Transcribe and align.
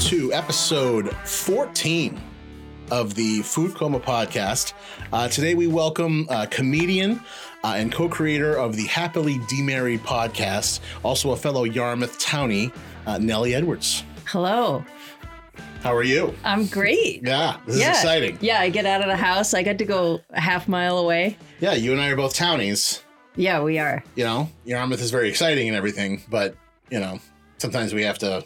to 0.00 0.32
episode 0.32 1.10
14 1.26 2.20
of 2.92 3.16
the 3.16 3.42
Food 3.42 3.74
Coma 3.74 3.98
podcast. 3.98 4.72
Uh, 5.12 5.26
today 5.28 5.54
we 5.54 5.66
welcome 5.66 6.24
uh, 6.30 6.46
comedian 6.46 7.20
uh, 7.64 7.74
and 7.76 7.92
co-creator 7.92 8.54
of 8.54 8.76
the 8.76 8.84
Happily 8.84 9.38
Demarried 9.48 9.98
podcast, 10.00 10.78
also 11.02 11.32
a 11.32 11.36
fellow 11.36 11.64
Yarmouth 11.64 12.16
townie, 12.20 12.72
uh, 13.06 13.18
Nellie 13.18 13.56
Edwards. 13.56 14.04
Hello. 14.24 14.84
How 15.82 15.96
are 15.96 16.04
you? 16.04 16.32
I'm 16.44 16.66
great. 16.66 17.24
Yeah, 17.24 17.58
this 17.66 17.80
yeah. 17.80 17.90
is 17.90 17.98
exciting. 17.98 18.38
Yeah, 18.40 18.60
I 18.60 18.70
get 18.70 18.86
out 18.86 19.00
of 19.00 19.08
the 19.08 19.16
house. 19.16 19.52
I 19.52 19.64
got 19.64 19.78
to 19.78 19.84
go 19.84 20.20
a 20.30 20.40
half 20.40 20.68
mile 20.68 20.98
away. 20.98 21.36
Yeah, 21.58 21.74
you 21.74 21.90
and 21.90 22.00
I 22.00 22.10
are 22.10 22.16
both 22.16 22.34
townies. 22.34 23.02
Yeah, 23.34 23.62
we 23.62 23.80
are. 23.80 24.04
You 24.14 24.24
know, 24.24 24.48
Yarmouth 24.64 25.00
is 25.00 25.10
very 25.10 25.28
exciting 25.28 25.66
and 25.66 25.76
everything, 25.76 26.22
but 26.30 26.54
you 26.88 27.00
know, 27.00 27.18
sometimes 27.58 27.92
we 27.92 28.04
have 28.04 28.18
to 28.18 28.44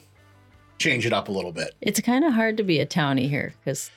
change 0.82 1.06
it 1.06 1.12
up 1.12 1.28
a 1.28 1.32
little 1.32 1.52
bit. 1.52 1.74
It's 1.80 2.00
kind 2.00 2.24
of 2.24 2.32
hard 2.34 2.56
to 2.58 2.62
be 2.62 2.80
a 2.80 2.86
townie 2.86 3.28
here 3.28 3.54
because 3.60 3.90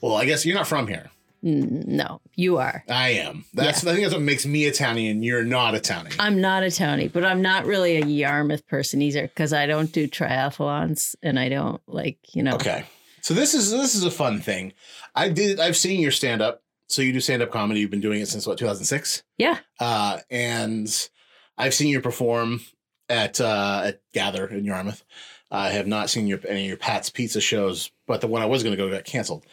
Well, 0.00 0.14
I 0.16 0.24
guess 0.24 0.46
you're 0.46 0.54
not 0.56 0.66
from 0.68 0.86
here. 0.86 1.10
no, 1.42 2.20
you 2.36 2.58
are. 2.58 2.84
I 2.88 3.10
am. 3.10 3.44
That's 3.54 3.86
I 3.86 3.92
think 3.92 4.02
that's 4.04 4.14
what 4.14 4.22
makes 4.22 4.44
me 4.44 4.66
a 4.66 4.70
townie, 4.72 5.10
and 5.10 5.24
you're 5.24 5.44
not 5.44 5.74
a 5.74 5.78
townie. 5.78 6.14
I'm 6.18 6.40
not 6.40 6.62
a 6.62 6.66
townie, 6.66 7.10
but 7.12 7.24
I'm 7.24 7.40
not 7.40 7.64
really 7.64 7.96
a 7.96 8.04
Yarmouth 8.04 8.66
person 8.66 9.00
either 9.02 9.22
because 9.22 9.52
I 9.54 9.66
don't 9.66 9.90
do 9.90 10.06
triathlons 10.06 11.14
and 11.22 11.38
I 11.38 11.48
don't 11.48 11.80
like, 11.86 12.18
you 12.34 12.42
know. 12.42 12.54
Okay. 12.56 12.84
So 13.22 13.34
this 13.34 13.54
is 13.54 13.70
this 13.70 13.94
is 13.94 14.04
a 14.04 14.10
fun 14.10 14.40
thing. 14.40 14.72
I 15.14 15.28
did 15.28 15.60
I've 15.60 15.76
seen 15.76 16.00
your 16.00 16.10
stand 16.12 16.42
up. 16.42 16.62
So 16.88 17.02
you 17.02 17.12
do 17.12 17.20
stand 17.20 17.40
up 17.42 17.50
comedy. 17.52 17.80
You've 17.80 17.90
been 17.90 18.00
doing 18.00 18.20
it 18.20 18.28
since 18.28 18.46
what 18.46 18.58
2006. 18.58 19.22
Yeah. 19.38 19.58
Uh, 19.78 20.18
and 20.30 21.08
I've 21.56 21.72
seen 21.74 21.88
you 21.88 22.00
perform 22.00 22.60
at 23.08 23.40
uh, 23.40 23.82
at 23.84 24.00
Gather 24.12 24.46
in 24.46 24.64
Yarmouth. 24.64 25.04
I 25.50 25.70
have 25.70 25.86
not 25.86 26.10
seen 26.10 26.26
your 26.26 26.40
any 26.48 26.62
of 26.62 26.68
your 26.68 26.76
Pat's 26.76 27.10
Pizza 27.10 27.40
shows, 27.40 27.90
but 28.06 28.20
the 28.20 28.26
one 28.26 28.42
I 28.42 28.46
was 28.46 28.62
going 28.62 28.76
to 28.76 28.82
go 28.82 28.90
got 28.90 29.04
canceled. 29.04 29.44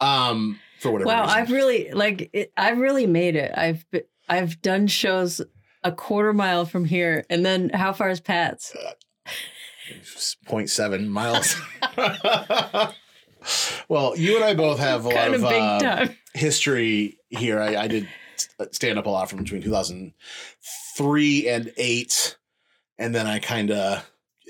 Um, 0.00 0.60
for 0.80 0.90
whatever. 0.92 1.08
Wow, 1.08 1.22
reason. 1.22 1.38
I've 1.38 1.50
really 1.50 1.90
like 1.92 2.30
it, 2.32 2.52
I've 2.56 2.78
really 2.78 3.06
made 3.06 3.36
it. 3.36 3.52
I've 3.56 3.90
be- 3.90 4.02
I've 4.28 4.60
done 4.60 4.86
shows 4.86 5.40
a 5.84 5.92
quarter 5.92 6.32
mile 6.32 6.64
from 6.66 6.84
here, 6.84 7.24
and 7.30 7.46
then 7.46 7.70
how 7.70 7.92
far 7.92 8.10
is 8.10 8.20
Pat's? 8.20 8.74
0.7 9.88 11.06
miles. 11.06 11.56
well, 13.88 14.16
you 14.16 14.36
and 14.36 14.44
I 14.44 14.54
both 14.54 14.78
have 14.78 15.06
a 15.06 15.10
kind 15.10 15.40
lot 15.42 15.82
of 15.82 15.84
of 15.84 16.08
uh, 16.08 16.12
history 16.34 17.18
here. 17.28 17.60
I, 17.60 17.76
I 17.76 17.86
did 17.88 18.08
stand 18.72 18.98
up 18.98 19.06
a 19.06 19.10
lot 19.10 19.30
from 19.30 19.38
between 19.40 19.62
2003 19.62 21.48
and 21.48 21.72
eight, 21.76 22.36
and 22.98 23.14
then 23.14 23.26
I 23.26 23.38
kind 23.38 23.70
of, 23.70 24.04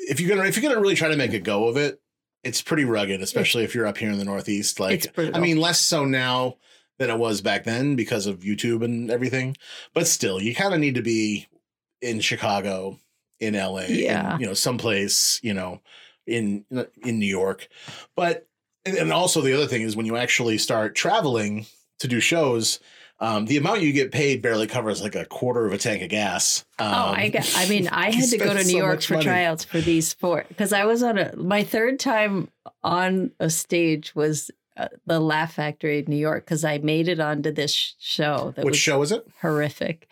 if 0.09 0.21
you're 0.21 0.29
gonna 0.35 0.49
if 0.49 0.57
you're 0.57 0.69
gonna 0.69 0.81
really 0.81 0.95
try 0.95 1.09
to 1.09 1.17
make 1.17 1.33
a 1.33 1.39
go 1.39 1.69
of 1.69 1.77
it, 1.77 2.01
it's 2.45 2.62
pretty 2.62 2.85
rugged, 2.85 3.21
especially 3.23 3.65
if 3.65 3.75
you're 3.75 3.87
up 3.87 3.99
here 3.99 4.11
in 4.11 4.19
the 4.19 4.25
Northeast. 4.25 4.79
Like, 4.81 5.07
I 5.19 5.39
mean, 5.41 5.59
less 5.59 5.81
so 5.81 6.05
now 6.05 6.57
than 6.99 7.11
it 7.11 7.19
was 7.19 7.41
back 7.41 7.65
then 7.65 7.97
because 7.97 8.27
of 8.27 8.41
YouTube 8.41 8.84
and 8.84 9.11
everything, 9.11 9.57
but 9.95 10.07
still, 10.07 10.41
you 10.41 10.55
kind 10.55 10.73
of 10.73 10.81
need 10.81 10.95
to 10.95 11.03
be 11.03 11.47
in 12.01 12.21
Chicago, 12.21 12.99
in 13.41 13.55
LA, 13.55 13.81
in, 13.83 13.95
Yeah. 13.97 14.39
you 14.39 14.47
know, 14.47 14.55
someplace, 14.55 15.41
you 15.43 15.53
know, 15.55 15.81
in 16.27 16.65
in 17.05 17.19
New 17.19 17.27
York, 17.27 17.69
but 18.15 18.47
and 18.84 19.12
also 19.12 19.41
the 19.41 19.53
other 19.53 19.67
thing 19.67 19.83
is 19.83 19.97
when 19.97 20.07
you 20.07 20.17
actually 20.17 20.59
start 20.59 20.95
traveling 20.95 21.67
to 21.99 22.07
do 22.09 22.21
shows, 22.21 22.79
um, 23.19 23.47
the 23.47 23.56
amount 23.56 23.81
you 23.83 23.92
get 23.92 24.12
paid 24.12 24.42
barely 24.42 24.67
covers 24.67 25.03
like 25.03 25.14
a 25.14 25.25
quarter 25.25 25.67
of 25.67 25.72
a 25.72 25.78
tank 25.78 26.03
of 26.03 26.09
gas. 26.11 26.64
Um, 26.78 26.86
Oh, 26.92 27.12
I 27.17 27.28
got. 27.31 27.50
I 27.56 27.69
mean, 27.69 27.89
I 27.89 28.11
had 28.14 28.28
to 28.31 28.38
go 28.38 28.49
to 28.53 28.62
New 28.65 28.71
so 28.71 28.77
York 28.77 29.03
for 29.03 29.15
money. 29.15 29.25
tryouts 29.25 29.65
for 29.65 29.81
these 29.81 30.12
four 30.12 30.44
because 30.49 30.72
I 30.72 30.84
was 30.84 31.03
on 31.03 31.16
a 31.19 31.34
my 31.37 31.65
third 31.65 31.99
time 31.99 32.49
on 32.84 33.31
a 33.41 33.49
stage 33.50 34.15
was 34.15 34.50
uh, 34.77 34.88
the 35.06 35.19
Laugh 35.21 35.54
Factory 35.54 36.00
in 36.00 36.04
New 36.09 36.16
York 36.16 36.44
because 36.44 36.62
I 36.65 36.77
made 36.78 37.09
it 37.09 37.19
onto 37.19 37.50
this 37.50 37.94
show 37.99 38.53
that 38.56 38.65
Which 38.65 38.72
was 38.72 38.78
show 38.78 39.00
is 39.03 39.12
it? 39.12 39.27
horrific. 39.41 40.09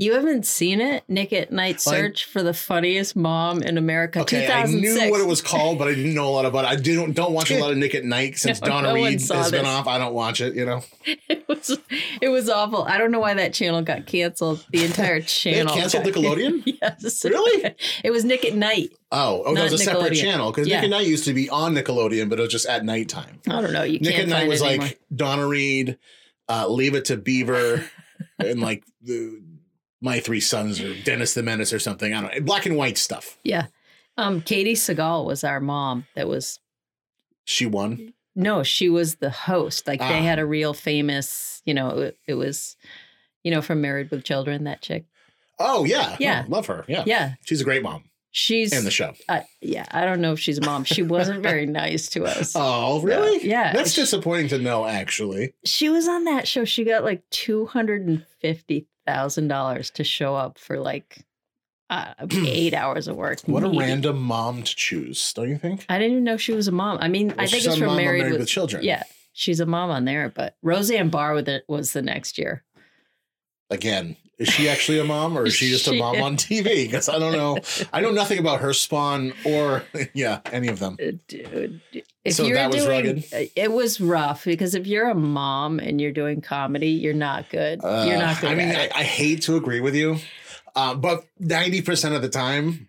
You 0.00 0.12
haven't 0.14 0.46
seen 0.46 0.80
it, 0.80 1.02
Nick 1.08 1.32
at 1.32 1.50
Nite 1.50 1.82
Well, 1.84 1.92
I- 1.96 1.98
Search 1.98 2.24
for 2.26 2.40
the 2.44 2.54
funniest 2.54 3.16
mom 3.16 3.64
in 3.64 3.76
America. 3.76 4.20
Okay, 4.20 4.46
I 4.46 4.64
knew 4.64 5.10
what 5.10 5.20
it 5.20 5.26
was 5.26 5.42
called, 5.42 5.76
but 5.76 5.88
I 5.88 5.94
didn't 5.94 6.14
know 6.14 6.28
a 6.28 6.30
lot 6.30 6.44
about 6.46 6.64
it. 6.64 6.68
I 6.68 6.76
don't 6.76 7.14
don't 7.14 7.32
watch 7.32 7.50
a 7.50 7.58
lot 7.58 7.72
of 7.72 7.78
Nick 7.78 7.96
at 7.96 8.04
Nite 8.04 8.38
since 8.38 8.60
No, 8.60 8.68
Donna 8.68 8.88
no 8.88 8.94
Reed 8.94 9.20
has 9.20 9.50
been 9.50 9.66
off. 9.66 9.88
I 9.88 9.98
don't 9.98 10.14
watch 10.14 10.40
it. 10.40 10.54
You 10.54 10.66
know, 10.66 10.84
It 11.28 11.44
was 11.48 11.76
it 12.22 12.28
was 12.28 12.48
awful. 12.48 12.84
I 12.84 12.96
don't 12.96 13.10
know 13.10 13.18
why 13.18 13.34
that 13.34 13.52
channel 13.54 13.82
got 13.82 14.06
canceled. 14.06 14.64
The 14.70 14.84
entire 14.84 15.20
channel 15.22 15.74
canceled 15.74 16.04
got- 16.04 16.14
Nickelodeon. 16.14 16.62
yes, 16.80 17.24
Really? 17.24 17.74
It 18.04 18.12
was 18.12 18.24
Nick 18.24 18.44
at 18.44 18.54
Nite. 18.54 18.92
Oh, 19.10 19.42
oh, 19.46 19.54
that 19.56 19.64
was 19.64 19.72
a 19.72 19.78
separate 19.78 20.14
channel 20.14 20.52
because 20.52 20.68
Yeah. 20.68 20.76
Nick 20.82 20.84
at 20.84 20.90
Nite 20.90 21.06
used 21.08 21.24
to 21.24 21.34
be 21.34 21.50
on 21.50 21.74
Nickelodeon, 21.74 22.28
but 22.30 22.38
it 22.38 22.42
was 22.42 22.52
just 22.52 22.66
at 22.66 22.84
nighttime. 22.84 23.40
I 23.48 23.60
don't 23.60 23.72
know. 23.72 23.82
You 23.82 23.98
Nick 23.98 24.16
at 24.16 24.28
Nite 24.28 24.46
was 24.46 24.60
like 24.60 24.78
anymore. 24.80 24.96
Donna 25.12 25.46
Reed, 25.48 25.98
uh, 26.48 26.68
Leave 26.68 26.94
It 26.94 27.06
to 27.06 27.16
Beaver, 27.16 27.84
and 28.38 28.60
like 28.60 28.84
the 29.02 29.40
My 30.00 30.20
Three 30.20 30.40
Sons 30.40 30.80
or 30.80 30.94
Dennis 31.02 31.34
the 31.34 31.42
Menace 31.42 31.72
or 31.72 31.78
something. 31.78 32.14
I 32.14 32.20
don't 32.20 32.34
know. 32.34 32.40
Black 32.42 32.66
and 32.66 32.76
white 32.76 32.98
stuff. 32.98 33.36
Yeah. 33.42 33.66
Um, 34.16 34.40
Katey 34.42 34.72
Sagal 34.72 35.24
was 35.26 35.44
our 35.44 35.60
mom. 35.60 36.06
That 36.14 36.28
was 36.28 36.58
She 37.44 37.66
won. 37.66 38.12
no, 38.34 38.62
she 38.62 38.88
was 38.88 39.16
the 39.16 39.30
host. 39.30 39.86
Like 39.86 40.00
Ah. 40.00 40.08
they 40.08 40.22
had 40.22 40.38
a 40.38 40.46
real 40.46 40.74
famous, 40.74 41.62
you 41.64 41.74
know, 41.74 41.90
it, 41.98 42.18
it 42.26 42.34
was, 42.34 42.76
you 43.44 43.50
know, 43.50 43.62
from 43.62 43.80
Married 43.80 44.10
with 44.10 44.24
Children. 44.24 44.64
That 44.64 44.82
chick. 44.82 45.04
Oh 45.58 45.84
yeah, 45.84 46.16
Yeah. 46.20 46.42
No, 46.42 46.56
love 46.56 46.66
her. 46.66 46.84
Yeah, 46.88 47.02
Yeah, 47.06 47.32
she's 47.44 47.60
a 47.60 47.64
great 47.64 47.82
mom 47.82 48.04
she's. 48.30 48.72
in 48.72 48.84
the 48.84 48.90
show. 48.92 49.14
uh, 49.28 49.40
yeah, 49.60 49.86
I 49.90 50.04
don't 50.04 50.20
know 50.20 50.32
if 50.32 50.38
she's 50.38 50.58
a 50.58 50.64
mom. 50.64 50.84
She 50.84 51.02
wasn't 51.02 51.42
very 51.42 51.66
nice 51.82 52.08
to 52.10 52.24
us. 52.24 52.52
Oh 52.54 53.00
really? 53.00 53.44
Yeah. 53.48 53.72
That's 53.72 53.92
She- 53.92 54.02
disappointing 54.02 54.48
to 54.48 54.58
know. 54.58 54.84
Actually, 54.86 55.54
She 55.64 55.88
was 55.88 56.06
on 56.06 56.24
that 56.24 56.46
show. 56.46 56.64
She 56.64 56.84
got 56.84 57.02
like 57.04 57.22
two 57.30 57.66
hundred 57.66 58.06
and 58.06 58.24
fifty 58.40 58.86
thousand 59.08 59.48
dollars 59.48 59.90
to 59.90 60.04
show 60.04 60.36
up 60.36 60.58
for 60.58 60.78
like 60.78 61.24
uh, 61.90 62.12
eight 62.30 62.74
hours 62.82 63.08
of 63.08 63.16
work. 63.16 63.40
what 63.46 63.64
a 63.64 63.68
random 63.68 64.20
mom 64.20 64.62
to 64.62 64.76
choose, 64.76 65.32
don't 65.32 65.48
you 65.48 65.58
think? 65.58 65.86
I 65.88 65.98
didn't 65.98 66.12
even 66.12 66.24
know 66.24 66.36
she 66.36 66.52
was 66.52 66.68
a 66.68 66.72
mom. 66.72 66.98
I 67.00 67.08
mean, 67.08 67.34
I 67.38 67.46
think 67.46 67.64
it's 67.64 67.76
from 67.76 67.96
Married, 67.96 68.18
Married 68.18 68.32
with, 68.32 68.40
with 68.40 68.48
Children. 68.48 68.84
Yeah, 68.84 69.04
she's 69.32 69.60
a 69.60 69.66
mom 69.66 69.90
on 69.90 70.04
there. 70.04 70.28
But 70.28 70.56
Roseanne 70.62 71.08
Barr 71.08 71.34
with 71.34 71.48
it 71.48 71.64
was 71.68 71.92
the 71.92 72.02
next 72.02 72.38
year. 72.38 72.64
Again, 73.70 74.16
is 74.38 74.48
she 74.48 74.68
actually 74.68 74.98
a 75.00 75.04
mom 75.04 75.36
or 75.36 75.46
is 75.46 75.54
she 75.54 75.68
just 75.68 75.86
a 75.88 75.90
She- 75.90 75.98
mom 75.98 76.20
on 76.22 76.36
TV? 76.36 76.84
Because 76.86 77.08
I 77.08 77.18
don't 77.18 77.32
know. 77.32 77.58
I 77.92 78.00
know 78.00 78.10
nothing 78.12 78.38
about 78.38 78.60
her 78.60 78.72
spawn 78.72 79.32
or 79.44 79.82
yeah, 80.14 80.40
any 80.52 80.68
of 80.68 80.78
them. 80.78 80.96
Uh, 81.02 81.12
Dude, 81.28 81.80
if 82.24 82.34
So 82.34 82.44
you're 82.44 82.56
that 82.56 82.70
was 82.70 82.84
doing, 82.84 83.06
rugged? 83.06 83.24
uh, 83.32 83.44
it 83.56 83.72
was 83.72 84.00
rough 84.00 84.44
because 84.44 84.74
if 84.74 84.86
you're 84.86 85.08
a 85.08 85.14
mom 85.14 85.78
and 85.80 86.00
you're 86.00 86.12
doing 86.12 86.40
comedy, 86.40 86.90
you're 86.90 87.14
not 87.14 87.50
good. 87.50 87.80
you're 87.82 88.18
not 88.18 88.36
Uh, 88.38 88.40
good. 88.40 88.50
I 88.50 88.54
mean, 88.54 88.68
I. 88.74 88.88
I 88.94 89.02
hate 89.02 89.42
to 89.42 89.56
agree 89.56 89.80
with 89.80 89.94
you, 89.94 90.18
uh, 90.76 90.94
but 90.94 91.24
ninety 91.38 91.82
percent 91.82 92.14
of 92.14 92.22
the 92.22 92.28
time, 92.28 92.88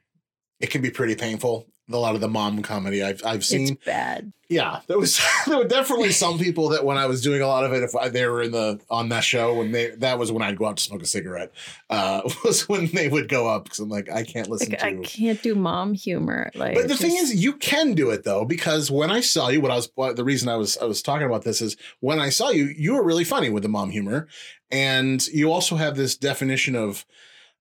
it 0.59 0.69
can 0.69 0.81
be 0.81 0.91
pretty 0.91 1.15
painful. 1.15 1.67
A 1.91 1.97
lot 1.97 2.13
of 2.15 2.21
the 2.21 2.27
mom 2.27 2.61
comedy 2.61 3.01
I've 3.03 3.21
I've 3.25 3.43
seen, 3.43 3.73
it's 3.73 3.85
bad. 3.85 4.31
yeah, 4.47 4.81
there 4.87 4.99
was 4.99 5.19
there 5.47 5.57
were 5.57 5.63
definitely 5.63 6.11
some 6.11 6.37
people 6.37 6.69
that 6.69 6.85
when 6.85 6.97
I 6.97 7.07
was 7.07 7.21
doing 7.21 7.41
a 7.41 7.47
lot 7.47 7.65
of 7.65 7.73
it, 7.73 7.81
if 7.81 7.95
I, 7.95 8.09
they 8.09 8.27
were 8.27 8.43
in 8.43 8.51
the 8.51 8.79
on 8.91 9.09
that 9.09 9.23
show, 9.23 9.55
when 9.55 9.71
they 9.71 9.89
that 9.97 10.19
was 10.19 10.31
when 10.31 10.43
I'd 10.43 10.57
go 10.57 10.65
out 10.67 10.77
to 10.77 10.83
smoke 10.83 11.01
a 11.01 11.07
cigarette, 11.07 11.51
uh, 11.89 12.21
was 12.43 12.69
when 12.69 12.87
they 12.93 13.07
would 13.07 13.27
go 13.27 13.47
up 13.47 13.63
because 13.63 13.79
I'm 13.79 13.89
like 13.89 14.09
I 14.11 14.23
can't 14.23 14.47
listen 14.49 14.69
Like, 14.69 14.79
to. 14.79 14.85
I 14.85 14.93
can't 15.03 15.41
do 15.41 15.55
mom 15.55 15.93
humor. 15.95 16.51
Like, 16.53 16.75
But 16.75 16.87
the 16.89 16.95
thing 16.95 17.15
is, 17.17 17.33
you 17.43 17.53
can 17.53 17.93
do 17.95 18.11
it 18.11 18.23
though, 18.23 18.45
because 18.45 18.91
when 18.91 19.09
I 19.09 19.21
saw 19.21 19.49
you, 19.49 19.59
what 19.59 19.71
I 19.71 19.75
was, 19.75 19.89
what, 19.95 20.15
the 20.15 20.23
reason 20.23 20.47
I 20.47 20.57
was, 20.57 20.77
I 20.77 20.85
was 20.85 21.01
talking 21.01 21.25
about 21.25 21.43
this 21.43 21.59
is 21.61 21.75
when 22.01 22.19
I 22.19 22.29
saw 22.29 22.49
you, 22.49 22.65
you 22.65 22.93
were 22.93 23.03
really 23.03 23.23
funny 23.23 23.49
with 23.49 23.63
the 23.63 23.69
mom 23.69 23.89
humor, 23.89 24.27
and 24.69 25.25
you 25.27 25.51
also 25.51 25.75
have 25.75 25.95
this 25.97 26.15
definition 26.15 26.75
of 26.75 27.05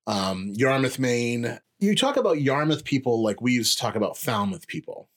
um, 0.06 0.52
Yarmouth, 0.54 0.98
Maine. 0.98 1.58
You 1.80 1.94
talk 1.94 2.16
about 2.16 2.40
Yarmouth 2.40 2.84
people 2.84 3.22
like 3.22 3.40
we 3.40 3.52
used 3.52 3.76
to 3.76 3.82
talk 3.82 3.94
about 3.94 4.16
Falmouth 4.16 4.66
people. 4.66 5.08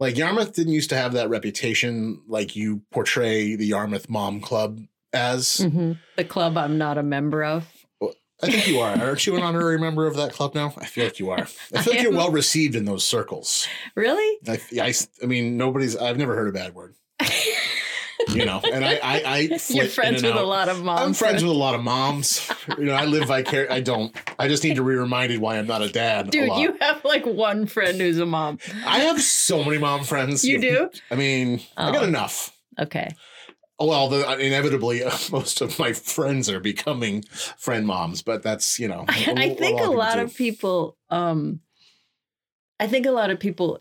Like 0.00 0.16
Yarmouth 0.16 0.52
didn't 0.52 0.72
used 0.72 0.90
to 0.90 0.96
have 0.96 1.12
that 1.12 1.28
reputation, 1.30 2.22
like 2.28 2.54
you 2.56 2.82
portray 2.90 3.56
the 3.56 3.66
Yarmouth 3.66 4.08
Mom 4.08 4.40
Club 4.40 4.80
as. 5.12 5.56
Mhm. 5.58 5.98
the 6.16 6.24
club 6.24 6.56
I'm 6.56 6.78
not 6.78 6.98
a 6.98 7.02
member 7.02 7.44
of. 7.44 7.64
I 8.42 8.50
think 8.50 8.66
you 8.66 8.80
are. 8.80 8.90
Aren't 9.00 9.26
you 9.26 9.36
an 9.36 9.42
honorary 9.42 9.78
member 9.78 10.06
of 10.08 10.16
that 10.16 10.32
club 10.32 10.54
now? 10.56 10.74
I 10.76 10.86
feel 10.86 11.04
like 11.04 11.18
you 11.20 11.30
are. 11.30 11.38
I 11.72 11.82
feel 11.82 11.94
like 11.94 12.02
you're 12.02 12.12
well 12.12 12.32
received 12.32 12.74
in 12.74 12.84
those 12.84 13.04
circles. 13.04 13.68
Really? 13.94 14.38
I, 14.48 14.60
I, 14.82 14.94
I 15.22 15.26
mean, 15.26 15.56
nobody's. 15.56 15.96
I've 15.96 16.18
never 16.18 16.34
heard 16.34 16.48
a 16.48 16.52
bad 16.52 16.74
word. 16.74 16.94
You 18.34 18.44
know, 18.46 18.60
and 18.72 18.84
I, 18.84 18.94
I, 18.96 19.22
I 19.24 19.38
You're 19.68 19.86
friends 19.86 20.22
with 20.22 20.34
a 20.34 20.38
out. 20.40 20.46
lot 20.46 20.68
of 20.68 20.82
moms. 20.82 21.00
I'm 21.00 21.14
friends 21.14 21.42
with 21.42 21.52
a 21.52 21.54
lot 21.56 21.74
of 21.74 21.82
moms. 21.82 22.50
You 22.78 22.84
know, 22.86 22.94
I 22.94 23.04
live 23.04 23.28
vicar. 23.28 23.66
I 23.70 23.80
don't. 23.80 24.14
I 24.38 24.48
just 24.48 24.64
need 24.64 24.76
to 24.76 24.82
be 24.82 24.94
reminded 24.94 25.40
why 25.40 25.58
I'm 25.58 25.66
not 25.66 25.82
a 25.82 25.88
dad. 25.90 26.28
a 26.28 26.30
Dude, 26.30 26.48
lot. 26.48 26.60
you 26.60 26.76
have 26.80 27.04
like 27.04 27.24
one 27.24 27.66
friend 27.66 28.00
who's 28.00 28.18
a 28.18 28.26
mom. 28.26 28.58
I 28.86 29.00
have 29.00 29.20
so 29.22 29.62
many 29.64 29.78
mom 29.78 30.04
friends. 30.04 30.44
You 30.44 30.58
do? 30.60 30.90
I 31.10 31.14
mean, 31.14 31.60
I 31.76 31.92
got 31.92 32.02
Oh. 32.04 32.06
enough. 32.08 32.56
Okay. 32.78 33.10
Well, 33.78 34.08
the, 34.08 34.38
inevitably, 34.38 35.02
uh, 35.04 35.10
most 35.32 35.60
of 35.60 35.78
my 35.78 35.92
friends 35.92 36.48
are 36.48 36.60
becoming 36.60 37.22
friend 37.58 37.86
moms, 37.86 38.22
but 38.22 38.42
that's 38.42 38.78
you 38.78 38.88
know. 38.88 39.04
I, 39.08 39.34
I 39.36 39.54
think 39.54 39.80
a 39.80 39.90
lot 39.90 40.18
of 40.18 40.34
people 40.34 40.96
um 41.10 41.60
I 42.80 42.86
think 42.88 43.06
a 43.06 43.10
lot 43.12 43.30
of 43.30 43.38
people 43.38 43.80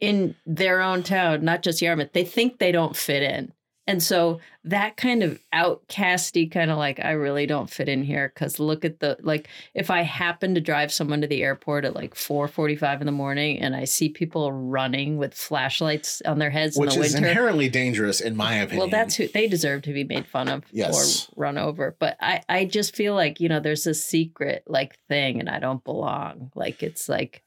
in 0.00 0.34
their 0.46 0.80
own 0.80 1.02
town, 1.02 1.44
not 1.44 1.62
just 1.62 1.82
Yarmouth, 1.82 2.12
they 2.12 2.24
think 2.24 2.58
they 2.58 2.72
don't 2.72 2.96
fit 2.96 3.22
in. 3.22 3.52
And 3.90 4.02
so 4.02 4.40
that 4.64 4.96
kind 4.96 5.22
of 5.22 5.40
outcasty 5.54 6.50
kind 6.50 6.70
of 6.70 6.78
like 6.78 7.00
I 7.00 7.12
really 7.12 7.46
don't 7.46 7.68
fit 7.68 7.88
in 7.88 8.02
here 8.02 8.30
because 8.34 8.58
look 8.58 8.84
at 8.84 9.00
the 9.00 9.16
like 9.20 9.48
if 9.74 9.90
I 9.90 10.02
happen 10.02 10.54
to 10.54 10.60
drive 10.60 10.92
someone 10.92 11.20
to 11.22 11.26
the 11.26 11.42
airport 11.42 11.84
at 11.84 11.94
like 11.94 12.14
four 12.14 12.46
forty 12.46 12.76
five 12.76 13.00
in 13.00 13.06
the 13.06 13.12
morning 13.12 13.58
and 13.58 13.74
I 13.74 13.84
see 13.84 14.08
people 14.08 14.52
running 14.52 15.16
with 15.16 15.34
flashlights 15.34 16.20
on 16.22 16.38
their 16.38 16.50
heads 16.50 16.76
Which 16.76 16.94
in 16.94 17.00
the 17.00 17.06
is 17.06 17.14
winter. 17.14 17.28
inherently 17.28 17.68
dangerous, 17.68 18.20
in 18.20 18.36
my 18.36 18.54
opinion. 18.56 18.78
Well, 18.78 18.88
that's 18.90 19.16
who 19.16 19.28
they 19.28 19.48
deserve 19.48 19.82
to 19.82 19.92
be 19.92 20.04
made 20.04 20.26
fun 20.26 20.48
of 20.48 20.64
Yes. 20.72 21.28
or 21.28 21.42
run 21.42 21.58
over. 21.58 21.96
But 21.98 22.16
I, 22.20 22.42
I 22.48 22.64
just 22.66 22.94
feel 22.94 23.14
like, 23.14 23.40
you 23.40 23.48
know, 23.48 23.60
there's 23.60 23.86
a 23.86 23.94
secret 23.94 24.64
like 24.66 24.98
thing 25.08 25.40
and 25.40 25.48
I 25.48 25.58
don't 25.58 25.82
belong. 25.82 26.52
Like 26.54 26.82
it's 26.82 27.08
like 27.08 27.42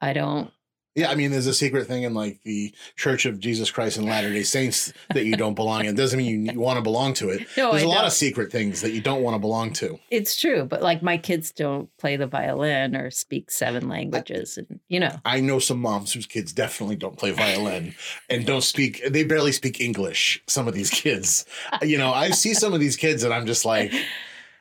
I 0.00 0.12
don't 0.12 0.50
Yeah, 0.94 1.10
I 1.10 1.14
mean, 1.14 1.30
there's 1.30 1.46
a 1.46 1.54
secret 1.54 1.86
thing 1.86 2.02
in 2.02 2.12
like 2.12 2.42
the 2.42 2.74
Church 2.96 3.24
of 3.24 3.40
Jesus 3.40 3.70
Christ 3.70 3.96
and 3.96 4.06
Latter 4.06 4.30
Day 4.30 4.42
Saints 4.42 4.92
that 5.14 5.24
you 5.24 5.36
don't 5.36 5.54
belong 5.54 5.86
in. 5.86 5.94
Doesn't 5.94 6.18
mean 6.18 6.44
you 6.46 6.60
want 6.60 6.76
to 6.76 6.82
belong 6.82 7.14
to 7.14 7.30
it. 7.30 7.46
no, 7.56 7.70
There's 7.70 7.82
I 7.82 7.86
a 7.86 7.88
lot 7.88 7.94
don't. 7.98 8.06
of 8.06 8.12
secret 8.12 8.52
things 8.52 8.82
that 8.82 8.92
you 8.92 9.00
don't 9.00 9.22
want 9.22 9.34
to 9.34 9.38
belong 9.38 9.72
to. 9.74 9.98
it's 10.10 10.38
true. 10.38 10.64
But 10.66 10.82
like 10.82 11.02
my 11.02 11.16
kids 11.16 11.50
don't 11.50 11.88
play 11.96 12.16
the 12.16 12.26
violin 12.26 12.94
or 12.94 13.10
speak 13.10 13.50
seven 13.50 13.88
languages 13.88 14.58
and 14.58 14.80
you 14.88 15.00
know. 15.00 15.18
I 15.24 15.40
know 15.40 15.58
some 15.58 15.78
moms 15.80 16.12
whose 16.12 16.26
kids 16.26 16.52
definitely 16.52 16.96
don't 16.96 17.16
play 17.16 17.30
violin 17.30 17.94
and 18.28 18.44
don't 18.44 18.62
speak. 18.64 19.02
They 19.08 19.24
barely 19.24 19.52
speak 19.52 19.80
English. 19.80 20.42
Some 20.46 20.68
of 20.68 20.74
these 20.74 20.90
kids, 20.90 21.46
you 21.80 21.96
know, 21.96 22.12
I 22.12 22.30
see 22.30 22.52
some 22.52 22.74
of 22.74 22.80
these 22.80 22.96
kids 22.96 23.22
and 23.24 23.32
I'm 23.32 23.46
just 23.46 23.64
like, 23.64 23.92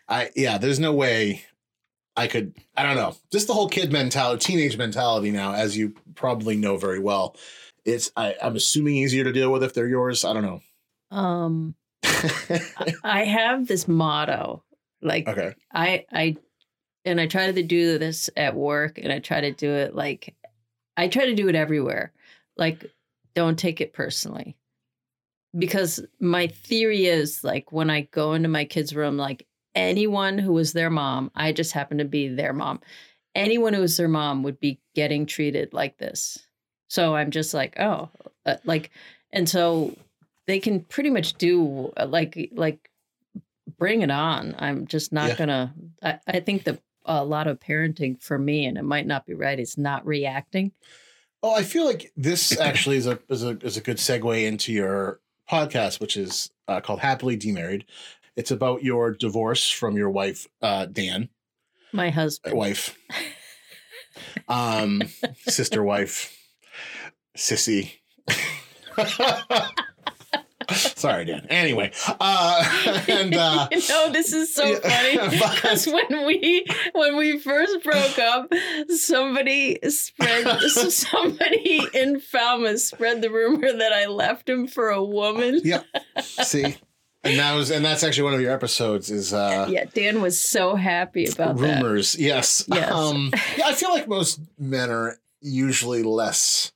I 0.08 0.30
yeah, 0.36 0.58
there's 0.58 0.80
no 0.80 0.94
way 0.94 1.44
I 2.16 2.28
could. 2.28 2.56
I 2.76 2.84
don't 2.84 2.96
know. 2.96 3.16
Just 3.32 3.48
the 3.48 3.54
whole 3.54 3.70
kid 3.70 3.92
mentality, 3.92 4.46
teenage 4.46 4.78
mentality 4.78 5.32
now, 5.32 5.54
as 5.54 5.78
you 5.78 5.94
probably 6.16 6.58
know 6.58 6.78
very 6.78 7.00
well. 7.00 7.36
It's 7.86 8.12
I, 8.16 8.36
I'm 8.42 8.56
assuming 8.56 8.96
easier 8.98 9.24
to 9.24 9.32
deal 9.32 9.52
with 9.52 9.64
if 9.64 9.74
they're 9.74 9.88
yours. 9.88 10.26
I 10.26 10.34
don't 10.34 10.44
know. 10.44 10.62
Um 11.16 11.76
I 13.04 13.24
have 13.26 13.68
this 13.68 13.88
motto. 13.88 14.64
Like 15.02 15.28
okay. 15.28 15.56
I 15.74 16.06
I 16.12 16.38
and 17.06 17.20
I 17.20 17.28
try 17.28 17.52
to 17.52 17.64
do 17.64 17.98
this 17.98 18.30
at 18.36 18.56
work 18.56 18.98
and 18.98 19.12
I 19.12 19.20
try 19.20 19.42
to 19.42 19.52
do 19.52 19.72
it 19.72 19.96
like 19.96 20.36
I 20.98 21.08
try 21.08 21.26
to 21.26 21.36
do 21.36 21.48
it 21.48 21.56
everywhere. 21.56 22.14
Like 22.58 22.86
don't 23.34 23.58
take 23.58 23.82
it 23.82 23.94
personally. 23.94 24.58
Because 25.58 26.06
my 26.20 26.48
theory 26.48 27.08
is 27.08 27.44
like 27.44 27.72
when 27.72 27.90
I 27.90 28.02
go 28.02 28.34
into 28.34 28.48
my 28.48 28.64
kids' 28.64 28.96
room 28.96 29.18
like 29.18 29.48
anyone 29.76 30.38
who 30.38 30.54
was 30.54 30.74
their 30.74 30.90
mom, 30.90 31.32
I 31.36 31.52
just 31.52 31.72
happen 31.72 31.98
to 32.00 32.06
be 32.06 32.28
their 32.28 32.54
mom. 32.54 32.82
Anyone 33.36 33.74
who 33.74 33.82
was 33.82 33.96
their 33.98 34.08
mom 34.08 34.44
would 34.44 34.60
be 34.60 34.80
getting 34.96 35.26
treated 35.26 35.74
like 35.74 35.98
this. 35.98 36.38
So 36.90 37.16
I'm 37.16 37.32
just 37.32 37.54
like, 37.54 37.80
oh, 37.80 38.10
uh, 38.46 38.58
like 38.66 38.92
and 39.32 39.48
so 39.48 39.96
they 40.48 40.60
can 40.60 40.82
pretty 40.82 41.10
much 41.10 41.34
do 41.36 41.94
uh, 41.96 42.06
like 42.06 42.50
like 42.54 42.90
bring 43.78 44.02
it 44.02 44.12
on. 44.12 44.56
I'm 44.60 44.88
just 44.88 45.14
not 45.14 45.30
Yeah. 45.30 45.36
gonna. 45.36 45.74
I, 46.04 46.20
I 46.28 46.40
think 46.42 46.66
that 46.66 46.82
a 47.06 47.24
lot 47.24 47.48
of 47.48 47.60
parenting 47.60 48.22
for 48.22 48.38
me, 48.38 48.66
and 48.66 48.78
it 48.78 48.84
might 48.84 49.08
not 49.08 49.26
be 49.26 49.34
right, 49.34 49.60
is 49.60 49.78
not 49.78 50.06
reacting. 50.06 50.72
Oh, 51.42 51.56
I 51.56 51.64
feel 51.64 51.86
like 51.86 52.12
this 52.18 52.60
actually 52.60 52.98
is 52.98 53.08
a 53.08 53.20
is 53.30 53.44
a 53.44 53.58
is 53.60 53.78
a 53.78 53.82
good 53.82 53.98
segue 53.98 54.46
into 54.46 54.74
your 54.74 55.22
podcast, 55.50 56.00
which 56.02 56.18
is 56.18 56.52
uh, 56.68 56.82
called 56.82 57.00
Happily 57.00 57.38
Demarried. 57.38 57.86
It's 58.36 58.52
about 58.52 58.84
your 58.84 59.12
divorce 59.12 59.70
from 59.70 59.98
your 59.98 60.10
wife, 60.10 60.48
uh, 60.62 60.86
Dan, 60.86 61.30
My 61.92 62.10
husband. 62.10 62.56
wife, 62.56 62.98
um, 64.48 65.02
sister, 65.48 65.84
wife, 65.84 66.36
sissy. 67.38 67.94
Sorry, 70.72 71.26
Dan. 71.26 71.46
Anyway, 71.50 71.92
uh, 72.22 73.04
and 73.10 73.36
uh, 73.36 73.68
you 73.72 73.82
know, 73.90 74.10
this 74.12 74.32
is 74.32 74.54
so 74.54 74.76
funny 74.78 75.18
because 75.30 75.86
when 75.86 76.26
we 76.26 76.66
when 76.94 77.18
we 77.18 77.40
first 77.40 77.84
broke 77.84 78.18
up, 78.18 78.54
somebody 78.88 79.78
spread 79.90 80.62
somebody 80.70 81.82
in 81.94 82.22
Falmouth 82.22 82.80
spread 82.80 83.22
the 83.22 83.30
rumor 83.30 83.74
that 83.74 83.92
I 83.92 84.06
left 84.06 84.48
him 84.48 84.68
for 84.68 84.90
a 84.90 85.04
woman. 85.04 85.60
Yep. 85.64 85.86
see, 86.22 86.78
and 87.24 87.40
that 87.40 87.54
was 87.54 87.72
and 87.72 87.84
that's 87.86 88.04
actually 88.04 88.24
one 88.24 88.34
of 88.34 88.42
your 88.42 88.52
episodes 88.52 89.10
is 89.12 89.34
uh, 89.34 89.68
Yeah, 89.70 89.86
Dan 89.94 90.22
was 90.22 90.42
so 90.42 90.76
happy 90.76 91.26
about 91.28 91.58
that. 91.58 91.76
rumors. 91.84 92.16
Yes. 92.18 92.66
Yes. 92.68 92.92
Um, 92.92 93.32
yeah, 93.58 93.68
I 93.68 93.74
feel 93.74 93.90
like 93.92 94.08
most 94.08 94.40
men 94.58 94.90
are 94.90 95.18
usually 95.40 96.04
less 96.04 96.72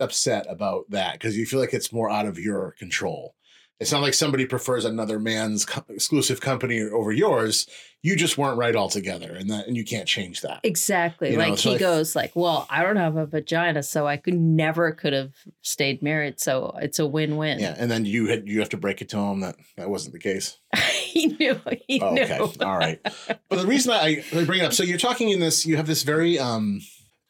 upset 0.00 0.46
about 0.48 0.90
that 0.90 1.14
because 1.14 1.36
you 1.36 1.46
feel 1.46 1.60
like 1.60 1.72
it's 1.74 1.92
more 1.92 2.10
out 2.10 2.26
of 2.26 2.38
your 2.38 2.72
control. 2.78 3.34
It's 3.82 3.92
not 3.92 4.00
like 4.00 4.14
somebody 4.14 4.46
prefers 4.46 4.84
another 4.84 5.18
man's 5.18 5.66
co- 5.66 5.84
exclusive 5.90 6.40
company 6.40 6.80
over 6.80 7.12
yours. 7.12 7.66
You 8.02 8.16
just 8.16 8.38
weren't 8.38 8.56
right 8.58 8.74
altogether, 8.74 9.34
and 9.34 9.50
that 9.50 9.66
and 9.68 9.76
you 9.76 9.84
can't 9.84 10.08
change 10.08 10.40
that. 10.40 10.60
Exactly. 10.64 11.32
You 11.32 11.38
like 11.38 11.58
he 11.58 11.74
I- 11.74 11.78
goes 11.78 12.16
like, 12.16 12.32
"Well, 12.34 12.66
I 12.70 12.82
don't 12.82 12.96
have 12.96 13.16
a 13.16 13.26
vagina, 13.26 13.82
so 13.82 14.06
I 14.06 14.16
could 14.16 14.34
never 14.34 14.90
could 14.92 15.12
have 15.12 15.32
stayed 15.62 16.02
married, 16.02 16.40
so 16.40 16.76
it's 16.80 16.98
a 16.98 17.06
win-win." 17.06 17.60
Yeah, 17.60 17.74
and 17.78 17.90
then 17.90 18.04
you 18.04 18.26
had 18.28 18.48
you 18.48 18.58
have 18.60 18.70
to 18.70 18.76
break 18.76 19.02
it 19.02 19.08
to 19.10 19.18
him 19.18 19.40
that 19.40 19.56
that 19.76 19.90
wasn't 19.90 20.14
the 20.14 20.18
case. 20.20 20.58
he 20.96 21.26
knew. 21.26 21.60
He 21.86 22.00
Oh, 22.00 22.12
knew. 22.12 22.22
okay, 22.22 22.38
all 22.64 22.76
right. 22.78 22.98
But 23.28 23.58
the 23.60 23.66
reason 23.66 23.92
I, 23.92 24.24
I 24.34 24.44
bring 24.44 24.60
it 24.60 24.64
up, 24.64 24.72
so 24.72 24.82
you're 24.82 24.98
talking 24.98 25.28
in 25.30 25.38
this, 25.40 25.64
you 25.66 25.76
have 25.76 25.86
this 25.86 26.02
very 26.02 26.38
um, 26.38 26.80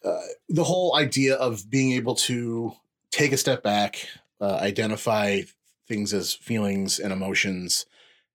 uh, 0.04 0.20
the 0.48 0.64
whole 0.64 0.96
idea 0.96 1.34
of 1.34 1.68
being 1.70 1.92
able 1.92 2.14
to 2.14 2.72
take 3.10 3.32
a 3.32 3.36
step 3.36 3.62
back, 3.62 4.06
uh, 4.40 4.58
identify 4.60 5.42
things 5.92 6.14
as 6.14 6.32
feelings 6.32 6.98
and 6.98 7.12
emotions, 7.12 7.84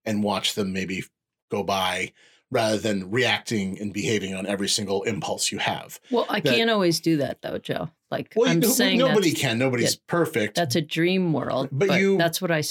and 0.04 0.22
watch 0.22 0.54
them 0.54 0.72
maybe 0.72 1.02
go 1.50 1.62
by, 1.64 2.12
rather 2.50 2.78
than 2.78 3.10
reacting 3.10 3.78
and 3.80 3.92
behaving 3.92 4.34
on 4.34 4.46
every 4.46 4.68
single 4.68 5.02
impulse 5.02 5.50
you 5.50 5.58
have. 5.58 5.98
Well, 6.10 6.26
I 6.28 6.40
That- 6.40 6.54
can't 6.54 6.70
always 6.70 7.00
do 7.00 7.16
that 7.18 7.42
though, 7.42 7.58
Joe. 7.58 7.90
Like 8.10 8.32
Well, 8.36 8.48
I'm 8.48 8.62
saying, 8.62 8.98
nobody 8.98 9.32
can. 9.32 9.58
Nobody's 9.58 9.96
perfect. 9.96 10.54
That's 10.54 10.76
a 10.76 10.80
dream 10.80 11.32
world, 11.32 11.68
But 11.72 11.88
but, 11.88 12.00
you- 12.00 12.16
that's 12.16 12.40
what 12.40 12.50
I 12.50 12.62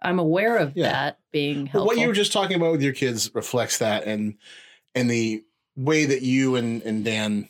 I'm 0.00 0.20
aware 0.20 0.56
of 0.58 0.74
Yeah. 0.76 0.92
that 0.92 1.18
being 1.32 1.66
helpful. 1.66 1.86
what 1.88 1.98
you 1.98 2.06
were 2.06 2.14
just 2.14 2.32
talking 2.32 2.56
about 2.56 2.70
with 2.70 2.82
your 2.82 2.92
kids 2.92 3.34
reflects 3.34 3.78
that, 3.78 4.04
and 4.04 4.36
and 4.94 5.10
the 5.10 5.42
way 5.76 6.04
that 6.06 6.22
you 6.22 6.54
and 6.54 6.80
and 6.82 7.04
Dan, 7.04 7.48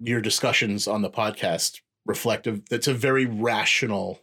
your 0.00 0.20
discussions 0.20 0.88
on 0.88 1.02
the 1.02 1.10
podcast 1.10 1.80
reflect 2.04 2.46
of 2.48 2.68
that's 2.68 2.88
a 2.88 2.92
very 2.94 3.24
rational 3.26 4.20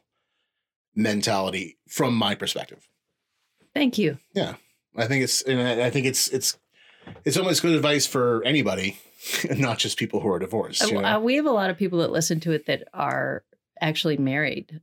mentality 0.96 1.78
from 1.88 2.16
my 2.16 2.36
perspective. 2.36 2.88
Thank 3.74 3.98
you. 3.98 4.18
Yeah. 4.34 4.56
I 4.96 5.08
think 5.08 5.24
it's 5.24 5.42
and 5.44 5.62
I 5.62 5.90
think 5.90 6.06
it's 6.06 6.28
it's 6.30 6.58
it's 7.24 7.38
almost 7.38 7.62
good 7.62 7.76
advice 7.76 8.06
for 8.06 8.44
anybody, 8.44 9.00
not 9.58 9.78
just 9.78 9.98
people 9.98 10.20
who 10.20 10.30
are 10.30 10.40
divorced. 10.40 10.90
You 10.90 11.02
know? 11.02 11.08
Uh, 11.08 11.20
we 11.20 11.36
have 11.36 11.46
a 11.46 11.52
lot 11.52 11.70
of 11.70 11.78
people 11.78 12.00
that 12.00 12.12
listen 12.12 12.40
to 12.42 12.52
it 12.52 12.66
that 12.66 12.84
are 12.94 13.44
actually 13.80 14.18
married. 14.18 14.82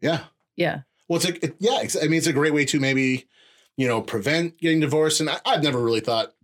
yeah. 0.00 0.24
Yeah. 0.56 0.80
Well, 1.08 1.18
it's 1.18 1.26
a 1.26 1.44
it, 1.44 1.56
yeah. 1.60 1.80
It's, 1.82 1.96
I 1.96 2.02
mean, 2.02 2.18
it's 2.18 2.26
a 2.26 2.32
great 2.32 2.52
way 2.52 2.64
to 2.66 2.80
maybe 2.80 3.26
you 3.76 3.86
know 3.86 4.02
prevent 4.02 4.58
getting 4.58 4.80
divorced. 4.80 5.20
And 5.20 5.30
I, 5.30 5.38
I've 5.46 5.62
never 5.62 5.82
really 5.82 6.00
thought. 6.00 6.34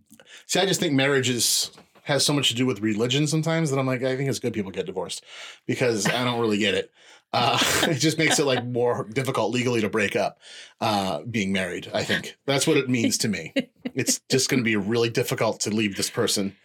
See, 0.47 0.59
I 0.59 0.65
just 0.65 0.79
think 0.79 0.93
marriage 0.93 1.29
is 1.29 1.71
has 2.03 2.25
so 2.25 2.33
much 2.33 2.49
to 2.49 2.55
do 2.55 2.65
with 2.65 2.81
religion 2.81 3.27
sometimes 3.27 3.71
that 3.71 3.79
I'm 3.79 3.87
like, 3.87 4.03
I 4.03 4.15
think 4.15 4.29
it's 4.29 4.39
good 4.39 4.53
people 4.53 4.71
get 4.71 4.85
divorced 4.85 5.23
because 5.65 6.07
I 6.07 6.23
don't 6.23 6.39
really 6.39 6.57
get 6.57 6.75
it. 6.75 6.91
Uh, 7.35 7.59
it 7.89 7.95
just 7.95 8.17
makes 8.17 8.39
it 8.39 8.45
like 8.45 8.65
more 8.65 9.07
difficult 9.11 9.51
legally 9.51 9.81
to 9.81 9.89
break 9.89 10.15
up 10.15 10.39
uh, 10.81 11.21
being 11.23 11.51
married. 11.51 11.89
I 11.93 12.03
think 12.03 12.37
that's 12.45 12.65
what 12.65 12.77
it 12.77 12.89
means 12.89 13.17
to 13.19 13.27
me. 13.27 13.53
It's 13.93 14.21
just 14.29 14.49
going 14.49 14.59
to 14.59 14.63
be 14.63 14.75
really 14.75 15.09
difficult 15.09 15.59
to 15.61 15.69
leave 15.69 15.95
this 15.97 16.09
person 16.09 16.55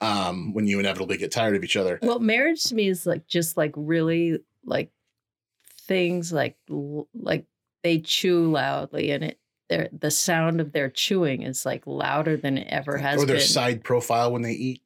um, 0.00 0.52
when 0.52 0.66
you 0.66 0.78
inevitably 0.80 1.16
get 1.16 1.32
tired 1.32 1.56
of 1.56 1.64
each 1.64 1.76
other. 1.76 1.98
Well, 2.02 2.18
marriage 2.18 2.64
to 2.64 2.74
me 2.74 2.88
is 2.88 3.06
like 3.06 3.26
just 3.26 3.56
like 3.56 3.72
really 3.76 4.38
like 4.64 4.90
things 5.82 6.32
like 6.32 6.56
like 7.14 7.46
they 7.84 8.00
chew 8.00 8.50
loudly 8.50 9.12
and 9.12 9.22
it 9.22 9.38
their 9.68 9.88
the 9.92 10.10
sound 10.10 10.60
of 10.60 10.72
their 10.72 10.88
chewing 10.88 11.42
is 11.42 11.66
like 11.66 11.86
louder 11.86 12.36
than 12.36 12.58
it 12.58 12.66
ever 12.70 12.96
has 12.96 13.20
or 13.20 13.26
their 13.26 13.36
been. 13.36 13.46
side 13.46 13.84
profile 13.84 14.32
when 14.32 14.42
they 14.42 14.52
eat. 14.52 14.82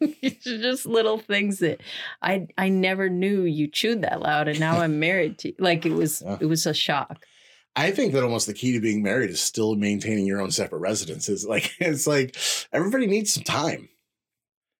it's 0.22 0.44
just 0.44 0.86
little 0.86 1.18
things 1.18 1.58
that 1.58 1.80
I 2.22 2.46
I 2.56 2.68
never 2.68 3.08
knew 3.08 3.42
you 3.42 3.66
chewed 3.68 4.02
that 4.02 4.20
loud 4.20 4.48
and 4.48 4.58
now 4.60 4.78
I'm 4.80 4.98
married 5.00 5.38
to 5.40 5.48
you. 5.48 5.54
Like 5.58 5.86
it 5.86 5.92
was 5.92 6.22
Yeah. 6.24 6.38
it 6.40 6.46
was 6.46 6.66
a 6.66 6.74
shock. 6.74 7.24
I 7.76 7.90
think 7.92 8.12
that 8.12 8.24
almost 8.24 8.46
the 8.48 8.54
key 8.54 8.72
to 8.72 8.80
being 8.80 9.02
married 9.02 9.30
is 9.30 9.40
still 9.40 9.76
maintaining 9.76 10.26
your 10.26 10.40
own 10.40 10.50
separate 10.50 10.78
residences. 10.80 11.46
Like 11.48 11.72
it's 11.78 12.06
like 12.06 12.36
everybody 12.72 13.06
needs 13.06 13.32
some 13.34 13.44
time. 13.44 13.88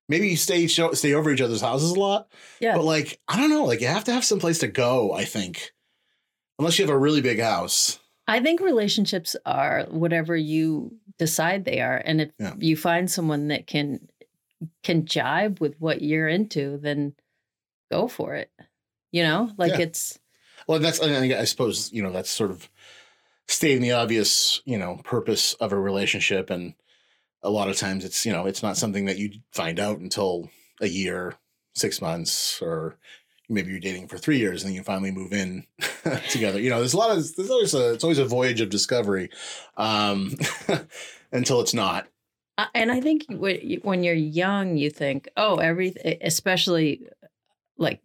Maybe 0.08 0.28
you 0.28 0.37
stay 0.37 0.66
show, 0.68 0.92
stay 0.92 1.12
over 1.12 1.30
each 1.30 1.40
other's 1.42 1.60
houses 1.60 1.90
a 1.90 2.00
lot, 2.00 2.28
Yeah. 2.60 2.76
but 2.76 2.84
like 2.84 3.20
I 3.28 3.37
don't 3.38 3.50
know, 3.50 3.64
like 3.64 3.80
you 3.80 3.87
have 3.88 4.04
to 4.04 4.12
have 4.12 4.25
some 4.25 4.38
place 4.40 4.58
to 4.60 4.68
go. 4.68 5.12
I 5.12 5.25
think, 5.25 5.70
unless 6.58 6.78
you 6.78 6.84
have 6.87 6.94
a 6.94 6.98
really 6.98 7.20
big 7.20 7.40
house. 7.40 7.98
I 8.26 8.40
think 8.40 8.60
relationships 8.60 9.37
are 9.46 9.87
whatever 9.90 10.37
you 10.37 10.96
decide 11.18 11.64
they 11.64 11.80
are. 11.80 11.96
And 12.04 12.20
if 12.22 12.30
Yeah. 12.38 12.54
you 12.58 12.76
find 12.76 13.10
someone 13.10 13.48
that 13.48 13.66
can 13.66 14.07
can 14.82 15.06
jibe 15.06 15.60
with 15.60 15.76
what 15.78 16.02
you're 16.02 16.28
into, 16.28 16.78
then 16.78 17.14
go 17.90 18.08
for 18.08 18.34
it. 18.34 18.50
You 19.12 19.22
know, 19.22 19.50
like 19.56 19.72
Yeah. 19.72 19.80
it's 19.80 20.18
Well, 20.66 20.78
that's 20.78 21.00
I, 21.00 21.40
I 21.40 21.44
suppose 21.44 21.92
you 21.92 22.02
know 22.02 22.12
that's 22.12 22.30
sort 22.30 22.50
of 22.50 22.68
stating 23.46 23.80
the 23.80 23.92
obvious, 23.92 24.60
you 24.66 24.78
know, 24.78 25.00
purpose 25.04 25.54
of 25.54 25.72
a 25.72 25.78
relationship, 25.78 26.50
and 26.50 26.74
a 27.42 27.50
lot 27.50 27.68
of 27.68 27.76
times 27.76 28.04
it's 28.04 28.26
you 28.26 28.32
know 28.32 28.46
it's 28.46 28.62
not 28.62 28.76
something 28.76 29.06
that 29.06 29.18
you 29.18 29.30
find 29.52 29.80
out 29.80 29.98
until 29.98 30.50
a 30.80 30.88
year, 30.88 31.34
six 31.74 32.00
months, 32.00 32.60
or 32.60 32.98
maybe 33.48 33.70
you're 33.70 33.80
dating 33.80 34.08
for 34.08 34.18
three 34.18 34.38
years 34.38 34.62
and 34.62 34.70
then 34.70 34.76
you 34.76 34.82
finally 34.82 35.10
move 35.10 35.32
in 35.32 35.64
together. 36.30 36.60
You 36.60 36.70
know, 36.70 36.78
there's 36.78 36.92
a 36.92 36.98
lot 36.98 37.16
of 37.16 37.36
there's 37.36 37.50
always 37.50 37.74
a 37.74 37.94
it's 37.94 38.04
always 38.04 38.18
a 38.18 38.26
voyage 38.26 38.60
of 38.60 38.68
discovery 38.68 39.30
um, 39.76 40.34
until 41.32 41.60
it's 41.60 41.74
not. 41.74 42.06
And 42.74 42.90
I 42.90 43.00
think 43.00 43.24
when 43.28 43.60
you- 43.62 43.80
when 43.82 44.02
you're 44.02 44.14
young, 44.14 44.76
you 44.76 44.90
think, 44.90 45.28
oh, 45.36 45.56
everything, 45.56 46.18
especially 46.20 47.06
like 47.76 48.00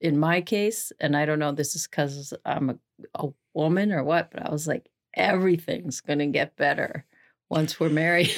in 0.00 0.18
my 0.18 0.40
case, 0.40 0.92
and 1.00 1.16
I 1.16 1.24
don't 1.24 1.38
know, 1.38 1.52
this 1.52 1.74
is 1.74 1.86
because 1.88 2.32
I'm 2.44 2.70
a, 2.70 2.78
a 3.14 3.28
woman 3.54 3.90
or 3.92 4.04
what, 4.04 4.30
but 4.30 4.46
I 4.46 4.50
was 4.50 4.66
like, 4.68 4.88
everything's 5.14 6.00
gonna 6.00 6.26
get 6.26 6.56
better 6.56 7.04
once 7.50 7.78
we're 7.80 7.88
married. 7.88 8.30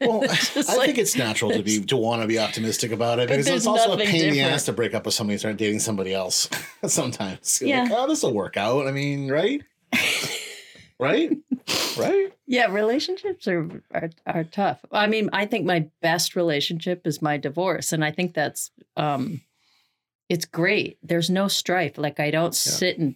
Well, 0.00 0.22
I 0.22 0.26
like- 0.26 0.86
think 0.86 0.98
it's 0.98 1.16
natural 1.16 1.50
to 1.52 1.62
be 1.62 1.80
to 1.84 1.96
want 1.96 2.22
to 2.22 2.28
be 2.28 2.38
optimistic 2.38 2.92
about 2.92 3.18
it 3.18 3.28
because 3.28 3.46
it's 3.48 3.66
also 3.66 3.94
a 3.94 3.98
pain 3.98 4.24
in 4.28 4.34
the 4.34 4.40
ass 4.42 4.64
to 4.66 4.72
break 4.72 4.94
up 4.94 5.06
with 5.06 5.14
somebody 5.14 5.34
and 5.34 5.40
start 5.40 5.56
dating 5.56 5.80
somebody 5.80 6.12
else. 6.14 6.48
Sometimes, 6.86 7.60
You're 7.60 7.70
Yeah. 7.70 7.82
like, 7.84 7.92
oh, 7.94 8.06
this 8.06 8.22
will 8.22 8.34
work 8.34 8.56
out. 8.56 8.86
I 8.86 8.92
mean, 8.92 9.28
right, 9.30 9.62
right, 11.00 11.30
right. 11.98 12.30
Yeah, 12.46 12.66
relationships 12.70 13.48
are, 13.48 13.68
are 13.90 14.10
are 14.26 14.44
tough. 14.44 14.84
I 14.92 15.06
mean, 15.06 15.30
I 15.32 15.46
think 15.46 15.64
my 15.64 15.88
best 16.02 16.36
relationship 16.36 17.06
is 17.06 17.22
my 17.22 17.38
divorce, 17.38 17.90
and 17.92 18.04
I 18.04 18.10
think 18.10 18.34
that's 18.34 18.70
um, 18.98 19.40
it's 20.28 20.44
great. 20.44 20.98
There's 21.02 21.30
no 21.30 21.48
strife. 21.48 21.96
Like 21.96 22.20
I 22.20 22.30
don't 22.30 22.54
sit 22.54 22.98
and 22.98 23.14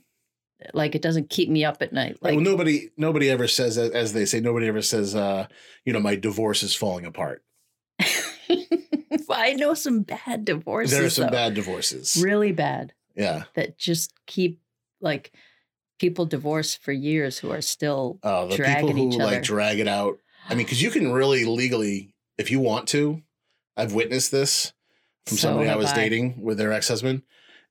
like 0.72 0.94
it 0.94 1.02
doesn't 1.02 1.28
keep 1.28 1.50
me 1.50 1.62
up 1.64 1.82
at 1.82 1.92
night. 1.92 2.16
Like 2.22 2.36
well, 2.36 2.42
nobody, 2.42 2.88
nobody 2.96 3.28
ever 3.30 3.46
says, 3.46 3.76
as 3.76 4.14
they 4.14 4.24
say, 4.24 4.40
nobody 4.40 4.66
ever 4.66 4.80
says, 4.82 5.14
uh, 5.14 5.46
you 5.84 5.92
know, 5.92 6.00
my 6.00 6.16
divorce 6.16 6.62
is 6.62 6.74
falling 6.74 7.04
apart. 7.04 7.44
I 9.30 9.52
know 9.54 9.74
some 9.74 10.02
bad 10.02 10.44
divorces. 10.44 10.96
there 10.96 11.06
are 11.06 11.10
some 11.10 11.26
though. 11.26 11.32
bad 11.32 11.54
divorces. 11.54 12.18
really 12.22 12.52
bad 12.52 12.92
Yeah. 13.14 13.44
that 13.54 13.78
just 13.78 14.12
keep 14.26 14.60
like 15.00 15.32
people 15.98 16.26
divorce 16.26 16.74
for 16.74 16.92
years 16.92 17.38
who 17.38 17.50
are 17.50 17.60
still 17.60 18.18
oh, 18.22 18.48
the 18.48 18.56
Dragging 18.56 18.86
people 18.88 19.02
who 19.04 19.08
each 19.08 19.20
other. 19.20 19.32
like 19.34 19.42
drag 19.42 19.78
it 19.80 19.88
out. 19.88 20.18
I 20.48 20.54
mean, 20.54 20.64
because 20.64 20.82
you 20.82 20.90
can 20.90 21.12
really 21.12 21.44
legally, 21.44 22.14
if 22.38 22.50
you 22.50 22.60
want 22.60 22.88
to, 22.88 23.22
I've 23.76 23.92
witnessed 23.92 24.30
this 24.30 24.72
from 25.26 25.36
So 25.36 25.48
somebody 25.48 25.68
I 25.68 25.76
was 25.76 25.90
I. 25.92 25.94
dating 25.94 26.40
with 26.42 26.58
their 26.58 26.72
ex 26.72 26.88
husband, 26.88 27.22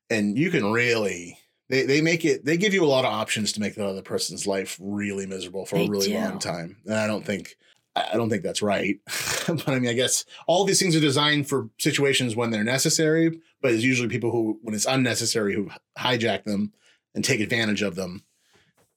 and 0.10 0.38
you 0.38 0.50
can 0.52 0.72
really. 0.72 1.40
They, 1.70 1.84
they 1.86 2.00
make 2.00 2.24
it 2.24 2.46
they 2.46 2.56
give 2.56 2.74
you 2.74 2.86
a 2.86 2.88
lot 2.88 3.04
of 3.04 3.12
options 3.12 3.52
to 3.52 3.60
make 3.60 3.76
the 3.76 3.86
other 3.86 4.02
person's 4.02 4.48
life 4.48 4.78
really 4.82 5.26
miserable 5.26 5.66
for 5.66 5.76
They 5.76 5.86
a 5.86 5.90
really 5.90 6.08
do. 6.08 6.14
long 6.14 6.40
time 6.40 6.78
and 6.86 6.96
i 6.96 7.08
don't 7.08 7.26
think 7.26 7.58
I 7.94 8.14
don't 8.14 8.30
think 8.30 8.42
that's 8.42 8.62
right 8.62 8.98
but 9.48 9.68
i 9.68 9.78
mean 9.78 9.90
i 9.90 9.94
guess 9.94 10.24
all 10.48 10.64
these 10.64 10.80
things 10.80 10.96
are 10.96 11.02
designed 11.02 11.50
for 11.50 11.70
situations 11.78 12.38
when 12.38 12.52
they're 12.52 12.64
necessary 12.64 13.42
but 13.62 13.74
it's 13.74 13.84
usually 13.84 14.08
people 14.08 14.32
who 14.32 14.58
when 14.62 14.76
it's 14.76 14.86
unnecessary 14.86 15.56
who 15.56 15.70
hijack 16.00 16.46
them 16.46 16.72
and 17.18 17.26
take 17.26 17.42
advantage 17.42 17.82
of 17.82 17.96
them 17.96 18.24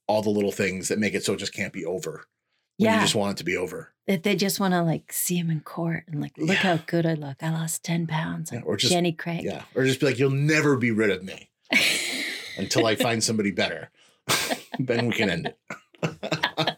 all 0.07 0.23
the 0.23 0.31
little 0.31 0.53
things 0.53 0.89
that 0.89 0.99
make 0.99 1.15
it 1.15 1.25
so 1.25 1.33
it 1.33 1.39
just 1.39 1.55
can't 1.55 1.73
be 1.73 1.85
over 1.85 2.27
when 2.77 2.87
yeah 2.89 2.95
you 2.97 3.01
just 3.01 3.15
want 3.15 3.33
it 3.33 3.37
to 3.39 3.45
be 3.45 3.57
over 3.57 3.93
that 4.07 4.23
they 4.23 4.37
just 4.37 4.61
want 4.61 4.75
to 4.75 4.83
like 4.83 5.13
see 5.13 5.37
him 5.37 5.51
in 5.51 5.61
court 5.61 6.05
and 6.09 6.21
like 6.21 6.33
look 6.39 6.49
Yeah. 6.49 6.55
how 6.77 6.83
good 6.87 7.07
I 7.07 7.15
look. 7.15 7.43
I 7.43 7.51
lost 7.51 7.85
ten 7.85 8.07
pounds. 8.07 8.51
Yeah, 8.53 8.61
or 8.65 8.77
just- 8.77 8.93
Jenny 8.93 9.13
Craig. 9.13 9.43
yeah 9.45 9.63
or 9.75 9.85
just 9.85 10.01
be 10.01 10.07
like 10.07 10.19
you'll 10.19 10.31
never 10.31 10.77
be 10.77 10.91
rid 10.91 11.11
of 11.11 11.23
me 11.25 11.49
until 12.59 12.87
i 12.87 12.95
find 12.95 13.23
somebody 13.25 13.51
better 13.51 13.91
then 14.79 15.09
we 15.09 15.15
can 15.15 15.31
end 15.31 15.47
it 15.47 15.59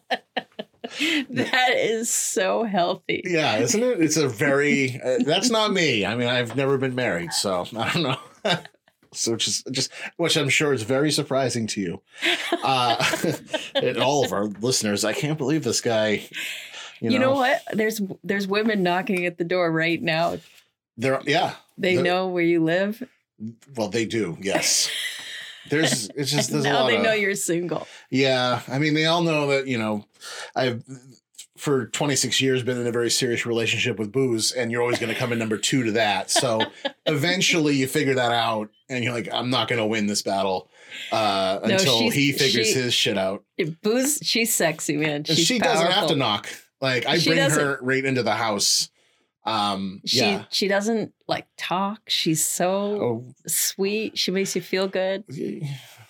that 1.31 1.71
is 1.77 2.11
so 2.13 2.65
healthy. 2.65 3.23
Yeah, 3.25 3.57
isn't 3.59 3.83
it? 3.83 4.01
It's 4.01 4.17
a 4.19 4.29
very 4.29 5.01
uh, 5.03 5.19
that's 5.25 5.49
not 5.51 5.73
me. 5.73 6.05
I 6.05 6.15
mean, 6.17 6.29
I've 6.29 6.55
never 6.57 6.77
been 6.77 6.95
married, 6.95 7.33
so 7.33 7.67
I 7.77 7.93
don't 7.93 8.03
know. 8.03 8.57
So 9.13 9.33
which 9.33 9.49
is 9.49 9.63
just 9.71 9.91
which 10.17 10.37
I'm 10.37 10.49
sure 10.49 10.73
is 10.73 10.83
very 10.83 11.11
surprising 11.11 11.67
to 11.69 11.81
you, 11.81 12.03
uh, 12.63 13.05
and 13.75 13.99
all 13.99 14.25
of 14.25 14.33
our 14.33 14.47
listeners. 14.47 15.05
I 15.05 15.13
can't 15.13 15.39
believe 15.39 15.65
this 15.65 15.81
guy. 15.81 16.29
You, 17.01 17.11
You, 17.11 17.19
know, 17.19 17.33
what? 17.33 17.63
There's 17.73 18.01
there's 18.23 18.47
women 18.47 18.83
knocking 18.83 19.27
at 19.27 19.39
the 19.39 19.45
door 19.45 19.71
right 19.71 20.01
now. 20.01 20.39
They're 20.97 21.21
yeah. 21.27 21.55
They 21.79 22.01
know 22.01 22.29
where 22.29 22.45
you 22.45 22.63
live. 22.63 23.03
Well, 23.77 23.89
they 23.89 24.05
do. 24.05 24.37
Yes. 24.41 24.89
There's 25.71 26.11
it's 26.17 26.31
just 26.31 26.51
there's 26.51 26.65
a 26.65 26.69
now 26.69 26.87
they 26.89 26.97
of 26.97 27.05
know 27.05 27.13
you're 27.13 27.37
single. 27.37 27.87
Yeah, 28.11 28.63
I 28.67 28.81
mean, 28.81 28.95
they 28.95 29.07
all 29.07 29.23
know 29.23 29.47
that 29.47 29.69
you 29.69 29.79
know, 29.79 30.05
I've 30.57 30.83
for 31.63 31.87
26 31.87 32.41
years 32.41 32.65
been 32.65 32.81
in 32.81 32.89
a 32.89 32.91
very 32.91 33.09
serious 33.09 33.47
relationship 33.47 33.97
with 33.97 34.11
booze, 34.11 34.51
and 34.51 34.73
you're 34.73 34.83
always 34.83 34.99
going 34.99 35.13
to 35.13 35.19
come 35.19 35.33
in 35.33 35.39
number 35.39 35.57
two 35.57 35.85
to 35.85 35.93
that. 35.93 36.29
So 36.29 36.61
eventually, 37.07 37.77
you 37.77 37.87
figure 37.87 38.15
that 38.15 38.33
out, 38.33 38.71
and 38.89 39.05
you're 39.05 39.13
like, 39.13 39.29
I'm 39.33 39.49
not 39.49 39.69
going 39.69 39.79
to 39.79 39.87
win 39.87 40.09
this 40.09 40.23
battle 40.23 40.69
uh, 41.13 41.61
No, 41.65 41.75
until 41.75 42.11
he 42.11 42.33
figures 42.33 42.67
she- 42.67 42.73
his 42.73 42.93
shit 42.93 43.17
out. 43.17 43.45
Booze, 43.81 44.19
she's 44.23 44.53
sexy, 44.53 44.97
man. 44.97 45.23
She's 45.23 45.39
she 45.39 45.61
doesn't 45.61 45.93
have 45.93 46.09
to 46.09 46.17
knock. 46.17 46.49
Like 46.81 47.07
I 47.07 47.19
She 47.19 47.31
bring 47.31 47.49
her 47.49 47.79
right 47.81 48.05
into 48.05 48.25
the 48.25 48.35
house. 48.35 48.91
Um, 49.47 50.01
She 50.05 50.19
yeah. 50.19 50.45
she 50.51 50.67
doesn't 50.67 51.13
like 51.29 51.47
talk. 51.57 52.01
She's 52.09 52.45
so 52.45 52.71
Oh, 52.73 53.35
sweet. 53.47 54.19
She 54.19 54.33
makes 54.33 54.57
you 54.57 54.63
feel 54.63 54.89
good. 54.89 55.23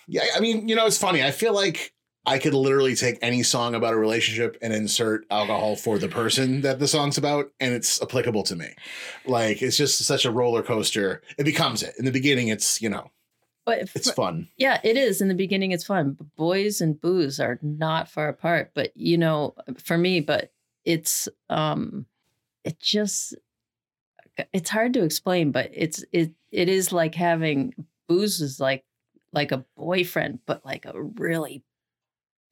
yeah. 0.07 0.23
I 0.35 0.39
mean, 0.39 0.67
you 0.67 0.75
know, 0.75 0.87
it's 0.87 0.97
funny. 0.97 1.23
I 1.23 1.29
feel 1.29 1.53
like 1.53 1.92
I 2.25 2.39
could 2.39 2.53
literally 2.53 2.95
take 2.95 3.17
any 3.21 3.43
song 3.43 3.75
about 3.75 3.93
a 3.93 3.97
relationship 3.97 4.57
and 4.61 4.73
insert 4.73 5.25
alcohol 5.29 5.75
for 5.75 5.99
the 5.99 6.07
person 6.07 6.61
that 6.61 6.79
the 6.79 6.87
song's 6.87 7.17
about, 7.17 7.51
and 7.59 7.73
it's 7.73 8.01
applicable 8.01 8.43
to 8.43 8.55
me. 8.55 8.69
Like 9.25 9.61
it's 9.61 9.75
just 9.75 9.97
such 9.99 10.23
a 10.25 10.31
roller 10.31 10.63
coaster. 10.63 11.21
It 11.37 11.43
becomes 11.43 11.83
it. 11.83 11.95
In 11.99 12.05
the 12.05 12.11
beginning, 12.11 12.47
it's 12.47 12.81
you 12.81 12.89
know, 12.89 13.11
But 13.65 13.89
it's 13.93 14.09
fun. 14.11 14.47
yeah, 14.57 14.79
it 14.85 14.95
is. 14.95 15.19
In 15.21 15.27
the 15.27 15.33
beginning, 15.35 15.71
it's 15.71 15.83
fun. 15.83 16.17
Boys 16.37 16.79
and 16.79 16.99
booze 16.99 17.41
are 17.41 17.59
not 17.61 18.09
far 18.09 18.29
apart. 18.29 18.71
But 18.73 18.95
you 18.95 19.17
know, 19.17 19.55
for 19.77 19.97
me, 19.97 20.21
but 20.21 20.53
it's 20.85 21.27
um, 21.49 22.05
it 22.63 22.79
just 22.79 23.35
it's 24.53 24.69
hard 24.69 24.93
to 24.93 25.03
explain. 25.03 25.51
But 25.51 25.71
it's 25.73 26.05
it 26.13 26.31
it 26.51 26.69
is 26.69 26.93
like 26.93 27.15
having 27.15 27.73
booze 28.07 28.39
is 28.39 28.61
like 28.61 28.85
like 29.33 29.51
a 29.51 29.65
boyfriend, 29.75 30.39
but 30.45 30.65
like 30.65 30.85
a 30.85 30.93
really 31.01 31.63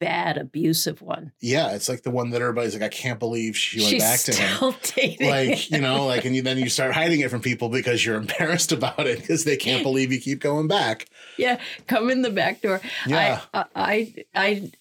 bad 0.02 0.36
abusive 0.36 1.00
one. 1.00 1.30
Yeah, 1.40 1.70
it's 1.76 1.88
like 1.88 2.02
the 2.02 2.10
one 2.10 2.30
that 2.30 2.42
everybody's 2.42 2.74
like, 2.74 2.82
I 2.82 2.88
can't 2.88 3.20
believe 3.20 3.56
she 3.56 3.78
went 3.78 3.90
She's 3.90 4.02
back 4.02 4.18
to 4.20 4.34
him. 4.34 4.74
dating. 4.96 5.30
Like 5.30 5.70
you 5.70 5.80
know, 5.80 6.06
like 6.06 6.24
and 6.24 6.34
you, 6.34 6.42
then 6.42 6.58
you 6.58 6.68
start 6.68 6.92
hiding 6.92 7.20
it 7.20 7.30
from 7.30 7.40
people 7.40 7.68
because 7.68 8.04
you're 8.04 8.16
embarrassed 8.16 8.72
about 8.72 9.06
it 9.06 9.20
because 9.20 9.44
they 9.44 9.56
can't 9.56 9.84
believe 9.84 10.12
you 10.12 10.18
keep 10.18 10.40
going 10.40 10.66
back. 10.66 11.06
yeah, 11.38 11.60
come 11.86 12.10
in 12.10 12.22
the 12.22 12.30
back 12.30 12.62
door. 12.62 12.80
Yeah, 13.06 13.42
I 13.54 13.64
I 13.76 14.14
I 14.34 14.72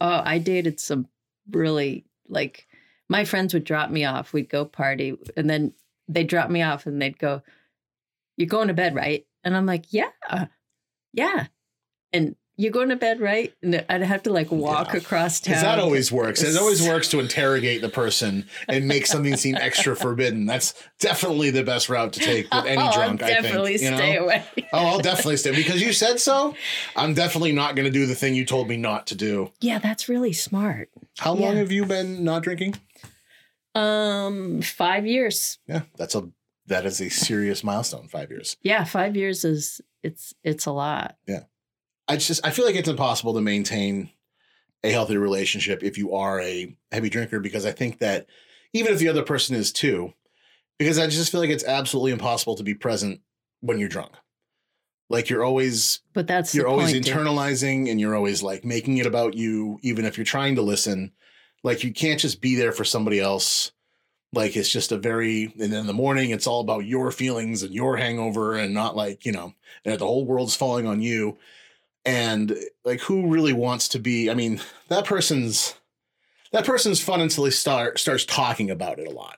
uh, 0.00 0.22
I 0.24 0.38
dated 0.38 0.80
some 0.80 1.06
really 1.50 2.06
like 2.26 2.66
my 3.10 3.26
friends 3.26 3.52
would 3.52 3.64
drop 3.64 3.90
me 3.90 4.06
off. 4.06 4.32
We'd 4.32 4.48
go 4.48 4.64
party, 4.64 5.18
and 5.36 5.50
then 5.50 5.74
they'd 6.08 6.26
drop 6.26 6.48
me 6.48 6.62
off, 6.62 6.86
and 6.86 7.00
they'd 7.02 7.18
go, 7.18 7.42
"You're 8.38 8.48
going 8.48 8.68
to 8.68 8.74
bed, 8.74 8.94
right?" 8.94 9.26
And 9.44 9.54
I'm 9.54 9.66
like, 9.66 9.92
"Yeah, 9.92 10.46
yeah." 11.12 11.48
And 12.10 12.36
you're 12.60 12.72
going 12.72 12.90
to 12.90 12.96
bed, 12.96 13.20
right? 13.20 13.54
And 13.62 13.82
I'd 13.88 14.02
have 14.02 14.22
to 14.24 14.32
like 14.32 14.50
walk 14.50 14.92
Yeah. 14.92 14.98
across 14.98 15.40
town. 15.40 15.52
Because 15.52 15.62
that 15.62 15.78
always 15.78 16.12
works. 16.12 16.42
It 16.42 16.58
always 16.58 16.86
works 16.86 17.08
to 17.08 17.18
interrogate 17.18 17.80
the 17.80 17.88
person 17.88 18.46
and 18.68 18.86
make 18.86 19.06
something 19.06 19.34
seem 19.36 19.56
extra 19.60 19.96
forbidden. 19.96 20.44
That's 20.44 20.74
definitely 20.98 21.50
the 21.50 21.64
best 21.64 21.88
route 21.88 22.12
to 22.12 22.20
take 22.20 22.52
with 22.52 22.66
any 22.66 22.82
oh, 22.86 22.92
drunk. 22.92 23.22
I'll 23.22 23.30
I 23.30 23.32
definitely 23.40 23.78
think. 23.78 23.92
You 23.92 23.96
stay 23.96 24.14
know? 24.16 24.24
away. 24.24 24.44
Oh, 24.74 24.86
I'll 24.86 25.00
definitely 25.00 25.38
stay 25.38 25.52
because 25.52 25.80
you 25.80 25.94
said 25.94 26.20
so. 26.20 26.54
I'm 26.96 27.14
definitely 27.14 27.52
not 27.52 27.76
going 27.76 27.86
to 27.86 27.90
do 27.92 28.04
the 28.04 28.14
thing 28.14 28.34
you 28.34 28.44
told 28.44 28.68
me 28.68 28.76
not 28.76 29.06
to 29.06 29.14
do. 29.14 29.50
Yeah, 29.62 29.78
that's 29.78 30.08
really 30.10 30.34
smart. 30.34 30.90
How 31.18 31.32
long 31.32 31.56
have 31.56 31.72
you 31.72 31.86
been 31.86 32.24
not 32.24 32.42
drinking? 32.42 32.74
Um, 33.74 34.60
five 34.60 35.06
years. 35.06 35.58
Yeah, 35.66 35.82
that's 35.96 36.14
a 36.14 36.28
that 36.66 36.84
is 36.84 37.00
a 37.00 37.08
serious 37.08 37.64
milestone. 37.64 38.08
Five 38.08 38.30
years. 38.30 38.56
Yeah, 38.62 38.84
five 38.84 39.16
years 39.16 39.44
is 39.46 39.80
it's 40.02 40.34
it's 40.44 40.66
a 40.66 40.72
lot. 40.72 41.16
I 42.10 42.16
just 42.16 42.44
I 42.44 42.50
feel 42.50 42.66
like 42.66 42.74
it's 42.74 42.88
impossible 42.88 43.34
to 43.34 43.40
maintain 43.40 44.10
a 44.82 44.90
healthy 44.90 45.16
relationship 45.16 45.82
if 45.82 45.98
you 45.98 46.14
are 46.14 46.40
a 46.40 46.76
heavy 46.92 47.08
drinker 47.10 47.40
because 47.40 47.66
I 47.66 47.72
think 47.72 47.98
that 48.00 48.26
even 48.72 48.92
if 48.92 48.98
the 48.98 49.08
other 49.08 49.22
person 49.22 49.56
is 49.56 49.72
too, 49.72 50.12
because 50.78 50.98
I 50.98 51.06
just 51.06 51.30
feel 51.30 51.40
like 51.40 51.50
it's 51.50 51.64
absolutely 51.64 52.12
impossible 52.12 52.56
to 52.56 52.62
be 52.62 52.74
present 52.74 53.20
when 53.60 53.78
you're 53.78 53.88
drunk. 53.88 54.12
Like 55.08 55.28
you're 55.28 55.44
always 55.44 56.00
But 56.14 56.26
that's 56.26 56.54
you're 56.54 56.68
always 56.68 56.92
point, 56.92 57.04
dude. 57.04 57.14
internalizing 57.14 57.90
and 57.90 58.00
you're 58.00 58.16
always 58.16 58.42
like 58.42 58.64
making 58.64 58.98
it 58.98 59.06
about 59.06 59.34
you 59.34 59.78
even 59.82 60.04
if 60.04 60.16
you're 60.16 60.24
trying 60.24 60.56
to 60.56 60.62
listen. 60.62 61.12
Like 61.62 61.84
you 61.84 61.92
can't 61.92 62.20
just 62.20 62.40
be 62.40 62.54
there 62.56 62.72
for 62.72 62.84
somebody 62.84 63.20
else 63.20 63.72
Like 64.32 64.56
it's 64.56 64.68
just 64.70 64.92
a 64.92 64.98
very, 64.98 65.52
and 65.60 65.72
in 65.72 65.86
the 65.86 65.92
morning, 65.92 66.30
it's 66.30 66.46
all 66.46 66.60
about 66.60 66.86
your 66.86 67.10
feelings 67.10 67.62
and 67.62 67.74
your 67.74 67.96
hangover 67.96 68.54
and 68.56 68.72
not 68.72 68.96
like, 68.96 69.26
you 69.26 69.32
know, 69.32 69.54
the 69.84 69.98
whole 69.98 70.24
world's 70.24 70.54
falling 70.54 70.86
on 70.86 71.00
you. 71.02 71.38
And 72.04 72.56
like, 72.84 73.00
who 73.00 73.28
really 73.28 73.52
wants 73.52 73.88
to 73.88 73.98
be? 73.98 74.30
I 74.30 74.34
mean, 74.34 74.60
that 74.88 75.04
person's, 75.04 75.74
that 76.52 76.64
person's 76.64 77.00
fun 77.00 77.20
until 77.20 77.44
he 77.44 77.50
start 77.50 77.98
starts 77.98 78.24
talking 78.24 78.70
about 78.70 78.98
it 78.98 79.06
a 79.06 79.10
lot. 79.10 79.36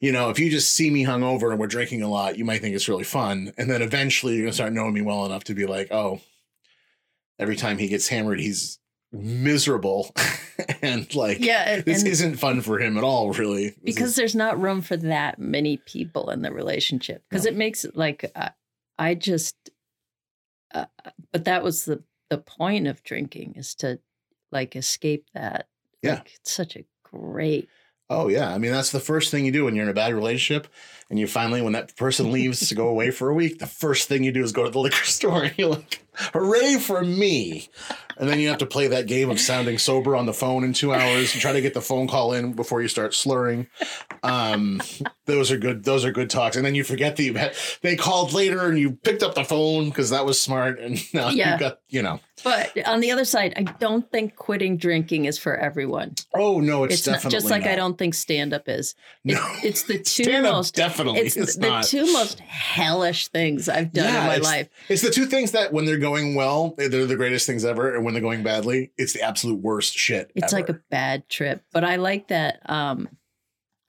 You 0.00 0.12
know, 0.12 0.30
if 0.30 0.38
you 0.38 0.50
just 0.50 0.72
see 0.74 0.88
me 0.90 1.04
hungover 1.04 1.50
and 1.50 1.60
we're 1.60 1.66
drinking 1.66 2.00
a 2.02 2.08
lot, 2.08 2.38
you 2.38 2.44
might 2.44 2.62
think 2.62 2.74
it's 2.74 2.88
really 2.88 3.04
fun. 3.04 3.52
And 3.58 3.70
then 3.70 3.82
eventually 3.82 4.34
you're 4.36 4.44
gonna 4.46 4.54
start 4.54 4.72
knowing 4.72 4.94
me 4.94 5.02
well 5.02 5.26
enough 5.26 5.44
to 5.44 5.54
be 5.54 5.66
like, 5.66 5.88
oh, 5.90 6.20
every 7.38 7.56
time 7.56 7.76
he 7.76 7.88
gets 7.88 8.08
hammered, 8.08 8.40
he's 8.40 8.78
miserable 9.12 10.14
and 10.82 11.12
like 11.14 11.40
Yeah, 11.40 11.68
and, 11.74 11.84
this 11.84 11.98
and 11.98 12.08
isn't 12.08 12.36
fun 12.36 12.62
for 12.62 12.78
him 12.78 12.96
at 12.96 13.04
all, 13.04 13.32
really. 13.32 13.74
Because 13.84 14.10
is- 14.10 14.16
there's 14.16 14.34
not 14.34 14.58
room 14.60 14.80
for 14.80 14.96
that 14.96 15.38
many 15.38 15.76
people 15.76 16.30
in 16.30 16.40
the 16.42 16.50
relationship 16.52 17.22
because 17.28 17.44
No. 17.44 17.50
it 17.50 17.56
makes 17.56 17.84
it 17.84 17.94
like 17.96 18.30
uh, 18.34 18.48
I 18.98 19.14
just. 19.14 19.54
Uh, 20.74 20.86
but 21.32 21.44
that 21.44 21.62
was 21.62 21.84
the 21.84 22.02
the 22.28 22.38
point 22.38 22.86
of 22.86 23.02
drinking 23.02 23.54
is 23.56 23.74
to 23.76 23.98
like 24.52 24.76
escape 24.76 25.26
that. 25.34 25.66
Yeah. 26.02 26.14
Like, 26.14 26.32
it's 26.34 26.52
such 26.52 26.76
a 26.76 26.84
great. 27.04 27.68
oh 28.08 28.28
yeah, 28.28 28.52
I 28.52 28.58
mean 28.58 28.72
that's 28.72 28.92
the 28.92 29.00
first 29.00 29.30
thing 29.30 29.44
you 29.44 29.52
do 29.52 29.64
when 29.64 29.74
you're 29.74 29.84
in 29.84 29.90
a 29.90 29.94
bad 29.94 30.14
relationship, 30.14 30.68
and 31.10 31.18
you 31.18 31.26
finally 31.26 31.60
when 31.60 31.72
that 31.74 31.94
person 31.96 32.32
leaves 32.32 32.68
to 32.68 32.74
go 32.74 32.88
away 32.88 33.10
for 33.10 33.28
a 33.28 33.34
week, 33.34 33.58
the 33.58 33.66
first 33.66 34.08
thing 34.08 34.22
you 34.24 34.32
do 34.32 34.42
is 34.42 34.52
go 34.52 34.64
to 34.64 34.70
the 34.70 34.78
liquor 34.78 35.04
store 35.04 35.44
and 35.44 35.54
you're 35.58 35.70
like, 35.70 36.00
"Hooray 36.32 36.76
for 36.78 37.02
me!" 37.02 37.68
And 38.16 38.28
then 38.28 38.38
you 38.38 38.48
have 38.48 38.58
to 38.58 38.66
play 38.66 38.86
that 38.88 39.06
game 39.06 39.30
of 39.30 39.40
sounding 39.40 39.78
sober 39.78 40.14
on 40.14 40.26
the 40.26 40.34
phone 40.34 40.62
in 40.62 40.72
two 40.74 40.92
hours 40.92 41.32
and 41.32 41.40
try 41.40 41.52
to 41.52 41.60
get 41.62 41.72
the 41.72 41.80
phone 41.80 42.06
call 42.06 42.34
in 42.34 42.52
before 42.52 42.82
you 42.82 42.88
start 42.88 43.14
slurring. 43.14 43.66
Um, 44.22 44.82
those 45.24 45.50
are 45.50 45.56
good. 45.56 45.84
Those 45.84 46.04
are 46.04 46.12
good 46.12 46.28
talks. 46.28 46.56
And 46.56 46.64
then 46.64 46.74
you 46.74 46.84
forget 46.84 47.16
that 47.16 47.22
you 47.22 47.32
had, 47.34 47.54
they 47.80 47.96
called 47.96 48.34
later 48.34 48.66
and 48.68 48.78
you 48.78 48.92
picked 48.92 49.22
up 49.22 49.34
the 49.34 49.44
phone 49.44 49.88
because 49.88 50.10
that 50.10 50.26
was 50.26 50.40
smart. 50.40 50.78
And 50.80 50.98
now 51.14 51.30
Yeah. 51.30 51.54
you 51.54 51.60
got 51.60 51.78
you 51.88 52.02
know. 52.02 52.20
But 52.44 52.86
on 52.86 53.00
the 53.00 53.10
other 53.10 53.24
side, 53.26 53.52
I 53.56 53.62
don't 53.62 54.10
think 54.10 54.34
quitting 54.36 54.76
drinking 54.76 55.26
is 55.26 55.38
for 55.38 55.56
everyone. 55.56 56.14
Oh 56.34 56.60
no, 56.60 56.84
it's, 56.84 56.94
It's, 56.94 57.06
not, 57.06 57.12
definitely 57.14 57.36
just 57.38 57.50
like 57.50 57.64
I 57.64 57.76
don't 57.76 57.96
think 57.96 58.14
stand 58.14 58.52
up 58.52 58.68
is. 58.68 58.94
It- 59.24 59.34
No. 59.34 59.46
it's 59.62 59.84
the 59.84 59.98
two 59.98 60.42
most 60.42 60.74
definitely 61.04 61.26
It's, 61.26 61.36
is 61.36 61.56
the 61.56 61.86
two 61.88 62.12
most 62.12 62.40
hellish 62.40 63.28
things 63.28 63.68
I've 63.68 63.92
done 63.92 64.04
Yeah, 64.04 64.20
in 64.22 64.26
my 64.26 64.34
it's- 64.36 64.44
life. 64.50 64.68
It's 64.88 65.02
the 65.02 65.10
two 65.10 65.26
things 65.26 65.52
that 65.52 65.72
when 65.72 65.84
they're 65.84 65.98
going 65.98 66.34
well, 66.34 66.74
they're 66.76 67.06
the 67.06 67.16
greatest 67.16 67.46
things 67.46 67.64
ever, 67.64 67.94
and 67.94 68.04
when 68.04 68.14
they're 68.14 68.22
going 68.22 68.42
badly, 68.42 68.92
it's 68.96 69.12
the 69.12 69.22
absolute 69.22 69.60
worst 69.60 69.94
shit. 69.94 70.30
It's 70.34 70.52
like 70.52 70.68
a 70.68 70.80
bad 70.90 71.28
trip, 71.28 71.62
but 71.72 71.84
I 71.84 71.96
like 71.96 72.28
that. 72.28 72.60
Um, 72.68 73.08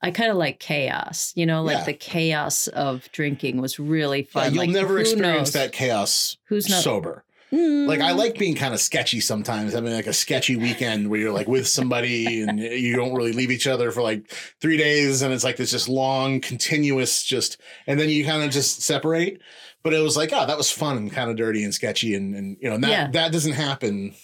I 0.04 0.10
kind 0.10 0.30
of 0.32 0.36
like 0.36 0.58
chaos. 0.58 1.32
You 1.36 1.46
know, 1.46 1.62
like 1.62 1.78
Yeah. 1.78 1.84
the 1.84 1.92
chaos 1.94 2.66
of 2.66 3.08
drinking 3.12 3.60
was 3.60 3.78
really 3.78 4.20
Yeah, 4.22 4.26
fun. 4.30 4.54
you'll 4.54 4.64
like, 4.64 4.70
never 4.70 4.98
experience 4.98 5.48
knows? 5.48 5.52
that 5.52 5.72
chaos 5.72 6.36
Who's 6.48 6.68
not 6.68 6.82
sober. 6.82 7.24
Mm, 7.52 7.86
Like 7.86 8.00
I 8.00 8.12
like 8.12 8.38
being 8.38 8.54
kind 8.54 8.72
of 8.72 8.80
sketchy 8.80 9.20
sometimes. 9.20 9.74
I 9.74 9.80
mean, 9.80 9.92
like 9.92 10.06
a 10.06 10.12
sketchy 10.12 10.56
weekend 10.56 11.08
where 11.10 11.20
you're 11.20 11.32
like 11.32 11.48
with 11.48 11.68
somebody 11.68 12.40
and 12.42 12.58
you 12.58 12.96
don't 12.96 13.12
really 13.14 13.32
leave 13.32 13.50
each 13.50 13.66
other 13.66 13.90
for 13.90 14.02
like 14.02 14.30
three 14.60 14.76
days, 14.76 15.20
and 15.22 15.32
it's 15.34 15.44
like 15.44 15.56
this 15.56 15.70
just 15.70 15.88
long, 15.88 16.40
continuous, 16.40 17.22
just, 17.22 17.58
and 17.86 18.00
then 18.00 18.08
you 18.08 18.24
kind 18.24 18.42
of 18.42 18.50
just 18.50 18.80
separate. 18.82 19.40
But 19.82 19.92
it 19.92 19.98
was 19.98 20.16
like, 20.16 20.30
oh, 20.32 20.46
that 20.46 20.56
was 20.56 20.70
fun 20.70 20.96
and 20.96 21.12
kind 21.12 21.28
of 21.30 21.36
dirty 21.36 21.62
and 21.64 21.74
sketchy, 21.74 22.14
and 22.14 22.34
and 22.34 22.56
you 22.60 22.68
know 22.68 22.76
and 22.76 22.84
that 22.84 22.90
Yeah. 22.90 23.10
that 23.10 23.32
doesn't 23.32 23.52
happen 23.52 24.14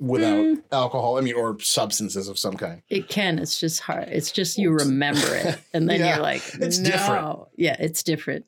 without 0.00 0.38
Mm. 0.38 0.62
alcohol. 0.72 1.18
I 1.18 1.20
mean, 1.20 1.34
or 1.34 1.60
substances 1.60 2.26
of 2.28 2.38
some 2.38 2.56
kind. 2.56 2.82
It 2.88 3.08
can. 3.08 3.38
It's 3.38 3.60
just 3.60 3.80
hard. 3.80 4.08
It's 4.08 4.32
just 4.32 4.58
you 4.58 4.72
remember 4.72 5.34
it, 5.36 5.58
and 5.72 5.88
then 5.88 6.00
Yeah, 6.00 6.14
you're 6.14 6.22
like, 6.22 6.42
it's 6.60 6.78
no. 6.78 6.90
different. 6.90 7.38
Yeah, 7.56 7.76
it's 7.78 8.02
different. 8.02 8.46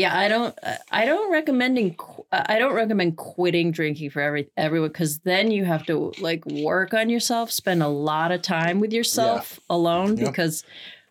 Yeah, 0.00 0.18
I 0.18 0.28
don't. 0.28 0.58
uh, 0.62 0.76
I 0.90 1.04
don't 1.04 1.30
recommending. 1.30 1.94
qu- 1.94 2.24
uh, 2.32 2.44
I 2.46 2.58
don't 2.58 2.72
recommend 2.74 3.18
quitting 3.18 3.70
drinking 3.70 4.10
for 4.10 4.22
every 4.22 4.48
everyone 4.56 4.88
because 4.88 5.18
then 5.20 5.50
you 5.50 5.66
have 5.66 5.84
to 5.86 6.12
like 6.20 6.44
work 6.46 6.94
on 6.94 7.10
yourself, 7.10 7.50
spend 7.52 7.82
a 7.82 7.88
lot 7.88 8.32
of 8.32 8.40
time 8.40 8.80
with 8.80 8.92
yourself 8.94 9.60
alone. 9.68 10.16
Yeah. 10.16 10.26
Because 10.26 10.64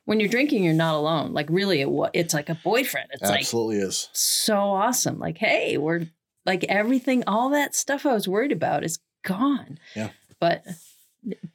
when 0.06 0.20
you're 0.20 0.28
drinking, 0.30 0.64
you're 0.64 0.74
not 0.74 0.96
alone. 0.96 1.34
Like 1.34 1.46
really, 1.52 1.82
it, 1.82 2.10
it's 2.16 2.34
like 2.34 2.50
a 2.50 2.56
boyfriend. 2.64 3.10
It's 3.12 3.30
like 3.30 3.42
Absolutely 3.42 3.78
is. 3.78 4.10
so 4.12 4.58
awesome. 4.58 5.20
Like, 5.20 5.38
hey, 5.38 5.78
we're 5.78 6.08
like 6.48 6.64
everything, 6.64 7.24
all 7.28 7.52
that 7.52 7.76
stuff 7.76 8.08
I 8.08 8.14
was 8.14 8.28
worried 8.28 8.52
about 8.52 8.84
is 8.84 8.98
gone. 9.24 9.78
Yeah. 9.96 10.10
But 10.40 10.64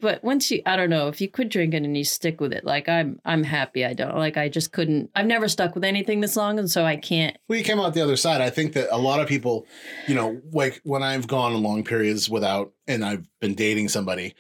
but 0.01 0.23
once 0.25 0.51
you 0.51 0.63
I 0.67 0.77
don't 0.77 0.91
know, 0.91 1.09
if 1.09 1.21
you 1.21 1.31
quit 1.31 1.49
drinking 1.49 1.85
and 1.85 1.97
you 1.97 2.05
stick 2.05 2.41
with 2.41 2.53
it, 2.53 2.65
like 2.65 2.89
I'm 2.89 3.21
I'm 3.25 3.43
happy 3.43 3.85
I 3.85 3.95
don't. 3.95 4.17
Like 4.17 4.37
I 4.37 4.49
just 4.49 4.73
couldn't 4.73 5.11
I've 5.15 5.27
never 5.27 5.49
stuck 5.49 5.75
with 5.75 5.85
anything 5.85 6.21
this 6.21 6.37
long 6.37 6.59
and 6.59 6.71
so 6.71 6.85
I 6.85 6.97
can't 6.97 7.37
Well, 7.49 7.59
you 7.59 7.65
came 7.65 7.81
out 7.81 7.95
the 7.95 8.03
other 8.03 8.17
side. 8.17 8.41
I 8.41 8.51
think 8.51 8.73
that 8.75 8.89
a 8.95 8.99
lot 8.99 9.21
of 9.21 9.29
people, 9.29 9.67
you 10.07 10.15
know, 10.15 10.41
like 10.53 10.81
when 10.85 11.03
I've 11.03 11.27
gone 11.27 11.63
long 11.63 11.85
periods 11.85 12.29
without 12.29 12.73
and 12.87 13.05
I've 13.05 13.27
been 13.41 13.55
dating 13.55 13.89
somebody, 13.89 14.35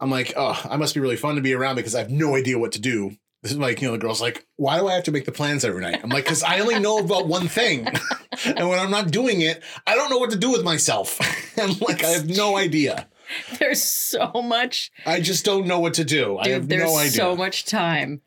I'm 0.00 0.10
like, 0.10 0.32
oh, 0.36 0.60
I 0.68 0.76
must 0.76 0.94
be 0.94 1.00
really 1.00 1.16
fun 1.16 1.36
to 1.36 1.42
be 1.42 1.54
around 1.54 1.76
because 1.76 1.94
I 1.94 2.00
have 2.00 2.10
no 2.10 2.36
idea 2.36 2.58
what 2.58 2.72
to 2.72 2.80
do. 2.80 3.16
This 3.42 3.52
is 3.52 3.58
like, 3.58 3.82
you 3.82 3.88
know, 3.88 3.92
the 3.92 3.98
girl's 3.98 4.22
like, 4.22 4.46
why 4.56 4.78
do 4.78 4.88
I 4.88 4.94
have 4.94 5.04
to 5.04 5.12
make 5.12 5.26
the 5.26 5.32
plans 5.32 5.66
every 5.66 5.82
night? 5.82 6.00
I'm 6.02 6.08
like, 6.08 6.24
because 6.24 6.42
I 6.42 6.60
only 6.60 6.78
know 6.78 6.98
about 6.98 7.26
one 7.26 7.46
thing. 7.46 7.86
and 8.46 8.68
when 8.68 8.78
I'm 8.78 8.90
not 8.90 9.10
doing 9.10 9.42
it, 9.42 9.62
I 9.86 9.94
don't 9.94 10.08
know 10.08 10.16
what 10.16 10.30
to 10.30 10.38
do 10.38 10.50
with 10.50 10.64
myself. 10.64 11.18
I'm 11.58 11.78
like, 11.80 12.02
I 12.02 12.08
have 12.08 12.26
no 12.26 12.56
idea. 12.56 13.06
there's 13.58 13.82
so 13.82 14.30
much 14.42 14.90
I 15.06 15.20
just 15.20 15.44
don't 15.44 15.66
know 15.66 15.80
what 15.80 15.94
to 15.94 16.04
do. 16.04 16.38
I 16.38 16.48
have 16.50 16.68
there's 16.68 16.84
no 16.84 16.96
idea. 16.96 17.10
so 17.12 17.36
much 17.36 17.64
time. 17.64 18.20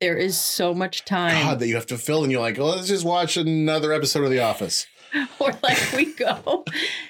There 0.00 0.16
is 0.16 0.38
so 0.38 0.74
much 0.74 1.04
time. 1.04 1.42
God, 1.42 1.58
that 1.58 1.66
you 1.66 1.74
have 1.74 1.86
to 1.86 1.98
fill, 1.98 2.22
and 2.22 2.30
you're 2.30 2.40
like, 2.40 2.56
well, 2.56 2.68
let's 2.68 2.86
just 2.86 3.04
watch 3.04 3.36
another 3.36 3.92
episode 3.92 4.22
of 4.22 4.30
The 4.30 4.38
Office, 4.38 4.86
or 5.40 5.52
like 5.62 5.92
we 5.96 6.14
go 6.14 6.38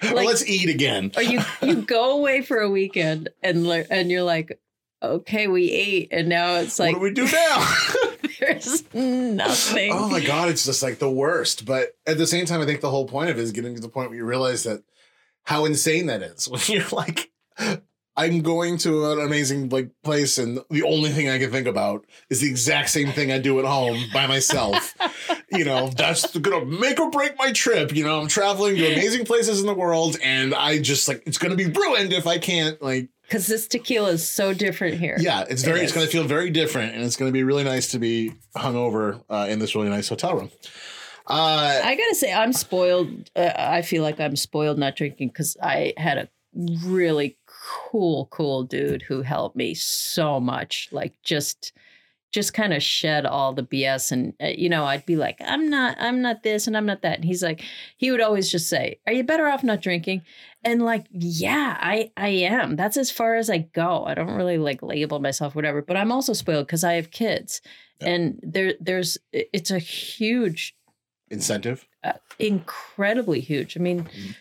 or 0.04 0.10
like 0.14 0.26
let's 0.26 0.48
eat 0.48 0.70
again. 0.70 1.12
or 1.16 1.22
you 1.22 1.40
you 1.62 1.82
go 1.82 2.16
away 2.18 2.40
for 2.40 2.58
a 2.58 2.70
weekend 2.70 3.28
and 3.42 3.66
and 3.90 4.10
you're 4.10 4.22
like 4.22 4.58
okay 5.02 5.46
we 5.46 5.70
ate 5.70 6.08
and 6.10 6.28
now 6.28 6.56
it's 6.56 6.78
like 6.78 6.96
what 6.96 7.14
do 7.14 7.22
we 7.22 7.28
do 7.28 7.36
now? 7.36 7.74
there's 8.40 8.82
nothing 8.94 9.92
Oh 9.92 10.08
my 10.08 10.20
god, 10.20 10.48
it's 10.48 10.64
just 10.64 10.82
like 10.82 10.98
the 10.98 11.10
worst. 11.10 11.66
But 11.66 11.90
at 12.06 12.18
the 12.18 12.26
same 12.26 12.46
time, 12.46 12.60
I 12.60 12.66
think 12.66 12.80
the 12.80 12.90
whole 12.90 13.06
point 13.06 13.30
of 13.30 13.38
it 13.38 13.42
is 13.42 13.52
getting 13.52 13.74
to 13.74 13.80
the 13.80 13.88
point 13.88 14.10
where 14.10 14.18
you 14.18 14.24
realize 14.24 14.62
that 14.64 14.82
how 15.48 15.64
insane 15.64 16.06
that 16.06 16.22
is. 16.22 16.46
When 16.50 16.60
you're 16.68 16.88
like, 16.92 17.30
I'm 18.16 18.42
going 18.42 18.76
to 18.78 19.12
an 19.12 19.20
amazing 19.20 19.70
like 19.70 19.90
place, 20.04 20.36
and 20.36 20.60
the 20.68 20.82
only 20.82 21.08
thing 21.08 21.30
I 21.30 21.38
can 21.38 21.50
think 21.50 21.66
about 21.66 22.04
is 22.28 22.40
the 22.40 22.50
exact 22.50 22.90
same 22.90 23.12
thing 23.12 23.32
I 23.32 23.38
do 23.38 23.58
at 23.58 23.64
home 23.64 23.98
by 24.12 24.26
myself. 24.26 24.94
you 25.50 25.64
know, 25.64 25.88
that's 25.88 26.36
gonna 26.36 26.66
make 26.66 27.00
or 27.00 27.10
break 27.10 27.38
my 27.38 27.52
trip. 27.52 27.94
You 27.94 28.04
know, 28.04 28.20
I'm 28.20 28.28
traveling 28.28 28.76
to 28.76 28.92
amazing 28.92 29.24
places 29.24 29.60
in 29.60 29.66
the 29.66 29.74
world, 29.74 30.18
and 30.22 30.54
I 30.54 30.80
just 30.80 31.08
like 31.08 31.22
it's 31.24 31.38
gonna 31.38 31.56
be 31.56 31.66
ruined 31.66 32.12
if 32.12 32.26
I 32.26 32.36
can't 32.36 32.80
like. 32.82 33.08
because 33.22 33.46
this 33.46 33.66
tequila 33.66 34.10
is 34.10 34.28
so 34.28 34.52
different 34.52 34.98
here 34.98 35.16
Yeah, 35.18 35.44
it's 35.48 35.62
very. 35.62 35.80
It 35.80 35.84
it's 35.84 35.92
gonna 35.94 36.08
feel 36.08 36.24
very 36.24 36.50
different, 36.50 36.94
and 36.94 37.04
it's 37.04 37.16
gonna 37.16 37.32
be 37.32 37.42
really 37.42 37.64
nice 37.64 37.88
to 37.92 37.98
be 37.98 38.34
hungover 38.54 39.24
uh, 39.30 39.46
in 39.48 39.60
this 39.60 39.74
really 39.74 39.88
nice 39.88 40.10
hotel 40.10 40.34
room. 40.36 40.50
Uh, 41.28 41.80
i 41.84 41.94
gotta 41.94 42.14
say 42.14 42.32
i'm 42.32 42.52
spoiled 42.52 43.30
uh, 43.36 43.52
i 43.56 43.82
feel 43.82 44.02
like 44.02 44.18
i'm 44.18 44.36
spoiled 44.36 44.78
not 44.78 44.96
drinking 44.96 45.28
because 45.28 45.56
i 45.62 45.92
had 45.96 46.18
a 46.18 46.28
really 46.84 47.36
cool 47.90 48.26
cool 48.30 48.62
dude 48.64 49.02
who 49.02 49.22
helped 49.22 49.54
me 49.56 49.74
so 49.74 50.40
much 50.40 50.88
like 50.90 51.14
just 51.22 51.72
just 52.30 52.52
kind 52.52 52.74
of 52.74 52.82
shed 52.82 53.24
all 53.26 53.52
the 53.52 53.62
bs 53.62 54.10
and 54.12 54.34
uh, 54.42 54.46
you 54.46 54.68
know 54.68 54.84
i'd 54.84 55.04
be 55.06 55.16
like 55.16 55.40
i'm 55.44 55.68
not 55.68 55.96
i'm 55.98 56.20
not 56.22 56.42
this 56.42 56.66
and 56.66 56.76
i'm 56.76 56.86
not 56.86 57.02
that. 57.02 57.16
And 57.16 57.24
he's 57.24 57.42
like 57.42 57.62
he 57.96 58.10
would 58.10 58.20
always 58.20 58.50
just 58.50 58.68
say 58.68 58.98
are 59.06 59.12
you 59.12 59.24
better 59.24 59.46
off 59.46 59.62
not 59.64 59.80
drinking? 59.82 60.22
And 60.64 60.82
like 60.82 61.06
yeah 61.10 61.76
i 61.80 62.10
i 62.16 62.28
am. 62.28 62.76
That's 62.76 62.96
as 62.96 63.10
far 63.10 63.36
as 63.36 63.48
i 63.50 63.58
go. 63.58 64.04
I 64.04 64.14
don't 64.14 64.34
really 64.34 64.58
like 64.58 64.82
label 64.82 65.20
myself 65.20 65.54
whatever 65.54 65.82
but 65.82 65.96
i'm 65.96 66.12
also 66.12 66.32
spoiled 66.32 66.66
because 66.66 66.84
i 66.84 66.94
have 66.94 67.10
kids. 67.10 67.60
Yeah. 68.00 68.08
and 68.10 68.40
there 68.42 68.74
there's 68.80 69.18
it's 69.32 69.70
a 69.70 69.78
huge 69.78 70.74
incentive. 71.30 71.86
uh, 72.04 72.12
incredibly 72.38 73.40
huge. 73.40 73.76
I 73.76 73.80
mean, 73.80 74.04
Mhm. 74.04 74.34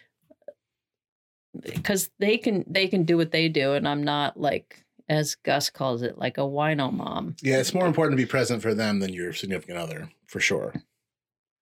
because 1.63 2.09
they 2.19 2.37
can 2.37 2.63
they 2.67 2.87
can 2.87 3.03
do 3.03 3.17
what 3.17 3.31
they 3.31 3.49
do, 3.49 3.73
and 3.73 3.87
I'm 3.87 4.03
not 4.03 4.39
like 4.39 4.83
as 5.09 5.35
Gus 5.35 5.69
calls 5.69 6.01
it, 6.01 6.17
like 6.17 6.37
a 6.37 6.41
wino 6.41 6.91
mom. 6.91 7.35
Yeah, 7.41 7.59
it's 7.59 7.73
more 7.73 7.87
important 7.87 8.17
to 8.17 8.23
be 8.23 8.27
present 8.29 8.61
for 8.61 8.73
them 8.73 8.99
than 8.99 9.13
your 9.13 9.31
significant 9.33 9.77
other, 9.77 10.09
for 10.27 10.39
sure. 10.39 10.73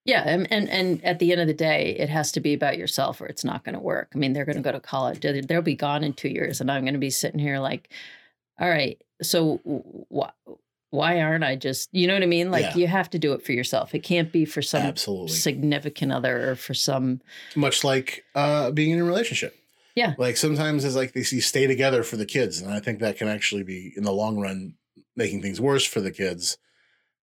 Yeah, 0.04 0.24
and 0.26 0.52
and, 0.52 0.70
and 0.70 1.04
at 1.06 1.20
the 1.20 1.32
end 1.32 1.42
of 1.42 1.48
the 1.48 1.54
day, 1.54 1.96
it 1.98 2.10
has 2.10 2.32
to 2.34 2.40
be 2.40 2.54
about 2.54 2.78
yourself, 2.78 3.22
or 3.22 3.28
it's 3.28 3.44
not 3.46 3.64
going 3.64 3.74
to 3.74 3.80
work. 3.80 4.12
I 4.14 4.18
mean, 4.18 4.34
they're 4.34 4.46
going 4.46 4.58
to 4.58 4.62
go 4.62 4.72
to 4.72 4.80
college; 4.80 5.22
They'll- 5.22 5.62
be 5.62 5.76
gone 5.76 6.04
in 6.04 6.14
two 6.14 6.30
years, 6.30 6.60
and 6.62 6.70
I'm 6.72 6.84
going 6.84 6.94
to 6.94 7.00
be 7.00 7.10
sitting 7.10 7.40
here 7.40 7.60
like, 7.60 7.90
all 8.60 8.70
right, 8.70 9.02
so 9.22 9.58
why 10.10 10.32
why 10.96 11.22
aren't 11.22 11.44
I 11.44 11.56
just, 11.56 11.90
you 11.92 12.08
know 12.08 12.14
what 12.14 12.24
I 12.24 12.28
mean? 12.28 12.50
Like 12.52 12.64
Yeah. 12.64 12.76
you 12.78 12.88
have 12.88 13.10
to 13.12 13.20
do 13.20 13.34
it 13.34 13.44
for 13.46 13.52
yourself. 13.52 13.94
It 13.94 14.00
can't 14.00 14.32
be 14.32 14.46
for 14.46 14.62
some 14.62 14.82
Absolutely. 14.82 15.28
significant 15.36 16.12
other 16.12 16.52
or 16.52 16.56
for 16.56 16.74
some 16.74 17.22
Much 17.56 17.84
like 17.84 18.24
uh, 18.34 18.72
being 18.72 18.92
in 18.92 19.00
a 19.00 19.04
relationship. 19.04 19.56
Yeah. 19.96 20.14
Like 20.18 20.36
sometimes 20.38 20.84
it's 20.84 20.96
like 20.96 21.14
they 21.14 21.24
see 21.24 21.40
stay 21.40 21.68
together 21.68 22.04
for 22.04 22.18
the 22.18 22.26
kids, 22.26 22.60
and 22.62 22.74
I 22.74 22.80
think 22.80 23.00
that 23.00 23.18
can 23.18 23.28
actually 23.30 23.64
be 23.64 23.94
in 23.96 24.04
the 24.04 24.12
long 24.12 24.40
run 24.40 24.74
making 25.16 25.42
things 25.42 25.62
worse 25.62 25.86
for 25.86 26.02
the 26.02 26.12
kids 26.12 26.58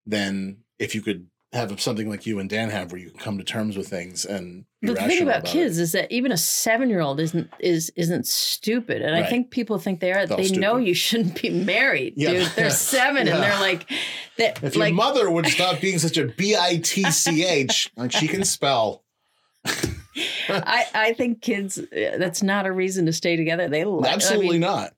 than 0.06 0.58
if 0.80 0.96
you 0.96 1.02
could 1.02 1.28
have 1.54 1.82
something 1.82 2.10
like 2.10 2.26
you 2.26 2.40
and 2.40 2.50
Dan 2.50 2.70
have 2.70 2.92
where 2.94 3.02
you 3.02 3.10
can 3.10 3.20
come 3.20 3.38
to 3.38 3.44
terms 3.44 3.76
with 3.76 3.88
things 3.90 4.24
and 4.24 4.64
the 4.82 4.96
thing 4.96 5.22
about, 5.24 5.40
about 5.40 5.46
kids 5.52 5.78
it. 5.80 5.82
is 5.84 5.92
that 5.92 6.10
even 6.12 6.32
a 6.32 6.38
seven 6.38 6.90
year 6.90 7.02
old 7.02 7.20
isn't 7.20 7.50
is 7.60 7.92
isn't 7.98 8.26
stupid, 8.26 9.02
and 9.02 9.14
I 9.16 9.24
think 9.24 9.52
people 9.52 9.78
think 9.78 10.00
they 10.00 10.12
are. 10.14 10.26
They're 10.26 10.38
They 10.38 10.50
know 10.52 10.78
you 10.78 10.94
shouldn't 10.94 11.42
be 11.42 11.50
married, 11.50 12.14
Yeah. 12.16 12.32
dude. 12.32 12.48
They're 12.56 12.70
seven, 12.96 13.28
Yeah. 13.28 13.36
and 13.36 13.44
they're 13.44 13.60
like, 13.60 13.90
that 14.38 14.64
If 14.64 14.76
your 14.78 14.92
mother 14.94 15.30
would 15.30 15.46
stop 15.58 15.82
being 15.82 16.00
such 16.00 16.18
a 16.18 16.26
B 16.28 16.56
I 16.56 16.78
T 16.84 17.04
C 17.12 17.46
H, 17.46 17.92
like 17.98 18.12
she 18.14 18.28
can 18.28 18.44
spell. 18.46 19.04
I 20.50 20.86
I 20.94 21.14
think 21.14 21.42
kids. 21.42 21.78
uh, 21.78 22.16
That's 22.18 22.42
not 22.44 22.66
a 22.66 22.72
reason 22.72 23.06
to 23.06 23.14
stay 23.14 23.36
together. 23.36 23.68
They 23.70 23.84
like, 23.86 24.10
I 24.10 24.14
Absolutely 24.14 24.52
mean, 24.54 24.62
not. 24.62 24.94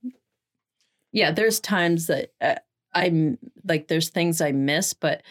yeah 1.12 1.32
there's 1.32 1.60
times 1.60 2.08
that 2.08 2.32
uh, 2.42 2.56
i'm 2.94 3.38
like 3.68 3.88
there's 3.88 4.10
things 4.10 4.40
i 4.42 4.52
miss 4.52 4.94
but 4.94 5.22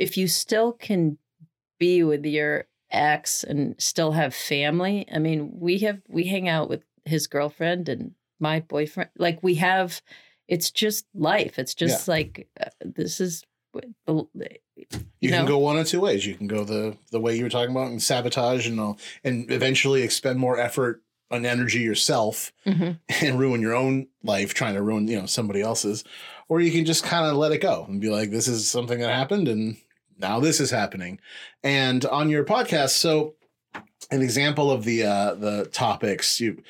if 0.00 0.16
you 0.16 0.26
still 0.26 0.72
can 0.72 1.18
be 1.78 2.02
with 2.02 2.24
your 2.24 2.66
ex 2.90 3.44
and 3.44 3.80
still 3.80 4.12
have 4.12 4.34
family 4.34 5.06
i 5.14 5.18
mean 5.18 5.52
we 5.54 5.78
have 5.78 6.00
we 6.08 6.24
hang 6.24 6.48
out 6.48 6.68
with 6.68 6.82
his 7.04 7.28
girlfriend 7.28 7.88
and 7.88 8.12
my 8.40 8.58
boyfriend 8.58 9.10
like 9.16 9.40
we 9.42 9.54
have 9.54 10.02
it's 10.48 10.72
just 10.72 11.04
life 11.14 11.58
it's 11.58 11.74
just 11.74 12.08
like 12.08 12.48
uh, 12.60 12.68
this 12.84 13.20
is 13.20 13.44
the 14.06 14.26
You, 14.76 14.86
you, 15.20 15.30
can 15.30 15.46
go 15.46 15.58
one 15.58 15.78
of 15.78 15.86
two 15.86 16.00
ways. 16.00 16.26
You 16.26 16.34
can 16.34 16.48
go 16.48 16.64
the 16.64 16.96
the 17.12 17.20
way 17.20 17.36
you 17.36 17.44
were 17.44 17.50
talking 17.50 17.70
about 17.70 17.90
and 17.90 18.02
sabotage 18.02 18.66
and 18.66 18.80
all, 18.80 18.98
and 19.22 19.50
eventually 19.50 20.02
expend 20.02 20.38
more 20.40 20.58
effort 20.58 21.02
and 21.30 21.46
energy 21.46 21.80
yourself 21.80 22.52
Mhm. 22.66 22.98
and 23.22 23.38
ruin 23.38 23.60
your 23.60 23.74
own 23.74 24.08
life 24.22 24.54
trying 24.54 24.74
to 24.74 24.82
ruin 24.82 25.06
you 25.06 25.20
know 25.20 25.26
somebody 25.26 25.60
else's, 25.60 26.02
or 26.48 26.60
you 26.60 26.72
can 26.72 26.84
just 26.84 27.04
kind 27.04 27.26
of 27.26 27.36
let 27.36 27.52
it 27.52 27.58
go 27.62 27.84
and 27.88 28.00
be 28.00 28.08
like, 28.08 28.30
this 28.30 28.48
is 28.48 28.68
something 28.68 28.98
that 29.00 29.14
happened 29.14 29.46
and 29.46 29.76
now 30.20 30.40
this 30.40 30.60
is 30.60 30.70
happening. 30.70 31.20
And 31.62 32.04
on 32.04 32.30
your 32.30 32.44
podcast, 32.44 32.90
so 32.90 33.34
an 34.10 34.22
example 34.22 34.70
of 34.70 34.84
the 34.84 35.04
uh, 35.04 35.34
the 35.34 35.66
topics 35.72 36.40
you 36.40 36.62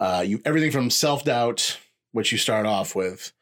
uh, 0.00 0.24
you 0.26 0.40
everything 0.44 0.70
from 0.70 0.90
self 0.90 1.24
doubt, 1.24 1.78
which 2.12 2.32
you 2.32 2.38
start 2.38 2.66
off 2.66 2.94
with. 2.94 3.32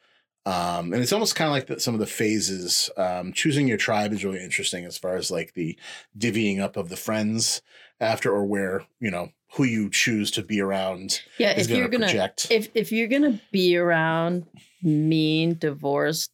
Um, 0.45 0.93
and 0.93 0.97
it's 0.97 1.13
almost 1.13 1.37
kind 1.37 1.47
of 1.49 1.53
like 1.53 1.67
the, 1.69 1.79
some 1.79 1.95
of 1.95 2.01
the 2.01 2.07
phases. 2.07 2.91
Um, 2.97 3.33
choosing 3.33 3.69
your 3.69 3.79
tribe 3.79 4.13
is 4.13 4.25
really 4.25 4.43
interesting 4.43 4.85
as 4.85 4.99
far 4.99 5.17
as 5.17 5.31
like 5.31 5.55
the 5.55 5.79
divvying 6.19 6.61
up 6.61 6.77
of 6.77 6.89
the 6.89 6.97
friends 6.97 7.63
after, 8.01 8.33
or 8.33 8.45
where 8.45 8.85
you 9.01 9.11
know 9.11 9.29
who 9.55 9.65
you 9.65 9.91
choose 9.91 10.31
to 10.31 10.43
be 10.43 10.61
around 10.61 11.21
yeah 11.39 11.53
is 11.53 11.67
if 11.67 11.69
going 11.69 11.81
you're 11.81 11.89
gonna 11.89 12.07
project. 12.07 12.47
if 12.51 12.69
if 12.75 12.91
you're 12.91 13.09
gonna 13.09 13.41
be 13.53 13.77
around 13.77 14.47
mean 14.83 15.57
divorced 15.59 16.31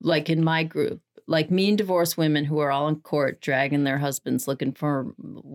like 0.00 0.30
in 0.30 0.42
my 0.42 0.62
group 0.62 1.00
like 1.32 1.50
mean 1.50 1.74
divorced 1.76 2.16
women 2.16 2.44
who 2.44 2.58
are 2.60 2.70
all 2.70 2.86
in 2.88 2.96
court 3.00 3.40
dragging 3.40 3.84
their 3.84 3.98
husbands 3.98 4.46
looking 4.46 4.72
for 4.72 5.04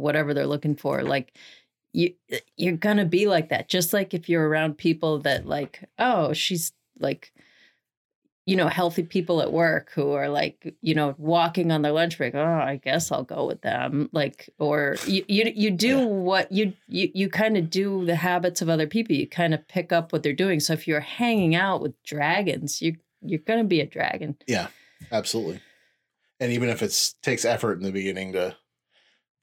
whatever 0.04 0.34
they're 0.34 0.48
looking 0.56 0.76
for 0.76 1.04
like 1.04 1.38
you 1.94 2.13
eh, 2.32 2.40
you're 2.58 2.76
gonna 2.76 3.06
be 3.06 3.28
like 3.28 3.50
that 3.50 3.70
just 3.70 3.94
like 3.94 4.13
if 4.13 4.28
you're 4.28 4.48
around 4.50 4.78
people 4.78 5.20
that 5.20 5.46
like 5.46 5.84
oh 6.00 6.34
she's 6.34 6.74
like 7.00 7.32
you 8.46 8.56
know 8.56 8.68
healthy 8.70 9.04
people 9.04 9.42
at 9.42 9.52
work 9.52 9.92
who 9.94 10.12
are 10.12 10.30
like 10.30 10.76
you 10.82 10.96
know 10.96 11.13
walking 11.18 11.72
on 11.72 11.82
their 11.82 11.92
lunch 11.92 12.18
break 12.18 12.34
oh 12.34 12.44
i 12.72 12.78
guess 12.82 13.12
i'll 13.12 13.24
go 13.24 13.46
with 13.46 13.62
them 13.62 14.10
like 14.13 14.50
or 14.58 14.96
you 15.06 15.24
you, 15.28 15.52
you 15.56 15.72
do 15.72 15.88
Yeah. 16.00 16.06
what 16.06 16.52
you 16.52 16.74
you, 16.88 17.12
you 17.13 17.30
kind 17.30 17.58
of 17.58 17.70
do 17.70 18.06
the 18.06 18.16
habits 18.16 18.62
of 18.62 18.70
other 18.70 18.88
people 18.88 19.16
you 19.16 19.28
kind 19.28 19.54
of 19.54 19.68
pick 19.68 19.92
up 19.92 20.12
what 20.13 20.24
they're 20.24 20.34
doing 20.34 20.60
so 20.60 20.74
if 20.74 20.88
you're 20.88 21.02
hanging 21.02 21.56
out 21.56 21.82
with 21.82 22.02
dragons 22.04 22.82
you 22.82 22.96
you're 23.22 23.40
gonna 23.40 23.63
be 23.66 23.82
a 23.82 23.86
dragon 23.86 24.38
Yeah, 24.48 24.68
Absolutely. 25.12 25.60
And 26.39 26.52
even 26.52 26.69
if 26.69 26.82
it 26.82 27.13
takes 27.23 27.45
effort 27.45 27.78
in 27.80 27.84
the 27.84 27.91
beginning 27.91 28.34
to 28.34 28.56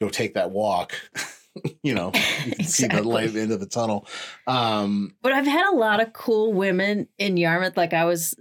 go 0.01 0.09
take 0.09 0.35
that 0.35 0.51
walk, 0.51 0.95
you 1.83 1.95
know, 1.95 2.13
you 2.47 2.53
can 2.53 2.65
see 2.65 2.87
the 2.87 3.03
light 3.03 3.29
at 3.29 3.33
the 3.35 3.41
end 3.41 3.53
of 3.53 3.61
the 3.61 3.67
tunnel. 3.67 4.07
Um, 4.47 5.17
But 5.23 5.33
I've 5.33 5.47
had 5.47 5.73
a 5.73 5.77
lot 5.77 6.01
of 6.01 6.13
cool 6.13 6.53
women 6.53 7.09
in 7.19 7.37
Yarmouth. 7.37 7.77
Like 7.77 7.93
I 7.95 8.05
was, 8.05 8.35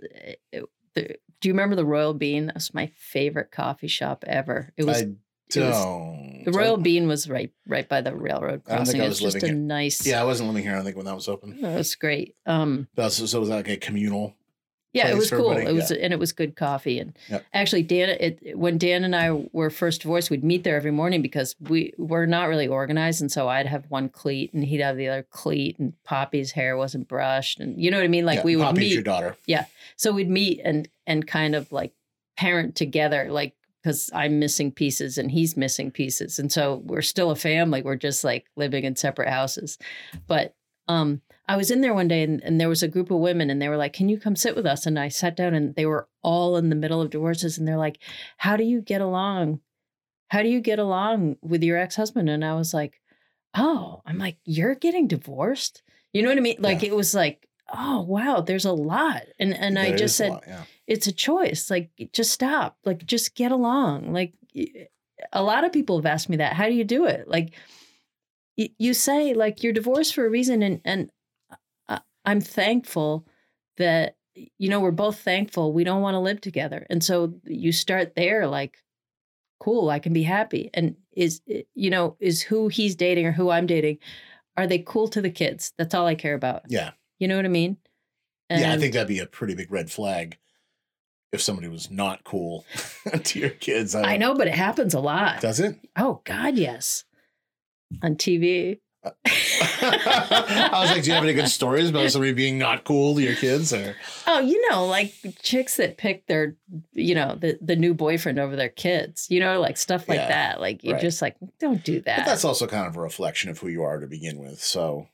uh, 0.55 0.61
do 0.95 1.49
you 1.49 1.53
remember 1.53 1.75
the 1.75 1.85
Royal 1.85 2.13
Bean? 2.13 2.47
that's 2.47 2.73
my 2.73 2.87
favorite 2.95 3.51
coffee 3.51 3.87
shop 3.87 4.23
ever. 4.27 4.71
It 4.77 4.85
was 4.85 5.01
I 5.01 5.07
it 5.55 5.59
was- 5.59 6.45
the 6.45 6.51
Royal 6.51 6.77
Bean 6.77 7.07
was 7.07 7.29
right 7.29 7.51
right 7.67 7.87
by 7.87 8.01
the 8.01 8.13
railroad 8.15 8.63
I 8.67 8.75
don't 8.77 8.85
think 8.85 8.97
crossing. 8.97 9.01
I 9.01 9.05
It 9.05 9.09
was 9.09 9.21
was 9.21 9.33
just 9.33 9.43
a 9.43 9.47
living 9.47 9.67
nice. 9.67 10.05
Yeah, 10.05 10.21
I 10.21 10.25
wasn't 10.25 10.49
living 10.49 10.63
here. 10.63 10.75
I 10.75 10.81
think 10.81 10.95
when 10.97 11.05
that 11.05 11.15
was 11.15 11.27
open. 11.27 11.53
it 11.63 11.77
was 11.77 11.95
great. 11.95 12.35
Um, 12.45 12.87
That 12.95 13.05
was, 13.05 13.29
so 13.29 13.37
it 13.37 13.39
was 13.39 13.49
like 13.49 13.67
a 13.69 13.77
communal. 13.77 14.35
Yeah, 14.93 15.07
it 15.09 15.17
was 15.17 15.29
cool. 15.29 15.51
everybody? 15.51 15.69
It 15.71 15.73
was 15.73 15.91
and 15.91 16.13
it 16.13 16.19
was 16.19 16.31
good 16.31 16.55
coffee. 16.55 16.99
And 16.99 17.17
Yep. 17.29 17.45
actually, 17.53 17.83
Dan, 17.83 18.09
it 18.09 18.57
when 18.57 18.77
Dan 18.77 19.03
and 19.03 19.15
I 19.15 19.31
were 19.51 19.69
first 19.69 20.01
divorced, 20.01 20.29
we'd 20.29 20.43
meet 20.43 20.63
there 20.63 20.75
every 20.75 20.91
morning 20.91 21.21
because 21.21 21.55
we 21.59 21.93
were 21.97 22.25
not 22.27 22.47
really 22.47 22.67
organized, 22.67 23.21
and 23.21 23.31
so 23.31 23.47
I'd 23.49 23.65
have 23.65 23.85
one 23.89 24.07
cleat 24.09 24.53
and 24.53 24.63
he'd 24.63 24.81
have 24.81 24.95
the 24.97 25.09
other 25.09 25.23
cleat, 25.29 25.77
and 25.79 25.93
Poppy's 26.03 26.51
hair 26.51 26.77
wasn't 26.77 27.07
brushed, 27.07 27.59
and 27.59 27.81
you 27.81 27.89
know 27.91 27.97
what 27.97 28.03
I 28.05 28.07
mean. 28.09 28.25
Like 28.25 28.37
yeah, 28.39 28.43
we 28.43 28.55
would 28.55 28.63
Poppy's 28.63 28.79
meet. 28.79 28.93
your 28.93 29.03
daughter. 29.03 29.35
Yeah, 29.47 29.65
so 29.97 30.11
we'd 30.11 30.29
meet 30.29 30.61
and 30.63 30.87
and 31.07 31.25
kind 31.27 31.55
of 31.55 31.71
like 31.71 31.93
parent 32.37 32.75
together 32.75 33.27
like 33.31 33.53
because 33.83 34.09
i'm 34.13 34.39
missing 34.39 34.71
pieces 34.71 35.19
and 35.19 35.29
he's 35.29 35.55
missing 35.55 35.91
pieces 35.91 36.39
and 36.39 36.51
so 36.51 36.81
we're 36.85 36.99
still 37.01 37.29
a 37.29 37.35
family 37.35 37.83
we're 37.83 37.95
just 37.95 38.23
like 38.23 38.47
living 38.55 38.85
in 38.85 38.95
separate 38.95 39.29
houses 39.29 39.77
but 40.25 40.55
um 40.87 41.21
i 41.47 41.55
was 41.57 41.69
in 41.71 41.81
there 41.81 41.93
one 41.93 42.07
day 42.07 42.23
and, 42.23 42.41
and 42.43 42.59
there 42.59 42.69
was 42.69 42.83
a 42.83 42.87
group 42.87 43.11
of 43.11 43.19
women 43.19 43.49
and 43.49 43.61
they 43.61 43.69
were 43.69 43.77
like 43.77 43.93
can 43.93 44.09
you 44.09 44.19
come 44.19 44.35
sit 44.35 44.55
with 44.55 44.65
us 44.65 44.85
and 44.85 44.97
i 44.99 45.07
sat 45.07 45.35
down 45.35 45.53
and 45.53 45.75
they 45.75 45.85
were 45.85 46.07
all 46.21 46.57
in 46.57 46.69
the 46.69 46.75
middle 46.75 47.01
of 47.01 47.09
divorces 47.09 47.57
and 47.57 47.67
they're 47.67 47.77
like 47.77 47.99
how 48.37 48.55
do 48.55 48.63
you 48.63 48.81
get 48.81 49.01
along 49.01 49.59
how 50.29 50.41
do 50.41 50.49
you 50.49 50.59
get 50.61 50.79
along 50.79 51.35
with 51.41 51.63
your 51.63 51.77
ex-husband 51.77 52.29
and 52.29 52.43
i 52.45 52.53
was 52.53 52.73
like 52.73 52.99
oh 53.55 54.01
i'm 54.05 54.17
like 54.17 54.37
you're 54.45 54.75
getting 54.75 55.07
divorced 55.07 55.83
you 56.13 56.21
know 56.21 56.29
what 56.29 56.37
i 56.37 56.41
mean 56.41 56.57
like 56.59 56.81
Yeah. 56.81 56.89
it 56.89 56.95
was 56.95 57.13
like 57.13 57.47
oh 57.73 58.01
wow 58.01 58.41
there's 58.41 58.65
a 58.65 58.71
lot 58.73 59.23
and 59.39 59.53
and 59.53 59.79
i 59.79 59.95
just 59.95 60.17
said 60.17 60.31
lot, 60.31 60.43
yeah. 60.47 60.63
it's 60.85 61.07
a 61.07 61.11
choice. 61.13 61.69
Like, 61.69 61.89
just 62.11 62.31
stop. 62.31 62.77
Like, 62.83 63.05
just 63.05 63.35
get 63.35 63.51
along. 63.53 64.11
Like, 64.11 64.33
a 65.31 65.41
lot 65.41 65.63
of 65.63 65.71
people 65.71 65.97
have 65.97 66.05
asked 66.05 66.27
me 66.29 66.37
that. 66.37 66.53
How 66.53 66.65
do 66.67 66.73
you 66.73 66.83
do 66.83 67.05
it? 67.05 67.27
Like, 67.27 67.53
you 68.55 68.93
say 68.93 69.33
like 69.33 69.63
you're 69.63 69.73
divorced 69.73 70.13
for 70.13 70.25
a 70.25 70.29
reason, 70.29 70.61
and 70.61 70.81
and 70.83 71.09
I'm 72.25 72.41
thankful 72.41 73.27
that 73.77 74.15
you 74.35 74.69
know 74.69 74.79
we're 74.79 74.91
both 74.91 75.19
thankful 75.19 75.73
we 75.73 75.83
don't 75.83 76.01
want 76.01 76.15
to 76.15 76.19
live 76.19 76.41
together, 76.41 76.85
and 76.89 77.03
so 77.03 77.33
you 77.45 77.71
start 77.71 78.15
there. 78.15 78.47
Like, 78.47 78.77
cool, 79.59 79.89
I 79.89 79.99
can 79.99 80.13
be 80.13 80.23
happy. 80.23 80.69
And 80.73 80.95
is 81.11 81.41
eh, 81.49 81.61
you 81.75 81.89
know 81.89 82.17
is 82.19 82.41
who 82.41 82.67
he's 82.67 82.95
dating 82.95 83.25
or 83.25 83.31
who 83.31 83.49
I'm 83.49 83.67
dating, 83.67 83.99
are 84.57 84.67
they 84.67 84.79
cool 84.79 85.07
to 85.09 85.21
the 85.21 85.29
kids? 85.29 85.73
That's 85.77 85.93
all 85.93 86.05
I 86.07 86.15
care 86.15 86.35
about. 86.35 86.63
Yeah. 86.69 86.91
You 87.19 87.27
know 87.27 87.35
what 87.35 87.45
I 87.45 87.49
mean? 87.49 87.77
yeah, 88.49 88.73
I 88.73 88.77
think 88.77 88.93
that'd 88.93 89.07
be 89.07 89.19
a 89.19 89.25
pretty 89.25 89.55
big 89.55 89.71
red 89.71 89.89
flag 89.89 90.37
if 91.31 91.41
somebody 91.41 91.67
was 91.67 91.89
not 91.89 92.23
cool 92.23 92.65
to 93.23 93.39
your 93.39 93.49
kids. 93.49 93.95
I 93.95 94.01
don't- 94.03 94.19
know, 94.19 94.35
but 94.35 94.47
it 94.47 94.53
happens 94.53 94.93
a 94.93 94.99
lot. 94.99 95.41
Does 95.41 95.59
it? 95.59 95.75
Oh 95.97 96.21
God, 96.25 96.55
yes. 96.57 97.03
On 98.03 98.15
TV. 98.15 98.79
I 99.05 100.69
was 100.81 100.91
like, 100.91 101.03
do 101.03 101.09
you 101.09 101.13
have 101.15 101.23
any 101.23 101.33
good 101.33 101.49
stories 101.49 101.89
about 101.89 102.09
somebody 102.11 102.33
being 102.33 102.57
not 102.57 102.83
cool 102.83 103.15
to 103.15 103.21
your 103.21 103.35
kids? 103.35 103.73
Or 103.73 103.95
oh, 104.27 104.39
you 104.39 104.69
know, 104.69 104.85
like 104.85 105.13
chicks 105.41 105.77
that 105.77 105.97
pick 105.97 106.25
their, 106.27 106.55
you 106.93 107.15
know, 107.15 107.35
the 107.35 107.57
the 107.61 107.75
new 107.75 107.93
boyfriend 107.93 108.39
over 108.39 108.55
their 108.55 108.69
kids. 108.69 109.27
You 109.29 109.39
know, 109.39 109.59
like 109.59 109.77
stuff 109.77 110.07
like 110.07 110.17
Yeah, 110.19 110.27
that. 110.29 110.61
Like 110.61 110.83
you're 110.83 110.93
right. 110.93 111.01
just 111.01 111.21
like, 111.21 111.35
don't 111.59 111.83
do 111.83 112.01
that. 112.01 112.19
but 112.19 112.25
that's 112.25 112.45
also 112.45 112.67
kind 112.67 112.87
of 112.87 112.95
a 112.95 113.01
reflection 113.01 113.49
of 113.49 113.59
who 113.59 113.67
you 113.67 113.83
are 113.83 113.99
to 113.99 114.07
begin 114.07 114.37
with. 114.39 114.61
So, 114.61 115.07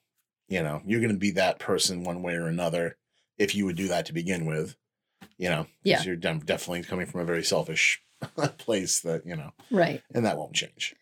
you 0.47 0.62
know, 0.63 0.82
you're 0.86 1.02
going 1.02 1.13
to 1.13 1.17
be 1.19 1.32
that 1.32 1.60
person 1.60 2.04
one 2.04 2.21
way 2.21 2.36
or 2.36 2.47
another 2.47 2.97
if 3.38 3.56
you 3.56 3.65
would 3.65 3.75
do 3.78 3.88
that 3.89 4.06
to 4.08 4.13
begin 4.13 4.45
with. 4.45 4.75
You 5.38 5.49
know, 5.49 5.67
Yeah. 5.84 6.02
you're 6.04 6.15
definitely 6.17 6.84
coming 6.84 7.06
from 7.06 7.21
a 7.21 7.25
very 7.25 7.43
selfish 7.43 8.02
place 8.58 8.99
that 9.02 9.25
you 9.25 9.36
know, 9.36 9.52
right. 9.71 10.04
and 10.13 10.25
that 10.25 10.38
won't 10.38 10.54
change. 10.54 10.95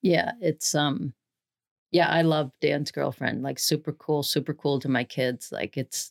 Yeah. 0.00 0.32
It's 0.40 0.74
um. 0.74 1.14
Yeah, 1.92 2.08
I 2.08 2.22
love 2.22 2.50
Dan's 2.60 2.90
girlfriend. 2.90 3.42
Like 3.42 3.58
super 3.58 3.92
cool, 3.92 4.22
super 4.22 4.54
cool 4.54 4.80
to 4.80 4.88
my 4.88 5.04
kids. 5.04 5.52
Like 5.52 5.76
it's, 5.76 6.10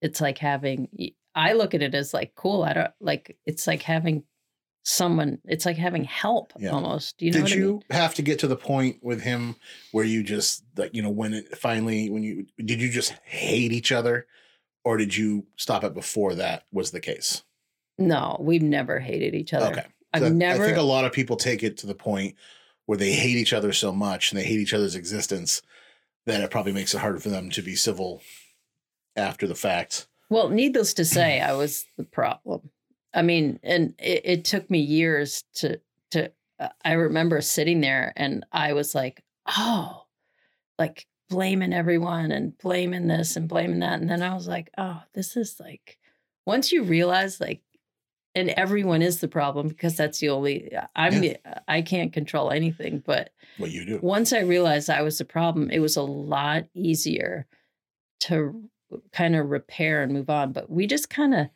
it's 0.00 0.20
like 0.20 0.38
having. 0.38 0.88
I 1.34 1.52
look 1.52 1.74
at 1.74 1.82
it 1.82 1.94
as 1.94 2.14
like 2.14 2.34
cool. 2.36 2.62
I 2.62 2.72
don't 2.72 2.90
like. 3.00 3.36
It's 3.44 3.66
like 3.66 3.82
having 3.82 4.22
someone. 4.84 5.38
It's 5.44 5.66
like 5.66 5.76
having 5.76 6.04
help 6.04 6.52
Yeah. 6.58 6.70
almost. 6.70 7.20
You 7.20 7.30
know 7.32 7.38
Did 7.38 7.42
what 7.42 7.52
I 7.52 7.54
you 7.56 7.66
mean? 7.72 7.82
have 7.90 8.14
to 8.14 8.22
get 8.22 8.38
to 8.40 8.46
the 8.46 8.56
point 8.56 8.98
with 9.02 9.20
him 9.20 9.56
where 9.92 10.04
you 10.04 10.22
just 10.22 10.64
like 10.76 10.94
you 10.94 11.02
know 11.02 11.10
when 11.10 11.34
it 11.34 11.58
finally 11.58 12.10
when 12.10 12.22
you 12.22 12.46
did 12.64 12.80
you 12.80 12.88
just 12.88 13.12
hate 13.24 13.72
each 13.72 13.92
other, 13.92 14.26
or 14.84 14.96
did 14.96 15.16
you 15.16 15.46
stop 15.56 15.84
it 15.84 15.94
before 15.94 16.34
that 16.36 16.62
was 16.72 16.90
the 16.92 17.00
case? 17.00 17.42
No, 17.98 18.36
we've 18.40 18.62
never 18.62 19.00
hated 19.00 19.34
each 19.34 19.52
other. 19.52 19.66
Okay. 19.72 19.86
I've 20.12 20.22
So 20.22 20.28
never. 20.30 20.62
I 20.62 20.66
think 20.66 20.78
a 20.78 20.82
lot 20.82 21.04
of 21.04 21.12
people 21.12 21.36
take 21.36 21.62
it 21.62 21.76
to 21.78 21.86
the 21.86 21.94
point 21.94 22.36
where 22.88 22.96
they 22.96 23.12
hate 23.12 23.36
each 23.36 23.52
other 23.52 23.70
so 23.70 23.92
much 23.92 24.32
and 24.32 24.40
they 24.40 24.44
hate 24.44 24.60
each 24.60 24.72
other's 24.72 24.94
existence 24.94 25.60
that 26.24 26.40
it 26.40 26.50
probably 26.50 26.72
makes 26.72 26.94
it 26.94 27.00
harder 27.00 27.20
for 27.20 27.28
them 27.28 27.50
to 27.50 27.60
be 27.60 27.76
civil 27.76 28.22
after 29.14 29.46
the 29.46 29.54
fact. 29.54 30.06
Well, 30.30 30.48
needless 30.48 30.94
to 30.94 31.04
say, 31.04 31.38
I 31.38 31.52
was 31.52 31.84
the 31.98 32.04
problem. 32.04 32.70
I 33.12 33.20
mean, 33.20 33.60
and 33.62 33.94
it, 33.98 34.22
it 34.24 34.44
took 34.46 34.70
me 34.70 34.78
years 34.78 35.44
to 35.56 35.78
to. 36.12 36.32
Uh, 36.58 36.68
I 36.82 36.92
remember 36.92 37.42
sitting 37.42 37.82
there, 37.82 38.14
and 38.16 38.46
I 38.52 38.72
was 38.72 38.94
like, 38.94 39.22
"Oh, 39.46 40.06
like 40.78 41.06
blaming 41.28 41.74
everyone 41.74 42.32
and 42.32 42.56
blaming 42.56 43.06
this 43.06 43.36
and 43.36 43.50
blaming 43.50 43.80
that," 43.80 44.00
and 44.00 44.08
then 44.08 44.22
I 44.22 44.32
was 44.32 44.48
like, 44.48 44.70
"Oh, 44.78 45.02
this 45.12 45.36
is 45.36 45.60
like." 45.60 45.98
Once 46.46 46.72
you 46.72 46.84
realize, 46.84 47.38
like, 47.38 47.60
and 48.38 48.50
everyone 48.50 49.02
is 49.02 49.20
the 49.20 49.28
problem 49.28 49.68
because 49.68 49.96
that's 49.96 50.20
the 50.20 50.28
only 50.30 50.70
I'm 50.96 51.22
Yeah. 51.22 51.36
I 51.66 51.82
can't 51.82 52.12
control 52.12 52.50
anything, 52.50 53.02
but 53.04 53.30
What 53.58 53.70
you 53.70 53.84
do? 53.84 53.98
once 54.02 54.32
I 54.32 54.40
realized 54.40 54.88
I 54.88 55.02
was 55.02 55.18
the 55.18 55.24
problem, 55.24 55.70
it 55.70 55.80
was 55.80 55.96
a 55.96 56.02
lot 56.02 56.64
easier 56.74 57.46
to 58.20 58.62
kind 59.12 59.36
of 59.36 59.50
repair 59.50 60.02
and 60.02 60.12
move 60.12 60.30
on. 60.30 60.52
But 60.52 60.70
we 60.70 60.86
just 60.86 61.10
kind 61.10 61.34
of, 61.34 61.48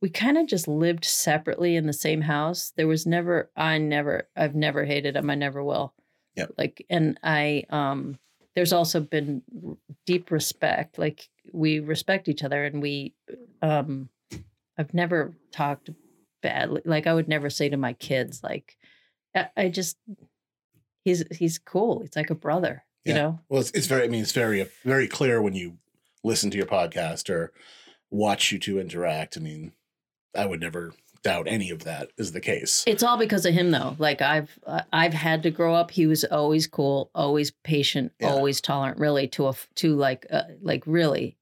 we 0.00 0.08
kind 0.08 0.38
of 0.38 0.46
just 0.46 0.68
lived 0.68 1.04
separately 1.04 1.76
in 1.76 1.86
the 1.86 1.92
same 1.92 2.20
house. 2.22 2.72
There 2.76 2.86
was 2.88 3.06
never, 3.06 3.50
I 3.56 3.78
never, 3.78 4.28
I've 4.36 4.54
never 4.54 4.84
hated 4.84 5.16
him. 5.16 5.28
I 5.30 5.34
never 5.34 5.62
will. 5.62 5.92
Yeah. 6.36 6.46
Like, 6.56 6.86
and 6.88 7.18
I, 7.22 7.64
um, 7.70 8.18
there's 8.54 8.72
also 8.72 9.00
been 9.00 9.42
deep 10.06 10.30
respect. 10.30 10.98
Like 10.98 11.28
we 11.52 11.80
respect 11.80 12.28
each 12.28 12.42
other 12.44 12.64
and 12.64 12.80
we, 12.80 13.14
um, 13.62 14.08
I've 14.78 14.94
never 14.94 15.34
talked 15.52 15.90
badly. 16.42 16.82
Like 16.84 17.06
I 17.06 17.14
would 17.14 17.28
never 17.28 17.50
say 17.50 17.68
to 17.68 17.76
my 17.76 17.92
kids, 17.94 18.42
like, 18.42 18.76
I, 19.34 19.48
I 19.56 19.68
just, 19.68 19.96
he's 21.04 21.24
he's 21.30 21.58
cool. 21.58 22.00
He's 22.00 22.16
like 22.16 22.30
a 22.30 22.34
brother, 22.34 22.84
you 23.04 23.14
know. 23.14 23.40
Well, 23.48 23.60
it's, 23.60 23.70
it's 23.72 23.86
very. 23.86 24.04
I 24.04 24.08
mean, 24.08 24.22
it's 24.22 24.32
very 24.32 24.66
very 24.84 25.08
clear 25.08 25.40
when 25.42 25.54
you 25.54 25.78
listen 26.24 26.50
to 26.50 26.56
your 26.56 26.66
podcast 26.66 27.30
or 27.30 27.52
watch 28.10 28.52
you 28.52 28.58
two 28.58 28.78
interact. 28.80 29.36
I 29.36 29.40
mean, 29.40 29.72
I 30.36 30.46
would 30.46 30.60
never 30.60 30.92
doubt 31.24 31.48
any 31.48 31.70
of 31.70 31.82
that 31.84 32.10
is 32.16 32.30
the 32.32 32.40
case. 32.40 32.84
It's 32.86 33.02
all 33.02 33.18
because 33.18 33.44
of 33.44 33.52
him, 33.52 33.70
though. 33.70 33.96
Like 33.98 34.22
I've 34.22 34.58
I've 34.92 35.14
had 35.14 35.42
to 35.44 35.50
grow 35.50 35.74
up. 35.74 35.90
He 35.90 36.06
was 36.06 36.24
always 36.24 36.66
cool, 36.66 37.10
always 37.14 37.50
patient, 37.50 38.12
Yeah. 38.20 38.28
always 38.30 38.60
tolerant. 38.60 38.98
Really, 38.98 39.28
to 39.28 39.48
a 39.48 39.54
to 39.76 39.96
like 39.96 40.26
uh, 40.30 40.42
like 40.62 40.84
really, 40.86 41.36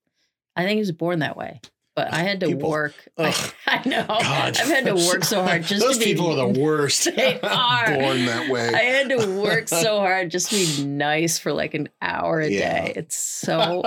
I 0.56 0.62
think 0.64 0.76
he 0.76 0.80
was 0.80 0.92
born 0.92 1.18
that 1.20 1.36
way. 1.36 1.60
But 1.96 2.12
I 2.12 2.18
had 2.18 2.40
to 2.40 2.48
People- 2.48 2.70
work. 2.70 2.94
I, 3.18 3.28
Ugh. 3.28 3.52
I 3.66 3.88
know. 3.88 4.04
God, 4.06 4.58
I've 4.58 4.68
had 4.68 4.84
to 4.84 4.94
work 5.08 5.24
so 5.24 5.42
hard 5.42 5.62
just 5.64 5.80
Those 5.80 5.96
to 5.96 6.04
be. 6.04 6.12
people 6.12 6.30
are 6.38 6.52
the 6.52 6.60
worst. 6.62 7.04
They 7.16 7.40
are. 7.40 7.86
Born 7.86 8.26
that 8.26 8.50
way. 8.50 8.68
I 8.74 8.78
had 8.82 9.08
to 9.08 9.40
work 9.40 9.66
so 9.68 9.98
hard 10.00 10.30
just 10.30 10.50
to 10.50 10.56
be 10.56 10.84
nice 10.86 11.38
for 11.38 11.52
like 11.54 11.72
an 11.72 11.88
hour 12.02 12.40
a 12.40 12.48
Yeah. 12.50 12.84
day. 12.84 12.92
It's 12.96 13.16
so. 13.16 13.82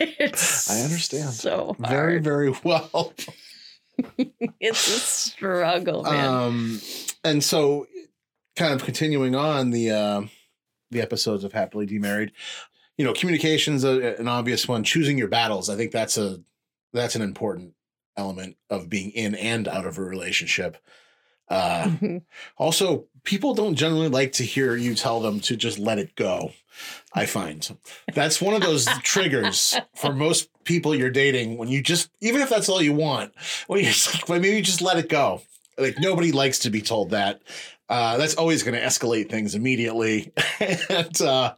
it's 0.00 0.70
I 0.70 0.80
understand. 0.82 1.30
So 1.34 1.76
hard. 1.78 1.90
very 1.90 2.20
very 2.20 2.54
well. 2.64 3.12
it's 4.60 4.88
a 4.88 4.98
struggle, 5.00 6.02
man. 6.04 6.26
Um, 6.26 6.80
and 7.22 7.44
so, 7.44 7.86
kind 8.56 8.72
of 8.72 8.84
continuing 8.84 9.34
on 9.34 9.70
the 9.70 9.90
uh, 9.90 10.22
the 10.90 11.00
episodes 11.00 11.44
of 11.44 11.52
Happily 11.52 11.86
Demarried, 11.86 12.30
you 12.96 13.04
know, 13.04 13.12
communication's 13.12 13.84
a, 13.84 14.18
an 14.18 14.26
obvious 14.28 14.66
one. 14.66 14.84
Choosing 14.84 15.18
your 15.18 15.28
battles, 15.28 15.68
I 15.70 15.76
think 15.76 15.92
that's 15.92 16.16
a 16.18 16.40
that's 16.94 17.14
an 17.16 17.22
important 17.22 17.74
element 18.16 18.56
of 18.70 18.88
being 18.88 19.10
in 19.10 19.34
and 19.34 19.66
out 19.68 19.86
of 19.86 19.98
a 19.98 20.02
relationship. 20.02 20.78
Uh, 21.48 21.84
Mhm. 21.84 22.22
also, 22.56 23.06
people 23.22 23.52
don't 23.54 23.74
generally 23.74 24.08
like 24.08 24.32
to 24.32 24.44
hear 24.44 24.76
you 24.76 24.94
tell 24.94 25.20
them 25.20 25.40
to 25.40 25.56
just 25.56 25.78
let 25.78 25.98
it 25.98 26.14
go. 26.14 26.52
I 27.12 27.26
find 27.26 27.76
that's 28.14 28.40
one 28.40 28.54
of 28.54 28.62
those 28.62 28.86
triggers 29.02 29.76
for 29.94 30.12
most 30.26 30.48
people 30.64 30.94
you're 30.94 31.10
dating 31.10 31.58
when 31.58 31.68
you 31.68 31.82
just, 31.82 32.08
even 32.20 32.40
if 32.40 32.48
that's 32.48 32.68
all 32.68 32.80
you 32.82 32.94
want, 32.94 33.32
well, 33.68 33.78
you're 33.78 33.92
just 33.92 34.14
like, 34.14 34.28
well, 34.28 34.40
maybe 34.40 34.62
just 34.62 34.80
let 34.82 34.96
it 34.96 35.08
go. 35.08 35.42
Like 35.76 35.98
nobody 36.00 36.32
likes 36.32 36.60
to 36.60 36.70
be 36.70 36.80
told 36.80 37.10
that. 37.10 37.42
Uh, 37.88 38.16
that's 38.16 38.36
always 38.36 38.62
going 38.62 38.74
to 38.74 38.80
escalate 38.80 39.28
things 39.28 39.54
immediately, 39.54 40.32
and 40.88 41.20
uh, 41.20 41.52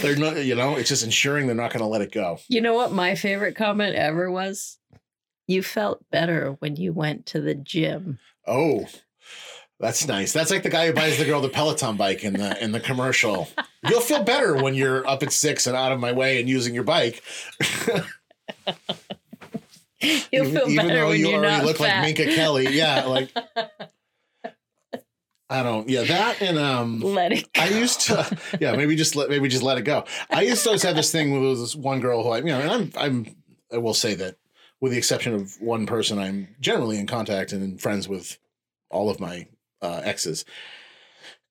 they're 0.00 0.14
not. 0.14 0.36
You 0.44 0.54
know, 0.54 0.76
it's 0.76 0.88
just 0.88 1.02
ensuring 1.02 1.46
they're 1.48 1.56
not 1.56 1.72
going 1.72 1.80
to 1.80 1.86
let 1.88 2.00
it 2.02 2.12
go. 2.12 2.38
You 2.48 2.60
know 2.60 2.74
what 2.74 2.92
my 2.92 3.16
favorite 3.16 3.56
comment 3.56 3.96
ever 3.96 4.30
was? 4.30 4.78
You 5.52 5.62
felt 5.62 6.02
better 6.10 6.56
when 6.60 6.76
you 6.76 6.94
went 6.94 7.26
to 7.26 7.40
the 7.40 7.54
gym. 7.54 8.18
Oh, 8.46 8.86
that's 9.78 10.08
nice. 10.08 10.32
That's 10.32 10.50
like 10.50 10.62
the 10.62 10.70
guy 10.70 10.86
who 10.86 10.94
buys 10.94 11.18
the 11.18 11.26
girl 11.26 11.42
the 11.42 11.50
Peloton 11.50 11.98
bike 11.98 12.24
in 12.24 12.32
the 12.32 12.62
in 12.62 12.72
the 12.72 12.80
commercial. 12.80 13.48
You'll 13.86 14.00
feel 14.00 14.22
better 14.22 14.56
when 14.56 14.74
you're 14.74 15.06
up 15.06 15.22
at 15.22 15.30
six 15.30 15.66
and 15.66 15.76
out 15.76 15.92
of 15.92 16.00
my 16.00 16.12
way 16.12 16.40
and 16.40 16.48
using 16.48 16.74
your 16.74 16.84
bike. 16.84 17.22
You'll 20.32 20.46
feel 20.46 20.68
even 20.68 20.86
better 20.86 21.00
though 21.00 21.08
when 21.08 21.20
you 21.20 21.28
you're 21.28 21.38
already 21.38 21.56
not 21.58 21.66
look 21.66 21.76
fat. 21.76 22.02
like 22.02 22.16
Minka 22.16 22.34
Kelly. 22.34 22.68
Yeah, 22.70 23.04
like 23.04 23.30
I 25.50 25.62
don't. 25.62 25.86
Yeah, 25.86 26.04
that 26.04 26.40
and 26.40 26.58
um. 26.58 27.00
Let 27.00 27.32
it 27.32 27.52
go. 27.52 27.60
I 27.60 27.68
used 27.68 28.00
to, 28.06 28.38
yeah, 28.60 28.74
maybe 28.74 28.96
just 28.96 29.16
let 29.16 29.28
maybe 29.28 29.48
just 29.48 29.62
let 29.62 29.76
it 29.76 29.82
go. 29.82 30.04
I 30.30 30.42
used 30.42 30.62
to 30.62 30.70
always 30.70 30.82
have 30.84 30.96
this 30.96 31.12
thing 31.12 31.38
with 31.38 31.60
this 31.60 31.76
one 31.76 32.00
girl 32.00 32.22
who 32.22 32.30
I, 32.30 32.38
you 32.38 32.44
know, 32.44 32.60
and 32.60 32.70
I'm 32.70 32.92
I'm 32.96 33.36
I 33.70 33.76
will 33.76 33.94
say 33.94 34.14
that 34.14 34.36
with 34.82 34.90
the 34.90 34.98
exception 34.98 35.32
of 35.32 35.58
one 35.60 35.86
person, 35.86 36.18
I'm 36.18 36.48
generally 36.60 36.98
in 36.98 37.06
contact 37.06 37.52
and 37.52 37.80
friends 37.80 38.08
with 38.08 38.36
all 38.90 39.08
of 39.08 39.20
my 39.20 39.46
uh, 39.80 40.02
exes. 40.04 40.44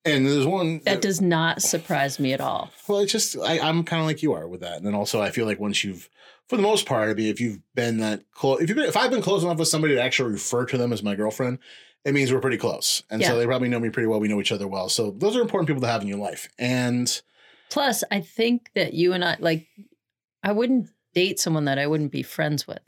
And 0.04 0.28
there's 0.28 0.46
one 0.46 0.82
that 0.84 1.02
does 1.02 1.22
not 1.22 1.62
surprise 1.62 2.20
me 2.20 2.34
at 2.34 2.42
all. 2.42 2.72
well, 2.88 3.00
it's 3.00 3.12
just 3.12 3.38
I, 3.38 3.60
I'm 3.60 3.84
kind 3.84 4.02
of 4.02 4.08
like 4.08 4.22
you 4.22 4.34
are 4.34 4.48
with 4.48 4.62
that, 4.62 4.78
and 4.78 4.86
then 4.86 4.96
also 4.96 5.22
I 5.22 5.30
feel 5.30 5.46
like 5.46 5.60
once 5.60 5.84
you've, 5.84 6.10
for 6.50 6.58
the 6.58 6.62
most 6.64 6.86
part, 6.88 7.10
I 7.10 7.14
mean, 7.14 7.28
if 7.28 7.40
you've 7.40 7.60
been 7.74 8.00
that 8.00 8.24
close, 8.32 8.62
if 8.62 8.68
you've 8.68 8.78
been, 8.78 8.90
if 8.90 8.98
I've 8.98 9.12
been 9.12 9.22
close 9.22 9.44
enough 9.44 9.60
with 9.60 9.68
somebody 9.68 9.96
to 9.96 10.02
actually 10.02 10.32
refer 10.32 10.66
to 10.66 10.78
them 10.78 10.92
as 10.92 11.04
my 11.04 11.16
girlfriend, 11.16 11.60
it 12.04 12.14
means 12.16 12.34
we're 12.34 12.42
pretty 12.42 12.58
close, 12.58 13.04
and 13.12 13.24
so 13.24 13.38
they 13.38 13.46
probably 13.46 13.70
know 13.70 13.80
me 13.80 13.92
pretty 13.92 14.08
well. 14.08 14.20
We 14.20 14.28
know 14.28 14.42
each 14.42 14.52
other 14.52 14.68
well, 14.68 14.90
so 14.90 15.12
those 15.12 15.38
are 15.38 15.42
important 15.42 15.68
people 15.68 15.82
to 15.82 15.88
have 15.88 16.02
in 16.02 16.08
your 16.08 16.18
life. 16.18 16.50
And 16.58 17.22
Plus, 17.70 18.04
I 18.12 18.22
think 18.22 18.72
that 18.74 18.94
you 18.94 19.14
and 19.14 19.24
I, 19.24 19.38
like, 19.40 19.68
I 20.44 20.52
wouldn't 20.52 20.90
date 21.14 21.40
someone 21.40 21.66
that 21.66 21.78
I 21.78 21.88
wouldn't 21.88 22.12
be 22.12 22.24
friends 22.24 22.68
with. 22.68 22.80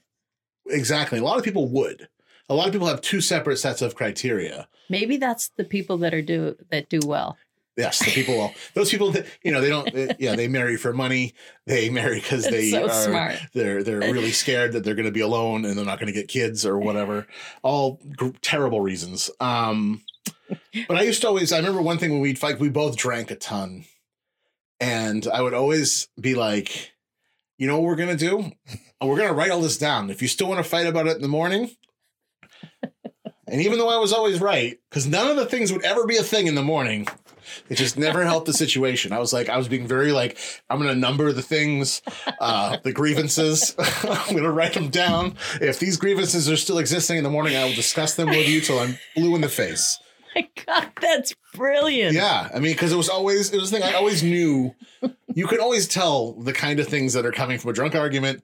Exactly, 0.68 1.20
a 1.20 1.24
lot 1.24 1.38
of 1.38 1.44
people 1.44 1.68
would. 1.70 2.08
A 2.50 2.56
lot 2.56 2.68
of 2.68 2.74
people 2.74 2.88
have 2.88 3.02
two 3.02 3.22
separate 3.22 3.58
sets 3.58 3.82
of 3.82 3.96
criteria. 3.96 4.68
Maybe 4.90 5.18
that's 5.18 5.50
the 5.58 5.64
people 5.64 5.98
that 6.00 6.14
are 6.14 6.22
do 6.22 6.56
that 6.72 6.90
do 6.90 7.00
well. 7.06 7.38
Yes, 7.76 8.00
the 8.00 8.12
people, 8.12 8.54
those 8.76 8.92
people 8.92 9.12
that 9.14 9.26
you 9.44 9.52
know, 9.52 9.62
they 9.62 9.70
don't. 9.70 9.92
they- 9.92 10.16
yeah, 10.20 10.36
they 10.36 10.48
marry 10.48 10.78
for 10.78 10.94
money. 10.94 11.34
They 11.66 11.90
marry 11.90 12.20
because 12.20 12.44
they 12.44 12.70
so 12.70 12.86
are 12.86 12.90
smart. 12.90 13.36
they're 13.54 13.82
they're 13.82 14.00
really 14.00 14.32
scared 14.32 14.74
that 14.74 14.84
they're 14.84 14.94
going 14.94 15.06
to 15.08 15.12
be 15.12 15.22
alone 15.22 15.66
and 15.66 15.76
they're 15.78 15.86
not 15.86 16.00
going 16.00 16.14
to 16.14 16.20
get 16.20 16.28
kids 16.28 16.66
or 16.66 16.78
whatever. 16.78 17.26
All 17.64 18.00
gr- 18.16 18.30
terrible 18.42 18.82
reasons. 18.82 19.32
Um, 19.40 20.02
but 20.88 20.98
I 20.98 21.02
used 21.04 21.22
to 21.22 21.28
always. 21.30 21.52
I 21.52 21.58
remember 21.58 21.82
one 21.82 21.98
thing 21.98 22.12
when 22.12 22.22
we'd 22.22 22.38
fight. 22.38 22.60
We 22.60 22.70
both 22.70 22.96
drank 22.96 23.32
a 23.32 23.36
ton, 23.36 23.86
and 24.80 25.26
I 25.28 25.42
would 25.42 25.54
always 25.56 26.10
be 26.20 26.36
like, 26.36 26.92
"You 27.58 27.68
know 27.68 27.80
what 27.80 27.86
we're 27.88 27.96
gonna 27.96 28.16
do? 28.16 28.52
We're 29.06 29.18
gonna 29.18 29.34
write 29.34 29.52
all 29.52 29.62
this 29.62 29.78
down. 29.78 30.10
If 30.10 30.22
you 30.22 30.28
still 30.28 30.48
want 30.48 30.64
to 30.64 30.70
fight 30.70 30.88
about 30.88 31.08
it 31.08 31.16
in 31.16 31.22
the 31.22 31.28
morning." 31.28 31.72
And 33.54 33.62
even 33.62 33.78
though 33.78 33.90
I 33.90 33.98
was 33.98 34.14
always 34.14 34.42
right, 34.42 34.80
because 34.90 35.06
none 35.06 35.30
of 35.30 35.36
the 35.36 35.46
things 35.46 35.72
would 35.72 35.84
ever 35.84 36.08
be 36.08 36.18
a 36.18 36.24
thing 36.24 36.48
in 36.48 36.56
the 36.56 36.64
morning, 36.64 37.08
it 37.70 37.76
just 37.76 37.98
never 37.98 38.24
helped 38.24 38.48
the 38.48 38.54
situation. 38.54 39.12
I 39.12 39.20
was 39.20 39.32
like, 39.32 39.50
I 39.50 39.58
was 39.58 39.68
being 39.68 39.86
very 39.86 40.12
like, 40.12 40.38
I'm 40.70 40.80
going 40.80 40.90
to 40.90 41.00
number 41.00 41.32
the 41.32 41.42
things, 41.42 42.02
uh, 42.40 42.78
the 42.84 42.92
grievances. 42.92 43.76
I'm 43.80 44.32
going 44.32 44.44
to 44.44 44.52
write 44.52 44.74
them 44.74 44.90
down. 44.90 45.36
If 45.62 45.78
these 45.80 45.98
grievances 45.98 46.50
are 46.50 46.58
still 46.58 46.80
existing 46.80 47.18
in 47.18 47.24
the 47.24 47.30
morning, 47.30 47.56
I 47.56 47.66
will 47.66 47.76
discuss 47.76 48.16
them 48.16 48.30
with 48.30 48.48
you 48.48 48.60
till 48.60 48.80
I'm 48.80 48.98
blue 49.16 49.36
in 49.36 49.42
the 49.42 49.50
face. 49.50 50.00
My 50.36 50.50
God, 50.66 50.90
that's 51.00 51.36
brilliant. 51.54 52.16
Yeah, 52.16 52.50
I 52.52 52.56
mean, 52.56 52.74
because 52.74 52.92
it 52.92 52.98
was 52.98 53.08
always 53.08 53.54
it 53.54 53.60
was 53.60 53.70
the 53.70 53.78
thing. 53.78 53.88
I 53.88 53.94
always 53.94 54.24
knew 54.24 54.74
you 55.36 55.46
could 55.46 55.60
always 55.60 55.88
tell 55.88 56.34
the 56.34 56.54
kind 56.54 56.80
of 56.80 56.88
things 56.88 57.14
that 57.14 57.24
are 57.24 57.32
coming 57.32 57.60
from 57.60 57.70
a 57.70 57.74
drunk 57.74 57.94
argument 57.94 58.42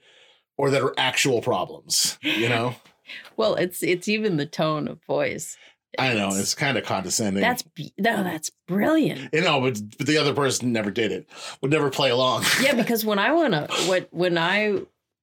or 0.60 0.70
that 0.70 0.82
are 0.82 0.94
actual 0.98 1.42
problems. 1.42 2.20
You 2.22 2.50
know, 2.50 2.76
Well, 3.38 3.56
it's 3.56 3.82
it's 3.82 4.08
even 4.08 4.36
the 4.38 4.46
tone 4.46 4.88
of 4.88 5.02
voice. 5.06 5.58
I 5.98 6.14
know 6.14 6.30
it's 6.34 6.54
kind 6.54 6.78
of 6.78 6.84
condescending. 6.86 7.42
That's 7.42 7.64
no, 7.98 8.24
that's 8.24 8.52
brilliant. 8.68 9.34
you 9.34 9.42
know, 9.42 9.62
but, 9.62 9.80
but 9.98 10.06
the 10.06 10.18
other 10.18 10.34
person 10.34 10.72
never 10.72 10.92
did 10.92 11.12
it. 11.12 11.28
Would 11.62 11.72
never 11.72 11.90
play 11.90 12.12
along. 12.12 12.44
Yeah, 12.62 12.76
because 12.76 13.04
when 13.04 13.18
I 13.18 13.32
want 13.32 13.54
to, 13.54 13.68
what 13.88 14.08
when 14.12 14.38
I 14.38 14.82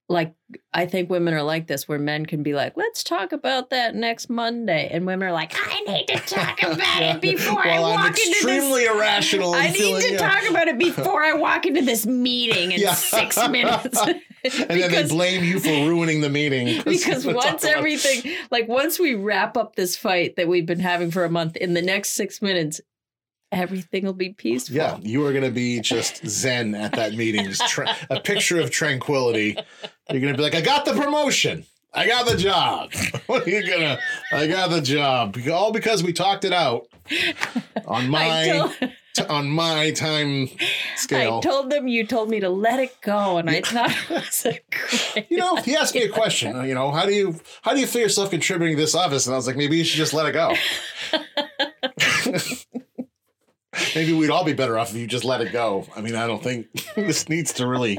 like, 0.09 0.35
I 0.73 0.87
think 0.87 1.11
women 1.11 1.35
are 1.35 1.42
like 1.42 1.66
this, 1.66 1.88
where 1.88 1.99
men 1.99 2.27
can 2.27 2.45
be 2.45 2.55
like, 2.55 2.75
"Let's 2.77 3.03
talk 3.03 3.33
about 3.33 3.71
that 3.71 3.97
next 3.97 4.31
Monday," 4.31 4.88
and 4.92 5.05
women 5.05 5.27
are 5.29 5.33
like, 5.33 5.53
"I 5.57 5.81
need 5.81 6.07
to 6.09 6.19
talk 6.21 6.62
about 6.62 6.79
Yeah. 7.01 7.14
it 7.16 7.21
before 7.21 7.59
I 7.66 7.81
Well, 7.81 7.87
I'm 7.87 7.95
walk 7.97 8.07
into 8.11 8.16
this." 8.21 8.35
extremely 8.37 8.85
irrational. 8.85 9.55
I 9.55 9.69
need 9.69 9.77
feeling, 9.77 10.03
to 10.03 10.12
yeah. 10.12 10.19
talk 10.19 10.49
about 10.49 10.69
it 10.69 10.79
before 10.88 11.25
I 11.25 11.33
walk 11.33 11.66
into 11.66 11.83
this 11.83 12.07
meeting 12.07 12.71
in 12.73 12.81
Yeah. 12.81 12.95
six 12.95 13.37
minutes. 13.51 14.01
And 14.01 14.21
then 14.81 14.90
they 14.92 15.07
blame 15.09 15.42
you 15.42 15.59
for 15.59 15.71
ruining 15.71 16.21
the 16.21 16.31
meeting. 16.31 16.83
because 16.85 17.27
once 17.27 17.64
everything, 17.64 18.33
like 18.53 18.69
once 18.69 19.01
we 19.01 19.14
wrap 19.16 19.57
up 19.57 19.75
this 19.75 19.97
fight 19.97 20.37
that 20.37 20.47
we've 20.47 20.66
been 20.66 20.79
having 20.79 21.11
for 21.11 21.25
a 21.25 21.31
month, 21.31 21.57
in 21.57 21.75
the 21.75 21.83
next 21.83 22.11
six 22.11 22.40
minutes, 22.40 22.81
everything 23.57 24.05
will 24.05 24.12
be 24.12 24.31
peaceful. 24.31 24.77
Yeah, 24.77 24.99
you 25.03 25.25
are 25.27 25.33
going 25.33 25.45
to 25.45 25.51
be 25.51 25.81
just 25.81 26.27
zen 26.27 26.75
at 26.75 26.92
that 26.92 27.14
meeting. 27.14 27.45
Just 27.45 27.66
tra- 27.69 27.95
a 28.11 28.21
picture 28.21 28.61
of 28.61 28.71
tranquility. 28.71 29.57
You're 30.11 30.21
going 30.21 30.33
to 30.33 30.37
be 30.37 30.42
like, 30.42 30.55
I 30.55 30.61
got 30.61 30.85
the 30.85 30.92
promotion. 30.92 31.64
I 31.95 32.07
got 32.07 32.27
the 32.27 32.37
job. 32.37 32.92
What 33.27 33.45
are 33.47 33.51
you 33.51 33.66
gonna? 33.66 33.99
I 34.33 34.47
got 34.47 34.71
the 34.71 34.81
job. 34.81 35.37
All 35.51 35.73
because 35.73 36.05
we 36.05 36.12
talked 36.12 36.45
it 36.45 36.53
out 36.53 36.87
on 37.87 38.09
my 38.11 38.71
t- 39.14 39.25
on 39.25 39.49
my 39.49 39.90
time 39.92 40.49
scale. 40.95 41.38
I 41.38 41.40
told 41.40 41.71
them 41.71 41.88
you 41.88 42.07
told 42.07 42.29
me 42.29 42.38
to 42.38 42.49
let 42.49 42.79
it 42.79 43.01
go, 43.01 43.38
and 43.38 43.51
I 43.51 43.62
thought 43.62 43.90
it 43.90 44.11
was 44.11 44.47
a 44.47 44.61
great. 44.71 45.27
you 45.29 45.38
know, 45.38 45.57
he 45.57 45.75
asked 45.75 45.95
me 45.95 46.03
a 46.05 46.09
question. 46.09 46.55
You 46.66 46.75
know, 46.75 46.92
how 46.92 47.05
do 47.05 47.12
you 47.12 47.40
how 47.62 47.73
do 47.73 47.81
you 47.81 47.87
feel 47.87 48.03
yourself 48.03 48.31
contributing 48.31 48.77
to 48.77 48.83
this 48.83 48.95
office? 48.95 49.27
And 49.27 49.35
I 49.35 49.38
was 49.38 49.47
like, 49.49 49.57
maybe 49.57 49.77
you 49.77 49.85
should 49.85 49.99
just 49.99 50.14
let 50.14 50.27
it 50.27 50.33
go. 50.33 50.55
Maybe 53.94 54.12
we'd 54.12 54.30
all 54.30 54.44
be 54.44 54.52
better 54.52 54.78
off 54.78 54.90
if 54.90 54.96
you 54.96 55.06
just 55.06 55.24
let 55.24 55.40
it 55.40 55.52
go. 55.52 55.86
I 55.96 56.00
mean, 56.00 56.14
I 56.14 56.26
don't 56.26 56.42
think 56.42 56.66
this 56.94 57.28
needs 57.28 57.52
to 57.54 57.66
really 57.66 57.98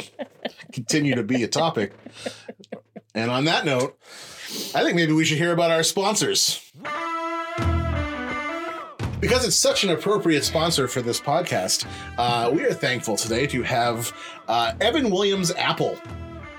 continue 0.72 1.16
to 1.16 1.24
be 1.24 1.44
a 1.44 1.48
topic. 1.48 1.94
And 3.14 3.32
on 3.32 3.46
that 3.46 3.66
note, 3.66 3.98
I 4.76 4.84
think 4.84 4.96
maybe 4.96 5.14
we 5.14 5.26
should 5.26 5.38
hear 5.38 5.52
about 5.52 5.72
our 5.72 5.84
sponsors. 5.84 6.64
Because 9.20 9.46
it's 9.46 9.56
such 9.56 9.84
an 9.84 9.90
appropriate 9.90 10.44
sponsor 10.44 10.88
for 10.88 11.02
this 11.02 11.20
podcast, 11.20 11.88
uh, 12.20 12.52
we 12.54 12.64
are 12.64 12.74
thankful 12.74 13.18
today 13.18 13.48
to 13.48 13.64
have 13.64 14.16
uh, 14.48 14.74
Evan 14.80 15.10
Williams 15.10 15.52
Apple 15.52 15.98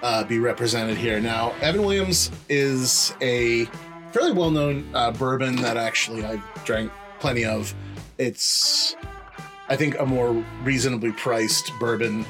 uh, 0.02 0.24
be 0.24 0.40
represented 0.40 0.96
here. 0.96 1.20
Now, 1.20 1.52
Evan 1.60 1.82
Williams 1.82 2.32
is 2.48 3.14
a 3.20 3.66
fairly 4.12 4.32
well 4.32 4.50
known 4.50 4.88
uh, 4.94 5.12
bourbon 5.12 5.56
that 5.56 5.76
actually 5.76 6.24
I've 6.24 6.42
drank 6.64 6.90
plenty 7.20 7.44
of. 7.44 7.74
It's, 8.18 8.96
I 9.68 9.76
think, 9.76 9.98
a 9.98 10.06
more 10.06 10.32
reasonably 10.62 11.12
priced 11.12 11.72
bourbon 11.78 12.24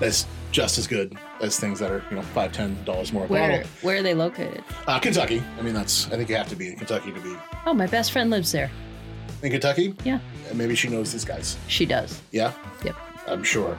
that's 0.00 0.26
just 0.50 0.78
as 0.78 0.86
good 0.86 1.16
as 1.40 1.58
things 1.60 1.78
that 1.78 1.90
are, 1.90 2.02
you 2.10 2.16
know, 2.16 2.22
five, 2.22 2.52
ten 2.52 2.82
dollars 2.84 3.12
more 3.12 3.24
a 3.24 3.28
Where 3.28 3.50
bottle. 3.58 3.66
where 3.82 3.96
are 3.98 4.02
they 4.02 4.14
located? 4.14 4.64
Uh, 4.86 4.98
Kentucky. 4.98 5.42
I 5.58 5.62
mean, 5.62 5.74
that's, 5.74 6.06
I 6.06 6.16
think 6.16 6.28
you 6.28 6.36
have 6.36 6.48
to 6.48 6.56
be 6.56 6.68
in 6.68 6.76
Kentucky 6.76 7.12
to 7.12 7.20
be 7.20 7.34
Oh, 7.66 7.74
my 7.74 7.86
best 7.86 8.12
friend 8.12 8.30
lives 8.30 8.50
there. 8.52 8.70
in 9.42 9.50
Kentucky. 9.52 9.94
Yeah. 10.04 10.18
Maybe 10.54 10.74
she 10.74 10.88
knows 10.88 11.12
these 11.12 11.24
guys. 11.24 11.56
She 11.68 11.84
does. 11.86 12.20
Yeah. 12.32 12.52
Yep. 12.84 12.96
I'm 13.26 13.44
sure. 13.44 13.76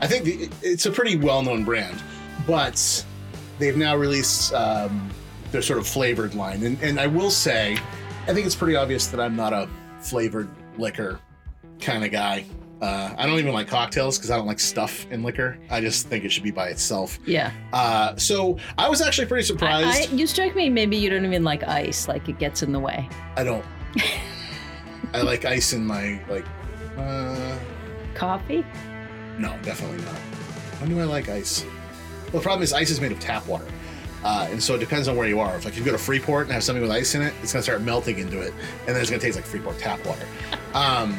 I 0.00 0.06
think 0.06 0.24
the, 0.24 0.48
it's 0.62 0.86
a 0.86 0.90
pretty 0.92 1.16
well-known 1.16 1.64
brand, 1.64 2.00
but 2.46 3.04
they've 3.58 3.76
now 3.76 3.96
released 3.96 4.52
um, 4.54 5.10
their 5.50 5.62
sort 5.62 5.78
of 5.80 5.86
flavored 5.88 6.34
line, 6.34 6.62
and, 6.62 6.80
and 6.82 7.00
I 7.00 7.06
will 7.08 7.30
say, 7.30 7.76
I 8.28 8.34
think 8.34 8.46
it's 8.46 8.54
pretty 8.54 8.76
obvious 8.76 9.06
that 9.08 9.18
I'm 9.20 9.34
not 9.34 9.52
a 9.52 9.68
flavored 10.00 10.48
liquor 10.78 11.20
kind 11.80 12.04
of 12.04 12.10
guy. 12.10 12.44
Uh, 12.80 13.14
I 13.16 13.24
don't 13.26 13.38
even 13.38 13.54
like 13.54 13.68
cocktails 13.68 14.18
because 14.18 14.30
I 14.30 14.36
don't 14.36 14.46
like 14.46 14.60
stuff 14.60 15.10
in 15.10 15.22
liquor. 15.22 15.56
I 15.70 15.80
just 15.80 16.08
think 16.08 16.24
it 16.24 16.30
should 16.30 16.42
be 16.42 16.50
by 16.50 16.68
itself. 16.68 17.18
Yeah. 17.24 17.50
Uh, 17.72 18.14
so 18.16 18.58
I 18.76 18.88
was 18.88 19.00
actually 19.00 19.26
pretty 19.26 19.44
I, 19.44 19.46
surprised. 19.46 20.10
I, 20.10 20.14
you 20.14 20.26
strike 20.26 20.54
me. 20.54 20.68
Maybe 20.68 20.96
you 20.96 21.08
don't 21.08 21.24
even 21.24 21.42
like 21.42 21.62
ice. 21.62 22.06
Like 22.06 22.28
it 22.28 22.38
gets 22.38 22.62
in 22.62 22.72
the 22.72 22.80
way. 22.80 23.08
I, 23.36 23.44
don't. 23.44 23.64
I 25.14 25.22
like 25.22 25.44
ice 25.44 25.72
in 25.72 25.86
my 25.86 26.20
like. 26.28 26.44
Uh, 26.98 27.58
Coffee. 28.14 28.64
No, 29.38 29.56
definitely 29.62 30.04
not. 30.04 30.16
When 30.80 30.90
do 30.90 31.00
I 31.00 31.04
like 31.04 31.28
ice? 31.28 31.64
Well, 32.24 32.32
the 32.32 32.40
problem 32.40 32.62
is 32.62 32.72
ice 32.72 32.90
is 32.90 33.00
made 33.00 33.12
of 33.12 33.20
tap 33.20 33.46
water. 33.46 33.66
Uh, 34.26 34.48
and 34.50 34.60
so 34.60 34.74
it 34.74 34.78
depends 34.80 35.06
on 35.06 35.14
where 35.16 35.28
you 35.28 35.38
are. 35.38 35.54
If 35.56 35.64
like 35.64 35.76
you 35.76 35.84
go 35.84 35.92
to 35.92 35.98
Freeport 35.98 36.46
and 36.46 36.52
have 36.52 36.64
something 36.64 36.82
with 36.82 36.90
ice 36.90 37.14
in 37.14 37.22
it, 37.22 37.32
it's 37.44 37.52
gonna 37.52 37.62
start 37.62 37.80
melting 37.82 38.18
into 38.18 38.40
it, 38.40 38.52
and 38.80 38.88
then 38.88 38.96
it's 39.00 39.08
gonna 39.08 39.22
taste 39.22 39.36
like 39.36 39.44
Freeport 39.44 39.78
tap 39.78 40.04
water. 40.04 40.26
Um, 40.74 41.16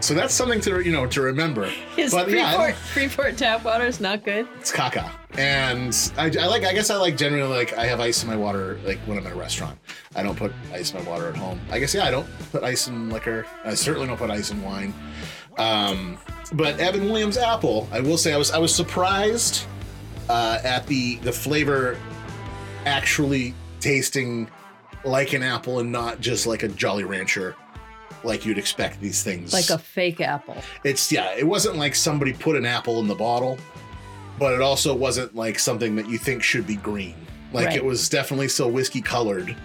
so 0.00 0.14
that's 0.14 0.34
something 0.34 0.60
to 0.62 0.80
you 0.80 0.90
know 0.90 1.06
to 1.06 1.20
remember. 1.20 1.70
Is 1.96 2.12
But, 2.12 2.24
Freeport, 2.28 2.50
don't- 2.56 2.74
Freeport 2.76 3.36
tap 3.38 3.62
water 3.64 3.84
is 3.84 4.00
not 4.00 4.24
good. 4.24 4.48
It's 4.58 4.72
caca, 4.72 5.12
and 5.38 5.94
I, 6.18 6.24
I 6.42 6.46
like. 6.48 6.64
I 6.64 6.72
guess 6.72 6.90
I 6.90 6.96
like 6.96 7.16
generally 7.16 7.54
like 7.56 7.78
I 7.78 7.86
have 7.86 8.00
ice 8.00 8.24
in 8.24 8.28
my 8.28 8.34
water 8.36 8.80
like 8.84 8.98
when 9.06 9.16
I'm 9.16 9.26
at 9.28 9.32
a 9.32 9.36
restaurant. 9.36 9.78
I 10.16 10.24
don't 10.24 10.36
put 10.36 10.52
ice 10.72 10.92
in 10.92 11.04
my 11.04 11.08
water 11.08 11.28
at 11.28 11.36
home. 11.36 11.60
I 11.70 11.78
guess 11.78 11.94
yeah, 11.94 12.04
I 12.04 12.10
don't 12.10 12.26
put 12.50 12.64
ice 12.64 12.88
in 12.88 13.10
liquor. 13.10 13.46
I 13.64 13.74
certainly 13.74 14.08
don't 14.08 14.16
put 14.18 14.30
ice 14.30 14.50
in 14.50 14.60
wine. 14.64 14.92
Um, 15.56 16.18
but 16.54 16.80
Evan 16.80 17.04
Williams 17.04 17.36
apple, 17.36 17.86
I 17.92 18.00
will 18.00 18.18
say 18.18 18.32
I 18.32 18.38
was 18.38 18.50
I 18.50 18.58
was 18.58 18.74
surprised 18.74 19.66
uh, 20.28 20.58
at 20.64 20.84
the 20.88 21.16
the 21.18 21.30
flavor 21.32 21.96
actually 22.86 23.54
tasting 23.80 24.50
like 25.04 25.32
an 25.32 25.42
apple 25.42 25.80
and 25.80 25.90
not 25.90 26.20
just 26.20 26.46
like 26.46 26.62
a 26.62 26.68
Jolly 26.68 27.04
Rancher, 27.04 27.54
like 28.24 28.44
you'd 28.44 28.58
expect 28.58 29.00
these 29.00 29.22
things. 29.22 29.52
Like 29.52 29.70
a 29.70 29.78
fake 29.78 30.20
apple. 30.20 30.56
It's 30.84 31.10
yeah, 31.10 31.34
it 31.36 31.46
wasn't 31.46 31.76
like 31.76 31.94
somebody 31.94 32.32
put 32.32 32.56
an 32.56 32.66
apple 32.66 33.00
in 33.00 33.08
the 33.08 33.14
bottle, 33.14 33.58
but 34.38 34.52
it 34.52 34.60
also 34.60 34.94
wasn't 34.94 35.34
like 35.34 35.58
something 35.58 35.96
that 35.96 36.08
you 36.08 36.18
think 36.18 36.42
should 36.42 36.66
be 36.66 36.76
green. 36.76 37.14
Like 37.52 37.68
Right. 37.68 37.76
it 37.76 37.84
was 37.84 38.08
definitely 38.08 38.48
still 38.48 38.70
whiskey 38.70 39.00
colored. 39.00 39.56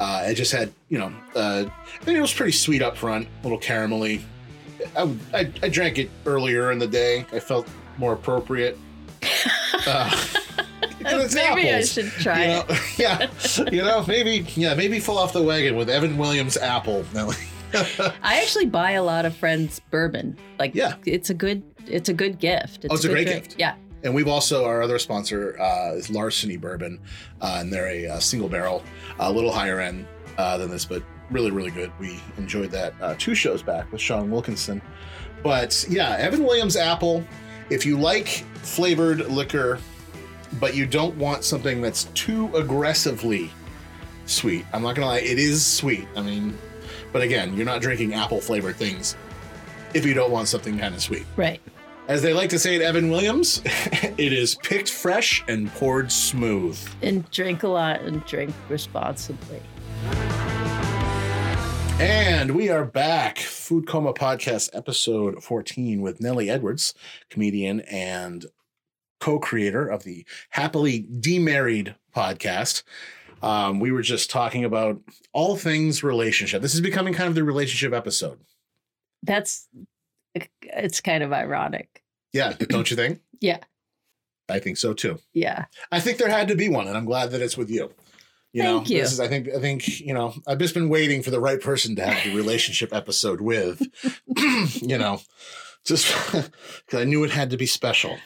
Uh, 0.00 0.24
it 0.26 0.34
just 0.34 0.50
had, 0.50 0.72
you 0.88 0.98
know, 0.98 1.12
uh, 1.36 1.66
I 1.68 2.06
mean, 2.06 2.16
it 2.16 2.20
was 2.22 2.32
pretty 2.32 2.52
sweet 2.52 2.80
up 2.80 2.96
front, 2.96 3.28
a 3.28 3.42
little 3.42 3.60
caramelly. 3.60 4.22
I, 4.96 5.02
I, 5.34 5.40
I 5.62 5.68
drank 5.68 5.98
it 5.98 6.10
earlier 6.24 6.72
in 6.72 6.78
the 6.78 6.86
day. 6.86 7.26
I 7.32 7.38
felt 7.38 7.68
more 7.98 8.12
appropriate. 8.14 8.78
Uh, 9.86 10.10
it's 11.00 11.34
Maybe 11.34 11.70
I 11.70 11.82
should 11.82 12.10
try 12.12 12.44
you 12.46 12.50
it. 12.60 12.68
know? 12.68 12.76
yeah, 12.98 13.30
you 13.72 13.82
know, 13.82 14.04
maybe, 14.06 14.46
yeah, 14.54 14.74
maybe 14.74 15.00
fall 15.00 15.18
off 15.18 15.32
the 15.32 15.42
wagon 15.42 15.76
with 15.76 15.88
Evan 15.90 16.16
Williams 16.18 16.56
apple. 16.56 17.04
I 17.72 18.40
actually 18.42 18.66
buy 18.66 18.92
a 18.92 19.02
lot 19.02 19.24
of 19.24 19.34
friends 19.36 19.80
bourbon. 19.90 20.36
Like 20.58 20.74
Yeah. 20.74 20.94
it's 21.06 21.30
a 21.30 21.34
good 21.34 21.62
it's 21.86 22.08
a 22.08 22.12
good 22.14 22.38
gift. 22.38 22.84
Oh, 22.90 22.94
it's 22.94 23.04
a 23.04 23.08
good 23.08 23.14
great 23.14 23.26
drink. 23.26 23.44
gift. 23.44 23.56
Yeah. 23.58 23.74
And 24.02 24.14
we've 24.14 24.28
also 24.28 24.64
our 24.64 24.82
other 24.82 24.98
sponsor 24.98 25.60
uh, 25.60 25.92
is 25.94 26.08
Larceny 26.10 26.56
Bourbon, 26.56 26.98
uh, 27.40 27.58
and 27.60 27.72
they're 27.72 27.88
a, 27.88 28.06
uh 28.08 28.18
single 28.18 28.48
barrel, 28.48 28.82
a 29.18 29.30
little 29.30 29.52
higher 29.52 29.78
end 29.80 30.06
uh, 30.38 30.56
than 30.56 30.70
this, 30.70 30.84
but 30.84 31.02
really 31.30 31.50
really 31.50 31.70
good. 31.70 31.92
We 32.00 32.18
enjoyed 32.38 32.70
that 32.72 32.94
uh, 33.00 33.14
two 33.18 33.34
shows 33.34 33.62
back 33.62 33.90
with 33.92 34.00
Sean 34.00 34.30
Wilkinson. 34.30 34.80
But 35.42 35.84
yeah, 35.88 36.16
Evan 36.18 36.44
Williams 36.44 36.76
Apple. 36.76 37.24
If 37.70 37.86
you 37.86 37.98
like 37.98 38.26
flavored 38.62 39.28
liquor, 39.30 39.78
but 40.58 40.74
you 40.74 40.86
don't 40.86 41.16
want 41.16 41.44
something 41.44 41.80
that's 41.80 42.04
too 42.14 42.54
aggressively 42.56 43.50
sweet, 44.30 44.64
I'm 44.72 44.82
not 44.82 44.94
gonna 44.94 45.08
lie, 45.08 45.18
it 45.18 45.38
is 45.38 45.64
sweet. 45.64 46.06
I 46.16 46.22
mean, 46.22 46.56
but 47.12 47.22
again, 47.22 47.56
you're 47.56 47.66
not 47.66 47.82
drinking 47.82 48.14
apple 48.14 48.40
flavored 48.40 48.76
things 48.76 49.16
if 49.94 50.06
you 50.06 50.14
don't 50.14 50.30
want 50.30 50.48
something 50.48 50.78
kind 50.78 50.94
of 50.94 51.02
sweet. 51.02 51.24
Right. 51.36 51.60
As 52.08 52.22
they 52.22 52.32
like 52.32 52.50
to 52.50 52.58
say 52.58 52.76
at 52.76 52.82
Evan 52.82 53.10
Williams, 53.10 53.62
it 53.64 54.32
is 54.32 54.56
picked 54.56 54.90
fresh 54.90 55.44
and 55.48 55.72
poured 55.74 56.10
smooth. 56.10 56.78
And 57.02 57.28
drink 57.30 57.62
a 57.62 57.68
lot 57.68 58.00
and 58.02 58.24
drink 58.24 58.54
responsibly. 58.68 59.60
And 62.00 62.52
we 62.52 62.70
are 62.70 62.84
back. 62.84 63.38
Food 63.38 63.86
Coma 63.86 64.14
Podcast, 64.14 64.70
episode 64.72 65.42
14, 65.44 66.00
with 66.00 66.20
Nellie 66.20 66.48
Edwards, 66.48 66.94
comedian 67.28 67.80
and 67.82 68.46
co 69.20 69.38
creator 69.38 69.86
of 69.86 70.04
the 70.04 70.24
Happily 70.50 71.06
Demarried 71.20 71.94
podcast. 72.14 72.82
Um, 73.42 73.80
we 73.80 73.90
were 73.90 74.02
just 74.02 74.30
talking 74.30 74.64
about 74.64 75.00
all 75.32 75.56
things 75.56 76.02
relationship. 76.02 76.60
This 76.60 76.74
is 76.74 76.80
becoming 76.80 77.14
kind 77.14 77.28
of 77.28 77.34
the 77.34 77.44
relationship 77.44 77.92
episode. 77.92 78.38
That's 79.22 79.68
it's 80.62 81.00
kind 81.00 81.22
of 81.22 81.32
ironic. 81.32 82.02
Yeah, 82.32 82.52
don't 82.68 82.90
you 82.90 82.96
think? 82.96 83.20
Yeah. 83.42 83.56
I 84.50 84.58
think 84.58 84.76
so 84.76 84.92
too. 84.92 85.18
Yeah. 85.32 85.64
I 85.90 85.98
think 85.98 86.18
there 86.18 86.28
had 86.28 86.48
to 86.48 86.54
be 86.56 86.68
one, 86.68 86.86
and 86.86 86.94
I'm 86.94 87.06
glad 87.06 87.30
that 87.30 87.40
it's 87.40 87.56
with 87.56 87.70
you. 87.70 87.90
You 88.52 88.64
know, 88.64 88.78
Thank 88.78 88.90
you. 88.90 89.00
this 89.00 89.12
is 89.12 89.20
I 89.20 89.28
think 89.28 89.48
I 89.48 89.60
think, 89.60 90.00
you 90.00 90.12
know, 90.12 90.34
I've 90.46 90.58
just 90.58 90.74
been 90.74 90.90
waiting 90.90 91.22
for 91.22 91.30
the 91.30 91.40
right 91.40 91.58
person 91.58 91.96
to 91.96 92.04
have 92.04 92.22
the 92.24 92.36
relationship 92.36 92.92
episode 92.92 93.40
with. 93.40 93.80
you 94.82 94.98
know, 94.98 95.20
just 95.86 96.12
because 96.32 97.00
I 97.00 97.04
knew 97.04 97.24
it 97.24 97.30
had 97.30 97.48
to 97.50 97.56
be 97.56 97.64
special. 97.64 98.18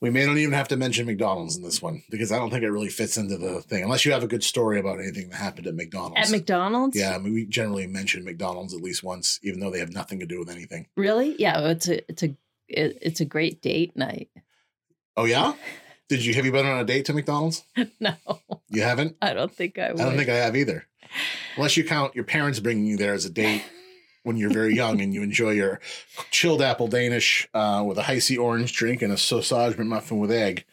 We 0.00 0.10
may 0.10 0.26
not 0.26 0.36
even 0.36 0.52
have 0.52 0.68
to 0.68 0.76
mention 0.76 1.06
McDonald's 1.06 1.56
in 1.56 1.62
this 1.62 1.80
one 1.80 2.02
because 2.10 2.30
I 2.30 2.38
don't 2.38 2.50
think 2.50 2.62
it 2.62 2.70
really 2.70 2.90
fits 2.90 3.16
into 3.16 3.38
the 3.38 3.62
thing 3.62 3.82
unless 3.82 4.04
you 4.04 4.12
have 4.12 4.22
a 4.22 4.26
good 4.28 4.44
story 4.44 4.78
about 4.78 4.98
anything 5.00 5.30
that 5.30 5.36
happened 5.36 5.66
at 5.66 5.74
McDonald's. 5.74 6.20
At 6.20 6.30
McDonald's? 6.30 6.96
yeah, 6.98 7.14
I 7.14 7.18
mean, 7.18 7.32
we 7.32 7.46
generally 7.46 7.86
mention 7.86 8.24
McDonald's 8.24 8.74
at 8.74 8.82
least 8.82 9.02
once, 9.02 9.40
even 9.42 9.60
though 9.60 9.70
they 9.70 9.78
have 9.78 9.92
nothing 9.92 10.20
to 10.20 10.26
do 10.26 10.38
with 10.40 10.50
anything. 10.50 10.88
Really? 10.96 11.36
Yeah, 11.40 11.58
it's 11.68 11.88
a 11.88 12.10
it's 12.10 12.22
a 12.22 12.36
it, 12.68 12.98
it's 13.00 13.20
a 13.20 13.24
great 13.24 13.62
date 13.62 13.96
night. 13.96 14.28
Oh 15.16 15.24
yeah, 15.24 15.54
did 16.08 16.24
you 16.24 16.34
have 16.34 16.44
you 16.44 16.52
been 16.52 16.66
on 16.66 16.80
a 16.80 16.84
date 16.84 17.06
to 17.06 17.14
McDonald's? 17.14 17.64
no, 18.00 18.14
You 18.68 18.82
haven't. 18.82 19.16
I 19.22 19.32
don't 19.32 19.54
think 19.54 19.78
I 19.78 19.92
would. 19.92 20.00
I 20.00 20.04
don't 20.04 20.16
think 20.16 20.28
I 20.28 20.36
have 20.36 20.56
either. 20.56 20.86
Unless 21.56 21.76
you 21.76 21.84
count 21.84 22.14
your 22.14 22.24
parents 22.24 22.60
bringing 22.60 22.84
you 22.84 22.96
there 22.96 23.14
as 23.14 23.24
a 23.24 23.30
date 23.30 23.62
when 24.24 24.36
you're 24.36 24.52
very 24.52 24.74
young 24.74 25.00
and 25.00 25.14
you 25.14 25.22
enjoy 25.22 25.50
your 25.50 25.80
chilled 26.30 26.60
apple 26.60 26.88
Danish 26.88 27.48
uh, 27.54 27.84
with 27.86 27.98
a 27.98 28.10
icy 28.10 28.36
orange 28.36 28.72
drink 28.72 29.02
and 29.02 29.12
a 29.12 29.16
sausage 29.16 29.78
muffin 29.78 30.18
with 30.18 30.32
egg. 30.32 30.64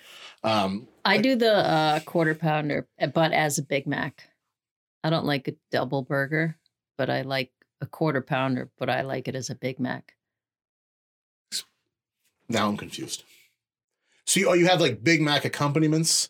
Um, 0.44 0.88
I 1.06 1.20
do 1.20 1.36
the 1.36 1.54
uh, 1.54 2.00
quarter 2.00 2.34
pounder, 2.34 2.88
but 3.14 3.32
as 3.32 3.60
a 3.60 3.64
Big 3.64 3.86
Mac. 3.86 4.30
I 5.04 5.10
don't 5.10 5.26
like 5.26 5.48
a 5.48 5.56
double 5.72 6.02
burger, 6.02 6.58
but 6.98 7.10
I 7.10 7.22
like 7.22 7.52
a 7.82 7.86
quarter 7.86 8.22
pounder, 8.22 8.70
but 8.78 8.90
I 8.90 9.02
like 9.02 9.28
it 9.28 9.36
as 9.36 9.50
a 9.50 9.56
Big 9.56 9.80
Mac. 9.80 10.16
now 12.48 12.68
I'm 12.68 12.78
confused. 12.78 13.24
So 14.26 14.40
you, 14.40 14.50
oh, 14.50 14.54
you 14.54 14.68
have 14.68 14.80
like 14.80 15.04
Big 15.04 15.22
Mac 15.22 15.44
accompaniments 15.44 16.30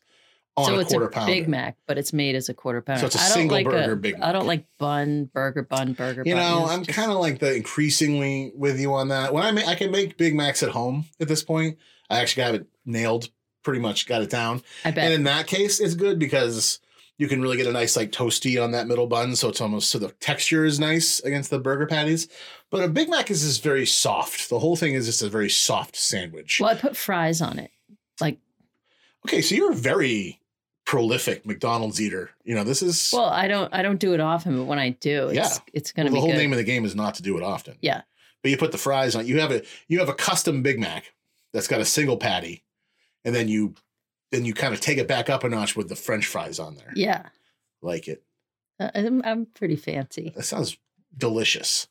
Oh, 0.58 0.64
on 0.64 0.68
so 0.70 0.76
a 0.76 0.80
it's 0.82 0.92
a 0.92 0.96
quarter 0.98 1.10
pounder. 1.12 1.32
Big 1.34 1.48
Mac, 1.48 1.78
but 1.88 1.98
it's 1.98 2.12
made 2.12 2.36
as 2.36 2.50
a 2.50 2.54
quarter 2.54 2.82
pounder. 2.82 3.00
So 3.00 3.06
it's 3.08 3.16
a 3.16 3.20
I 3.20 3.24
don't 3.24 3.34
single 3.34 3.58
like 3.58 3.66
burger 3.66 3.94
a, 3.94 3.96
Big 3.96 4.20
Mac. 4.20 4.30
I 4.30 4.32
don't 4.34 4.48
like 4.48 4.66
bun, 4.80 5.26
burger, 5.34 5.64
bun, 5.64 5.94
burger. 5.94 6.24
You 6.26 6.36
bun. 6.36 6.44
know, 6.44 6.64
It's 6.66 6.72
I'm 6.74 6.84
just- 6.84 6.98
kind 6.98 7.10
of 7.12 7.18
like 7.20 7.40
the 7.40 7.56
increasingly 7.56 8.52
with 8.56 8.80
you 8.80 8.94
on 8.94 9.08
that. 9.10 9.34
When 9.34 9.44
I 9.44 9.52
make, 9.52 9.68
I 9.68 9.76
can 9.76 9.92
make 9.92 10.18
Big 10.18 10.36
Macs 10.36 10.62
at 10.62 10.70
home 10.72 11.06
at 11.22 11.28
this 11.30 11.42
point. 11.44 11.78
I 12.10 12.20
actually 12.20 12.44
have 12.44 12.56
it 12.56 12.68
nailed, 12.86 13.30
pretty 13.64 13.80
much 13.80 14.08
got 14.08 14.22
it 14.22 14.30
down. 14.30 14.62
I 14.84 14.92
bet. 14.92 15.06
And 15.06 15.14
in 15.14 15.24
that 15.24 15.48
case, 15.48 15.80
it's 15.80 15.94
good 15.96 16.20
because 16.20 16.80
you 17.18 17.30
can 17.30 17.42
really 17.42 17.56
get 17.56 17.68
a 17.68 17.72
nice 17.72 17.96
like 17.96 18.12
toasty 18.12 18.62
on 18.62 18.72
that 18.72 18.88
middle 18.88 19.08
bun, 19.08 19.38
so 19.38 19.48
it's 19.48 19.62
almost 19.62 19.90
so 19.90 20.00
the 20.00 20.10
texture 20.20 20.66
is 20.66 20.80
nice 20.82 21.22
against 21.22 21.50
the 21.50 21.60
burger 21.60 21.86
patties. 21.88 22.28
But 22.70 22.84
a 22.84 22.90
Big 22.90 23.10
Mac 23.10 23.32
is 23.32 23.42
just 23.42 23.64
very 23.64 23.86
soft. 23.86 24.50
The 24.50 24.60
whole 24.60 24.76
thing 24.76 24.96
is 24.96 25.06
just 25.06 25.22
a 25.22 25.30
very 25.30 25.50
soft 25.50 25.96
sandwich. 25.96 26.60
well, 26.60 26.72
I 26.72 26.76
put 26.76 26.98
fries 26.98 27.42
on 27.42 27.58
it. 27.58 27.72
Like, 28.20 28.40
Okay, 29.26 29.42
so 29.42 29.54
you're 29.56 29.72
very 29.74 30.41
prolific 30.92 31.46
McDonald's 31.46 32.02
eater. 32.02 32.32
You 32.44 32.54
know, 32.54 32.66
this 32.66 32.82
is 32.84 33.12
well, 33.14 33.30
I 33.30 33.48
don't, 33.48 33.74
I 33.74 33.82
don't 33.82 33.98
do 33.98 34.14
it 34.14 34.20
often, 34.20 34.58
but 34.58 34.66
when 34.66 34.78
I 34.78 34.90
do, 34.90 35.30
it's, 35.30 35.36
Yeah. 35.36 35.50
it's 35.72 35.94
gonna 35.94 36.10
the 36.10 36.16
be 36.16 36.18
the 36.18 36.22
whole 36.22 36.32
good. 36.32 36.38
name 36.38 36.52
of 36.52 36.58
the 36.58 36.66
game 36.66 36.84
is 36.84 36.96
not 36.96 37.16
to 37.16 37.22
do 37.24 37.38
it 37.38 37.44
often. 37.44 37.78
Yeah. 37.82 38.02
But 38.44 38.52
you 38.52 38.58
put 38.58 38.74
the 38.74 38.78
fries 38.78 39.16
on. 39.16 39.26
You 39.26 39.40
have 39.40 39.52
a 39.52 39.62
you 39.88 40.00
have 40.00 40.10
a 40.10 40.14
custom 40.14 40.62
Big 40.64 40.80
Mac 40.82 41.14
that's 41.54 41.70
got 41.70 41.80
a 41.80 41.86
single 41.86 42.18
patty, 42.18 42.64
and 43.24 43.34
then 43.34 43.48
you 43.48 43.74
then 44.32 44.44
you 44.44 44.54
kind 44.54 44.74
of 44.74 44.82
take 44.82 44.98
it 44.98 45.08
back 45.08 45.30
up 45.30 45.46
a 45.46 45.50
notch 45.50 45.78
with 45.78 45.88
the 45.88 45.96
French 45.96 46.26
fries 46.26 46.60
on 46.60 46.76
there. 46.76 46.92
yeah, 46.94 47.28
Like 47.82 48.10
it. 48.10 48.22
Uh, 48.78 48.90
I'm, 48.94 49.22
I'm 49.24 49.46
pretty 49.46 49.78
fancy. 49.78 50.34
That 50.36 50.44
sounds 50.44 50.76
delicious. 51.18 51.88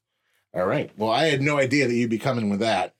All 0.52 0.66
right. 0.66 0.90
Well, 0.98 1.10
I 1.10 1.26
had 1.28 1.40
no 1.40 1.56
idea 1.58 1.86
that 1.88 1.94
you'd 1.94 2.10
be 2.10 2.18
coming 2.18 2.50
with 2.50 2.60
that. 2.60 2.94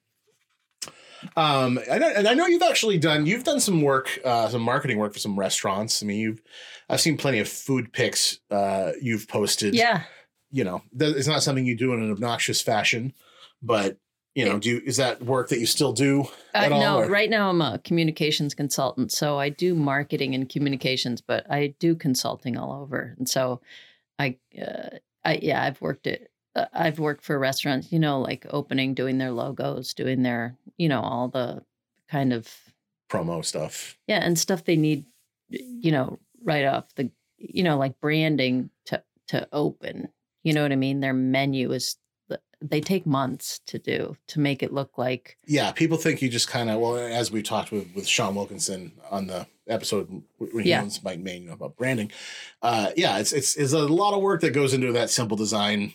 Um, 1.37 1.79
and 1.89 2.05
I, 2.05 2.11
and 2.12 2.29
I 2.29 2.35
know 2.35 2.47
you've 2.47 2.62
actually 2.62 2.99
done 2.99 3.27
you've 3.27 3.45
done 3.45 3.61
some 3.61 3.83
work, 3.83 4.18
uh, 4.25 4.49
some 4.49 4.62
marketing 4.62 4.99
work 4.99 5.12
for 5.12 5.18
some 5.18 5.39
restaurants. 5.39 6.03
I 6.03 6.07
mean, 6.07 6.18
you've 6.18 6.43
I've 6.89 7.01
seen 7.01 7.16
plenty 7.16 7.39
of 7.39 7.49
food 7.49 7.93
pics 7.93 8.39
uh, 8.51 8.93
you've 9.01 9.29
posted. 9.29 9.75
Yeah, 9.75 10.03
You 10.51 10.64
know, 10.64 10.83
th- 10.99 11.14
it's 11.16 11.29
not 11.29 11.43
something 11.43 11.64
you 11.66 11.77
do 11.77 11.93
in 11.95 12.03
an 12.03 12.11
obnoxious 12.11 12.61
fashion, 12.61 13.12
but 13.62 13.99
you 14.35 14.45
know, 14.45 14.59
do 14.61 14.71
you, 14.71 14.83
is 14.87 14.97
that 14.97 15.21
work 15.23 15.49
that 15.49 15.59
you 15.59 15.66
still 15.66 15.93
do? 15.93 16.23
uh, 16.55 16.59
At 16.59 16.73
all, 16.73 16.81
no. 16.81 16.99
or- 17.01 17.09
Right 17.09 17.29
now, 17.29 17.51
I'm 17.51 17.61
a 17.61 17.81
communications 17.83 18.55
consultant, 18.55 19.11
so 19.12 19.39
I 19.39 19.49
do 19.49 19.75
marketing 19.75 20.35
and 20.37 20.49
communications, 20.49 21.21
but 21.21 21.51
I 21.51 21.75
do 21.81 21.97
consulting 21.97 22.57
all 22.57 22.73
over, 22.73 23.14
and 23.18 23.29
so 23.29 23.61
I, 24.21 24.39
uh, 24.61 24.99
I 25.25 25.41
yeah, 25.43 25.62
I've 25.62 25.81
worked 25.81 26.07
at. 26.07 26.23
Uh, 26.57 26.67
I've 26.73 26.99
worked 26.99 27.25
for 27.25 27.39
restaurants, 27.39 27.93
you 27.93 27.99
know, 27.99 28.21
like 28.21 28.47
opening, 28.51 28.95
doing 28.95 29.19
their 29.19 29.31
logos, 29.31 29.95
doing 29.95 30.23
their, 30.23 30.57
you 30.77 30.89
know, 30.89 31.01
all 31.01 31.29
the 31.29 31.63
kind 32.09 32.33
of 32.33 32.49
Promo 33.11 33.45
stuff. 33.45 33.97
Yeah, 34.07 34.19
and 34.19 34.39
stuff 34.39 34.65
they 34.65 34.77
need, 34.77 35.05
you 35.49 35.91
know, 35.93 36.19
right 36.43 36.65
off 36.65 36.95
the, 36.95 37.11
you 37.39 37.63
know, 37.63 37.77
like 37.77 38.01
branding 38.01 38.71
to 38.87 39.03
to 39.29 39.49
open. 39.53 40.09
You 40.43 40.53
know 40.55 40.63
what 40.63 40.73
I 40.73 40.77
mean? 40.77 41.01
Their 41.01 41.13
menu 41.13 41.73
is 41.73 41.97
they 42.63 42.81
take 42.81 43.07
months 43.07 43.61
to 43.67 43.79
do 43.79 44.17
to 44.29 44.39
make 44.39 44.63
it 44.63 44.73
look 44.73 44.99
like 44.99 45.39
Yeah, 45.47 45.73
people 45.73 45.97
think 45.97 46.21
you 46.21 46.29
just 46.29 46.47
kind 46.49 46.69
of 46.69 46.79
well, 46.81 46.97
as 46.97 47.31
we 47.33 47.43
talked 47.43 47.73
with 47.73 47.89
with 47.95 48.07
Sean 48.07 48.35
Wilkinson 48.35 48.93
on 49.11 49.27
the 49.29 49.47
episode 49.67 50.23
when 50.39 50.65
he 50.65 50.71
Yeah. 50.71 50.83
owns 50.83 51.03
Mike 51.03 51.21
Main 51.21 51.49
about 51.49 51.77
branding. 51.77 52.11
Uh, 52.61 52.91
yeah, 52.97 53.19
it's 53.19 53.33
it's 53.33 53.57
it's 53.57 53.73
a 53.73 53.79
lot 53.87 54.15
of 54.15 54.23
work 54.23 54.41
that 54.43 54.51
goes 54.53 54.75
into 54.75 54.93
that 54.93 55.11
simple 55.11 55.37
design. 55.37 55.95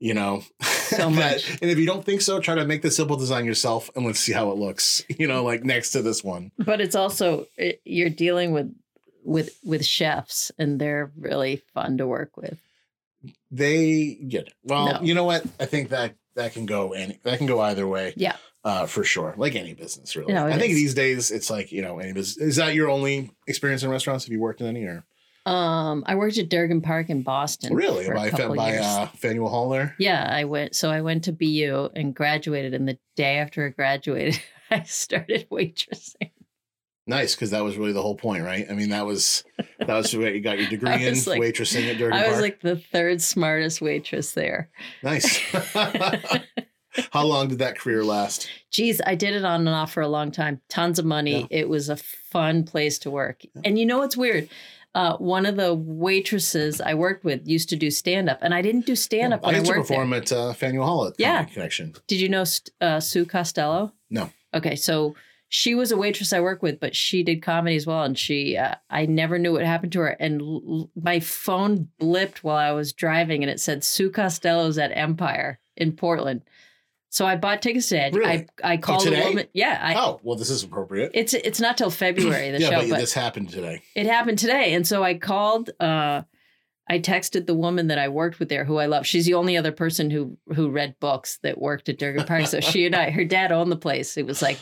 You 0.00 0.14
know, 0.14 0.42
So 0.62 0.96
that- 0.96 1.10
much. 1.12 1.50
And 1.60 1.70
if 1.70 1.78
you 1.78 1.86
don't 1.86 2.04
think 2.04 2.20
so, 2.20 2.38
try 2.40 2.54
to 2.54 2.64
make 2.64 2.82
the 2.82 2.90
simple 2.90 3.16
design 3.16 3.44
yourself, 3.44 3.90
and 3.96 4.06
let's 4.06 4.20
see 4.20 4.32
how 4.32 4.50
it 4.52 4.56
looks. 4.58 5.02
You 5.08 5.26
know, 5.26 5.42
like 5.44 5.64
next 5.64 5.90
to 5.92 6.02
this 6.02 6.22
one. 6.22 6.52
but 6.58 6.80
it's 6.80 6.94
also 6.96 7.46
it, 7.56 7.80
you're 7.84 8.08
dealing 8.10 8.52
with 8.52 8.72
with 9.24 9.58
with 9.64 9.84
chefs 9.84 10.50
and 10.58 10.80
they're 10.80 11.10
really 11.18 11.62
fun 11.74 11.98
to 11.98 12.06
work 12.06 12.36
with. 12.36 12.58
They 13.50 14.14
get 14.28 14.46
it. 14.48 14.52
Well, 14.64 14.92
No. 14.94 15.00
you 15.02 15.14
know 15.14 15.24
what? 15.24 15.44
I 15.58 15.66
think 15.66 15.88
that 15.90 16.14
that 16.36 16.52
can 16.52 16.66
go 16.66 16.92
any 16.92 17.18
that 17.24 17.38
can 17.38 17.46
go 17.46 17.60
either 17.60 17.86
way. 17.86 18.12
Yeah. 18.16 18.36
Uh, 18.64 18.86
for 18.86 19.02
sure. 19.04 19.34
Like 19.36 19.54
any 19.54 19.72
business, 19.74 20.14
really. 20.16 20.32
No, 20.34 20.46
I 20.46 20.58
think 20.58 20.74
these 20.74 20.92
days 20.92 21.30
it's 21.30 21.48
like, 21.48 21.72
you 21.72 21.80
know, 21.80 21.98
any 22.00 22.12
business. 22.12 22.36
Is 22.48 22.56
that 22.56 22.74
your 22.74 22.90
only 22.90 23.30
experience 23.46 23.82
in 23.82 23.90
restaurants? 23.90 24.24
Have 24.24 24.32
you 24.32 24.40
worked 24.40 24.60
in 24.60 24.66
any 24.66 24.84
or 24.84 25.04
Um, 25.46 26.04
I 26.06 26.14
worked 26.14 26.36
at 26.38 26.50
Durgin 26.50 26.82
Park 26.82 27.08
in 27.08 27.22
Boston. 27.22 27.74
really 27.74 28.06
by, 28.08 28.30
by 28.30 28.76
uh, 28.76 29.06
Faneuil 29.16 29.48
Hall 29.48 29.70
there? 29.70 29.94
Yeah, 29.98 30.28
I 30.30 30.44
went. 30.44 30.74
So 30.74 30.90
I 30.90 31.00
went 31.00 31.24
to 31.24 31.32
BU 31.32 31.90
and 31.96 32.14
graduated, 32.14 32.74
and 32.74 32.86
the 32.86 32.98
day 33.16 33.38
after 33.38 33.66
I 33.66 33.70
graduated, 33.70 34.40
I 34.70 34.82
started 34.82 35.48
waitressing. 35.50 36.30
Nice, 37.06 37.34
because 37.34 37.52
that 37.52 37.64
was 37.64 37.78
really 37.78 37.92
the 37.92 38.02
whole 38.02 38.16
point, 38.16 38.44
right? 38.44 38.66
I 38.70 38.74
mean, 38.74 38.90
that 38.90 39.06
was 39.06 39.42
that 39.78 39.88
was 39.88 40.14
what 40.14 40.34
you 40.34 40.42
got 40.42 40.58
your 40.58 40.68
degree 40.70 41.06
in 41.06 41.14
like- 41.24 41.40
waitressing 41.40 41.90
at 41.90 41.96
Durgin 41.96 42.10
Park. 42.10 42.24
I 42.24 42.26
was 42.28 42.32
Park. 42.34 42.42
like 42.42 42.60
the 42.60 42.76
third 42.76 43.22
smartest 43.22 43.80
waitress 43.80 44.32
there. 44.32 44.68
nice. 45.02 45.40
How 47.12 47.24
long 47.24 47.48
did 47.48 47.60
that 47.60 47.78
career 47.78 48.04
last? 48.04 48.48
Geez, 48.72 49.00
I 49.06 49.14
did 49.14 49.34
it 49.34 49.44
on 49.44 49.60
and 49.60 49.68
off 49.68 49.92
for 49.92 50.00
a 50.00 50.08
long 50.08 50.32
time. 50.32 50.60
Tons 50.68 50.98
of 50.98 51.04
money. 51.04 51.42
Yeah. 51.42 51.60
It 51.60 51.68
was 51.68 51.88
a 51.88 51.96
fun 51.96 52.64
place 52.64 52.98
to 53.00 53.10
work. 53.10 53.42
And 53.64 53.78
you 53.78 53.86
know 53.86 53.98
what's 53.98 54.16
weird? 54.16 54.48
Uh, 54.98 55.16
one 55.18 55.46
of 55.46 55.54
the 55.56 55.72
waitresses 55.74 56.80
I 56.80 56.94
worked 56.94 57.24
with 57.24 57.46
used 57.46 57.68
to 57.68 57.76
do 57.76 57.90
stand 57.90 58.28
up, 58.28 58.38
and 58.42 58.52
I 58.52 58.62
didn't 58.62 58.86
do 58.86 58.96
stand 58.96 59.32
up 59.34 59.40
I 59.44 59.46
when 59.48 59.54
I, 59.54 59.58
used 59.58 59.70
to 59.70 59.76
worked 59.78 59.88
there. 59.88 59.96
perform 59.98 60.12
at 60.14 60.32
uh, 60.32 60.52
Faneuil 60.54 60.84
Hall 60.84 61.06
at 61.06 61.14
Yeah. 61.18 61.44
Connection. 61.44 61.94
Did 62.08 62.20
you 62.20 62.28
know 62.28 62.44
uh, 62.80 62.98
Sue 62.98 63.24
Costello? 63.24 63.92
No. 64.10 64.30
Okay, 64.52 64.74
so 64.74 65.14
she 65.48 65.74
was 65.74 65.92
a 65.92 65.96
waitress 65.96 66.32
I 66.32 66.40
work 66.40 66.62
with, 66.62 66.80
but 66.80 66.96
she 66.96 67.22
did 67.22 67.42
comedy 67.42 67.76
as 67.76 67.86
well, 67.86 68.02
and 68.02 68.18
she 68.18 68.56
uh, 68.56 68.74
I 68.90 69.06
never 69.06 69.38
knew 69.38 69.52
what 69.52 69.64
happened 69.64 69.92
to 69.92 70.00
her, 70.00 70.08
and 70.18 70.40
l- 70.42 70.90
my 71.00 71.20
phone 71.20 71.88
blipped 72.00 72.38
while 72.38 72.56
I 72.56 72.72
was 72.72 72.92
driving, 72.92 73.42
and 73.44 73.50
it 73.50 73.60
said 73.60 73.84
Sue 73.84 74.10
Costello's 74.10 74.78
at 74.78 74.90
Empire 74.96 75.60
in 75.76 75.92
Portland. 75.92 76.42
So 77.10 77.24
I 77.26 77.36
bought 77.36 77.62
tickets 77.62 77.88
to 77.88 78.06
it. 78.06 78.14
Really? 78.14 78.46
I 78.62 78.72
I 78.72 78.76
called 78.76 79.02
today? 79.02 79.22
a 79.22 79.28
woman. 79.28 79.46
Yeah, 79.54 79.78
I, 79.80 79.94
oh, 79.94 80.20
well, 80.22 80.36
this 80.36 80.50
is 80.50 80.62
appropriate. 80.62 81.10
it's 81.14 81.32
it's 81.34 81.60
not 81.60 81.78
till 81.78 81.90
February 81.90 82.50
the 82.50 82.60
yeah, 82.60 82.68
show, 82.70 82.80
but, 82.80 82.90
but 82.90 82.98
this 83.00 83.12
happened 83.14 83.48
today. 83.50 83.82
it 83.94 84.06
happened 84.06 84.38
today, 84.38 84.74
and 84.74 84.86
so 84.86 85.02
I 85.02 85.14
called. 85.18 85.70
uh 85.80 86.22
I 86.90 86.98
texted 87.00 87.44
the 87.46 87.52
woman 87.54 87.88
that 87.88 87.98
I 87.98 88.08
worked 88.08 88.38
with 88.38 88.48
there, 88.48 88.64
who 88.64 88.78
I 88.78 88.86
love. 88.86 89.06
She's 89.06 89.26
the 89.26 89.34
only 89.34 89.58
other 89.58 89.72
person 89.72 90.08
who 90.10 90.38
who 90.54 90.70
read 90.70 90.94
books 91.00 91.38
that 91.42 91.60
worked 91.60 91.90
at 91.90 91.98
Durgin 91.98 92.24
Park. 92.26 92.46
So 92.46 92.60
she 92.60 92.86
and 92.86 92.96
I, 92.96 93.10
her 93.10 93.26
dad 93.26 93.52
owned 93.52 93.70
the 93.70 93.76
place. 93.76 94.16
It 94.16 94.24
was 94.24 94.40
like, 94.40 94.56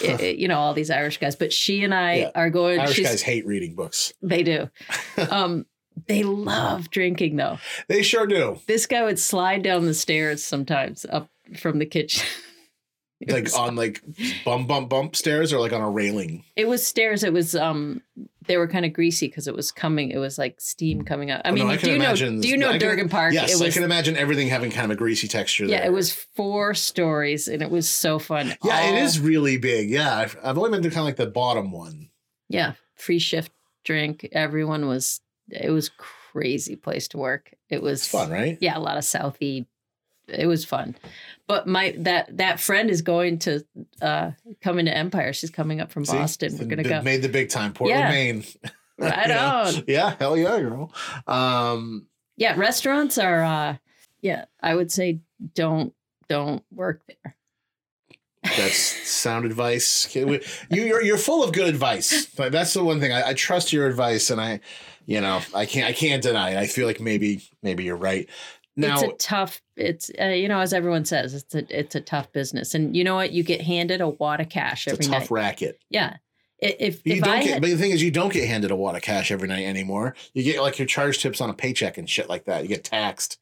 it- 0.00 0.20
it- 0.20 0.36
you 0.38 0.46
know, 0.46 0.60
all 0.60 0.74
these 0.74 0.90
Irish 0.90 1.18
guys. 1.18 1.34
But 1.34 1.52
she 1.52 1.82
and 1.82 1.92
I 1.92 2.14
Yeah. 2.18 2.30
are 2.36 2.50
going. 2.50 2.78
Irish 2.78 3.00
guys 3.00 3.20
hate 3.20 3.46
reading 3.46 3.74
books. 3.74 4.12
They 4.22 4.42
do. 4.44 4.70
Um, 5.30 5.66
they 6.06 6.22
love 6.22 6.88
drinking 6.90 7.34
though. 7.34 7.58
They 7.88 8.02
sure 8.02 8.28
do. 8.28 8.60
This 8.68 8.86
guy 8.86 9.02
would 9.02 9.18
slide 9.18 9.62
down 9.62 9.86
the 9.86 9.94
stairs 9.94 10.44
sometimes 10.44 11.04
up 11.08 11.28
from 11.56 11.78
the 11.78 11.86
kitchen. 11.86 12.24
Like 13.26 13.48
on 13.58 13.76
like 13.76 14.02
bump 14.44 14.68
bump 14.68 14.90
bump 14.90 15.16
stairs 15.16 15.50
or 15.50 15.58
like 15.58 15.72
on 15.72 15.80
a 15.80 15.88
railing. 15.88 16.44
It 16.54 16.68
was 16.68 16.86
stairs. 16.86 17.24
It 17.24 17.32
was 17.32 17.56
um 17.56 18.02
they 18.46 18.58
were 18.58 18.68
kind 18.68 18.84
of 18.84 18.92
greasy 18.92 19.26
because 19.26 19.48
it 19.48 19.56
was 19.56 19.72
coming. 19.72 20.10
It 20.10 20.18
was 20.18 20.36
like 20.36 20.60
steam 20.60 21.00
coming 21.00 21.30
up. 21.30 21.40
I 21.42 21.48
Oh, 21.48 21.54
no, 21.54 21.64
mean, 21.64 21.72
I 21.72 21.76
can 21.78 21.86
do 21.88 21.92
you 21.94 21.98
know? 21.98 22.14
Do 22.14 22.46
you 22.46 22.58
know 22.58 22.72
I 22.72 22.76
Durgin 22.78 23.08
Park? 23.08 23.32
Yes, 23.32 23.58
it 23.58 23.64
I 23.66 23.70
can 23.70 23.84
imagine 23.84 24.18
everything 24.18 24.48
having 24.48 24.70
kind 24.70 24.84
of 24.84 24.90
a 24.90 24.96
greasy 24.98 25.28
texture. 25.28 25.64
yeah, 25.64 25.78
there. 25.78 25.86
it 25.86 25.92
was 25.94 26.12
four 26.12 26.74
stories, 26.74 27.48
and 27.48 27.62
it 27.62 27.70
was 27.70 27.88
so 27.88 28.18
fun. 28.18 28.54
Yeah, 28.62 28.82
it 28.82 28.98
All- 28.98 29.06
is 29.06 29.18
really 29.18 29.56
big. 29.56 29.88
Yeah, 29.88 30.14
I've, 30.14 30.36
I've 30.44 30.58
only 30.58 30.72
been 30.72 30.82
to 30.82 30.90
kind 30.90 30.98
of 31.00 31.06
like 31.06 31.16
the 31.16 31.26
bottom 31.26 31.72
one. 31.72 32.10
Yeah, 32.50 32.74
free 32.96 33.18
shift 33.18 33.50
drink. 33.82 34.28
Everyone 34.32 34.88
was. 34.88 35.22
It 35.48 35.70
was 35.70 35.88
crazy 35.96 36.76
place 36.76 37.08
to 37.08 37.16
work. 37.16 37.54
It 37.70 37.80
was 37.82 38.00
It's 38.02 38.08
fun, 38.10 38.30
right? 38.30 38.58
Yeah, 38.60 38.76
a 38.76 38.78
lot 38.80 38.98
of 38.98 39.04
Southie. 39.04 39.64
It 40.28 40.46
was 40.46 40.64
fun, 40.64 40.96
but 41.46 41.66
my 41.68 41.94
that 41.98 42.36
that 42.38 42.58
friend 42.60 42.90
is 42.90 43.02
going 43.02 43.38
to 43.40 43.64
uh 44.02 44.32
come 44.60 44.78
into 44.78 44.96
Empire. 44.96 45.32
She's 45.32 45.50
coming 45.50 45.80
up 45.80 45.90
from 45.92 46.04
See? 46.04 46.16
Boston. 46.16 46.56
We're 46.58 46.66
gonna 46.66 46.82
go. 46.82 47.02
Made 47.02 47.22
the 47.22 47.28
big 47.28 47.48
time, 47.48 47.72
Portland, 47.72 48.00
Yeah. 48.00 48.10
Maine. 48.10 48.44
Right 48.98 49.28
know? 49.28 49.62
on. 49.66 49.84
Yeah, 49.86 50.16
hell 50.18 50.36
yeah, 50.36 50.58
girl. 50.60 50.92
Um, 51.26 52.06
Yeah, 52.36 52.56
restaurants 52.58 53.18
are. 53.18 53.42
uh 53.44 53.76
Yeah, 54.20 54.46
I 54.60 54.74
would 54.74 54.90
say 54.90 55.20
don't 55.54 55.92
don't 56.28 56.64
work 56.72 57.02
there. 57.06 57.36
that's 58.42 58.76
sound 59.08 59.44
advice. 59.44 60.12
You, 60.14 60.40
you're 60.70 61.02
you're 61.02 61.18
full 61.18 61.44
of 61.44 61.52
good 61.52 61.68
advice. 61.68 62.26
But 62.36 62.52
that's 62.52 62.74
the 62.74 62.82
one 62.82 63.00
thing 63.00 63.12
I, 63.12 63.28
I 63.28 63.34
trust 63.34 63.72
your 63.72 63.86
advice, 63.86 64.30
and 64.30 64.40
I, 64.40 64.60
you 65.04 65.20
know, 65.20 65.40
I 65.54 65.66
can't 65.66 65.88
I 65.88 65.92
can't 65.92 66.22
deny 66.22 66.50
it. 66.50 66.56
I 66.56 66.66
feel 66.66 66.86
like 66.86 67.00
maybe 67.00 67.42
maybe 67.62 67.84
you're 67.84 67.96
right. 67.96 68.28
Now, 68.76 69.00
it's 69.00 69.24
a 69.24 69.28
tough. 69.28 69.62
It's 69.76 70.10
uh, 70.20 70.26
you 70.26 70.48
know 70.48 70.60
as 70.60 70.72
everyone 70.72 71.04
says, 71.04 71.34
it's 71.34 71.54
a 71.54 71.64
it's 71.78 71.94
a 71.94 72.00
tough 72.00 72.30
business, 72.32 72.74
and 72.74 72.96
you 72.96 73.04
know 73.04 73.14
what? 73.14 73.32
You 73.32 73.42
get 73.42 73.60
handed 73.62 74.00
a 74.00 74.08
wad 74.08 74.40
of 74.40 74.48
cash 74.48 74.86
every 74.86 74.96
night. 74.98 74.98
it's 74.98 75.08
a 75.08 75.10
tough 75.12 75.20
night. 75.22 75.30
racket. 75.30 75.78
Yeah, 75.90 76.16
I- 76.62 76.76
if 76.80 77.00
You 77.06 77.14
if 77.16 77.24
don't 77.24 77.32
I 77.34 77.42
get, 77.42 77.52
had, 77.54 77.62
but 77.62 77.68
the 77.70 77.76
thing 77.76 77.90
is, 77.92 78.02
you 78.02 78.10
don't 78.10 78.32
get 78.32 78.46
handed 78.48 78.70
a 78.70 78.76
wad 78.76 78.94
of 78.96 79.02
cash 79.02 79.30
every 79.30 79.48
night 79.48 79.64
anymore. 79.64 80.14
You 80.34 80.42
get 80.42 80.60
like 80.62 80.78
your 80.78 80.86
charge 80.86 81.20
tips 81.22 81.40
on 81.40 81.48
a 81.50 81.54
paycheck 81.54 81.96
and 81.98 82.08
shit 82.08 82.28
like 82.28 82.44
that. 82.46 82.62
You 82.62 82.68
get 82.68 82.84
taxed, 82.84 83.38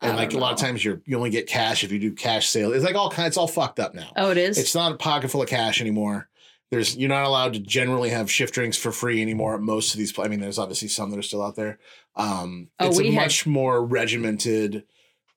and 0.00 0.16
like 0.16 0.34
a 0.34 0.38
lot 0.38 0.52
of 0.52 0.58
times 0.58 0.84
you're 0.84 1.00
you 1.04 1.16
only 1.16 1.30
get 1.30 1.46
cash 1.48 1.82
if 1.82 1.90
you 1.90 1.98
do 1.98 2.12
cash 2.12 2.48
sales. 2.48 2.74
It's 2.74 2.84
like 2.84 2.94
all 2.96 3.10
kinds. 3.10 3.28
It's 3.28 3.36
all 3.36 3.48
fucked 3.48 3.80
up 3.80 3.94
now. 3.94 4.12
oh, 4.16 4.30
it 4.30 4.38
is. 4.38 4.56
It's 4.58 4.74
not 4.74 4.92
a 4.92 4.96
pocket 4.96 5.30
full 5.30 5.42
of 5.42 5.48
cash 5.48 5.80
anymore. 5.80 6.28
There's 6.70 6.96
you're 6.96 7.08
not 7.08 7.24
allowed 7.24 7.52
to 7.54 7.60
generally 7.60 8.10
have 8.10 8.30
shift 8.30 8.54
drinks 8.54 8.76
for 8.76 8.90
free 8.92 9.22
anymore 9.22 9.54
at 9.54 9.60
most 9.60 9.92
of 9.94 9.98
these. 9.98 10.16
I 10.18 10.28
mean, 10.28 10.40
there's 10.40 10.58
obviously 10.58 10.88
some 10.88 11.10
that 11.10 11.18
are 11.18 11.22
still 11.22 11.42
out 11.42 11.56
there. 11.56 11.78
Um, 12.16 12.68
Oh, 12.80 12.88
it's 12.88 12.98
a 12.98 13.04
had- 13.04 13.14
much 13.14 13.46
more 13.46 13.84
regimented. 13.84 14.84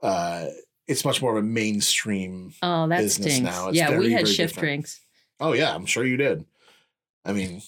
Uh, 0.01 0.47
it's 0.88 1.05
much 1.05 1.21
more 1.21 1.38
of 1.38 1.43
a 1.43 1.47
mainstream. 1.47 2.53
Oh, 2.63 2.88
that 2.88 2.99
business 3.01 3.34
stinks. 3.36 3.51
now. 3.51 3.67
It's 3.69 3.77
yeah, 3.77 3.97
we 3.97 4.11
had 4.11 4.27
shift 4.27 4.55
different. 4.55 4.59
drinks. 4.61 5.01
Oh 5.39 5.53
yeah, 5.53 5.73
I'm 5.75 5.86
sure 5.86 6.03
you 6.05 6.17
did. 6.17 6.45
I 7.25 7.34
mean, 7.34 7.61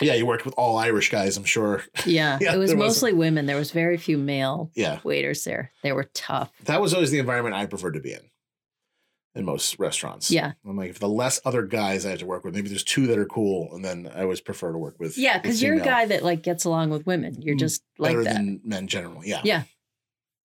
yeah, 0.00 0.14
you 0.14 0.24
worked 0.24 0.46
with 0.46 0.54
all 0.56 0.78
Irish 0.78 1.10
guys. 1.10 1.36
I'm 1.36 1.44
sure. 1.44 1.84
Yeah, 2.06 2.38
Yeah, 2.40 2.54
it 2.54 2.58
was- 2.58 2.74
mostly 2.74 3.12
women. 3.12 3.44
There 3.46 3.56
was 3.56 3.72
very 3.72 3.98
few 3.98 4.16
male 4.16 4.70
Yeah, 4.74 5.00
waiters 5.04 5.44
there. 5.44 5.72
They 5.82 5.92
were 5.92 6.04
tough. 6.14 6.50
that 6.64 6.80
was 6.80 6.94
always 6.94 7.10
the 7.10 7.18
environment 7.18 7.54
I 7.54 7.66
preferred 7.66 7.92
to 7.94 8.00
be 8.00 8.12
in. 8.14 8.22
In 9.36 9.44
most 9.44 9.78
restaurants. 9.78 10.28
Yeah. 10.30 10.52
I'm 10.68 10.76
like, 10.76 10.90
if 10.90 10.98
the 10.98 11.08
less 11.08 11.40
other 11.44 11.62
guys 11.62 12.04
I 12.04 12.10
have 12.10 12.18
to 12.18 12.26
work 12.26 12.44
with, 12.44 12.52
maybe 12.54 12.68
there's 12.68 12.82
two 12.82 13.06
that 13.06 13.16
are 13.18 13.26
cool, 13.26 13.72
and 13.74 13.84
then 13.84 14.10
I 14.12 14.22
always 14.22 14.40
prefer 14.40 14.72
to 14.72 14.78
work 14.78 14.96
with. 14.98 15.16
Yeah, 15.16 15.38
because 15.38 15.62
you're 15.62 15.76
a 15.76 15.80
guy 15.80 16.04
that 16.06 16.24
like 16.24 16.42
gets 16.42 16.64
along 16.64 16.90
with 16.90 17.06
women. 17.06 17.40
You're 17.40 17.54
Mm, 17.54 17.60
just 17.60 17.82
like 17.96 18.10
better 18.10 18.24
that. 18.24 18.34
than 18.34 18.60
men 18.64 18.88
generally. 18.88 19.28
Yeah. 19.28 19.40
Yeah. 19.44 19.62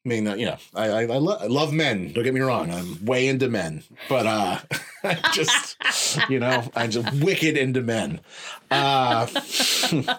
I 0.05 0.07
mean, 0.09 0.27
uh, 0.27 0.35
you 0.35 0.45
know, 0.45 0.57
I 0.75 0.87
I, 0.89 1.01
I, 1.01 1.17
lo- 1.17 1.37
I 1.41 1.47
love 1.47 1.73
men. 1.73 2.13
Don't 2.13 2.23
get 2.23 2.35
me 2.35 2.41
wrong. 2.41 2.69
I'm 2.69 3.03
way 3.03 3.27
into 3.27 3.49
men, 3.49 3.83
but 4.07 4.27
uh, 4.27 4.59
I 5.03 5.15
just 5.33 5.77
you 6.29 6.39
know, 6.39 6.69
I'm 6.75 6.91
just 6.91 7.11
wicked 7.23 7.57
into 7.57 7.81
men. 7.81 8.19
Uh, 8.69 9.25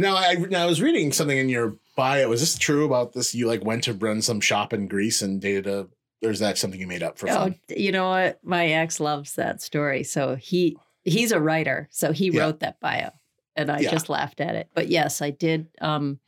now 0.00 0.16
I 0.16 0.34
now 0.50 0.64
I 0.64 0.66
was 0.66 0.82
reading 0.82 1.12
something 1.12 1.38
in 1.38 1.48
your 1.48 1.76
bio. 1.96 2.32
Is 2.32 2.40
this 2.40 2.58
true 2.58 2.84
about 2.84 3.12
this? 3.12 3.32
You 3.32 3.46
like 3.46 3.64
went 3.64 3.84
to 3.84 3.92
run 3.92 4.22
some 4.22 4.40
shop 4.40 4.72
in 4.72 4.88
Greece 4.88 5.22
and 5.22 5.40
dated 5.40 5.68
a. 5.68 5.86
Or 6.22 6.30
is 6.30 6.40
that 6.40 6.58
something 6.58 6.80
you 6.80 6.86
made 6.86 7.02
up 7.02 7.16
for 7.18 7.28
Oh, 7.30 7.34
fun? 7.34 7.60
you 7.68 7.92
know 7.92 8.08
what? 8.10 8.40
My 8.44 8.66
ex 8.66 8.98
loves 9.00 9.34
that 9.36 9.62
story. 9.62 10.02
So 10.04 10.34
he 10.36 10.76
he's 11.04 11.32
a 11.32 11.40
writer. 11.40 11.88
So 11.90 12.12
he 12.12 12.28
Yeah. 12.30 12.40
wrote 12.42 12.60
that 12.60 12.80
bio. 12.80 13.10
And 13.56 13.70
I 13.70 13.78
Yeah. 13.80 13.90
just 13.90 14.08
laughed 14.08 14.40
at 14.40 14.54
it. 14.56 14.68
But 14.74 14.88
yes, 14.88 15.22
I 15.22 15.30
did. 15.30 15.68
Um 15.80 16.20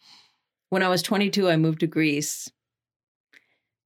when 0.68 0.82
I 0.84 0.88
was 0.88 1.02
22, 1.02 1.48
I 1.50 1.56
moved 1.56 1.80
to 1.80 1.86
Greece 1.88 2.50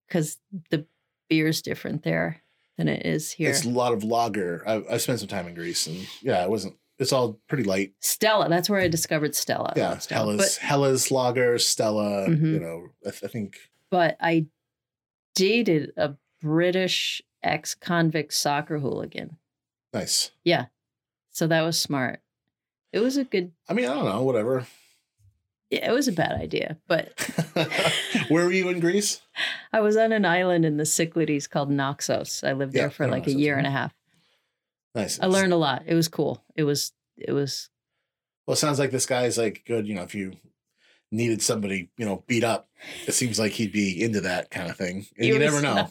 because 0.07 0.39
the 0.71 0.87
beer's 1.29 1.63
different 1.63 2.03
there 2.03 2.43
than 2.77 2.89
it 2.89 3.07
is 3.07 3.33
here. 3.33 3.51
It's 3.51 3.65
a 3.65 3.69
lot 3.71 3.93
of 3.93 4.05
lager. 4.05 4.63
I, 4.67 4.83
I 4.91 4.97
spent 4.99 5.21
some 5.21 5.29
time 5.29 5.47
in 5.49 5.55
Greece, 5.55 5.87
and 5.87 6.07
yeah, 6.23 6.43
it 6.45 6.51
wasn't. 6.51 6.77
It's 6.99 7.13
all 7.13 7.41
pretty 7.49 7.65
light. 7.65 7.95
Stella, 8.01 8.49
that's 8.49 8.69
where 8.71 8.81
I 8.81 8.89
discovered 8.89 9.35
Stella. 9.35 9.73
Yeah, 9.77 9.99
Stella. 9.99 10.33
Hella's 10.33 10.57
Hella's 10.59 11.11
lager, 11.11 11.59
Stella. 11.59 12.29
Mhm. 12.29 12.53
You 12.53 12.61
know, 12.61 12.89
I, 13.07 13.11
th- 13.11 13.25
I 13.25 13.29
think 13.29 13.57
But, 13.91 14.17
but 14.19 14.27
I 14.27 14.47
dated 15.35 15.93
a 15.97 16.15
British 16.41 17.23
ex 17.43 17.75
convict 17.75 18.33
soccer 18.35 18.79
hooligan. 18.79 19.37
nice. 19.93 20.31
Yeah. 20.45 20.67
So 21.31 21.47
that 21.49 21.63
was 21.63 21.79
smart. 21.79 22.21
It 22.93 23.01
was 23.01 23.17
a 23.17 23.25
good, 23.25 23.53
I 23.69 23.73
mean, 23.75 23.87
I 23.87 23.95
don't 23.95 24.05
know, 24.05 24.23
whatever. 24.23 24.67
yeah, 25.71 25.91
it 25.91 25.93
was 25.93 26.07
a 26.07 26.13
bad 26.13 26.33
idea, 26.41 26.79
but 26.87 27.09
Where 28.29 28.45
were 28.45 28.53
you 28.53 28.69
in 28.69 28.79
Greece? 28.81 29.21
I 29.73 29.81
was 29.81 29.97
on 29.97 30.13
an 30.13 30.25
island 30.25 30.65
in 30.65 30.77
the 30.77 30.87
Cyclades 30.87 31.49
called 31.49 31.71
Naxos. 31.71 32.45
I 32.45 32.53
lived 32.53 32.75
Yeah, 32.75 32.83
there 32.83 32.91
for 32.91 33.05
I 33.05 33.07
know 33.07 33.13
like 33.15 33.27
a 33.27 33.33
year 33.33 33.57
and 33.59 33.67
a 33.67 33.71
half. 33.71 33.93
Nice. 34.95 35.19
I 35.19 35.27
learned 35.27 35.53
a 35.53 35.57
lot. 35.57 35.83
It 35.87 35.95
was 35.95 36.07
cool. 36.07 36.45
It 36.55 36.63
was 36.63 36.93
it 37.17 37.33
was 37.33 37.69
Well, 38.47 38.53
it 38.55 38.59
sounds 38.59 38.79
like 38.79 38.93
this 38.93 39.07
guy's 39.07 39.37
like 39.37 39.65
good. 39.67 39.89
You 39.89 39.97
know, 39.97 40.03
if 40.03 40.15
you 40.15 40.37
needed 41.15 41.43
somebody, 41.43 41.91
you 41.97 42.05
know, 42.05 42.25
beat 42.27 42.45
up, 42.45 42.69
it 43.07 43.13
seems 43.13 43.39
like 43.39 43.53
he'd 43.53 43.73
be 43.73 44.03
into 44.03 44.21
that 44.23 44.51
kind 44.51 44.71
of 44.71 44.77
thing. 44.77 45.07
And 45.17 45.25
He 45.25 45.29
you 45.29 45.39
never 45.39 45.63
know. 45.63 45.89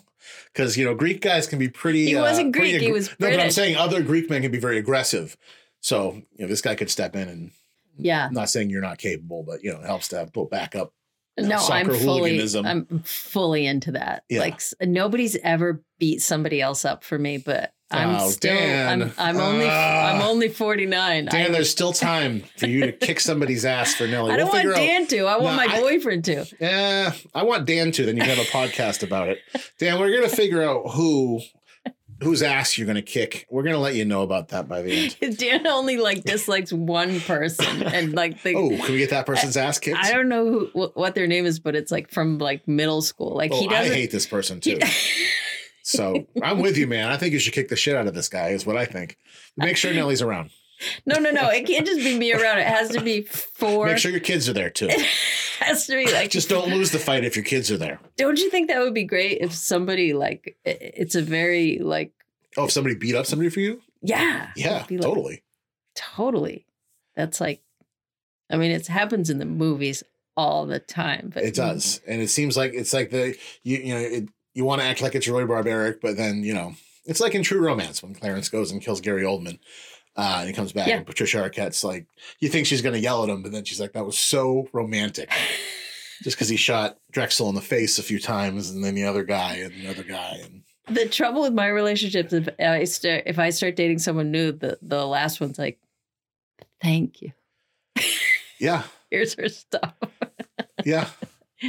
Because 0.53 0.78
you 0.78 0.86
know 0.86 0.95
Greek 0.95 1.21
guys 1.21 1.47
can 1.47 1.59
be 1.59 1.67
pretty. 1.67 2.05
He 2.05 2.15
uh, 2.15 2.21
wasn't 2.21 2.55
pretty 2.55 2.71
Greek, 2.71 2.82
he 2.82 2.89
aggr- 2.89 2.93
was 2.93 3.09
no, 3.19 3.30
but 3.30 3.39
I'm 3.39 3.51
saying 3.51 3.76
other 3.76 4.01
Greek 4.01 4.30
men 4.30 4.41
can 4.41 4.51
be 4.51 4.59
very 4.59 4.78
aggressive. 4.78 5.36
So 5.82 6.13
you 6.13 6.45
know 6.45 6.47
this 6.47 6.61
guy 6.61 6.76
could 6.76 6.89
step 6.89 7.15
in 7.15 7.28
and. 7.28 7.51
yeah. 7.97 8.28
I'm 8.28 8.34
not 8.34 8.49
saying 8.49 8.69
you're 8.69 8.82
not 8.82 8.99
capable, 8.99 9.43
but 9.43 9.63
you 9.63 9.74
know 9.74 9.80
it 9.80 9.86
helps 9.86 10.07
to 10.09 10.17
have 10.17 10.32
backup. 10.49 10.93
No, 11.38 11.57
I'm 11.57 11.91
fully. 11.91 12.39
I'm 12.63 13.01
fully 13.03 13.65
into 13.65 13.93
that. 13.93 14.24
Yeah. 14.30 14.41
Like 14.41 14.61
nobody's 14.82 15.36
ever 15.38 15.84
beat 15.99 16.21
somebody 16.21 16.61
else 16.61 16.86
up 16.86 17.03
for 17.03 17.17
me, 17.17 17.38
but 17.38 17.74
I'm 17.94 18.16
Oh, 18.16 18.30
still 18.30 18.54
Dan. 18.56 19.02
I'm 19.04 19.12
I'm 19.18 19.38
only 19.38 19.68
Ah. 19.70 20.14
I'm 20.16 20.22
only 20.22 20.50
49. 20.50 21.26
Dan, 21.26 21.46
I, 21.48 21.50
there's 21.50 21.70
still 21.70 21.94
time 22.12 22.44
for 22.58 22.68
you 22.68 22.82
to 22.88 22.91
kick 22.91 23.20
somebody's 23.20 23.66
ass 23.66 23.94
for 23.96 24.08
Nellie. 24.08 24.32
I 24.34 24.38
don't 24.38 24.46
we'll 24.52 24.54
want 24.54 24.58
figure 24.64 24.74
out. 24.74 24.78
Dan 24.78 25.08
to. 25.08 25.20
I 25.26 25.38
want 25.38 25.56
No, 25.58 25.68
my 25.68 25.74
I- 25.76 25.80
boyfriend 25.82 26.26
to. 26.26 26.46
Yeah, 26.60 27.14
I 27.34 27.44
want 27.44 27.66
Dan 27.66 27.91
to. 27.91 28.06
Then 28.06 28.18
you 28.18 28.24
can 28.24 28.36
have 28.36 28.46
a 28.46 28.50
podcast 28.50 29.04
about 29.04 29.30
it. 29.30 29.39
Dan, 29.80 30.00
we're 30.00 30.14
gonna 30.14 30.30
figure 30.30 30.62
out 30.64 30.91
who 30.91 31.39
whose 32.22 32.41
ass 32.41 32.78
you're 32.78 32.88
gonna 32.88 33.02
kick. 33.02 33.46
We're 33.50 33.64
gonna 33.64 33.80
let 33.80 33.96
you 33.96 34.06
know 34.06 34.22
about 34.22 34.50
that 34.50 34.68
by 34.70 34.82
the 34.82 35.12
end. 35.22 35.38
Dan 35.38 35.68
only 35.68 35.98
like 35.98 36.24
dislikes 36.24 36.72
one 36.72 37.20
person 37.20 37.84
and 37.84 38.14
like 38.14 38.41
the 38.44 38.56
Oh, 38.56 38.70
can 38.70 38.91
we 38.94 38.98
get 39.00 39.10
that 39.10 39.26
person's 39.26 39.58
ass 39.58 39.78
kicked? 39.80 39.98
I 39.98 40.12
don't 40.14 40.30
know 40.30 40.70
who, 40.74 40.91
what 40.94 41.16
their 41.16 41.28
name 41.28 41.46
is, 41.46 41.60
but 41.60 41.76
it's 41.76 41.91
like 41.91 42.12
from 42.12 42.38
like 42.38 42.66
middle 42.68 43.02
school. 43.02 43.36
Like 43.36 43.52
oh, 43.52 43.60
he 43.60 43.68
I 43.68 43.72
doesn't. 43.82 43.94
hate 43.94 44.12
this 44.12 44.26
person 44.26 44.62
too. 44.62 44.78
he- 44.82 45.26
So 45.84 46.26
I'm 46.42 46.60
with 46.60 46.78
you, 46.78 46.88
man. 46.88 47.10
I 47.10 47.18
think 47.18 47.34
you 47.34 47.40
should 47.40 47.54
kick 47.54 47.68
the 47.68 47.76
shit 47.76 47.96
out 47.96 48.08
of 48.08 48.14
this 48.14 48.30
guy. 48.30 48.50
Is 48.50 48.66
what 48.66 48.78
I 48.78 48.86
think. 48.86 49.18
Make 49.58 49.78
sure 49.78 49.94
Nellie's 49.94 50.22
around. 50.22 50.50
no, 51.06 51.20
no, 51.20 51.30
no. 51.30 51.50
It 51.50 51.68
can't 51.68 51.86
just 51.86 52.00
be 52.00 52.18
me 52.18 52.34
around. 52.34 52.60
It 52.60 52.68
has 52.68 52.90
to 52.92 53.02
be 53.02 53.22
four. 53.24 53.88
Make 53.88 53.98
sure 53.98 54.10
your 54.12 54.20
kids 54.22 54.48
are 54.50 54.54
there 54.54 54.70
too. 54.70 54.88
it 54.90 55.06
has 55.60 55.86
to 55.88 55.96
be 55.96 56.12
like. 56.12 56.32
Just 56.32 56.50
don't 56.50 56.70
lose 56.70 56.92
the 56.92 57.00
fight 57.00 57.26
if 57.26 57.36
your 57.36 57.46
kids 57.46 57.70
are 57.70 57.78
there. 57.78 58.00
Don't 58.18 58.40
you 58.40 58.50
think 58.50 58.70
that 58.70 58.80
would 58.80 58.94
be 58.94 59.04
great 59.04 59.40
if 59.42 59.54
somebody 59.54 60.14
like? 60.14 60.58
It's 60.66 61.16
a 61.16 61.22
very 61.22 61.80
like. 61.80 62.14
Oh, 62.58 62.66
if 62.66 62.72
somebody 62.72 62.96
beat 62.96 63.16
up 63.16 63.26
somebody 63.26 63.50
for 63.50 63.60
you, 63.60 63.82
Yeah. 64.02 64.52
yeah, 64.56 64.86
like- 64.90 65.02
totally. 65.02 65.44
Totally. 65.96 66.66
That's 67.16 67.42
like. 67.42 67.62
I 68.50 68.58
mean, 68.58 68.72
it 68.72 68.88
happens 68.88 69.30
in 69.30 69.40
the 69.40 69.46
movies 69.46 70.04
all 70.38 70.66
the 70.66 70.80
time, 70.80 71.32
but 71.34 71.44
It 71.44 71.56
does, 71.56 72.02
and 72.08 72.22
it 72.22 72.30
seems 72.30 72.56
like 72.58 72.74
it's 72.74 72.94
like 72.94 73.10
the 73.10 73.36
you 73.64 73.78
you 73.78 73.94
know 73.94 74.00
it, 74.00 74.30
you 74.54 74.66
want 74.66 74.82
to 74.82 74.88
act 74.88 75.01
like 75.01 75.16
it's 75.16 75.28
really 75.28 75.45
barbaric, 75.45 76.01
but 76.01 76.18
then 76.18 76.43
you 76.43 76.54
know 76.54 76.74
it's 77.06 77.20
like 77.20 77.36
in 77.36 77.43
True 77.43 77.60
Romance 77.66 78.01
when 78.01 78.14
Clarence 78.16 78.49
goes 78.49 78.72
and 78.72 78.82
kills 78.82 79.01
Gary 79.01 79.24
Oldman, 79.24 79.60
uh, 80.16 80.38
and 80.39 80.47
he 80.47 80.54
comes 80.54 80.72
back 80.74 80.88
Yeah. 80.88 80.97
and 80.97 81.06
Patricia 81.06 81.38
Arquette's 81.38 81.84
like 81.84 82.06
you 82.39 82.49
think 82.49 82.68
she's 82.68 82.82
gonna 82.82 82.97
yell 82.97 83.24
at 83.24 83.30
him, 83.30 83.41
but 83.43 83.51
then 83.51 83.66
she's 83.66 83.80
like 83.80 83.93
that 83.93 84.06
was 84.06 84.18
so 84.18 84.68
romantic, 84.74 85.30
just 86.24 86.36
because 86.38 86.49
he 86.49 86.58
shot 86.58 86.97
Drexel 87.12 87.49
in 87.49 87.56
the 87.56 87.62
face 87.62 87.99
a 87.99 88.04
few 88.04 88.20
times, 88.20 88.70
and 88.70 88.84
then 88.84 88.95
the 88.95 89.04
other 89.06 89.24
guy 89.24 89.56
and 89.56 89.74
the 89.82 89.89
other 89.89 90.04
guy, 90.04 90.39
and 90.43 90.62
The 90.95 91.08
trouble 91.10 91.41
with 91.41 91.54
my 91.54 91.68
relationships, 91.68 92.32
if 92.34 92.47
I 92.60 92.84
start 92.86 93.24
if 93.26 93.39
I 93.39 93.49
start 93.49 93.76
dating 93.76 93.99
someone 93.99 94.32
new, 94.32 94.51
the 94.51 94.78
the 94.82 95.06
last 95.06 95.39
one's 95.41 95.58
like, 95.60 95.80
"Thank 96.82 97.22
you. 97.22 97.32
yeah, 98.60 98.84
Here's 99.12 99.34
her 99.36 99.49
stuff." 99.49 99.93
yeah, 100.86 101.08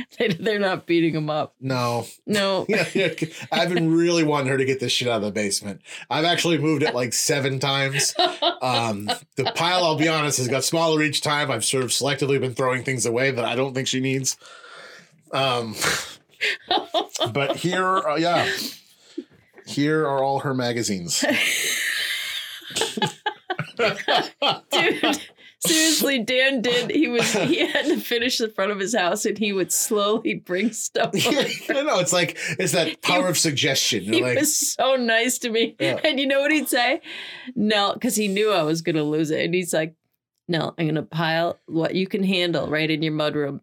They're 0.39 0.59
not 0.59 0.87
beating 0.87 1.15
him 1.15 1.31
up. 1.31 1.55
no, 1.61 2.07
No. 2.27 2.67
I've 3.53 3.73
been 3.73 3.93
really 3.97 4.25
wanting 4.25 4.49
her 4.49 4.59
to 4.59 4.65
get 4.65 4.81
this 4.81 4.93
shit 4.93 5.09
out 5.09 5.17
of 5.17 5.23
the 5.23 5.31
basement. 5.31 5.83
I've 6.11 6.25
actually 6.25 6.59
moved 6.59 6.83
it 6.83 6.95
like 6.95 7.13
seven 7.13 7.59
times. 7.59 8.15
Um, 8.63 9.11
the 9.37 9.53
pile, 9.55 9.85
I'll 9.85 9.97
be 9.97 10.09
honest, 10.09 10.39
has 10.39 10.49
got 10.49 10.65
smaller 10.65 11.03
each 11.03 11.21
time. 11.21 11.51
I've 11.51 11.65
sort 11.65 11.85
of 11.85 11.91
selectively 11.91 12.41
been 12.41 12.55
throwing 12.55 12.83
things 12.85 13.07
away 13.07 13.31
that 13.31 13.45
I 13.45 13.55
don't 13.55 13.75
think 13.75 13.89
she 13.89 14.01
needs. 14.01 14.37
Um, 15.33 15.75
but 17.33 17.57
here, 17.57 17.99
uh, 17.99 18.17
yeah, 18.17 18.49
here 19.67 20.07
are 20.07 20.23
all 20.23 20.41
her 20.41 20.55
magazines. 20.55 21.25
Dude, 24.71 25.21
seriously, 25.67 26.19
Dan 26.25 26.61
did. 26.63 26.91
He 26.91 27.09
was 27.09 27.33
he 27.33 27.67
had 27.67 27.87
to 27.87 27.99
finish 27.99 28.39
the 28.39 28.49
front 28.49 28.73
of 28.73 28.79
his 28.79 28.95
house, 28.95 29.25
and 29.25 29.37
he 29.39 29.53
would 29.53 29.73
slowly 29.73 30.35
bring 30.35 30.73
stuff. 30.73 31.11
I 31.15 31.83
know 31.83 31.99
it's 32.01 32.13
like 32.13 32.37
it's 32.59 32.73
that 32.73 33.03
power 33.03 33.29
of 33.29 33.39
suggestion. 33.39 34.05
He 34.05 34.23
like, 34.23 34.39
was 34.39 34.55
so 34.55 34.97
nice 34.97 35.39
to 35.39 35.51
me, 35.51 35.77
Yeah. 35.79 35.99
and 36.05 36.19
you 36.21 36.27
know 36.27 36.41
what 36.41 36.53
he'd 36.53 36.69
say? 36.69 37.01
No, 37.55 37.93
because 37.95 38.17
he 38.17 38.29
knew 38.29 38.51
I 38.53 38.63
was 38.63 38.83
going 38.83 38.97
to 38.97 39.03
lose 39.05 39.31
it, 39.31 39.45
and 39.45 39.55
he's 39.55 39.73
like, 39.73 39.95
"No, 40.49 40.75
I'm 40.79 40.87
going 40.87 40.95
to 40.97 41.03
pile 41.03 41.59
what 41.67 41.95
you 41.95 42.07
can 42.07 42.23
handle 42.25 42.69
right 42.69 42.91
in 42.91 43.03
your 43.03 43.13
mudroom. 43.13 43.61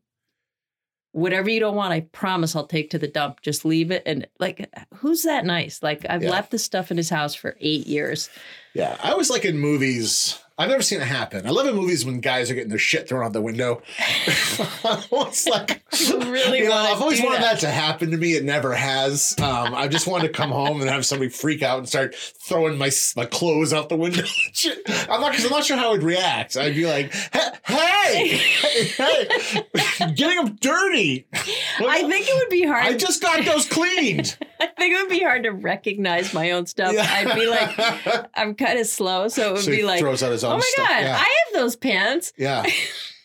Whatever 1.13 1.49
you 1.49 1.59
don't 1.59 1.75
want, 1.75 1.91
I 1.93 2.01
promise 2.01 2.55
I'll 2.55 2.67
take 2.67 2.91
to 2.91 2.97
the 2.99 3.07
dump. 3.07 3.41
Just 3.41 3.65
leave 3.65 3.91
it." 3.91 4.03
And 4.05 4.27
like, 4.39 4.69
who's 4.95 5.23
that 5.23 5.45
nice? 5.45 5.83
Like, 5.83 6.05
I've 6.09 6.23
Yeah. 6.23 6.29
left 6.31 6.51
the 6.51 6.57
stuff 6.59 6.89
in 6.89 6.97
his 6.97 7.09
house 7.09 7.35
for 7.35 7.57
eight 7.59 7.85
years. 7.85 8.29
yeah, 8.73 8.97
I 9.03 9.13
was 9.15 9.29
like 9.29 9.43
in 9.43 9.57
movies. 9.57 10.39
I've 10.57 10.69
never 10.69 10.83
seen 10.83 11.01
it 11.01 11.07
happen. 11.07 11.47
I 11.47 11.49
love 11.49 11.65
in 11.65 11.75
movies 11.75 12.05
when 12.05 12.19
guys 12.19 12.51
are 12.51 12.53
getting 12.53 12.69
their 12.69 12.77
shit 12.77 13.07
thrown 13.09 13.25
out 13.25 13.33
the 13.33 13.41
window. 13.41 13.81
it's 13.97 15.47
like 15.47 15.81
really 16.09 16.59
You 16.59 16.69
know, 16.69 16.73
I've 16.73 17.01
always 17.01 17.21
wanted 17.21 17.41
that. 17.41 17.53
that. 17.55 17.59
to 17.61 17.71
happen 17.71 18.11
to 18.11 18.17
me. 18.17 18.35
It 18.35 18.43
never 18.43 18.73
has. 18.73 19.33
Um, 19.39 19.73
I 19.73 19.87
just 19.87 20.05
wanted 20.07 20.27
to 20.27 20.33
come 20.33 20.51
home 20.51 20.81
and 20.81 20.89
have 20.89 21.05
somebody 21.05 21.29
freak 21.29 21.63
out 21.63 21.79
and 21.79 21.87
start 21.89 22.13
throwing 22.15 22.77
my 22.77 22.91
my 23.15 23.25
clothes 23.25 23.73
out 23.73 23.89
the 23.89 23.95
window. 23.95 24.23
I'm 25.09 25.21
not 25.21 25.31
because 25.31 25.45
I'm 25.45 25.51
not 25.51 25.63
sure 25.63 25.77
how 25.77 25.93
I'd 25.93 26.03
react. 26.03 26.55
I'd 26.57 26.75
be 26.75 26.85
like, 26.85 27.11
"Hey, 27.33 27.49
hey, 27.65 28.27
hey, 28.37 28.83
hey, 28.85 29.27
hey, 29.73 30.13
getting 30.13 30.45
them 30.45 30.55
dirty. 30.61 31.27
I 31.33 32.03
think 32.07 32.27
it 32.27 32.35
would 32.35 32.49
be 32.49 32.65
hard. 32.65 32.85
I 32.85 32.93
just 32.97 33.21
got 33.21 33.43
those 33.45 33.67
cleaned. 33.67 34.37
I 34.61 34.67
think 34.67 34.93
it 34.93 35.01
would 35.01 35.09
be 35.09 35.19
hard 35.23 35.43
to 35.43 35.49
recognize 35.49 36.33
my 36.33 36.51
own 36.51 36.65
stuff. 36.67 36.95
I'd 36.97 37.33
be 37.35 37.47
like, 37.47 38.27
I'm 38.35 38.53
kind 38.55 38.77
of 38.79 38.85
slow, 38.87 39.27
so 39.27 39.49
it 39.49 39.53
would 39.53 39.61
So 39.63 39.71
be 39.71 39.77
he 39.77 39.83
like, 39.83 39.99
throws 39.99 40.21
out 40.21 40.31
his 40.31 40.43
own 40.43 40.53
oh 40.53 40.57
my 40.57 40.61
stuff. 40.61 40.87
god, 40.87 41.01
Yeah. 41.03 41.15
I 41.17 41.19
have 41.23 41.53
those 41.61 41.75
pants. 41.75 42.31
Yeah. 42.37 42.65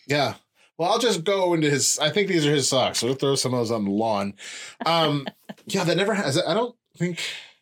Yeah. 0.07 0.33
Well, 0.77 0.91
I'll 0.91 0.99
just 0.99 1.23
go 1.23 1.53
into 1.53 1.69
his. 1.69 1.97
I 1.99 2.09
think 2.11 2.27
these 2.27 2.45
are 2.45 2.51
his 2.51 2.67
socks. 2.69 2.99
So 2.99 3.07
we'll 3.07 3.15
throw 3.15 3.35
some 3.35 3.53
of 3.53 3.59
those 3.59 3.71
on 3.71 3.85
the 3.85 3.91
lawn. 3.91 4.33
Um, 4.85 5.27
yeah, 5.65 5.83
that 5.83 5.97
never 5.97 6.13
has. 6.13 6.37
I 6.41 6.53
don't 6.53 6.75
think. 6.97 7.19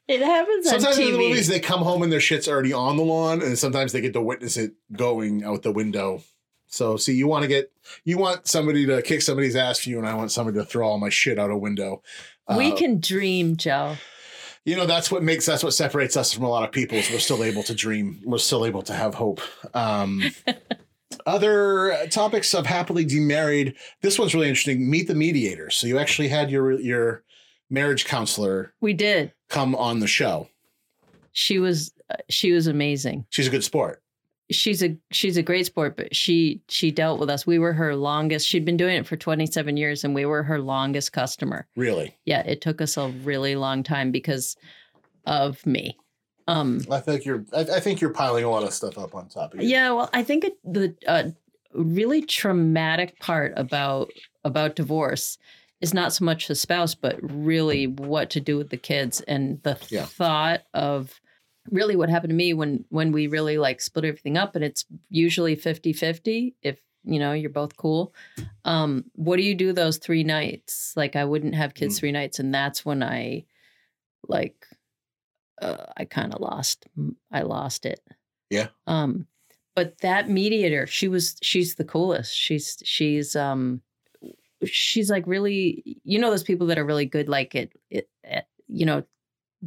It 0.07 0.21
happens 0.21 0.69
Sometimes 0.69 0.97
in 0.99 1.13
the 1.13 1.17
movies, 1.17 1.47
they 1.47 1.59
come 1.59 1.81
home 1.81 2.03
and 2.03 2.11
their 2.11 2.19
shit's 2.19 2.47
already 2.47 2.71
on 2.73 2.95
the 2.97 3.03
lawn, 3.03 3.41
and 3.41 3.57
sometimes 3.57 3.91
they 3.91 4.01
get 4.01 4.13
to 4.13 4.21
witness 4.21 4.55
it 4.57 4.73
going 4.91 5.43
out 5.43 5.63
the 5.63 5.71
window. 5.71 6.21
So, 6.67 6.97
see, 6.97 7.13
you 7.15 7.27
want 7.27 7.43
to 7.43 7.47
get, 7.47 7.71
you 8.03 8.17
want 8.17 8.47
somebody 8.47 8.85
to 8.85 9.01
kick 9.01 9.21
somebody's 9.23 9.55
ass 9.55 9.79
for 9.79 9.89
you, 9.89 9.97
and 9.97 10.07
I 10.07 10.13
want 10.13 10.31
somebody 10.31 10.57
to 10.59 10.65
throw 10.65 10.87
all 10.87 10.99
my 10.99 11.09
shit 11.09 11.39
out 11.39 11.49
a 11.49 11.57
window. 11.57 12.03
We 12.57 12.71
Uh, 12.71 12.75
can 12.75 12.99
dream, 12.99 13.55
Joe. 13.57 13.95
you 14.65 14.75
know, 14.75 14.85
that's 14.85 15.11
what 15.11 15.23
makes 15.23 15.45
that's 15.45 15.63
what 15.63 15.73
separates 15.73 16.15
us 16.17 16.33
from 16.33 16.43
a 16.43 16.49
lot 16.49 16.63
of 16.63 16.71
people. 16.71 16.97
Is 16.97 17.09
we're 17.09 17.19
still 17.19 17.43
able 17.43 17.63
to 17.63 17.73
dream. 17.75 18.19
We're 18.25 18.37
still 18.37 18.65
able 18.65 18.81
to 18.83 18.93
have 18.93 19.15
hope. 19.15 19.41
Um, 19.73 20.23
other 21.25 22.07
topics 22.09 22.53
of 22.53 22.65
happily 22.65 23.05
demarried. 23.05 23.75
This 24.01 24.19
one's 24.19 24.33
really 24.33 24.47
interesting. 24.49 24.89
Meet 24.89 25.07
the 25.07 25.15
mediator. 25.15 25.69
So 25.69 25.87
you 25.87 25.97
actually 25.97 26.27
had 26.29 26.49
your 26.51 26.71
your 26.79 27.23
marriage 27.69 28.05
counselor 28.05 28.73
We 28.81 28.93
did. 28.93 29.33
come 29.49 29.75
on 29.75 29.99
the 29.99 30.07
show. 30.07 30.49
She 31.31 31.59
was 31.59 31.91
uh, 32.09 32.15
she 32.29 32.51
was 32.51 32.67
amazing. 32.67 33.25
She's 33.29 33.47
a 33.47 33.51
good 33.51 33.63
sport. 33.63 34.01
She's 34.51 34.83
a 34.83 34.95
she's 35.11 35.37
a 35.37 35.41
great 35.43 35.65
sport, 35.65 35.97
but 35.97 36.15
she 36.15 36.61
she 36.69 36.91
dealt 36.91 37.19
with 37.19 37.29
us. 37.29 37.47
We 37.47 37.57
were 37.57 37.73
her 37.73 37.95
longest. 37.95 38.47
She'd 38.47 38.65
been 38.65 38.77
doing 38.77 38.95
it 38.97 39.07
for 39.07 39.15
27 39.17 39.75
years 39.77 40.03
and 40.03 40.13
we 40.13 40.25
were 40.25 40.43
her 40.43 40.59
longest 40.59 41.13
customer. 41.13 41.67
Really, 41.75 42.15
Yeah, 42.25 42.41
it 42.41 42.61
took 42.61 42.79
us 42.81 42.95
a 42.97 43.09
really 43.23 43.55
long 43.55 43.81
time 43.81 44.11
because 44.11 44.55
of 45.25 45.65
me. 45.65 45.97
Um 46.47 46.81
I 46.91 46.99
think 46.99 47.25
you're. 47.25 47.43
I, 47.53 47.61
I 47.61 47.79
think 47.79 48.01
you're 48.01 48.13
piling 48.13 48.43
a 48.43 48.49
lot 48.51 48.61
of 48.63 48.71
stuff 48.73 48.97
up 48.99 49.15
on 49.15 49.29
top 49.29 49.55
of 49.55 49.61
you. 49.63 49.67
Yeah, 49.67 49.91
well, 49.93 50.09
I 50.13 50.21
think 50.21 50.43
it, 50.43 50.53
the 50.63 50.95
uh, 51.07 51.29
really 51.73 52.21
traumatic 52.21 53.19
part 53.19 53.53
about 53.57 54.11
about 54.43 54.75
divorce 54.75 55.39
is 55.81 55.91
not 55.93 56.13
so 56.13 56.23
much 56.23 56.47
the 56.47 56.53
spouse, 56.55 56.93
but 56.93 57.17
really 57.21 57.87
what 57.87 58.29
to 58.29 58.39
do 58.39 58.57
with 58.57 58.69
the 58.69 58.77
kids 58.77 59.21
and 59.21 59.59
the 59.63 59.77
Yeah. 59.89 60.05
thought 60.05 60.61
of 60.75 61.19
really 61.71 61.95
what 61.95 62.09
happened 62.09 62.29
to 62.31 62.35
me 62.35 62.53
when 62.53 62.85
when 62.89 63.11
we 63.11 63.27
really 63.27 63.57
like 63.57 63.81
split 63.81 64.05
everything 64.05 64.37
up 64.37 64.55
and 64.55 64.63
it's 64.63 64.85
usually 65.09 65.55
50-50 65.55 66.53
if 66.61 66.77
you 67.03 67.19
know 67.19 67.33
you're 67.33 67.49
both 67.49 67.75
cool 67.77 68.13
um 68.65 69.05
what 69.13 69.37
do 69.37 69.43
you 69.43 69.55
do 69.55 69.73
those 69.73 69.97
three 69.97 70.23
nights 70.23 70.93
like 70.95 71.15
i 71.15 71.25
wouldn't 71.25 71.55
have 71.55 71.73
kids 71.73 71.95
Mm. 71.95 71.99
three 71.99 72.11
nights 72.11 72.39
and 72.39 72.53
that's 72.53 72.85
when 72.85 73.01
i 73.03 73.45
like 74.27 74.65
uh, 75.61 75.85
i 75.97 76.05
kind 76.05 76.33
of 76.33 76.41
lost 76.41 76.85
i 77.31 77.41
lost 77.41 77.85
it 77.85 78.01
Yeah. 78.49 78.67
um 78.87 79.27
but 79.75 79.97
that 79.99 80.29
mediator 80.29 80.87
she 80.87 81.07
was 81.07 81.35
she's 81.41 81.75
the 81.75 81.83
coolest 81.85 82.33
she's 82.35 82.77
she's 82.83 83.35
um 83.35 83.81
she's 84.63 85.09
like 85.09 85.25
really 85.27 85.99
you 86.03 86.17
know 86.19 86.29
those 86.31 86.43
people 86.43 86.67
that 86.67 86.79
are 86.79 86.85
really 86.85 87.05
good 87.05 87.29
like 87.29 87.53
it, 87.55 87.73
it, 87.89 88.09
it 88.23 88.45
you 88.67 88.85
know 88.85 89.03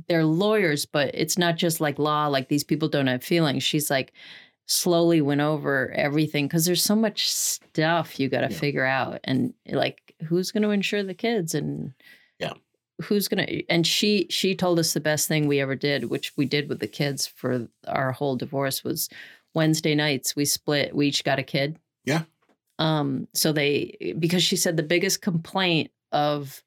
they're 0.09 0.25
lawyers 0.25 0.87
but 0.87 1.11
it's 1.15 1.37
not 1.39 1.57
just 1.57 1.81
like 1.81 1.99
law 1.99 2.27
like 2.27 2.49
these 2.49 2.65
people 2.65 2.89
don't 2.89 3.07
have 3.09 3.23
feelings 3.25 3.63
she's 3.63 3.91
like 3.91 4.13
slowly 4.67 5.21
went 5.21 5.41
over 5.41 5.91
everything 5.93 6.47
because 6.47 6.67
there's 6.67 6.83
so 6.83 6.95
much 6.95 7.29
stuff 7.31 8.21
you 8.21 8.29
got 8.29 8.43
to 8.43 8.51
Yeah. 8.53 8.59
figure 8.59 8.85
out 8.85 9.19
and 9.25 9.55
like 9.67 10.15
who's 10.27 10.51
going 10.53 10.63
to 10.63 10.71
insure 10.71 11.03
the 11.03 11.15
kids 11.15 11.55
and 11.55 11.95
Yeah. 12.39 12.53
who's 13.03 13.29
going 13.29 13.47
to 13.47 13.67
and 13.71 13.87
she 13.87 14.27
she 14.31 14.55
told 14.55 14.79
us 14.79 14.93
the 14.93 15.01
best 15.01 15.27
thing 15.27 15.47
we 15.47 15.61
ever 15.61 15.75
did 15.75 16.05
which 16.11 16.33
we 16.37 16.45
did 16.45 16.69
with 16.69 16.81
the 16.81 16.87
kids 16.87 17.27
for 17.27 17.67
our 17.87 18.13
whole 18.13 18.37
divorce 18.37 18.85
was 18.85 19.09
wednesday 19.55 19.95
nights 19.95 20.37
we 20.37 20.45
split 20.45 20.95
we 20.95 21.09
each 21.09 21.25
got 21.25 21.39
a 21.39 21.43
kid 21.43 21.79
Yeah. 22.05 22.25
um 22.79 23.27
so 23.33 23.53
they 23.53 24.15
because 24.19 24.43
she 24.43 24.57
said 24.57 24.77
the 24.77 24.83
biggest 24.83 25.23
complaint 25.23 25.91
of 26.13 26.63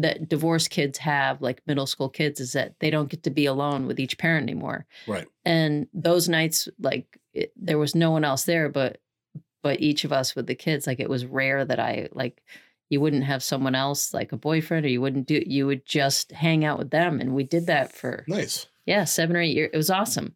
that 0.00 0.28
divorced 0.28 0.70
kids 0.70 0.98
have 0.98 1.40
like 1.42 1.60
middle 1.66 1.86
school 1.86 2.08
kids 2.08 2.40
is 2.40 2.52
that 2.52 2.74
they 2.80 2.90
don't 2.90 3.08
get 3.10 3.22
to 3.22 3.30
be 3.30 3.46
alone 3.46 3.86
with 3.86 4.00
each 4.00 4.18
parent 4.18 4.42
anymore 4.44 4.86
Right. 5.06 5.26
and 5.44 5.86
those 5.94 6.28
nights 6.28 6.68
like 6.80 7.18
it, 7.32 7.52
there 7.56 7.78
was 7.78 7.94
no 7.94 8.10
one 8.10 8.24
else 8.24 8.44
there 8.44 8.68
but 8.68 8.98
but 9.62 9.80
each 9.80 10.04
of 10.04 10.12
us 10.12 10.34
with 10.34 10.46
the 10.46 10.54
kids 10.54 10.86
like 10.86 11.00
it 11.00 11.08
was 11.10 11.24
rare 11.26 11.64
that 11.64 11.78
i 11.78 12.08
like 12.12 12.42
you 12.88 13.00
wouldn't 13.00 13.24
have 13.24 13.42
someone 13.42 13.74
else 13.74 14.12
like 14.12 14.32
a 14.32 14.36
boyfriend 14.36 14.84
or 14.84 14.88
you 14.88 15.00
wouldn't 15.00 15.26
do 15.28 15.42
you 15.46 15.66
would 15.66 15.84
just 15.86 16.32
hang 16.32 16.64
out 16.64 16.78
with 16.78 16.90
them 16.90 17.20
and 17.20 17.34
we 17.34 17.44
did 17.44 17.66
that 17.66 17.92
for 17.92 18.24
Nice. 18.26 18.66
yeah 18.86 19.04
seven 19.04 19.36
or 19.36 19.40
eight 19.40 19.54
years 19.54 19.70
it 19.72 19.76
was 19.76 19.90
awesome 19.90 20.34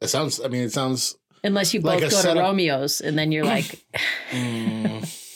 It 0.00 0.08
sounds. 0.08 0.40
I 0.40 0.48
mean, 0.48 0.62
it 0.62 0.72
sounds. 0.72 1.16
Unless 1.42 1.74
you 1.74 1.80
both 1.80 2.00
go 2.00 2.08
to 2.08 2.40
romeo's 2.40 3.00
and 3.00 3.18
then 3.18 3.32
you're 3.32 3.44
like 3.44 3.82
mm, 4.30 5.34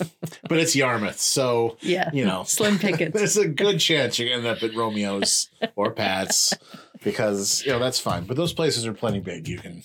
but 0.49 0.59
it's 0.59 0.75
Yarmouth, 0.75 1.19
so 1.21 1.77
yeah 1.81 2.11
you 2.13 2.25
know, 2.25 2.45
slim 2.45 2.79
pickings 2.79 3.13
There's 3.15 3.37
a 3.37 3.49
good 3.49 3.79
chance 3.79 4.19
you're 4.19 4.29
gonna 4.29 4.49
end 4.49 4.57
up 4.57 4.63
at 4.63 4.75
Romeo's 4.75 5.49
or 5.77 5.91
Pat's 5.93 6.55
because 7.03 7.65
you 7.65 7.73
know 7.73 7.79
that's 7.79 8.01
fine. 8.01 8.25
But 8.25 8.37
those 8.37 8.53
places 8.53 8.87
are 8.87 8.93
plenty 8.93 9.21
big. 9.21 9.47
You 9.49 9.59
can 9.59 9.83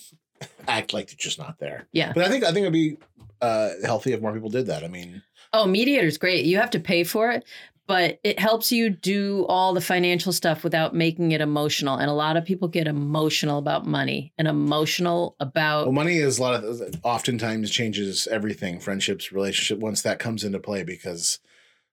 act 0.66 0.92
like 0.92 1.08
they're 1.08 1.16
just 1.16 1.38
not 1.38 1.58
there. 1.58 1.86
Yeah. 1.92 2.12
But 2.12 2.24
I 2.24 2.28
think 2.28 2.44
I 2.44 2.48
think 2.48 2.58
it'd 2.64 2.72
be 2.72 2.96
uh, 3.40 3.70
healthy 3.84 4.12
if 4.12 4.20
more 4.20 4.32
people 4.32 4.50
did 4.50 4.66
that. 4.66 4.84
I 4.84 4.88
mean, 4.88 5.22
Oh, 5.52 5.66
mediator's 5.66 6.16
great. 6.18 6.44
You 6.44 6.58
have 6.58 6.70
to 6.70 6.80
pay 6.80 7.02
for 7.02 7.32
it, 7.32 7.44
but 7.90 8.20
it 8.22 8.38
helps 8.38 8.70
you 8.70 8.88
do 8.88 9.44
all 9.48 9.74
the 9.74 9.80
financial 9.80 10.32
stuff 10.32 10.62
without 10.62 10.94
making 10.94 11.32
it 11.32 11.40
emotional. 11.40 11.96
And 11.96 12.08
a 12.08 12.14
lot 12.14 12.36
of 12.36 12.44
people 12.44 12.68
get 12.68 12.86
emotional 12.86 13.58
about 13.58 13.84
money 13.84 14.32
and 14.38 14.46
emotional 14.46 15.34
about 15.40 15.86
well, 15.86 15.92
money 15.92 16.18
is 16.18 16.38
a 16.38 16.42
lot 16.42 16.62
of 16.62 16.80
oftentimes 17.02 17.68
changes 17.68 18.28
everything, 18.28 18.78
friendships, 18.78 19.32
relationship. 19.32 19.80
Once 19.80 20.02
that 20.02 20.20
comes 20.20 20.44
into 20.44 20.60
play, 20.60 20.84
because 20.84 21.40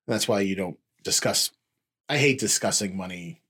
that's 0.06 0.28
why 0.28 0.42
you 0.42 0.56
don't 0.56 0.78
discuss. 1.04 1.50
I 2.08 2.20
hate 2.20 2.40
discussing 2.40 2.96
money 2.96 3.42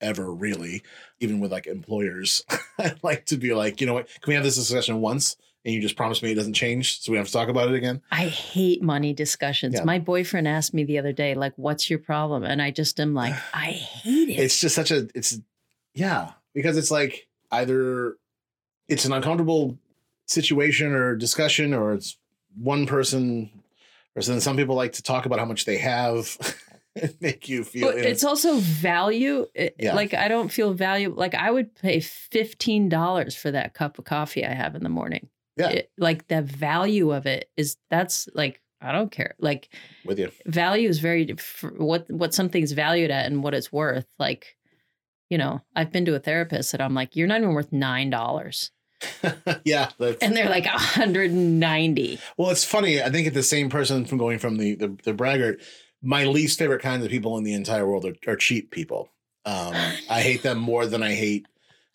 ever 0.00 0.32
really 0.32 0.84
even 1.18 1.40
with 1.40 1.50
like 1.50 1.66
employers 1.66 2.44
i 2.78 2.94
like 3.02 3.26
to 3.26 3.36
be 3.36 3.52
like 3.52 3.80
you 3.80 3.86
know 3.88 3.94
what 3.94 4.06
can 4.06 4.30
we 4.30 4.34
have 4.34 4.44
this 4.44 4.54
discussion 4.54 5.00
once 5.00 5.36
and 5.64 5.74
you 5.74 5.80
just 5.80 5.96
promise 5.96 6.22
me 6.22 6.30
it 6.32 6.34
doesn't 6.36 6.54
change 6.54 7.00
so 7.00 7.10
we 7.12 7.16
don't 7.16 7.22
have 7.22 7.26
to 7.28 7.32
talk 7.32 7.48
about 7.48 7.68
it 7.68 7.74
again 7.74 8.00
I 8.10 8.26
hate 8.26 8.82
money 8.82 9.12
discussions. 9.12 9.74
Yeah. 9.74 9.84
My 9.84 9.98
boyfriend 9.98 10.46
asked 10.48 10.72
me 10.72 10.84
the 10.84 10.98
other 10.98 11.12
day, 11.12 11.34
like, 11.34 11.52
what's 11.56 11.90
your 11.90 11.98
problem? 11.98 12.44
And 12.44 12.62
I 12.62 12.70
just 12.70 12.98
am 13.00 13.12
like, 13.14 13.34
I 13.54 13.72
hate 13.72 14.28
it. 14.30 14.38
it's 14.38 14.60
just 14.60 14.74
such 14.74 14.90
a 14.90 15.08
it's 15.14 15.38
yeah 15.94 16.32
because 16.54 16.76
it's 16.78 16.90
like 16.90 17.26
either 17.50 18.16
it's 18.88 19.04
an 19.04 19.12
uncomfortable 19.12 19.78
situation 20.26 20.92
or 20.92 21.16
discussion 21.16 21.74
or 21.74 21.92
it's 21.94 22.16
one 22.56 22.86
person 22.86 23.50
or 24.16 24.22
then 24.22 24.40
some 24.40 24.56
people 24.56 24.74
like 24.74 24.92
to 24.92 25.02
talk 25.02 25.26
about 25.26 25.38
how 25.38 25.44
much 25.44 25.64
they 25.64 25.78
have 25.78 26.36
make 27.20 27.48
you 27.48 27.62
feel 27.64 27.88
But 27.92 27.98
it's 27.98 28.24
also 28.24 28.56
value. 28.58 29.46
It- 29.54 29.76
Yeah. 29.78 29.94
Like 29.94 30.14
I 30.14 30.28
don't 30.28 30.50
feel 30.50 30.72
value. 30.72 31.12
Like 31.14 31.34
I 31.34 31.50
would 31.50 31.74
pay 31.76 32.00
fifteen 32.00 32.88
dollars 32.88 33.34
for 33.36 33.50
that 33.50 33.74
cup 33.74 33.98
of 33.98 34.04
coffee 34.04 34.44
I 34.44 34.52
have 34.54 34.74
in 34.74 34.82
the 34.82 34.88
morning. 34.88 35.28
Yeah. 35.58 35.68
It- 35.70 35.90
like 35.98 36.28
the 36.28 36.42
value 36.42 37.12
of 37.12 37.26
it 37.26 37.50
is 37.56 37.76
that's 37.90 38.28
like 38.34 38.60
I 38.80 38.92
don't 38.92 39.10
care. 39.10 39.34
Like 39.40 39.68
with 40.04 40.18
you 40.18 40.30
value 40.46 40.88
is 40.88 41.00
very 41.00 41.34
what 41.76 42.08
what 42.10 42.32
something's 42.32 42.72
valued 42.72 43.10
at 43.10 43.26
and 43.26 43.42
what 43.42 43.54
it's 43.54 43.72
worth. 43.72 44.06
Like, 44.18 44.56
you 45.30 45.36
know, 45.38 45.62
I've 45.74 45.90
been 45.92 46.04
to 46.04 46.14
a 46.14 46.20
therapist 46.20 46.74
and 46.74 46.82
I'm 46.82 46.94
like, 46.94 47.16
you're 47.16 47.26
not 47.26 47.38
even 47.40 47.54
worth 47.54 47.72
nine 47.72 48.08
dollars, 48.08 48.70
yeah 49.64 49.90
and 50.20 50.36
they're 50.36 50.48
like 50.48 50.66
a 50.66 50.70
hundred 50.70 51.30
and 51.30 51.60
ninety. 51.60 52.18
well 52.36 52.50
it's 52.50 52.64
funny 52.64 53.00
i 53.00 53.08
think 53.10 53.26
it's 53.28 53.34
the 53.36 53.42
same 53.44 53.70
person 53.70 54.04
from 54.04 54.18
going 54.18 54.38
from 54.40 54.56
the 54.56 54.74
the, 54.74 54.88
the 55.04 55.12
braggart 55.14 55.60
my 56.02 56.24
least 56.24 56.58
favorite 56.58 56.82
kinds 56.82 57.04
of 57.04 57.10
people 57.10 57.38
in 57.38 57.44
the 57.44 57.52
entire 57.52 57.86
world 57.86 58.04
are, 58.04 58.16
are 58.26 58.34
cheap 58.36 58.70
people 58.72 59.08
um 59.44 59.72
i 60.10 60.20
hate 60.20 60.42
them 60.42 60.58
more 60.58 60.84
than 60.84 61.02
i 61.02 61.14
hate 61.14 61.46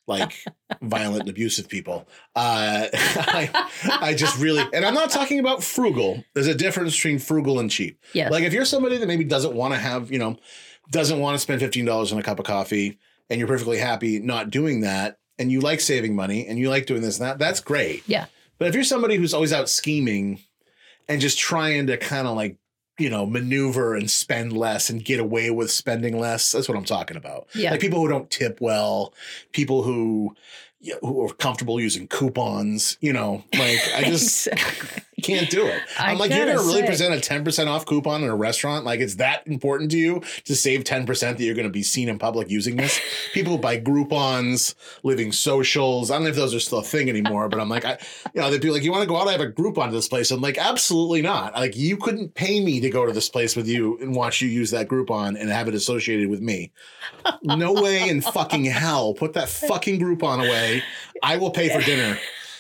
like 0.08 0.34
violent 0.82 1.22
and 1.22 1.30
abusive 1.30 1.70
people 1.70 2.08
uh 2.36 2.88
I, 2.94 3.70
I 4.02 4.14
just 4.14 4.38
really 4.40 4.64
and 4.74 4.86
i'm 4.86 4.94
not 4.94 5.10
talking 5.10 5.40
about 5.40 5.64
frugal 5.64 6.24
there's 6.34 6.48
a 6.48 6.56
difference 6.56 6.96
between 6.96 7.20
frugal 7.20 7.60
and 7.60 7.72
cheap 7.72 8.00
Yes. 8.14 8.32
like 8.32 8.44
if 8.44 8.52
you're 8.54 8.66
somebody 8.66 8.98
that 8.98 9.08
maybe 9.08 9.24
doesn't 9.24 9.54
want 9.54 9.74
to 9.74 9.80
have 9.80 10.12
you 10.12 10.20
know 10.20 10.38
doesn't 10.92 11.20
want 11.20 11.36
to 11.36 11.40
spend 11.40 11.62
$15 11.62 12.12
on 12.12 12.20
a 12.20 12.24
cup 12.24 12.40
of 12.40 12.46
coffee 12.46 12.98
and 13.30 13.40
you're 13.40 13.48
perfectly 13.48 13.78
happy 13.78 14.20
not 14.20 14.50
doing 14.50 14.82
that 14.82 15.18
and 15.40 15.52
you 15.52 15.62
like 15.62 15.80
saving 15.80 16.16
money 16.16 16.46
and 16.48 16.60
you 16.60 16.70
like 16.70 16.86
doing 16.86 17.02
this 17.02 17.18
and 17.20 17.26
that 17.28 17.40
that's 17.40 17.62
great 17.62 18.04
Yeah. 18.06 18.26
but 18.60 18.68
if 18.68 18.76
you're 18.76 18.84
somebody 18.84 19.16
who's 19.16 19.34
always 19.34 19.54
out 19.54 19.70
scheming 19.70 20.40
and 21.08 21.22
just 21.22 21.38
trying 21.40 21.88
to 21.88 21.98
kind 21.98 22.28
of 22.28 22.36
like 22.36 22.58
you 22.98 23.10
know 23.10 23.26
maneuver 23.26 23.96
and 23.96 24.10
spend 24.10 24.54
less 24.54 24.90
and 24.90 25.04
get 25.04 25.20
away 25.20 25.50
with 25.50 25.72
spending 25.72 26.20
less 26.20 26.52
that's 26.52 26.68
what 26.68 26.78
i'm 26.78 26.86
talking 26.86 27.18
about 27.18 27.48
yeah. 27.56 27.72
like 27.72 27.80
people 27.80 28.00
who 28.00 28.08
don't 28.08 28.30
tip 28.30 28.60
well 28.62 29.14
people 29.52 29.84
who 29.84 30.36
who 31.02 31.26
are 31.26 31.34
comfortable 31.34 31.80
using 31.80 32.08
coupons 32.08 32.98
you 33.02 33.14
know 33.14 33.44
like 33.54 33.80
i 33.96 34.04
just 34.04 34.48
Exactly. 34.58 35.04
Can't 35.24 35.50
do 35.50 35.66
it. 35.66 35.82
I 36.00 36.12
I'm 36.12 36.18
like, 36.18 36.32
you're 36.32 36.46
gonna 36.46 36.60
really 36.60 36.82
say- 36.82 36.88
present 36.88 37.14
a 37.16 37.18
10% 37.18 37.68
off 37.68 37.86
coupon 37.86 38.24
in 38.24 38.30
a 38.30 38.36
restaurant? 38.36 38.86
Like, 38.86 39.00
it's 39.00 39.16
that 39.16 39.48
important 39.48 39.92
to 39.92 39.98
you 39.98 40.22
to 40.46 40.56
save 40.56 40.84
10% 40.84 41.38
that 41.38 41.44
you're 41.44 41.56
gonna 41.56 41.70
be 41.70 41.84
seen 41.84 42.10
in 42.10 42.20
public 42.20 42.50
using 42.50 42.76
this? 42.76 43.00
People 43.34 43.58
buy 43.58 43.80
Groupons, 43.80 44.76
living 45.04 45.32
socials. 45.32 46.12
I 46.12 46.16
don't 46.16 46.24
know 46.24 46.30
if 46.30 46.36
those 46.36 46.54
are 46.54 46.60
still 46.60 46.80
a 46.80 46.84
thing 46.84 47.10
anymore, 47.10 47.50
but 47.50 47.60
I'm 47.60 47.70
like, 47.70 47.86
I 47.86 47.98
you 48.34 48.42
know, 48.42 48.52
they'd 48.52 48.62
be 48.62 48.70
like, 48.70 48.84
You 48.84 48.92
want 48.92 49.04
to 49.04 49.08
go 49.08 49.18
out? 49.18 49.28
I 49.28 49.32
have 49.32 49.42
a 49.42 49.48
Groupon 49.48 49.88
to 49.88 49.92
this 49.92 50.08
place. 50.08 50.30
I'm 50.32 50.42
like, 50.42 50.58
absolutely 50.58 51.22
not. 51.22 51.54
Like, 51.54 51.76
you 51.76 51.98
couldn't 51.98 52.34
pay 52.36 52.64
me 52.64 52.80
to 52.82 52.90
go 52.90 53.06
to 53.06 53.12
this 53.14 53.30
place 53.30 53.56
with 53.56 53.68
you 53.68 53.98
and 54.00 54.16
watch 54.16 54.42
you 54.42 54.50
use 54.50 54.72
that 54.72 54.88
Groupon 54.88 55.40
and 55.40 55.50
have 55.50 55.68
it 55.68 55.74
associated 55.76 56.30
with 56.30 56.42
me. 56.42 56.72
No 57.42 57.74
way 57.74 58.10
in 58.10 58.22
fucking 58.22 58.66
hell. 58.66 59.14
Put 59.14 59.34
that 59.34 59.50
fucking 59.50 60.00
Groupon 60.00 60.40
away. 60.46 60.84
I 61.22 61.38
will 61.38 61.52
pay 61.52 61.70
for 61.70 61.82
dinner. 61.82 62.18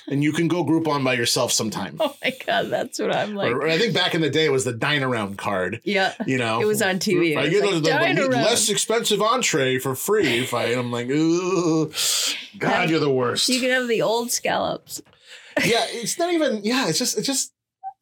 And 0.07 0.23
you 0.23 0.33
can 0.33 0.47
go 0.49 0.65
Groupon 0.65 1.03
by 1.03 1.13
yourself 1.13 1.51
sometime. 1.51 1.97
Oh 2.01 2.15
my 2.23 2.33
god, 2.45 2.69
that's 2.69 2.99
what 2.99 3.15
I'm 3.15 3.35
like. 3.35 3.53
Or 3.53 3.67
I 3.67 3.77
think 3.77 3.93
back 3.93 4.13
in 4.15 4.21
the 4.21 4.29
day 4.29 4.45
it 4.45 4.51
was 4.51 4.65
the 4.65 4.73
dine 4.73 5.01
around 5.03 5.37
card. 5.37 5.79
Yeah. 5.83 6.13
You 6.25 6.37
know, 6.37 6.59
It 6.61 6.65
was 6.65 6.81
on 6.81 6.99
TV. 6.99 7.37
I 7.37 7.47
get 7.47 7.61
like, 7.61 7.75
the, 7.75 7.79
the 7.79 7.89
"Dine 7.89 8.29
less 8.29 8.69
expensive 8.69 9.21
entree 9.21 9.79
for 9.79 9.95
free. 9.95 10.39
If 10.39 10.53
I. 10.53 10.65
I'm 10.73 10.91
like, 10.91 11.09
Ooh, 11.09 11.91
God, 12.57 12.89
you're 12.89 12.99
the 12.99 13.09
worst. 13.09 13.47
You 13.49 13.59
can 13.61 13.69
have 13.69 13.87
the 13.87 14.01
old 14.01 14.31
scallops. 14.31 15.01
yeah, 15.63 15.85
it's 15.89 16.17
not 16.19 16.33
even. 16.33 16.61
Yeah, 16.63 16.87
it's 16.89 16.99
just, 16.99 17.17
it's 17.17 17.27
just. 17.27 17.53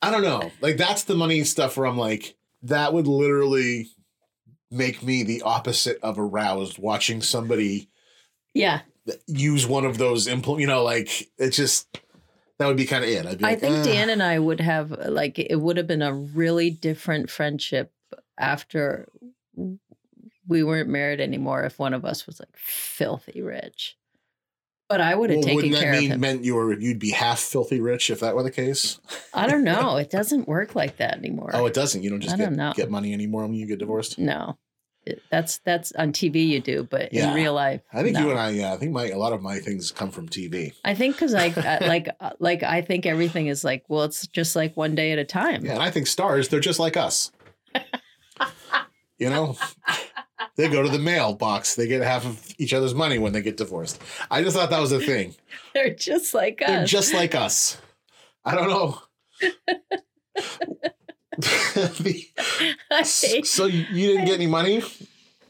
I 0.02 0.10
don't 0.10 0.24
know. 0.24 0.52
Like 0.62 0.78
that's 0.78 1.04
the 1.04 1.16
money 1.16 1.43
stuff 1.43 1.78
where 1.78 1.86
I'm 1.86 1.97
like, 1.97 2.36
that 2.64 2.93
would 2.93 3.06
literally 3.08 3.89
make 4.72 5.04
me 5.04 5.22
the 5.24 5.41
opposite 5.43 5.99
of 6.02 6.18
aroused 6.18 6.80
watching 6.80 7.22
somebody 7.22 7.89
Yeah. 8.54 8.82
Use 9.28 9.66
one 9.68 9.86
of 9.86 9.97
those 9.97 10.28
impl. 10.28 10.60
You 10.60 10.68
know, 10.68 10.84
like 10.84 11.30
it 11.38 11.52
just 11.52 11.88
that 12.60 12.68
would 12.68 12.78
be 12.78 12.86
kind 12.86 13.04
of 13.04 13.10
it. 13.10 13.26
I'd 13.26 13.38
be 13.39 13.43
I 13.45 13.49
like, 13.52 13.60
think 13.60 13.78
"Ah." 13.78 13.84
Dan 13.84 14.10
and 14.10 14.22
I 14.24 14.38
would 14.39 14.60
have 14.62 14.91
like 15.08 15.39
it 15.39 15.56
would 15.60 15.78
have 15.78 15.88
been 15.88 16.02
a 16.02 16.14
really 16.14 16.70
different 16.70 17.30
friendship 17.30 17.91
after 18.38 19.08
we 20.47 20.64
weren't 20.64 20.89
married 20.89 21.22
anymore 21.22 21.64
if 21.64 21.80
one 21.80 21.93
of 21.93 22.04
us 22.06 22.26
was 22.26 22.39
like 22.39 22.56
filthy 22.56 23.41
rich. 23.41 23.97
But 24.89 24.99
I 24.99 25.16
would 25.16 25.30
have 25.30 25.38
Well, 25.38 25.45
taken 25.56 25.74
care 25.74 25.93
of 25.93 25.99
mean 26.02 26.12
him. 26.12 26.20
meant 26.20 26.43
you 26.43 26.56
were 26.56 26.78
you'd 26.78 26.99
be 26.99 27.12
half 27.12 27.39
filthy 27.39 27.80
rich 27.80 28.10
if 28.10 28.20
that 28.20 28.36
were 28.36 28.43
the 28.43 28.52
case? 28.52 28.99
I 29.34 29.47
don't 29.47 29.64
know. 29.64 29.95
It 30.02 30.10
doesn't 30.10 30.49
work 30.49 30.76
like 30.76 30.97
that 30.97 31.18
anymore. 31.18 31.52
Oh, 31.54 31.66
it 31.66 31.74
doesn't. 31.74 32.04
You 32.04 32.10
don't 32.10 32.20
just 32.20 32.34
I 32.34 32.38
get, 32.38 32.43
don't 32.45 32.58
know. 32.58 32.74
get 32.76 32.91
money 32.91 33.14
anymore 33.14 33.43
when 33.43 33.54
you 33.54 33.66
get 33.66 33.80
divorced. 33.80 34.20
no. 34.20 34.58
That's 35.32 35.58
that's 35.60 35.91
on 35.93 36.14
TV 36.14 36.47
you 36.47 36.60
do, 36.60 36.84
but 36.84 37.12
Yeah. 37.12 37.30
in 37.30 37.36
real 37.36 37.54
life, 37.54 37.82
I 37.91 38.04
think 38.04 38.14
no. 38.14 38.22
you 38.26 38.30
and 38.32 38.39
I. 38.39 38.49
Yeah, 38.52 38.74
I 38.74 38.78
think 38.78 38.91
my 38.91 39.10
a 39.10 39.18
lot 39.18 39.34
of 39.34 39.41
my 39.41 39.58
things 39.60 39.91
come 39.91 40.12
from 40.12 40.30
TV. 40.30 40.74
I 40.86 40.93
think 40.93 41.16
because 41.16 41.34
I 41.34 41.45
I- 41.82 41.88
like 41.88 42.10
uh, 42.20 42.32
like 42.39 42.62
I 42.64 42.82
think 42.82 43.06
everything 43.08 43.47
is 43.47 43.64
like 43.64 43.84
well, 43.88 44.04
it's 44.04 44.28
just 44.28 44.56
like 44.56 44.78
one 44.78 44.93
day 44.93 45.12
at 45.12 45.18
a 45.20 45.26
time. 45.26 45.66
Yeah, 45.66 45.74
and 45.74 45.82
I 45.82 45.89
think 45.89 46.06
stars 46.08 46.49
they're 46.49 46.60
just 46.60 46.80
like 46.80 46.97
us. 46.97 47.32
you 49.18 49.30
know, 49.30 49.58
they 50.56 50.68
go 50.70 50.84
to 50.84 50.89
the 50.89 50.99
mailbox. 50.99 51.74
They 51.76 51.88
get 51.88 52.02
half 52.04 52.26
of 52.26 52.54
each 52.60 52.74
other's 52.74 52.93
money 52.93 53.18
when 53.18 53.34
they 53.34 53.41
get 53.41 53.58
divorced. 53.58 53.99
I 54.30 54.43
just 54.43 54.56
thought 54.56 54.70
that 54.70 54.80
was 54.82 54.91
a 54.91 54.99
thing. 54.99 55.36
They're 55.74 55.95
just 55.95 56.34
like 56.34 56.62
us. 56.62 56.68
They're 56.68 56.86
just 56.86 57.14
like 57.14 57.34
us. 57.34 57.78
I 58.45 58.54
don't 58.56 58.70
know. 58.70 59.02
I 62.91 63.03
so 63.03 63.65
you 63.65 64.07
didn't 64.07 64.25
get 64.25 64.36
any 64.36 64.47
money 64.47 64.82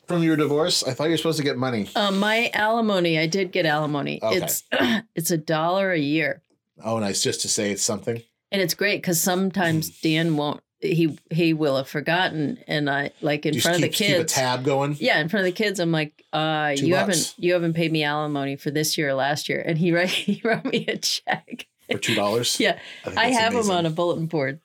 from 0.07 0.23
your 0.23 0.36
divorce? 0.36 0.84
I 0.84 0.93
thought 0.93 1.05
you 1.05 1.11
were 1.11 1.17
supposed 1.17 1.38
to 1.39 1.43
get 1.43 1.57
money. 1.57 1.89
Um, 1.95 2.19
my 2.19 2.49
alimony, 2.53 3.17
I 3.19 3.27
did 3.27 3.51
get 3.51 3.65
alimony. 3.65 4.21
Okay. 4.21 4.38
It's 4.38 4.63
it's 5.15 5.32
a 5.32 5.38
dollar 5.38 5.91
a 5.91 5.99
year, 5.99 6.41
Oh, 6.84 6.97
nice. 6.99 7.21
Just 7.21 7.41
to 7.41 7.47
say 7.49 7.71
it's 7.71 7.84
something. 7.84 8.21
and 8.51 8.61
it's 8.61 8.73
great 8.73 9.01
because 9.01 9.19
sometimes 9.21 9.89
Mm. 9.91 10.01
Dan 10.01 10.38
won't. 10.38 10.61
He 10.84 11.15
he 11.29 11.53
will 11.53 11.77
have 11.77 11.88
forgotten, 11.88 12.57
and 12.67 12.89
I 12.89 13.11
like 13.21 13.45
in 13.45 13.53
You 13.53 13.61
front 13.61 13.82
just 13.82 13.86
of 13.86 13.91
the 13.91 13.95
keep, 13.95 14.07
keep 14.07 14.15
a 14.15 14.19
kids. 14.21 14.34
tab 14.34 14.63
going. 14.65 14.97
Yeah, 14.99 15.19
in 15.21 15.29
front 15.29 15.45
of 15.47 15.53
the 15.53 15.63
kids, 15.63 15.79
I'm 15.79 15.91
like, 15.91 16.25
uh, 16.34 16.73
Two 16.75 16.88
you 16.88 16.93
bucks. 16.95 16.99
haven't 17.01 17.34
you 17.38 17.53
haven't 17.53 17.73
paid 17.73 17.91
me 17.91 18.03
alimony 18.03 18.55
for 18.55 18.71
this 18.71 18.97
year 18.97 19.09
or 19.09 19.13
last 19.13 19.47
year, 19.47 19.61
and 19.63 19.77
he 19.77 19.91
wrote 19.91 20.09
he 20.09 20.41
wrote 20.43 20.65
me 20.65 20.86
a 20.88 20.97
check. 20.97 21.67
for 21.91 21.99
two 21.99 22.15
dollars. 22.15 22.59
Yeah, 22.59 22.79
think 23.03 23.15
I 23.15 23.27
have 23.27 23.53
amazing. 23.53 23.69
them 23.69 23.77
on 23.77 23.86
a 23.86 23.91
bulletin 23.91 24.25
board, 24.25 24.59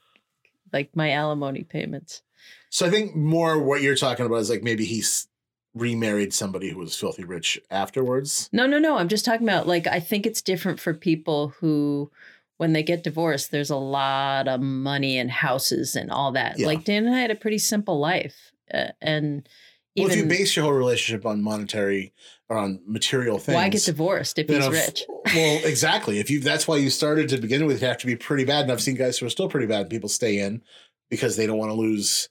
like 0.72 0.94
my 0.94 1.10
alimony 1.10 1.64
payments. 1.64 2.22
So 2.70 2.86
I 2.86 2.90
think 2.90 3.16
more 3.16 3.58
what 3.58 3.82
you're 3.82 3.96
talking 3.96 4.26
about 4.26 4.36
is 4.36 4.50
like 4.50 4.62
maybe 4.62 4.84
he's 4.84 5.28
remarried 5.74 6.32
somebody 6.32 6.70
who 6.70 6.78
was 6.78 6.96
filthy 6.96 7.24
rich 7.24 7.60
afterwards. 7.70 8.48
No, 8.52 8.66
no, 8.66 8.78
no. 8.78 8.96
I'm 8.96 9.08
just 9.08 9.24
talking 9.24 9.46
about 9.46 9.66
like 9.66 9.86
I 9.86 10.00
think 10.00 10.26
it's 10.26 10.42
different 10.42 10.80
for 10.80 10.94
people 10.94 11.48
who 11.60 12.10
when 12.56 12.72
they 12.72 12.82
get 12.82 13.04
divorced, 13.04 13.50
there's 13.50 13.70
a 13.70 13.76
lot 13.76 14.48
of 14.48 14.60
money 14.60 15.18
and 15.18 15.30
houses 15.30 15.94
and 15.94 16.10
all 16.10 16.32
that. 16.32 16.58
Yeah. 16.58 16.66
Like 16.66 16.84
Dan 16.84 17.06
and 17.06 17.14
I 17.14 17.20
had 17.20 17.30
a 17.30 17.36
pretty 17.36 17.58
simple 17.58 17.98
life. 17.98 18.52
Uh, 18.72 18.88
and 19.00 19.48
Well, 19.96 20.10
if 20.10 20.16
you 20.16 20.26
base 20.26 20.54
your 20.56 20.64
whole 20.64 20.74
relationship 20.74 21.24
on 21.26 21.42
monetary 21.42 22.12
or 22.48 22.58
on 22.58 22.80
material 22.86 23.38
things, 23.38 23.54
why 23.54 23.68
get 23.68 23.82
divorced 23.84 24.38
if 24.38 24.48
he's 24.48 24.64
of- 24.66 24.72
rich? 24.72 25.04
Well, 25.34 25.60
exactly. 25.64 26.18
If 26.18 26.30
you 26.30 26.40
that's 26.40 26.68
why 26.68 26.76
you 26.76 26.90
started 26.90 27.28
to 27.30 27.38
begin 27.38 27.66
with, 27.66 27.80
you 27.80 27.88
have 27.88 27.98
to 27.98 28.06
be 28.06 28.16
pretty 28.16 28.44
bad. 28.44 28.62
And 28.62 28.72
I've 28.72 28.80
seen 28.82 28.94
guys 28.96 29.18
who 29.18 29.26
are 29.26 29.30
still 29.30 29.48
pretty 29.48 29.66
bad. 29.66 29.82
and 29.82 29.90
People 29.90 30.08
stay 30.08 30.38
in 30.38 30.62
because 31.10 31.36
they 31.36 31.46
don't 31.46 31.58
want 31.58 31.70
to 31.70 31.74
lose 31.74 32.28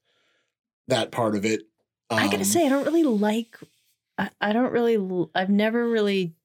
that 0.87 1.11
part 1.11 1.35
of 1.35 1.45
it. 1.45 1.61
I 2.09 2.25
gotta 2.25 2.37
Um, 2.37 2.43
say, 2.43 2.65
I 2.65 2.69
don't 2.69 2.85
really 2.85 3.03
like. 3.03 3.57
I, 4.17 4.29
I 4.39 4.53
don't 4.53 4.71
really. 4.71 5.27
I've 5.33 5.49
never 5.49 5.89
really 5.89 6.35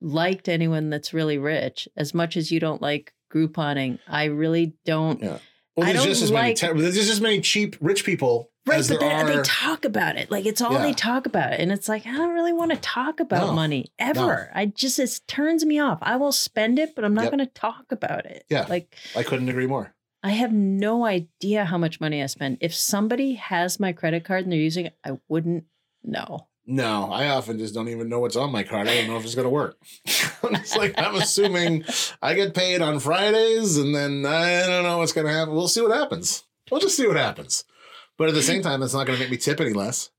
liked 0.00 0.48
anyone 0.48 0.90
that's 0.90 1.12
really 1.12 1.38
rich 1.38 1.88
as 1.96 2.14
much 2.14 2.36
as 2.36 2.50
you 2.50 2.60
don't 2.60 2.80
like 2.82 3.12
Grouponing. 3.32 3.98
I 4.06 4.24
really 4.24 4.74
don't. 4.84 5.20
Yeah. 5.22 5.38
Well, 5.76 5.86
I 5.88 5.92
there's 5.92 6.04
don't 6.04 6.08
just 6.12 6.22
as 6.22 6.30
many. 6.32 6.48
like- 6.50 6.58
there's 6.60 6.94
just 6.94 7.10
as 7.10 7.20
many 7.20 7.40
cheap 7.40 7.76
rich 7.80 8.04
people 8.04 8.50
Right, 8.64 8.86
but 8.88 9.02
are. 9.02 9.24
they 9.26 9.42
talk 9.42 9.84
about 9.84 10.16
it. 10.16 10.30
Like 10.30 10.46
it's 10.46 10.60
all 10.62 10.72
Yeah. 10.72 10.82
they 10.82 10.92
talk 10.92 11.26
about. 11.26 11.54
And 11.54 11.72
it's 11.72 11.88
like, 11.88 12.06
I 12.06 12.12
don't 12.16 12.32
really 12.34 12.52
want 12.52 12.70
to 12.70 12.76
talk 12.76 13.18
about 13.18 13.48
No, 13.48 13.52
money 13.54 13.92
ever. 13.98 14.50
I 14.54 14.66
just, 14.66 14.98
it 15.00 15.20
turns 15.26 15.64
me 15.64 15.80
off. 15.80 15.98
I 16.00 16.16
will 16.16 16.30
spend 16.32 16.78
it, 16.78 16.94
but 16.94 17.04
I'm 17.04 17.14
not 17.14 17.22
Yep. 17.24 17.32
going 17.32 17.46
to 17.46 17.52
talk 17.54 17.90
about 17.90 18.24
it. 18.26 18.44
Yeah. 18.48 18.66
Like 18.68 18.94
I 19.16 19.24
couldn't 19.24 19.48
agree 19.48 19.66
more. 19.66 19.94
I 20.22 20.30
have 20.30 20.52
no 20.52 21.04
idea 21.04 21.64
how 21.64 21.76
much 21.78 22.00
money 22.00 22.22
I 22.22 22.26
spend. 22.26 22.58
If 22.60 22.72
somebody 22.72 23.34
has 23.34 23.80
my 23.80 23.92
credit 23.92 24.24
card 24.24 24.44
and 24.44 24.52
they're 24.52 24.60
using 24.60 24.86
it, 24.86 24.96
I 25.04 25.18
wouldn't 25.28 25.64
know. 26.04 26.46
No, 26.64 27.10
I 27.10 27.28
often 27.30 27.58
just 27.58 27.74
don't 27.74 27.88
even 27.88 28.08
know 28.08 28.20
what's 28.20 28.36
on 28.36 28.52
my 28.52 28.62
card. 28.62 28.86
I 28.86 28.94
don't 28.94 29.08
know 29.08 29.16
if 29.16 29.24
it's 29.24 29.34
going 29.34 29.46
to 29.46 29.50
work. 29.50 29.76
it's 30.04 30.76
like 30.76 30.94
I'm 30.96 31.16
assuming 31.16 31.84
I 32.22 32.34
get 32.34 32.54
paid 32.54 32.80
on 32.80 33.00
Fridays, 33.00 33.76
and 33.78 33.92
then 33.92 34.24
I 34.24 34.64
don't 34.68 34.84
know 34.84 34.98
what's 34.98 35.12
going 35.12 35.26
to 35.26 35.32
happen. 35.32 35.54
We'll 35.54 35.66
see 35.66 35.80
what 35.80 35.90
happens. 35.90 36.44
We'll 36.70 36.78
just 36.80 36.96
see 36.96 37.08
what 37.08 37.16
happens. 37.16 37.64
But 38.22 38.28
at 38.28 38.36
the 38.36 38.42
same 38.42 38.62
time, 38.62 38.84
it's 38.84 38.94
not 38.94 39.04
going 39.04 39.18
to 39.18 39.24
make 39.24 39.32
me 39.32 39.36
tip 39.36 39.60
any 39.60 39.72
less. 39.72 40.12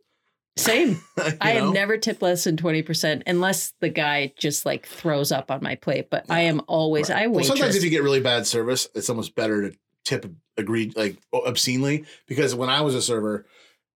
Same. 0.57 1.01
I 1.39 1.53
know? 1.53 1.67
have 1.67 1.73
never 1.73 1.95
tipped 1.95 2.21
less 2.21 2.43
than 2.43 2.57
20% 2.57 3.23
unless 3.25 3.71
the 3.79 3.87
guy 3.87 4.33
just 4.37 4.65
like 4.65 4.85
throws 4.85 5.31
up 5.31 5.49
on 5.49 5.63
my 5.63 5.75
plate. 5.75 6.09
But 6.09 6.25
I 6.29 6.41
am 6.41 6.61
always, 6.67 7.09
Right. 7.09 7.23
I 7.23 7.27
Well, 7.27 7.45
sometimes 7.45 7.77
if 7.77 7.83
you 7.85 7.89
get 7.89 8.03
really 8.03 8.19
bad 8.19 8.45
service, 8.45 8.89
it's 8.93 9.09
almost 9.09 9.35
better 9.35 9.69
to 9.69 9.77
tip 10.03 10.29
agreed 10.57 10.97
like 10.97 11.15
obscenely 11.33 12.03
because 12.27 12.53
when 12.53 12.69
I 12.69 12.81
was 12.81 12.93
a 12.93 13.01
server, 13.01 13.45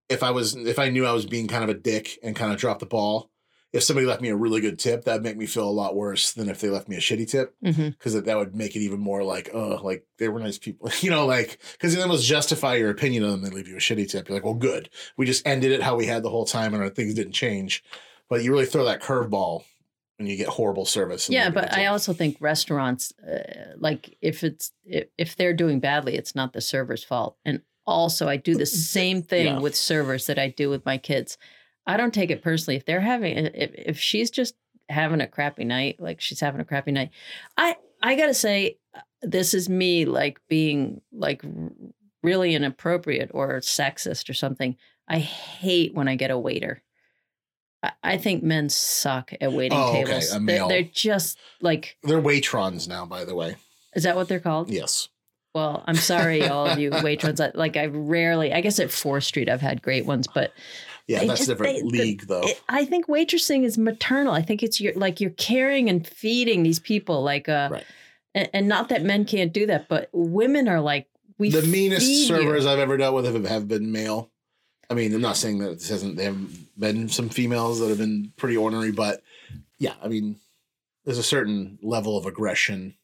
if 0.07 0.23
I 0.23 0.31
was 0.31 0.55
if 0.55 0.79
I 0.79 0.87
knew 0.87 1.05
I 1.05 1.11
was 1.11 1.25
being 1.25 1.49
kind 1.49 1.65
of 1.65 1.69
a 1.69 1.73
dick 1.73 2.17
and 2.23 2.33
kind 2.33 2.53
of 2.53 2.57
dropped 2.57 2.79
the 2.79 2.85
ball, 2.85 3.29
if 3.77 3.83
somebody 3.83 4.07
left 4.07 4.21
me 4.21 4.29
a 4.29 4.35
really 4.35 4.59
good 4.59 4.79
tip, 4.79 5.05
that'd 5.05 5.21
make 5.21 5.37
me 5.37 5.45
feel 5.45 5.69
a 5.69 5.69
lot 5.69 5.95
worse 5.95 6.33
than 6.33 6.49
if 6.49 6.59
they 6.59 6.69
left 6.69 6.89
me 6.89 6.95
a 6.95 6.99
shitty 6.99 7.29
tip 7.29 7.55
because 7.61 8.13
that, 8.13 8.25
that 8.25 8.35
would 8.35 8.55
make 8.55 8.75
it 8.75 8.79
even 8.79 8.99
more 8.99 9.23
like 9.23 9.51
oh 9.53 9.79
like 9.83 10.03
they 10.17 10.27
were 10.29 10.39
nice 10.39 10.57
people, 10.57 10.89
you 11.01 11.11
know, 11.11 11.27
like 11.27 11.59
because 11.73 11.95
you 11.95 12.01
almost 12.01 12.25
justify 12.25 12.73
your 12.75 12.89
opinion 12.89 13.23
of 13.23 13.29
them 13.31 13.43
and 13.43 13.53
leave 13.53 13.67
you 13.67 13.75
a 13.75 13.79
shitty 13.79 14.09
tip. 14.09 14.27
You're 14.27 14.37
like, 14.37 14.43
well, 14.43 14.55
good, 14.55 14.89
we 15.15 15.27
just 15.27 15.45
ended 15.47 15.71
it 15.71 15.83
how 15.83 15.95
we 15.95 16.07
had 16.07 16.23
the 16.23 16.29
whole 16.31 16.45
time 16.45 16.73
and 16.73 16.81
our 16.81 16.89
things 16.89 17.13
didn't 17.13 17.33
change, 17.33 17.83
but 18.29 18.43
you 18.43 18.51
really 18.51 18.65
throw 18.65 18.85
that 18.85 19.01
curveball 19.01 19.63
and 20.17 20.27
you 20.27 20.35
get 20.35 20.47
horrible 20.47 20.85
service. 20.85 21.29
Yeah, 21.29 21.51
but 21.51 21.77
I 21.77 21.85
also 21.85 22.11
think 22.13 22.37
restaurants, 22.39 23.13
uh, 23.21 23.73
like 23.77 24.17
if 24.21 24.43
it's 24.43 24.71
if, 24.85 25.07
if 25.19 25.35
they're 25.35 25.53
doing 25.53 25.79
badly, 25.79 26.15
it's 26.15 26.33
not 26.33 26.53
the 26.53 26.61
server's 26.61 27.03
fault. 27.03 27.37
And 27.45 27.61
also, 27.85 28.27
I 28.27 28.35
do 28.37 28.55
the 28.55 28.65
same 28.65 29.21
thing 29.21 29.45
Yeah. 29.45 29.59
with 29.59 29.75
servers 29.75 30.25
that 30.25 30.37
I 30.39 30.49
do 30.49 30.69
with 30.69 30.85
my 30.85 30.97
kids. 30.97 31.37
I 31.87 31.97
don't 31.97 32.13
take 32.13 32.29
it 32.31 32.43
personally 32.43 32.75
if 32.77 32.85
they're 32.85 32.99
having 33.01 33.37
if 33.37 33.71
if 33.73 33.99
she's 33.99 34.29
just 34.29 34.53
having 34.89 35.21
a 35.21 35.27
crappy 35.27 35.63
night, 35.63 35.99
like 35.99 36.21
she's 36.21 36.39
having 36.39 36.61
a 36.61 36.65
crappy 36.65 36.91
night. 36.91 37.09
I 37.57 37.75
I 38.03 38.15
gotta 38.15 38.33
say, 38.33 38.77
uh, 38.95 38.99
this 39.21 39.53
is 39.53 39.69
me 39.69 40.05
like 40.05 40.39
being 40.49 41.01
like 41.11 41.41
really 42.23 42.53
inappropriate 42.55 43.31
or 43.33 43.59
sexist 43.61 44.29
or 44.29 44.33
something. 44.33 44.75
I 45.07 45.19
hate 45.19 45.93
when 45.95 46.07
I 46.07 46.15
get 46.15 46.29
a 46.31 46.37
waiter. 46.37 46.83
I- 47.83 47.91
I 48.03 48.17
think 48.17 48.43
men 48.43 48.69
suck 48.69 49.31
at 49.39 49.53
waiting 49.53 49.77
Oh, 49.77 49.89
okay, 49.91 50.03
tables. 50.03 50.29
a 50.29 50.31
They're, 50.33 50.39
male. 50.41 50.67
they're 50.67 50.81
just 50.83 51.37
like 51.61 51.97
They're 52.03 52.21
Waitrons 52.21 52.87
now, 52.87 53.05
by 53.05 53.23
the 53.23 53.35
way. 53.35 53.55
is 53.95 54.03
that 54.03 54.15
what 54.15 54.27
they're 54.27 54.39
called? 54.41 54.69
Yes. 54.69 55.07
Well, 55.55 55.83
I'm 55.87 55.95
sorry, 55.95 56.43
all 56.47 56.67
of 56.67 56.77
you 56.79 56.89
waitrons. 57.03 57.39
Like 57.55 57.77
I 57.77 57.85
rarely, 57.85 58.51
I 58.53 58.61
guess 58.61 58.79
at 58.79 58.91
Fourth 58.91 59.23
Street 59.23 59.47
I've 59.49 59.61
had 59.61 59.81
great 59.81 60.05
ones, 60.05 60.27
but 60.27 60.51
Yeah, 61.07 61.19
They 61.19 61.27
that's 61.27 61.39
just- 61.39 61.49
a 61.49 61.53
different 61.53 61.75
they- 61.75 61.97
the- 61.97 62.03
league, 62.03 62.27
though. 62.27 62.41
it, 62.43 62.61
I 62.67 62.83
think 62.85 63.07
waitressing 63.07 63.63
is 63.63 63.77
maternal. 63.77 64.33
I 64.33 64.41
think 64.41 64.61
it's 64.63 64.81
your 64.81 64.93
like 64.95 65.21
you're 65.21 65.29
caring 65.31 65.89
and 65.89 66.05
feeding 66.05 66.63
these 66.63 66.79
people 66.79 67.23
like 67.23 67.47
uh, 67.47 67.69
Right. 67.71 67.83
and, 68.35 68.49
and 68.53 68.67
not 68.67 68.89
that 68.89 69.03
men 69.03 69.23
can't 69.25 69.53
do 69.53 69.65
that, 69.67 69.87
but 69.87 70.09
women 70.11 70.67
are 70.67 70.81
like 70.81 71.07
we. 71.37 71.49
the 71.49 71.61
meanest 71.61 72.05
feed 72.05 72.19
you. 72.21 72.25
servers 72.27 72.65
I've 72.65 72.79
ever 72.79 72.97
dealt 72.97 73.15
with 73.15 73.25
have, 73.25 73.45
have 73.45 73.67
been 73.67 73.91
male. 73.91 74.31
I 74.89 74.93
mean, 74.93 75.13
I'm 75.13 75.21
not 75.21 75.37
saying 75.37 75.59
that 75.59 75.79
this 75.79 75.89
hasn't. 75.89 76.15
There 76.17 76.25
haven't 76.25 76.77
been 76.79 77.09
some 77.09 77.29
females 77.29 77.79
that 77.79 77.89
have 77.89 77.97
been 77.97 78.31
pretty 78.37 78.57
ornery, 78.57 78.91
but 78.91 79.21
yeah, 79.79 79.93
I 80.03 80.07
mean, 80.09 80.39
there's 81.05 81.17
a 81.17 81.23
certain 81.23 81.77
level 81.81 82.17
of 82.17 82.25
aggression 82.25 82.95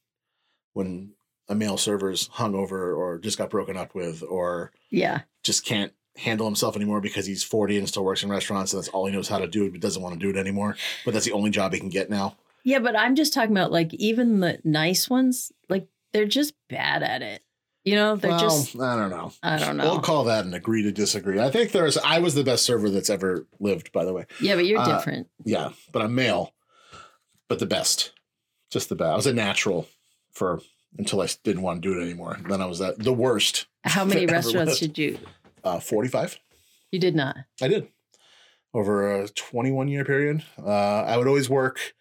when 0.74 1.12
a 1.50 1.56
male 1.56 1.78
server's 1.78 2.30
hungover 2.30 2.98
or 2.98 3.20
just 3.20 3.38
got 3.38 3.50
broken 3.50 3.76
up 3.78 3.94
with 3.96 4.24
or 4.24 4.72
Yeah, 4.90 5.22
just 5.44 5.66
can't 5.66 5.94
handle 6.18 6.46
himself 6.46 6.76
anymore 6.76 7.02
because 7.02 7.26
he's 7.26 7.44
40 7.44 7.80
and 7.80 7.88
still 7.88 8.06
works 8.06 8.24
in 8.24 8.30
restaurants 8.30 8.74
and 8.74 8.82
that's 8.82 8.90
all 8.90 9.06
he 9.06 9.12
knows 9.12 9.28
how 9.28 9.40
to 9.40 9.48
do 9.48 9.72
but 9.72 9.80
doesn't 9.82 10.02
want 10.02 10.14
to 10.14 10.20
do 10.20 10.30
it 10.30 10.40
anymore. 10.40 10.76
But 11.06 11.14
that's 11.14 11.26
the 11.26 11.32
only 11.32 11.50
job 11.50 11.74
he 11.74 11.80
can 11.80 11.90
get 11.90 12.10
now. 12.10 12.36
yeah, 12.64 12.80
but 12.80 12.98
I'm 12.98 13.16
just 13.16 13.34
talking 13.34 13.52
about 13.52 13.72
like 13.72 13.94
even 13.96 14.40
the 14.40 14.60
nice 14.64 15.10
ones, 15.10 15.52
like 15.70 15.88
they're 16.12 16.26
just 16.26 16.54
bad 16.70 17.04
at 17.04 17.22
it. 17.22 17.42
You 17.84 17.96
know, 17.96 18.16
they're 18.16 18.32
well, 18.32 18.40
just 18.40 18.80
I 18.80 18.96
don't 18.96 19.10
know. 19.10 19.34
I 19.44 19.58
don't 19.58 19.76
know. 19.76 19.84
We'll 19.84 20.00
call 20.00 20.24
that 20.26 20.46
an 20.46 20.54
agree 20.54 20.84
to 20.84 20.92
disagree. 20.92 21.42
I 21.42 21.52
think 21.52 21.72
there's 21.72 21.98
I 21.98 22.20
was 22.20 22.34
the 22.34 22.44
best 22.44 22.64
server 22.64 22.90
that's 22.90 23.10
ever 23.10 23.46
lived, 23.60 23.92
by 23.92 24.06
the 24.06 24.14
way. 24.14 24.26
yeah, 24.40 24.56
but 24.56 24.66
you're 24.66 24.80
uh, 24.80 24.98
different. 24.98 25.28
Yeah, 25.44 25.72
but 25.92 26.02
I'm 26.02 26.16
male, 26.16 26.54
but 27.50 27.60
the 27.60 27.66
best, 27.66 28.14
just 28.72 28.88
the 28.88 28.96
best. 28.96 29.12
I 29.12 29.16
was 29.16 29.28
a 29.28 29.34
natural 29.34 29.90
for 30.32 30.62
until 30.98 31.22
I 31.22 31.28
didn't 31.44 31.64
want 31.64 31.82
to 31.82 31.90
do 31.90 32.00
it 32.00 32.02
anymore. 32.02 32.38
Then 32.48 32.62
I 32.62 32.68
was 32.68 32.80
at 32.80 33.00
the 33.00 33.12
worst. 33.12 33.66
How 33.84 34.06
many 34.06 34.26
restaurants 34.28 34.80
did 34.80 34.98
you? 34.98 35.20
Uh, 35.64 35.80
45. 35.80 36.40
You 36.92 37.00
did 37.00 37.16
not. 37.16 37.38
I 37.62 37.68
did 37.68 37.88
over 38.74 39.22
a 39.22 39.28
21 39.30 39.88
year 39.88 40.04
period. 40.06 40.44
Uh, 40.58 41.04
I 41.04 41.18
would 41.18 41.28
always 41.28 41.50
work. 41.50 41.94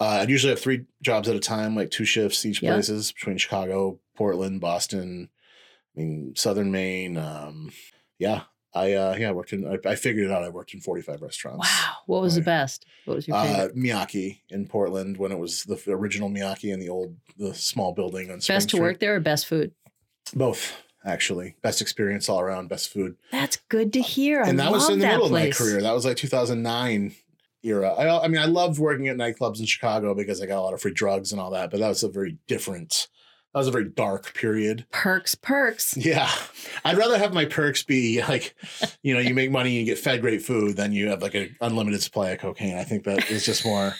Uh, 0.00 0.20
I'd 0.22 0.30
usually 0.30 0.50
have 0.50 0.60
three 0.60 0.84
jobs 1.02 1.28
at 1.28 1.34
a 1.36 1.40
time, 1.40 1.74
like 1.74 1.90
two 1.90 2.04
shifts 2.04 2.44
each 2.46 2.62
Yeah. 2.62 2.72
places 2.74 3.10
between 3.12 3.36
Chicago, 3.38 3.98
Portland, 4.16 4.60
Boston. 4.60 5.28
I 5.96 6.00
mean, 6.00 6.34
Southern 6.36 6.70
Maine. 6.70 7.16
Um, 7.16 7.72
yeah, 8.18 8.42
I 8.74 8.92
uh, 8.92 9.16
yeah 9.18 9.30
I 9.30 9.32
worked 9.32 9.52
in. 9.52 9.66
I, 9.66 9.78
I 9.90 9.94
figured 9.96 10.26
it 10.26 10.30
out. 10.30 10.44
I 10.44 10.50
worked 10.50 10.72
in 10.74 10.80
45 10.80 11.20
restaurants. 11.22 11.66
Wow. 11.66 11.94
What 12.06 12.22
was 12.22 12.36
the 12.36 12.42
best? 12.42 12.86
What 13.06 13.16
was 13.16 13.26
your 13.26 13.36
Uh, 13.36 13.44
favorite? 13.44 13.76
Miyake 13.76 14.40
in 14.50 14.66
Portland 14.68 15.16
when 15.16 15.32
it 15.32 15.38
was 15.38 15.64
the 15.64 15.80
original 15.88 16.28
Miyake 16.30 16.72
in 16.72 16.78
the 16.78 16.88
old 16.88 17.16
the 17.36 17.52
small 17.54 17.92
building 17.92 18.30
on 18.30 18.40
Spring 18.40 18.56
best 18.56 18.68
to 18.68 18.76
Street. 18.76 18.80
work 18.82 19.00
there 19.00 19.16
or 19.16 19.20
best 19.20 19.46
food? 19.46 19.72
Both 20.34 20.72
actually, 21.04 21.56
best 21.62 21.80
experience 21.80 22.28
all 22.28 22.40
around, 22.40 22.68
best 22.68 22.92
food. 22.92 23.16
That's 23.32 23.56
good 23.68 23.92
to 23.94 24.00
hear. 24.00 24.42
I 24.42 24.48
and 24.48 24.58
that 24.58 24.70
was 24.72 24.88
in 24.88 24.98
the 24.98 25.06
middle 25.06 25.28
place. 25.28 25.58
of 25.58 25.66
my 25.66 25.70
career. 25.70 25.82
That 25.82 25.94
was 25.94 26.04
like 26.04 26.16
2009 26.16 27.14
era. 27.62 27.90
I, 27.90 28.24
I 28.24 28.28
mean, 28.28 28.40
I 28.40 28.46
loved 28.46 28.78
working 28.78 29.08
at 29.08 29.16
nightclubs 29.16 29.60
in 29.60 29.66
Chicago 29.66 30.14
because 30.14 30.40
I 30.40 30.46
got 30.46 30.58
a 30.58 30.62
lot 30.62 30.74
of 30.74 30.80
free 30.80 30.92
drugs 30.92 31.32
and 31.32 31.40
all 31.40 31.50
that. 31.50 31.70
But 31.70 31.80
that 31.80 31.88
was 31.88 32.02
a 32.02 32.08
very 32.08 32.38
different. 32.46 33.08
That 33.54 33.60
was 33.60 33.68
a 33.68 33.72
very 33.72 33.88
dark 33.88 34.34
period. 34.34 34.86
Perks, 34.92 35.34
perks. 35.34 35.96
Yeah, 35.96 36.30
I'd 36.84 36.98
rather 36.98 37.18
have 37.18 37.32
my 37.32 37.46
perks 37.46 37.82
be 37.82 38.22
like, 38.22 38.54
you 39.02 39.14
know, 39.14 39.20
you 39.20 39.34
make 39.34 39.50
money, 39.50 39.70
and 39.70 39.86
you 39.86 39.94
get 39.94 40.02
fed 40.02 40.20
great 40.20 40.42
food, 40.42 40.76
than 40.76 40.92
you 40.92 41.08
have 41.08 41.22
like 41.22 41.34
an 41.34 41.56
unlimited 41.60 42.02
supply 42.02 42.30
of 42.30 42.40
cocaine. 42.40 42.76
I 42.76 42.84
think 42.84 43.04
that 43.04 43.30
is 43.30 43.44
just 43.44 43.64
more 43.64 43.94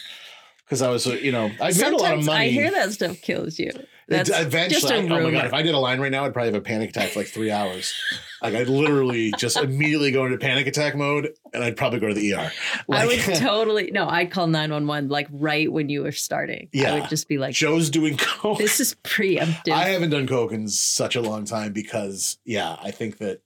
because 0.65 0.83
I 0.83 0.89
was, 0.89 1.07
you 1.07 1.31
know, 1.31 1.49
I 1.59 1.71
made 1.71 1.81
a 1.81 1.97
lot 1.97 2.13
of 2.13 2.25
money. 2.25 2.45
I 2.45 2.49
hear 2.49 2.69
that 2.69 2.91
stuff 2.93 3.19
kills 3.21 3.57
you. 3.57 3.71
That's 4.09 4.29
eventually, 4.29 4.81
just 4.81 4.91
a 4.91 4.95
I- 4.95 4.97
oh 5.19 5.23
my 5.23 5.31
god! 5.31 5.45
If 5.45 5.53
I 5.53 5.61
did 5.61 5.75
a 5.75 5.79
line 5.79 5.99
right 6.01 6.11
now, 6.11 6.25
I'd 6.25 6.33
probably 6.33 6.51
have 6.51 6.59
a 6.59 6.63
panic 6.63 6.89
attack 6.89 7.09
for 7.09 7.19
like 7.19 7.27
three 7.27 7.51
hours. 7.51 7.93
Like 8.41 8.55
I'd 8.55 8.67
literally 8.67 9.31
just 9.37 9.57
immediately 9.61 10.11
go 10.11 10.25
into 10.25 10.37
panic 10.37 10.65
attack 10.65 10.95
mode, 10.95 11.33
and 11.53 11.63
I'd 11.63 11.77
probably 11.77 11.99
go 11.99 12.07
to 12.07 12.13
the 12.13 12.33
ER. 12.33 12.51
I 12.91 13.05
would 13.05 13.19
totally 13.35 13.91
no. 13.91 14.07
I'd 14.07 14.31
call 14.31 14.47
nine 14.47 14.71
one 14.71 14.87
one 14.87 15.09
like 15.09 15.27
right 15.31 15.71
when 15.71 15.89
you 15.89 16.01
were 16.03 16.11
starting. 16.11 16.69
Yeah, 16.73 16.93
I 16.95 16.99
would 17.01 17.09
just 17.09 17.27
be 17.27 17.37
like, 17.37 17.53
Joe's 17.53 17.89
doing 17.89 18.17
coke. 18.17 18.57
"This 18.57 18.79
is 18.79 18.95
preemptive." 19.03 19.73
I 19.73 19.89
haven't 19.89 20.09
done 20.09 20.27
coke 20.27 20.51
in 20.53 20.67
such 20.67 21.15
a 21.15 21.21
long 21.21 21.45
time 21.45 21.71
because, 21.71 22.39
yeah, 22.45 22.77
I 22.81 22.91
think 22.91 23.19
that 23.19 23.41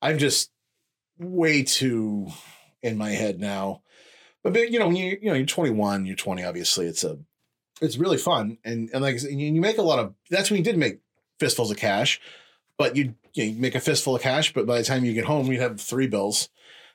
I'm 0.00 0.18
just 0.18 0.50
way 1.18 1.62
too 1.64 2.28
in 2.82 2.96
my 2.96 3.10
head 3.10 3.40
now. 3.40 3.82
But 4.44 4.52
but, 4.52 4.70
you 4.70 4.78
know, 4.78 4.86
when 4.86 4.96
you 4.96 5.18
you 5.20 5.28
know 5.30 5.34
you're 5.34 5.46
21, 5.46 6.06
you're 6.06 6.14
20. 6.14 6.44
Obviously, 6.44 6.86
it's 6.86 7.02
a 7.02 7.18
it's 7.80 7.96
really 7.96 8.18
fun, 8.18 8.58
and 8.64 8.90
and 8.92 9.02
like 9.02 9.18
said, 9.18 9.30
you 9.30 9.52
you 9.52 9.60
make 9.60 9.78
a 9.78 9.82
lot 9.82 9.98
of. 9.98 10.14
That's 10.30 10.50
when 10.50 10.58
you 10.58 10.64
did 10.64 10.78
make 10.78 11.00
fistfuls 11.38 11.70
of 11.70 11.76
cash, 11.76 12.20
but 12.78 12.96
you 12.96 13.14
you, 13.34 13.44
know, 13.44 13.52
you 13.52 13.60
make 13.60 13.74
a 13.74 13.80
fistful 13.80 14.16
of 14.16 14.22
cash, 14.22 14.52
but 14.52 14.66
by 14.66 14.78
the 14.78 14.84
time 14.84 15.04
you 15.04 15.12
get 15.12 15.24
home, 15.24 15.46
you'd 15.46 15.60
have 15.60 15.80
three 15.80 16.06
bills, 16.06 16.48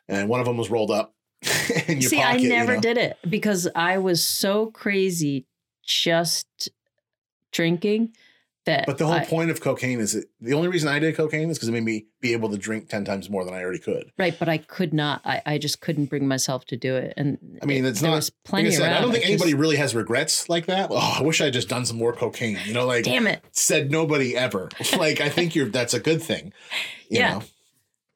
and 0.07 0.27
one 0.27 0.39
of 0.39 0.45
them 0.45 0.57
was 0.57 0.69
rolled 0.69 0.91
up 0.91 1.13
in 1.87 2.01
your 2.01 2.09
See, 2.09 2.17
pocket. 2.17 2.29
I 2.29 2.35
you 2.37 2.49
never 2.49 2.75
know? 2.75 2.81
did 2.81 2.97
it 2.97 3.17
because 3.29 3.67
I 3.75 3.99
was 3.99 4.23
so 4.23 4.67
crazy 4.67 5.45
just 5.83 6.69
drinking 7.51 8.13
that. 8.65 8.85
But 8.85 8.97
the 8.97 9.05
whole 9.05 9.15
I- 9.15 9.25
point 9.25 9.49
of 9.49 9.59
cocaine 9.61 9.99
is 9.99 10.25
the 10.39 10.53
only 10.53 10.67
reason 10.67 10.87
I 10.89 10.99
did 10.99 11.15
cocaine 11.15 11.49
is 11.49 11.57
because 11.57 11.69
it 11.69 11.71
made 11.71 11.83
me 11.83 12.05
be 12.19 12.33
able 12.33 12.49
to 12.49 12.57
drink 12.57 12.89
10 12.89 13.05
times 13.05 13.29
more 13.29 13.43
than 13.43 13.53
I 13.53 13.61
already 13.63 13.79
could. 13.79 14.11
right, 14.19 14.35
but 14.37 14.47
I 14.49 14.59
could 14.59 14.93
not. 14.93 15.21
I, 15.25 15.41
I 15.45 15.57
just 15.57 15.81
couldn't 15.81 16.05
bring 16.05 16.27
myself 16.27 16.65
to 16.65 16.77
do 16.77 16.95
it, 16.95 17.13
and 17.17 17.59
I 17.61 17.65
mean, 17.65 17.85
it's 17.85 18.01
there 18.01 18.11
not- 18.11 18.17
was 18.17 18.29
Like 18.29 18.43
plenty 18.45 18.67
I 18.69 18.71
said, 18.71 18.81
around. 18.83 18.93
I 18.93 19.01
don't 19.01 19.11
think 19.11 19.23
just- 19.23 19.33
anybody 19.33 19.53
really 19.55 19.77
has 19.77 19.95
regrets 19.95 20.47
like 20.49 20.67
that. 20.67 20.89
Oh, 20.91 21.15
I 21.19 21.23
wish 21.23 21.41
I 21.41 21.45
had 21.45 21.53
just 21.53 21.69
done 21.69 21.85
some 21.85 21.97
more 21.97 22.13
cocaine. 22.13 22.57
You 22.65 22.73
know, 22.73 22.85
like 22.85 23.03
Damn 23.05 23.27
it! 23.27 23.43
said 23.51 23.89
nobody 23.91 24.35
ever. 24.37 24.69
like 24.97 25.21
I 25.21 25.29
think 25.29 25.55
you're 25.55 25.69
that's 25.69 25.93
a 25.93 25.99
good 25.99 26.21
thing. 26.21 26.53
You 27.09 27.19
Yeah. 27.19 27.33
know? 27.33 27.43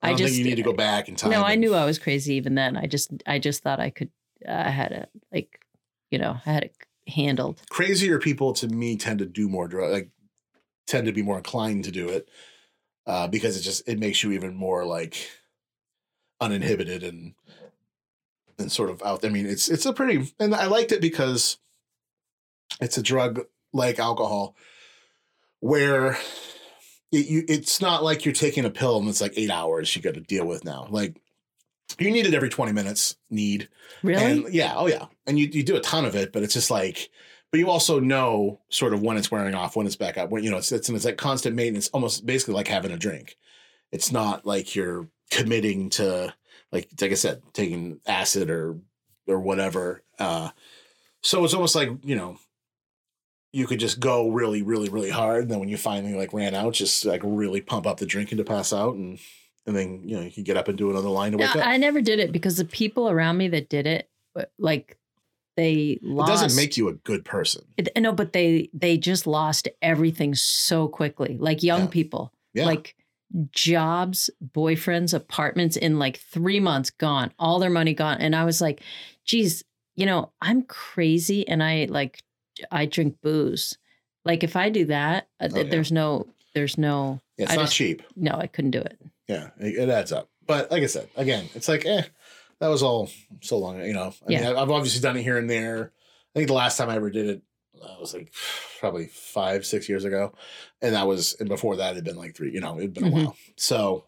I 0.01 0.07
I 0.07 0.09
don't 0.11 0.17
just 0.19 0.33
think 0.33 0.43
you 0.43 0.49
need 0.51 0.55
to 0.57 0.61
go 0.61 0.73
back 0.73 1.09
in 1.09 1.15
time. 1.15 1.31
No, 1.31 1.41
I 1.43 1.55
knew 1.55 1.73
I 1.73 1.85
was 1.85 1.97
crazy 1.97 2.35
even 2.35 2.53
then. 2.53 2.77
I 2.77 2.85
just 2.85 3.09
I 3.25 3.39
just 3.39 3.63
thought 3.63 3.79
I 3.79 3.89
could. 3.89 4.09
I 4.47 4.69
had 4.69 4.91
it 4.91 5.09
like, 5.33 5.59
you 6.11 6.19
know, 6.19 6.37
I 6.45 6.51
had 6.51 6.63
it 6.65 6.75
handled. 7.07 7.61
crazier 7.69 8.19
people 8.19 8.53
to 8.53 8.67
me 8.67 8.95
tend 8.97 9.19
to 9.19 9.25
do 9.25 9.47
more 9.49 9.67
drug 9.67 9.91
like 9.91 10.09
tend 10.87 11.05
to 11.07 11.13
be 11.13 11.21
more 11.21 11.37
inclined 11.37 11.83
to 11.85 11.91
do 11.91 12.09
it. 12.09 12.29
Uh, 13.07 13.27
because 13.27 13.55
it 13.55 13.61
just 13.61 13.87
it 13.87 13.99
makes 13.99 14.23
you 14.23 14.31
even 14.31 14.55
more 14.55 14.83
like 14.83 15.29
uninhibited 16.41 17.03
and 17.03 17.35
and 18.57 18.71
sort 18.71 18.89
of 18.89 19.01
out. 19.03 19.23
I 19.23 19.29
mean, 19.29 19.45
it's 19.45 19.69
it's 19.69 19.85
a 19.85 19.93
pretty 19.93 20.33
and 20.39 20.55
I 20.55 20.65
liked 20.65 20.91
it 20.91 21.01
because 21.01 21.57
it's 22.81 22.97
a 22.97 23.03
drug 23.03 23.41
like 23.73 23.99
alcohol 23.99 24.55
where 25.59 26.17
it, 27.11 27.27
you 27.27 27.45
it's 27.47 27.79
not 27.79 28.03
like 28.03 28.25
you're 28.25 28.33
taking 28.33 28.65
a 28.65 28.71
pill 28.71 28.97
and 28.97 29.07
it's 29.07 29.21
like 29.21 29.33
eight 29.35 29.51
hours 29.51 29.95
you 29.95 30.01
got 30.01 30.15
to 30.15 30.21
deal 30.21 30.47
with 30.47 30.65
now. 30.65 30.87
Like 30.89 31.21
you 31.99 32.11
need 32.11 32.25
it 32.25 32.33
every 32.33 32.49
20 32.49 32.71
minutes, 32.71 33.15
need. 33.29 33.69
Really? 34.03 34.23
And 34.23 34.53
yeah, 34.53 34.73
oh 34.75 34.87
yeah. 34.87 35.05
And 35.27 35.39
you, 35.39 35.47
you 35.47 35.63
do 35.63 35.75
a 35.75 35.81
ton 35.81 36.05
of 36.05 36.15
it, 36.15 36.31
but 36.31 36.43
it's 36.43 36.53
just 36.53 36.71
like, 36.71 37.09
but 37.55 37.59
you 37.59 37.69
also 37.69 38.01
know 38.01 38.59
sort 38.67 38.93
of 38.93 39.01
when 39.01 39.15
it's 39.15 39.31
wearing 39.31 39.55
off, 39.55 39.77
when 39.77 39.87
it's 39.87 39.95
back 39.95 40.17
up, 40.17 40.29
when 40.29 40.43
you 40.43 40.51
know, 40.51 40.57
it's 40.57 40.73
it's, 40.73 40.89
it's 40.89 41.05
like 41.05 41.15
constant 41.15 41.55
maintenance, 41.55 41.87
almost 41.93 42.25
basically 42.25 42.53
like 42.53 42.67
having 42.67 42.91
a 42.91 42.97
drink. 42.97 43.37
It's 43.93 44.11
not 44.11 44.45
like 44.45 44.75
you're 44.75 45.07
committing 45.31 45.89
to 45.91 46.33
like 46.73 46.89
like 46.99 47.11
I 47.11 47.13
said, 47.13 47.41
taking 47.53 48.01
acid 48.05 48.49
or 48.49 48.77
or 49.25 49.39
whatever. 49.39 50.03
Uh 50.19 50.49
so 51.21 51.45
it's 51.45 51.53
almost 51.53 51.75
like, 51.75 51.91
you 52.03 52.17
know, 52.17 52.37
you 53.53 53.67
could 53.67 53.79
just 53.79 54.01
go 54.01 54.27
really, 54.27 54.61
really, 54.61 54.89
really 54.89 55.09
hard. 55.09 55.43
And 55.43 55.51
then 55.51 55.59
when 55.61 55.69
you 55.69 55.77
finally 55.77 56.13
like 56.13 56.33
ran 56.33 56.55
out, 56.55 56.73
just 56.73 57.05
like 57.05 57.21
really 57.23 57.61
pump 57.61 57.87
up 57.87 58.01
the 58.01 58.05
drinking 58.05 58.39
to 58.39 58.43
pass 58.43 58.73
out 58.73 58.95
and 58.95 59.17
and 59.65 59.77
then 59.77 60.01
you 60.03 60.17
know 60.17 60.23
you 60.23 60.31
can 60.31 60.43
get 60.43 60.57
up 60.57 60.67
and 60.67 60.77
do 60.77 60.89
another 60.89 61.07
line 61.07 61.31
to 61.31 61.37
No, 61.37 61.45
wake 61.45 61.55
up. 61.55 61.65
I 61.65 61.77
never 61.77 62.01
did 62.01 62.19
it 62.19 62.33
because 62.33 62.57
the 62.57 62.65
people 62.65 63.09
around 63.09 63.37
me 63.37 63.47
that 63.47 63.69
did 63.69 63.87
it, 63.87 64.09
like 64.59 64.97
they 65.55 65.99
It 66.01 66.25
doesn't 66.27 66.55
make 66.55 66.77
you 66.77 66.87
a 66.89 66.93
good 66.93 67.23
person. 67.25 67.63
It, 67.77 67.89
no, 67.97 68.11
but 68.11 68.33
they 68.33 68.69
they 68.73 68.97
just 68.97 69.25
lost 69.27 69.67
everything 69.81 70.35
so 70.35 70.87
quickly. 70.87 71.37
Like 71.39 71.63
young 71.63 71.81
Yeah. 71.81 71.87
people, 71.87 72.33
Yeah. 72.53 72.65
like 72.65 72.95
jobs, 73.51 74.29
boyfriends, 74.53 75.13
apartments 75.13 75.77
in 75.77 75.99
like 75.99 76.17
three 76.17 76.59
months 76.59 76.89
gone, 76.89 77.31
all 77.39 77.59
their 77.59 77.69
money 77.69 77.93
gone. 77.93 78.17
And 78.19 78.35
I 78.35 78.45
was 78.45 78.61
like, 78.61 78.81
geez, 79.25 79.63
you 79.95 80.05
know, 80.05 80.31
I'm 80.41 80.63
crazy, 80.63 81.47
and 81.47 81.63
I 81.63 81.87
like 81.89 82.21
I 82.71 82.85
drink 82.85 83.17
booze. 83.21 83.77
Like 84.23 84.43
if 84.43 84.55
I 84.55 84.69
do 84.69 84.85
that, 84.85 85.27
uh, 85.39 85.49
Oh, 85.53 85.57
yeah. 85.57 85.63
there's 85.69 85.91
no, 85.91 86.27
there's 86.53 86.77
no, 86.77 87.21
it's 87.37 87.51
I 87.51 87.55
not 87.55 87.61
just- 87.63 87.75
cheap. 87.75 88.01
no, 88.15 88.31
I 88.33 88.47
couldn't 88.47 88.71
do 88.71 88.79
it. 88.81 88.97
Yeah, 89.27 89.49
it 89.59 89.89
adds 89.89 90.11
up. 90.11 90.29
But 90.47 90.69
like 90.71 90.83
I 90.83 90.85
said, 90.87 91.09
again, 91.15 91.49
it's 91.55 91.67
like, 91.67 91.85
eh, 91.85 92.03
that 92.59 92.67
was 92.67 92.83
all 92.83 93.09
so 93.41 93.57
long. 93.57 93.81
You 93.83 93.93
know, 93.93 94.13
I 94.25 94.29
mean, 94.29 94.39
Yeah. 94.39 94.51
I- 94.51 94.61
I've 94.61 94.71
obviously 94.71 95.01
done 95.01 95.17
it 95.17 95.23
here 95.23 95.37
and 95.37 95.49
there. 95.49 95.91
I 96.35 96.39
think 96.39 96.47
the 96.47 96.53
last 96.53 96.77
time 96.77 96.89
I 96.89 96.95
ever 96.95 97.09
did 97.09 97.27
it 97.29 97.41
uh, 97.81 97.95
was 97.99 98.13
like 98.13 98.33
probably 98.79 99.07
five, 99.07 99.65
six 99.65 99.87
years 99.89 100.05
ago, 100.05 100.33
and 100.81 100.95
that 100.95 101.07
was 101.07 101.35
and 101.39 101.49
before 101.49 101.75
that 101.77 101.91
it 101.91 101.95
had 101.95 102.03
been 102.05 102.15
like 102.17 102.35
three. 102.35 102.51
You 102.51 102.61
know, 102.61 102.77
it'd 102.77 102.93
been 102.93 103.03
Mhm. 103.05 103.07
a 103.07 103.15
while. 103.25 103.37
So, 103.57 104.05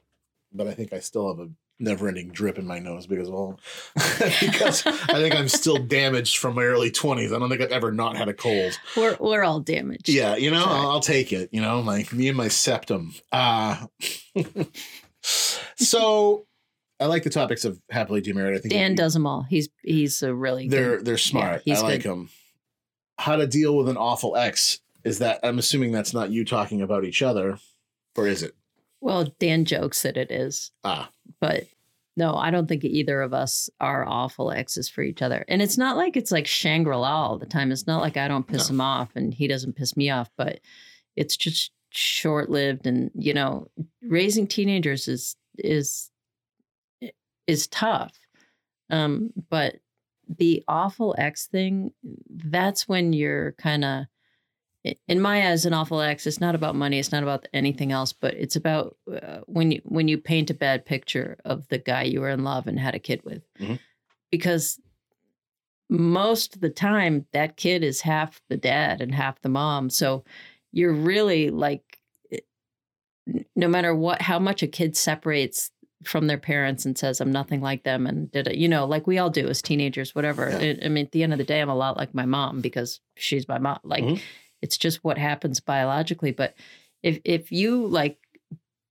but 0.54 0.68
I 0.68 0.74
think 0.74 0.94
I 0.94 1.00
still 1.00 1.28
have 1.28 1.40
a 1.46 1.50
never-ending 1.80 2.30
drip 2.30 2.58
in 2.58 2.66
my 2.66 2.80
nose 2.80 3.06
because 3.06 3.30
all 3.30 3.60
because 4.42 4.84
I 4.88 5.14
think 5.22 5.36
I'm 5.36 5.48
still 5.48 5.78
damaged 5.86 6.38
from 6.38 6.56
my 6.56 6.64
early 6.64 6.90
twenties. 6.92 7.32
I 7.32 7.38
don't 7.40 7.50
think 7.50 7.62
I've 7.62 7.72
ever 7.72 7.92
not 7.92 8.16
had 8.18 8.28
a 8.30 8.34
cold. 8.34 8.80
We're 8.96 9.16
we're 9.20 9.44
all 9.44 9.60
damaged. 9.60 10.10
Yeah, 10.10 10.36
you 10.38 10.50
know. 10.50 10.64
I'll, 10.66 10.90
I'll 10.92 11.00
take 11.02 11.32
it. 11.34 11.50
You 11.52 11.62
know, 11.62 11.82
like 11.82 12.12
me 12.14 12.30
and 12.30 12.38
my 12.38 12.48
septum. 12.48 13.14
Uh 13.32 13.86
so 15.76 16.47
I 17.00 17.06
like 17.06 17.24
the 17.24 17.30
topics 17.30 17.64
of 17.66 17.80
happily 17.92 18.22
demarried. 18.22 18.58
I 18.58 18.60
think 18.62 18.74
Dan 18.74 18.96
does 18.96 19.14
them 19.14 19.28
all. 19.28 19.44
He's 19.44 19.70
he's 19.84 20.24
a 20.24 20.34
really 20.34 20.68
They're 20.68 20.98
good. 20.98 21.06
they're 21.06 21.18
smart. 21.18 21.62
he's 21.66 21.80
I 21.80 21.84
like 21.84 22.04
good. 22.04 22.12
them. 22.12 22.30
How 23.20 23.36
to 23.36 23.48
deal 23.48 23.76
with 23.78 23.90
an 23.90 23.98
awful 23.98 24.36
ex 24.36 24.80
is 25.04 25.20
that 25.20 25.40
I'm 25.44 25.60
assuming 25.60 25.92
that's 25.92 26.14
not 26.14 26.32
you 26.32 26.44
talking 26.46 26.82
about 26.82 27.04
each 27.06 27.22
other, 27.22 27.58
or 28.16 28.28
is 28.28 28.44
it? 28.44 28.56
Well, 29.02 29.32
Dan 29.40 29.64
jokes 29.66 30.02
that 30.04 30.18
it 30.18 30.32
is, 30.32 30.72
Ah, 30.84 31.10
but 31.40 31.68
no, 32.16 32.34
I 32.34 32.50
don't 32.50 32.68
think 32.68 32.84
either 32.84 33.22
of 33.22 33.32
us 33.32 33.70
are 33.80 34.04
awful 34.08 34.52
exes 34.52 34.90
for 34.90 35.04
each 35.04 35.22
other. 35.22 35.46
And 35.48 35.62
it's 35.62 35.78
not 35.78 35.98
like 35.98 36.18
it's 36.18 36.32
like 36.32 36.48
Shangri 36.48 36.96
La 36.96 37.28
all 37.28 37.38
the 37.38 37.46
time. 37.46 37.72
It's 37.72 37.86
not 37.86 38.02
like 38.02 38.18
I 38.18 38.28
don't 38.28 38.48
piss 38.48 38.70
No. 38.70 38.74
him 38.74 38.82
off 38.82 39.10
and 39.16 39.32
he 39.34 39.48
doesn't 39.48 39.76
piss 39.76 39.96
me 39.96 40.10
off, 40.10 40.32
but 40.36 40.60
it's 41.16 41.38
just 41.38 41.72
short 41.92 42.50
lived. 42.50 42.88
And 42.88 43.12
you 43.14 43.36
know, 43.36 43.68
raising 44.02 44.48
teenagers 44.48 45.08
is 45.08 45.36
is 45.60 46.10
is 47.48 47.68
tough. 47.68 48.14
Um, 48.90 49.32
but 49.50 49.78
the 50.38 50.64
awful 50.68 51.16
ex 51.18 51.48
thing, 51.48 51.92
that's 52.30 52.88
when 52.88 53.14
you're 53.14 53.54
kind 53.54 53.84
of 53.86 54.06
in 55.08 55.20
my 55.20 55.50
eyes 55.50 55.66
an 55.66 55.74
awful 55.74 56.00
ex 56.00 56.26
it's 56.26 56.40
not 56.40 56.56
about 56.56 56.76
money 56.76 56.98
it's 56.98 57.12
not 57.12 57.24
about 57.24 57.46
anything 57.54 57.92
else 57.92 58.14
but 58.14 58.34
it's 58.36 58.56
about 58.56 58.96
uh, 59.22 59.40
when 59.46 59.72
you 59.72 59.82
when 59.84 60.08
you 60.08 60.18
paint 60.18 60.50
a 60.50 60.54
bad 60.54 60.86
picture 60.86 61.36
of 61.44 61.68
the 61.68 61.78
guy 61.78 62.04
you 62.04 62.22
were 62.22 62.30
in 62.30 62.44
love 62.46 62.68
and 62.68 62.80
had 62.80 62.96
a 62.96 63.00
kid 63.00 63.22
with 63.26 63.42
Mhm. 63.60 63.80
because 64.32 64.80
most 65.90 66.56
of 66.56 66.62
the 66.62 66.70
time 66.70 67.26
that 67.34 67.58
kid 67.58 67.84
is 67.84 68.00
half 68.02 68.42
the 68.50 68.56
dad 68.56 69.02
and 69.02 69.14
half 69.14 69.42
the 69.42 69.50
mom 69.50 69.90
so 69.90 70.24
you're 70.72 70.94
really 70.94 71.50
like 71.50 72.00
no 73.56 73.68
matter 73.68 73.94
what 73.94 74.22
how 74.22 74.40
much 74.40 74.64
a 74.64 74.68
kid 74.68 74.96
separates 74.96 75.72
from 76.04 76.28
their 76.28 76.38
parents 76.38 76.86
and 76.86 76.98
says 76.98 77.20
i'm 77.20 77.32
nothing 77.32 77.60
like 77.62 77.84
them 77.84 78.06
and 78.06 78.32
did 78.32 78.48
it 78.48 78.56
you 78.56 78.68
know 78.68 78.86
like 78.86 79.08
we 79.08 79.18
all 79.18 79.30
do 79.32 79.48
as 79.48 79.62
teenagers 79.62 80.14
whatever 80.14 80.50
Yeah. 80.50 80.74
I- 80.82 80.86
i 80.86 80.90
mean 80.90 81.06
at 81.06 81.12
the 81.12 81.24
end 81.24 81.34
of 81.34 81.40
the 81.40 81.44
day 81.46 81.60
i'm 81.60 81.70
a 81.70 81.76
lot 81.76 81.98
like 81.98 82.14
my 82.14 82.26
mom 82.26 82.62
because 82.62 83.00
she's 83.16 83.48
my 83.48 83.58
mom 83.58 83.80
like 83.84 84.04
Mhm. 84.04 84.20
it's 84.62 84.78
just 84.78 85.04
what 85.04 85.18
happens 85.18 85.60
biologically 85.60 86.32
but 86.32 86.54
if 87.04 87.20
if 87.26 87.52
you 87.52 87.88
like 87.88 88.18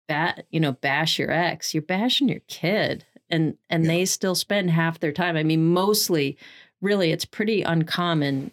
bat 0.08 0.46
you 0.50 0.60
know 0.60 0.72
bash 0.72 1.18
your 1.18 1.30
ex 1.30 1.74
you're 1.74 1.82
bashing 1.82 2.28
your 2.28 2.40
kid 2.48 3.04
and 3.30 3.56
and 3.70 3.84
Yeah. 3.84 3.88
they 3.90 4.04
still 4.04 4.34
spend 4.34 4.70
half 4.70 5.00
their 5.00 5.12
time 5.12 5.36
i 5.36 5.42
mean 5.42 5.64
mostly 5.66 6.36
really 6.80 7.10
it's 7.12 7.24
pretty 7.24 7.62
uncommon 7.62 8.50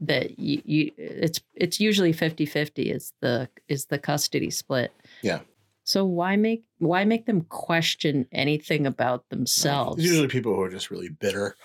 that 0.00 0.38
you, 0.40 0.60
you 0.64 0.90
it's 0.96 1.40
it's 1.54 1.78
usually 1.80 2.12
50-50 2.12 2.92
is 2.92 3.12
the 3.20 3.48
is 3.68 3.86
the 3.86 3.98
custody 3.98 4.50
split 4.50 4.92
Yeah. 5.22 5.40
So 5.84 6.04
why 6.04 6.36
make 6.36 6.64
why 6.78 7.04
make 7.04 7.26
them 7.26 7.42
question 7.42 8.26
anything 8.32 8.86
about 8.86 9.28
themselves 9.28 9.98
It's 9.98 10.08
usually 10.08 10.28
people 10.28 10.54
who 10.54 10.62
are 10.62 10.70
just 10.70 10.90
really 10.90 11.08
bitter. 11.08 11.56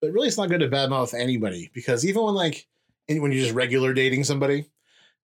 But 0.00 0.12
really, 0.12 0.26
it's 0.26 0.36
not 0.36 0.48
good 0.48 0.60
to 0.60 0.68
badmouth 0.68 1.14
anybody 1.14 1.70
because 1.72 2.04
even 2.04 2.24
when 2.24 2.34
like 2.34 2.66
when 3.08 3.32
you're 3.32 3.42
just 3.42 3.54
regular 3.54 3.94
dating 3.94 4.24
somebody 4.24 4.66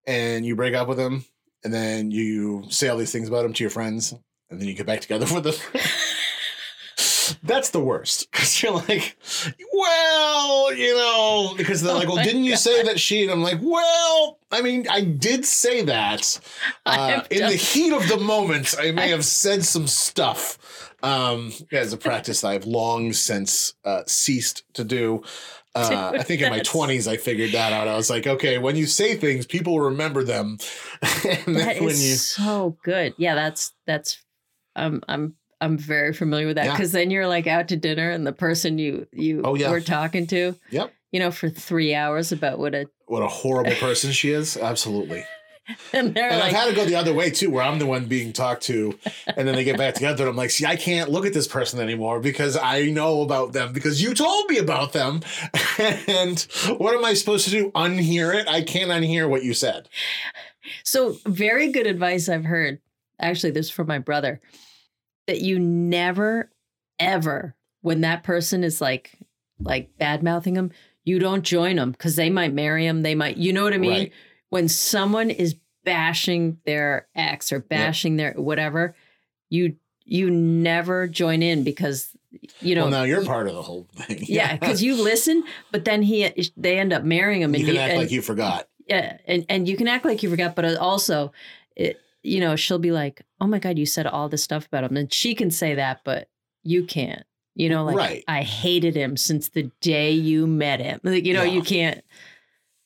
and 0.06 0.46
you 0.46 0.54
break 0.54 0.74
up 0.74 0.88
with 0.88 0.98
them 0.98 1.24
and 1.64 1.74
then 1.74 2.10
you 2.10 2.64
say 2.68 2.88
all 2.88 2.96
these 2.96 3.12
things 3.12 3.28
about 3.28 3.42
them 3.42 3.52
to 3.52 3.64
your 3.64 3.70
friends 3.70 4.14
and 4.50 4.60
then 4.60 4.68
you 4.68 4.74
get 4.74 4.86
back 4.86 5.00
together 5.00 5.26
with 5.34 5.44
them. 5.44 5.80
That's 7.42 7.70
the 7.70 7.80
worst 7.80 8.30
because 8.30 8.62
you're 8.62 8.72
like, 8.72 9.16
well, 9.72 10.72
you 10.74 10.94
know, 10.94 11.54
because 11.56 11.82
they're 11.82 11.94
Oh 11.94 11.98
like, 11.98 12.08
well, 12.08 12.22
didn't 12.24 12.44
you 12.44 12.56
say 12.68 12.82
that 12.84 12.98
she? 13.00 13.22
And 13.22 13.30
I'm 13.30 13.42
like, 13.42 13.58
well, 13.60 14.38
I 14.50 14.62
mean, 14.62 14.86
I 14.88 15.02
did 15.02 15.44
say 15.44 15.82
that. 15.84 16.40
Uh, 16.86 17.22
in 17.30 17.40
done- 17.40 17.50
the 17.50 17.56
heat 17.56 17.92
of 17.92 18.08
the 18.08 18.16
moment, 18.16 18.74
I 18.78 18.90
may 18.92 19.08
have 19.10 19.24
said 19.24 19.64
some 19.64 19.86
stuff. 19.86 20.94
Um, 21.02 21.52
as 21.70 21.92
a 21.92 21.96
practice 22.08 22.42
I've 22.42 22.64
long 22.66 23.12
since 23.12 23.74
uh, 23.84 24.02
ceased 24.06 24.64
to 24.74 24.84
do. 24.84 25.22
Uh, 25.74 26.12
I 26.14 26.22
think 26.24 26.40
in 26.42 26.50
my 26.50 26.58
twenties 26.60 27.06
I 27.06 27.18
figured 27.18 27.52
that 27.52 27.72
out. 27.72 27.86
I 27.86 27.94
was 27.94 28.10
like, 28.10 28.26
okay, 28.26 28.58
when 28.58 28.74
you 28.74 28.86
say 28.86 29.14
things, 29.16 29.46
people 29.46 29.78
remember 29.78 30.24
them. 30.24 30.58
and 31.02 31.54
That 31.56 31.76
is 31.76 32.04
you 32.04 32.14
so 32.16 32.76
good. 32.82 33.14
Yeah, 33.16 33.34
that's 33.36 33.72
that's 33.86 34.24
I'm 34.74 35.02
I'm 35.06 35.34
I'm 35.60 35.76
very 35.78 36.12
familiar 36.12 36.46
with 36.46 36.56
that 36.56 36.66
Yeah. 36.66 36.72
because 36.72 36.92
then 36.92 37.10
you're 37.10 37.26
like 37.26 37.46
out 37.46 37.68
to 37.68 37.76
dinner 37.76 38.10
and 38.10 38.26
the 38.26 38.32
person 38.32 38.78
you 38.78 39.06
you 39.12 39.42
Oh, 39.44 39.54
yeah. 39.54 39.70
were 39.70 39.80
talking 39.80 40.26
to, 40.28 40.54
Yep. 40.70 40.92
you 41.12 41.18
know, 41.20 41.30
for 41.30 41.48
three 41.48 41.94
hours 41.94 42.30
about 42.32 42.58
what 42.58 42.74
a 42.74 42.86
what 43.06 43.22
a 43.22 43.28
horrible 43.28 43.72
person 43.80 44.12
she 44.12 44.30
is. 44.30 44.56
Absolutely. 44.56 45.24
and 45.92 46.16
And 46.16 46.36
like, 46.40 46.44
I've 46.44 46.52
had 46.52 46.68
to 46.70 46.74
go 46.74 46.84
the 46.86 46.94
other 46.94 47.12
way 47.12 47.28
too, 47.30 47.50
where 47.50 47.62
I'm 47.62 47.78
the 47.78 47.84
one 47.86 48.06
being 48.06 48.32
talked 48.32 48.62
to, 48.64 48.98
and 49.36 49.46
then 49.46 49.54
they 49.54 49.64
get 49.64 49.76
back 49.76 49.92
together. 49.94 50.22
And 50.24 50.30
I'm 50.30 50.36
like, 50.36 50.50
see, 50.50 50.64
I 50.64 50.76
can't 50.76 51.10
look 51.10 51.26
at 51.26 51.34
this 51.34 51.46
person 51.46 51.78
anymore 51.80 52.20
because 52.20 52.56
I 52.56 52.84
know 52.84 53.20
about 53.20 53.52
them 53.52 53.72
because 53.74 54.00
you 54.02 54.14
told 54.14 54.48
me 54.48 54.58
about 54.58 54.92
them. 54.92 55.20
And 56.08 56.40
what 56.78 56.94
am 56.94 57.04
I 57.04 57.14
supposed 57.14 57.44
to 57.44 57.50
do? 57.50 57.70
Unhear 57.72 58.34
it? 58.34 58.48
I 58.48 58.62
can't 58.62 58.90
unhear 58.90 59.28
what 59.28 59.44
you 59.44 59.52
said. 59.54 59.88
so 60.84 61.16
very 61.26 61.70
good 61.70 61.86
advice 61.86 62.28
I've 62.28 62.44
heard. 62.46 62.80
Actually, 63.20 63.50
this 63.52 63.66
is 63.66 63.70
from 63.72 63.86
my 63.88 63.98
brother 63.98 64.40
that 65.28 65.40
you 65.40 65.60
never 65.60 66.50
ever 66.98 67.54
when 67.82 68.00
that 68.00 68.24
person 68.24 68.64
is 68.64 68.80
like 68.80 69.16
like 69.60 69.96
bad 69.98 70.22
mouthing 70.22 70.54
them, 70.54 70.72
you 71.04 71.18
don't 71.18 71.42
join 71.42 71.76
them 71.76 71.92
because 71.92 72.16
they 72.16 72.30
might 72.30 72.52
marry 72.52 72.86
him. 72.86 73.02
They 73.02 73.14
might, 73.14 73.36
you 73.36 73.52
know 73.52 73.64
what 73.64 73.72
I 73.72 73.78
mean? 73.78 73.90
Right. 73.90 74.12
when 74.50 74.68
someone 74.68 75.30
is 75.30 75.56
bashing 75.84 76.58
their 76.64 77.08
ex 77.14 77.52
or 77.52 77.60
bashing 77.60 78.16
their 78.16 78.32
whatever, 78.32 78.94
you 79.48 79.76
you 80.04 80.30
never 80.30 81.06
join 81.06 81.42
in 81.42 81.64
because 81.64 82.10
you 82.60 82.74
know 82.74 82.82
well, 82.82 82.90
now 82.90 83.02
you're 83.04 83.24
part 83.24 83.48
of 83.48 83.54
the 83.54 83.62
whole 83.62 83.86
thing. 83.94 84.24
yeah 84.26 84.56
because 84.58 84.82
you 84.82 85.02
listen, 85.02 85.44
but 85.72 85.84
then 85.84 86.02
he 86.02 86.50
they 86.56 86.78
end 86.78 86.92
up 86.92 87.04
marrying 87.04 87.42
him 87.42 87.54
you 87.54 87.64
can 87.64 87.74
you, 87.74 87.80
act 87.80 87.92
and, 87.92 88.00
like 88.00 88.10
you 88.10 88.22
forgot. 88.22 88.68
yeah 88.86 89.18
and 89.26 89.46
and 89.48 89.68
you 89.68 89.76
can 89.76 89.88
act 89.88 90.04
like 90.04 90.22
you 90.22 90.30
forgot, 90.30 90.54
but 90.54 90.76
also 90.76 91.32
it 91.76 92.00
you 92.22 92.40
know 92.40 92.56
she'll 92.56 92.78
be 92.78 92.92
like 92.92 93.22
oh 93.40 93.46
my 93.46 93.58
god 93.58 93.78
you 93.78 93.86
said 93.86 94.06
all 94.06 94.28
this 94.28 94.42
stuff 94.42 94.66
about 94.66 94.84
him 94.84 94.96
and 94.96 95.12
she 95.12 95.34
can 95.34 95.50
say 95.50 95.74
that 95.74 96.00
but 96.04 96.28
you 96.64 96.84
can't. 96.84 97.24
You 97.54 97.68
know, 97.68 97.84
like 97.84 97.96
Right. 97.96 98.24
I 98.28 98.42
hated 98.42 98.94
him 98.94 99.16
since 99.16 99.48
the 99.48 99.68
day 99.80 100.12
you 100.12 100.46
met 100.46 100.78
him. 100.80 101.00
Like, 101.02 101.24
you 101.24 101.34
know, 101.34 101.42
Yeah. 101.42 101.52
you 101.54 101.62
can't. 101.62 102.04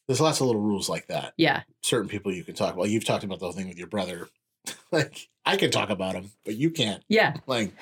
There's 0.09 0.21
lots 0.21 0.41
of 0.41 0.47
little 0.47 0.63
rules 0.63 0.89
like 0.89 1.09
that. 1.09 1.35
Yeah, 1.37 1.63
Certain 1.83 2.09
people 2.09 2.33
you 2.33 2.43
can 2.43 2.55
talk 2.55 2.73
about. 2.75 2.89
You've 2.89 3.05
talked 3.05 3.23
about 3.25 3.39
the 3.39 3.45
whole 3.45 3.53
thing 3.53 3.69
with 3.69 3.77
your 3.77 3.87
brother. 3.89 4.29
like 4.93 5.29
I 5.45 5.57
can 5.59 5.71
talk 5.71 5.91
about 5.91 6.15
him, 6.15 6.31
but 6.47 6.55
you 6.57 6.71
can't. 6.71 7.03
yeah. 7.09 7.35
Like, 7.47 7.73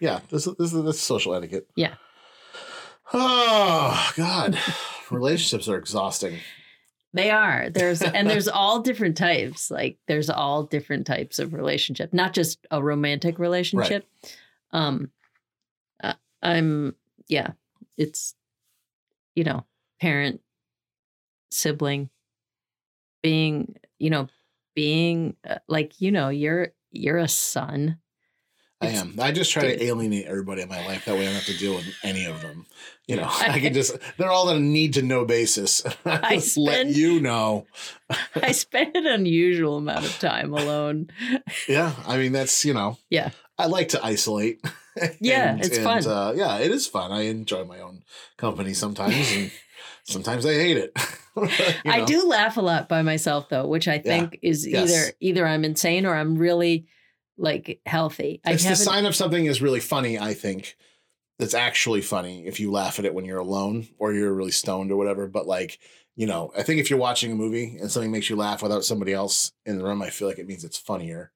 yeah, 0.00 0.20
this 0.30 0.46
is 0.46 0.54
this 0.56 0.72
is 0.72 0.82
this 0.82 0.96
is 0.96 1.02
social 1.02 1.34
etiquette. 1.34 1.68
Yeah. 1.76 1.94
Oh 3.12 4.12
God, 4.16 4.58
relationships 5.10 5.68
are 5.68 5.76
exhausting. 5.78 6.38
They 7.14 7.30
are. 7.30 7.70
There's 7.70 8.02
and 8.02 8.28
there's 8.28 8.48
all 8.48 8.80
different 8.80 9.16
types. 9.16 9.70
Like 9.70 9.98
there's 10.06 10.30
all 10.30 10.64
different 10.64 11.06
types 11.06 11.38
of 11.38 11.54
relationship, 11.54 12.12
not 12.12 12.34
just 12.34 12.66
a 12.70 12.82
romantic 12.82 13.38
relationship. 13.38 14.06
Um 14.72 15.10
uh, 16.02 16.14
I'm 16.42 16.94
yeah, 17.28 17.52
it's 17.96 18.34
you 19.34 19.44
know, 19.44 19.64
parent 20.00 20.40
sibling 21.50 22.10
being, 23.22 23.76
you 23.98 24.10
know, 24.10 24.28
being 24.74 25.36
uh, 25.48 25.58
like, 25.68 26.00
you 26.00 26.10
know, 26.10 26.28
you're 26.28 26.72
you're 26.90 27.18
a 27.18 27.28
son. 27.28 27.98
I 28.80 28.88
am. 28.88 29.16
I 29.20 29.32
just 29.32 29.50
try 29.50 29.62
dude. 29.62 29.80
to 29.80 29.84
alienate 29.86 30.26
everybody 30.26 30.62
in 30.62 30.68
my 30.68 30.86
life. 30.86 31.04
That 31.06 31.14
way 31.14 31.22
I 31.22 31.24
don't 31.24 31.34
have 31.34 31.44
to 31.46 31.58
deal 31.58 31.74
with 31.74 31.86
any 32.04 32.26
of 32.26 32.40
them. 32.42 32.64
You 33.08 33.16
know, 33.16 33.24
I- 33.28 33.58
can 33.58 33.74
just, 33.74 33.96
they're 34.18 34.30
all 34.30 34.48
on 34.50 34.56
a 34.56 34.60
need 34.60 34.94
to 34.94 35.02
know 35.02 35.24
basis. 35.24 35.84
I 36.04 36.20
I 36.22 36.34
just 36.36 36.56
let 36.56 36.74
spend- 36.74 36.96
you 36.96 37.20
know. 37.20 37.66
I 38.36 38.52
spend 38.52 38.94
an 38.96 39.06
unusual 39.06 39.78
amount 39.78 40.04
of 40.04 40.18
time 40.20 40.52
alone. 40.52 41.08
Yeah. 41.68 41.92
I 42.06 42.18
mean, 42.18 42.32
that's, 42.32 42.64
you 42.64 42.72
know, 42.74 42.98
Yeah. 43.10 43.30
I 43.58 43.66
like 43.66 43.88
to 43.88 44.04
isolate. 44.04 44.64
Yeah, 45.20 45.56
it's 45.60 45.78
fun. 45.78 46.06
Uh, 46.06 46.32
yeah, 46.36 46.58
it 46.58 46.70
is 46.70 46.86
fun. 46.86 47.10
I 47.12 47.22
enjoy 47.22 47.64
my 47.64 47.80
own 47.80 48.02
company 48.36 48.72
sometimes, 48.74 49.32
and 49.32 49.50
sometimes 50.04 50.44
I 50.46 50.54
hate 50.54 50.76
it. 50.76 50.92
You 51.36 51.48
I 51.92 52.04
do 52.04 52.28
laugh 52.28 52.56
a 52.56 52.60
lot 52.60 52.88
by 52.88 53.02
myself 53.02 53.48
though, 53.48 53.66
which 53.66 53.86
I 53.88 53.98
think 53.98 54.38
is 54.42 54.66
Yes. 54.66 54.90
either 54.90 55.12
either 55.20 55.46
I'm 55.46 55.64
insane 55.64 56.04
or 56.06 56.14
I'm 56.16 56.36
really 56.36 56.86
like 57.38 57.80
healthy. 57.86 58.40
I 58.44 58.52
It's 58.52 58.64
the 58.64 58.76
sign 58.76 59.06
of 59.06 59.14
something 59.14 59.46
is 59.46 59.62
really 59.62 59.80
funny, 59.80 60.18
I 60.18 60.34
think. 60.34 60.76
That's 61.38 61.54
actually 61.54 62.00
funny 62.00 62.46
if 62.46 62.58
you 62.58 62.72
laugh 62.72 62.98
at 62.98 63.04
it 63.04 63.14
when 63.14 63.24
you're 63.24 63.38
alone 63.38 63.86
or 63.98 64.12
you're 64.12 64.34
really 64.34 64.50
stoned 64.50 64.90
or 64.90 64.96
whatever. 64.96 65.28
But 65.28 65.46
like, 65.46 65.78
you 66.16 66.26
know, 66.26 66.50
I 66.56 66.64
think 66.64 66.80
if 66.80 66.90
you're 66.90 66.98
watching 66.98 67.30
a 67.30 67.36
movie 67.36 67.76
and 67.80 67.90
something 67.90 68.10
makes 68.10 68.28
you 68.28 68.34
laugh 68.34 68.60
without 68.60 68.84
somebody 68.84 69.12
else 69.12 69.52
in 69.64 69.78
the 69.78 69.84
room, 69.84 70.02
I 70.02 70.10
feel 70.10 70.26
like 70.26 70.40
it 70.40 70.48
means 70.48 70.64
it's 70.64 70.76
funnier. 70.78 71.30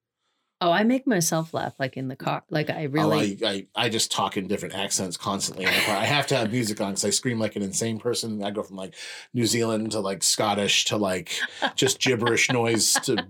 Oh, 0.62 0.70
I 0.70 0.84
make 0.84 1.08
myself 1.08 1.52
laugh 1.52 1.74
like 1.80 1.96
in 1.96 2.06
the 2.06 2.14
mm. 2.14 2.24
car. 2.24 2.44
Like 2.48 2.70
I 2.70 2.84
really 2.84 3.38
Oh, 3.42 3.48
I, 3.48 3.50
I, 3.50 3.66
I 3.74 3.88
just 3.88 4.12
talk 4.12 4.36
in 4.36 4.46
different 4.46 4.76
accents 4.76 5.16
constantly 5.16 5.64
in 5.64 5.74
the 5.74 5.80
car. 5.80 5.96
I 5.96 6.04
have 6.04 6.28
to 6.28 6.36
have 6.36 6.52
music 6.52 6.80
on 6.80 6.92
because 6.92 7.04
I 7.04 7.10
scream 7.10 7.40
like 7.40 7.56
an 7.56 7.62
insane 7.62 7.98
person. 7.98 8.44
I 8.44 8.52
go 8.52 8.62
from 8.62 8.76
like 8.76 8.94
New 9.34 9.44
Zealand 9.44 9.90
to 9.90 10.00
like 10.00 10.22
Scottish 10.22 10.84
to 10.86 10.96
like 10.96 11.32
just 11.74 11.98
gibberish 12.00 12.48
noise 12.52 12.92
to 13.02 13.26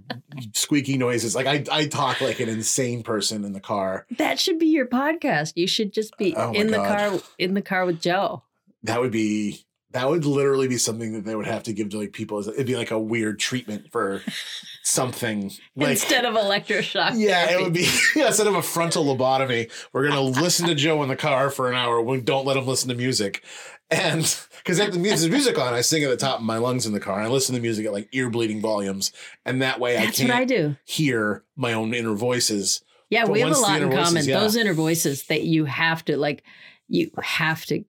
squeaky 0.53 0.99
noises. 0.99 1.35
Like 1.35 1.47
I, 1.47 1.64
I 1.72 1.87
talk 1.87 2.20
like 2.20 2.39
an 2.39 2.51
insane 2.51 3.03
person 3.03 3.45
in 3.47 3.55
the 3.55 3.61
car. 3.61 4.07
that 4.18 4.39
should 4.39 4.59
be 4.59 4.66
your 4.66 4.87
podcast. 4.87 5.55
You 5.57 5.66
should 5.66 5.95
just 5.95 6.16
be 6.18 6.37
Oh 6.37 6.53
in 6.53 6.66
the 6.66 6.76
God. 6.76 6.99
car 6.99 7.20
in 7.39 7.55
the 7.55 7.62
car 7.62 7.87
with 7.87 8.03
Joe. 8.03 8.43
That 8.83 9.01
would 9.01 9.12
be 9.12 9.64
That 9.93 10.09
would 10.09 10.24
literally 10.24 10.68
be 10.68 10.78
something 10.78 11.12
that 11.12 11.24
they 11.24 11.34
would 11.36 11.47
have 11.47 11.62
to 11.64 11.72
give 11.72 11.90
to 11.90 11.99
like 11.99 12.12
people. 12.12 12.40
It'd 12.49 12.66
be 12.66 12.76
like 12.76 12.90
a 12.90 12.99
weird 12.99 13.38
treatment 13.38 13.93
for 13.93 14.22
something. 14.82 15.51
Like, 15.76 15.90
Instead 15.90 16.24
of 16.24 16.34
electroshock. 16.34 17.12
yeah, 17.16 17.47
therapy. 17.47 17.55
it 17.61 17.64
would 17.64 17.72
be 17.74 17.88
yeah, 18.16 18.28
instead 18.28 18.47
of 18.47 18.55
a 18.55 18.62
frontal 18.62 19.05
lobotomy. 19.05 19.70
We're 19.93 20.09
gonna 20.09 20.20
listen 20.40 20.66
to 20.68 20.74
Joe 20.74 21.03
in 21.03 21.09
the 21.09 21.16
car 21.16 21.51
for 21.51 21.68
an 21.70 21.76
hour. 21.76 22.01
We 22.01 22.20
don't 22.20 22.47
let 22.47 22.57
him 22.57 22.66
listen 22.66 22.88
to 22.88 22.95
music, 22.95 23.45
and 23.90 24.18
because 24.59 24.78
the 24.78 24.99
music 24.99 25.30
music 25.30 25.59
on, 25.59 25.74
I 25.74 25.80
sing 25.80 26.03
at 26.05 26.11
the 26.11 26.16
top 26.16 26.38
of 26.38 26.45
my 26.45 26.59
lungs 26.59 26.86
in 26.86 26.93
the 26.93 27.01
car. 27.01 27.18
And 27.18 27.26
I 27.28 27.30
listen 27.30 27.55
to 27.55 27.61
music 27.61 27.86
at 27.86 27.93
like 27.93 28.09
ear 28.12 28.30
bleeding 28.30 28.61
volumes, 28.61 29.12
and 29.45 29.62
that 29.62 29.80
way 29.80 29.95
That's 29.97 30.20
I 30.20 30.24
what 30.24 30.30
I 30.32 30.36
can't 30.38 30.49
do. 30.49 30.76
hear 30.84 31.45
my 31.57 31.72
own 31.72 31.95
inner 31.95 32.14
voices. 32.14 32.82
Yeah, 33.11 33.24
But 33.24 33.32
we 33.32 33.40
have 33.40 33.55
a 33.55 33.59
lot 33.59 33.82
in 33.82 33.90
voices, 33.90 34.05
common. 34.09 34.24
yeah. 34.24 34.40
Those 34.40 34.57
inner 34.57 34.72
voices 34.72 35.24
that 35.24 35.43
you 35.43 35.66
have 35.66 36.03
to 36.07 36.16
like, 36.16 36.45
you 36.88 37.11
have 37.22 37.66
to 37.66 37.84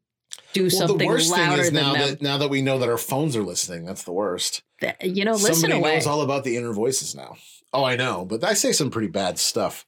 do 0.53 0.63
Well, 0.63 0.69
something 0.71 0.97
the 0.99 1.07
worst 1.07 1.33
thing 1.33 1.39
louder 1.47 1.61
is 1.63 1.71
than 1.71 1.83
now 1.83 1.93
them. 1.93 2.01
that 2.09 2.21
now 2.21 2.37
that 2.37 2.49
we 2.49 2.61
know 2.61 2.77
that 2.79 2.89
our 2.89 2.97
phones 2.97 3.35
are 3.35 3.43
listening, 3.43 3.85
that's 3.85 4.03
the 4.03 4.11
worst. 4.13 4.61
You 5.01 5.25
know, 5.25 5.31
listen 5.33 5.55
Somebody 5.55 5.79
away. 5.81 5.93
knows 5.95 6.07
all 6.07 6.21
about 6.21 6.43
the 6.43 6.57
inner 6.57 6.73
voices 6.73 7.15
now. 7.15 7.35
Oh, 7.73 7.83
I 7.83 7.95
know, 7.95 8.25
but 8.25 8.43
I 8.43 8.53
say 8.53 8.71
some 8.71 8.91
pretty 8.91 9.07
bad 9.07 9.39
stuff 9.39 9.85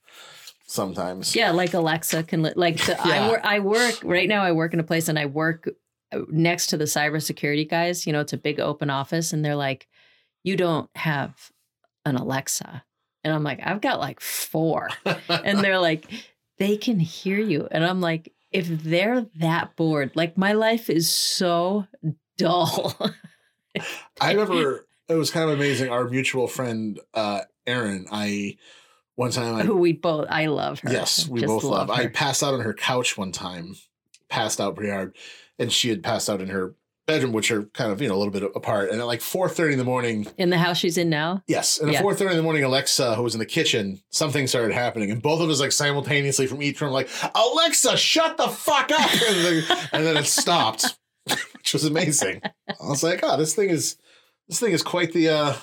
sometimes. 0.66 1.36
Yeah, 1.36 1.50
like 1.52 1.74
Alexa 1.74 2.24
can 2.24 2.42
li- 2.42 2.52
like 2.56 2.78
the, 2.78 2.92
Yeah. 3.04 3.26
I 3.26 3.28
work. 3.30 3.40
I 3.44 3.58
work 3.60 3.94
right 4.04 4.28
now. 4.28 4.42
I 4.42 4.52
work 4.52 4.74
in 4.74 4.80
a 4.80 4.84
place 4.84 5.08
and 5.08 5.18
I 5.18 5.26
work 5.26 5.68
uh, 6.12 6.20
next 6.28 6.68
to 6.68 6.76
the 6.76 6.84
cybersecurity 6.84 7.68
guys. 7.68 8.06
You 8.06 8.12
know, 8.12 8.20
it's 8.20 8.32
a 8.32 8.36
big 8.38 8.60
open 8.60 8.90
office, 8.90 9.32
and 9.32 9.44
they're 9.44 9.56
like, 9.56 9.86
"You 10.44 10.56
don't 10.56 10.88
have 10.96 11.50
an 12.04 12.16
Alexa," 12.16 12.84
and 13.24 13.32
I'm 13.34 13.42
like, 13.42 13.60
"I've 13.62 13.80
got 13.80 14.00
like 14.00 14.20
four. 14.20 14.88
and 15.28 15.60
they're 15.60 15.78
like, 15.80 16.06
"They 16.58 16.76
can 16.76 16.98
hear 16.98 17.38
you," 17.38 17.68
and 17.70 17.84
I'm 17.84 18.00
like, 18.00 18.32
"If 18.52 18.68
they're 18.68 19.26
that 19.36 19.76
bored, 19.76 20.12
like 20.14 20.36
my 20.36 20.52
life 20.52 20.88
is 20.90 21.08
so 21.10 21.86
dull." 22.38 22.94
I 24.20 24.32
remember 24.32 24.86
it 25.08 25.14
was 25.14 25.30
kind 25.30 25.48
of 25.50 25.56
amazing. 25.56 25.90
Our 25.90 26.08
mutual 26.08 26.48
friend, 26.48 26.98
uh, 27.14 27.42
Erin, 27.66 28.06
I 28.10 28.56
one 29.14 29.30
time 29.30 29.54
I 29.54 29.62
Who 29.62 29.76
we 29.76 29.92
both, 29.92 30.26
I 30.28 30.46
love 30.46 30.80
her. 30.80 30.92
yes, 30.92 31.28
we 31.28 31.40
Just 31.40 31.48
both 31.48 31.64
love. 31.64 31.88
her. 31.88 31.94
I 31.94 32.06
passed 32.08 32.42
out 32.42 32.54
on 32.54 32.60
her 32.60 32.74
couch 32.74 33.16
one 33.16 33.32
time, 33.32 33.76
passed 34.28 34.60
out 34.60 34.76
pretty 34.76 34.90
hard, 34.92 35.16
and 35.58 35.72
she 35.72 35.88
had 35.88 36.02
passed 36.02 36.28
out 36.28 36.40
in 36.40 36.48
her 36.48 36.74
bedroom, 37.06 37.32
which 37.32 37.50
are 37.50 37.62
kind 37.74 37.92
of 37.92 38.00
you 38.02 38.08
know 38.08 38.14
a 38.16 38.18
little 38.18 38.32
bit 38.32 38.42
apart. 38.54 38.90
And 38.90 39.00
at 39.00 39.06
like 39.06 39.20
four 39.20 39.48
thirty 39.48 39.72
in 39.72 39.78
the 39.78 39.84
morning, 39.84 40.26
in 40.38 40.50
the 40.50 40.58
house 40.58 40.76
she's 40.78 40.98
in 40.98 41.08
now. 41.08 41.42
yes, 41.46 41.78
and 41.78 41.88
at 41.88 41.94
Yeah. 41.94 42.02
four 42.02 42.14
thirty 42.14 42.32
in 42.32 42.36
the 42.36 42.42
morning, 42.42 42.64
Alexa, 42.64 43.14
who 43.14 43.22
was 43.22 43.34
in 43.34 43.38
the 43.38 43.46
kitchen, 43.46 44.00
something 44.10 44.46
started 44.46 44.72
happening, 44.74 45.10
and 45.10 45.22
both 45.22 45.40
of 45.40 45.48
us 45.50 45.60
like 45.60 45.72
simultaneously 45.72 46.46
from 46.46 46.62
each 46.62 46.80
room, 46.80 46.92
like 46.92 47.08
Alexa, 47.34 47.96
shut 47.96 48.36
the 48.36 48.48
fuck 48.48 48.90
up, 48.92 49.10
and 49.28 49.44
then, 49.44 49.64
and 49.92 50.06
then 50.06 50.16
it 50.16 50.26
stopped, 50.26 50.84
which 51.54 51.72
was 51.72 51.84
amazing. 51.84 52.40
I 52.68 52.88
was 52.88 53.02
like, 53.02 53.20
oh, 53.22 53.36
this 53.36 53.54
thing 53.54 53.70
is 53.70 53.96
this 54.48 54.60
thing 54.60 54.72
is 54.72 54.82
quite 54.82 55.12
the. 55.12 55.28
uh 55.28 55.56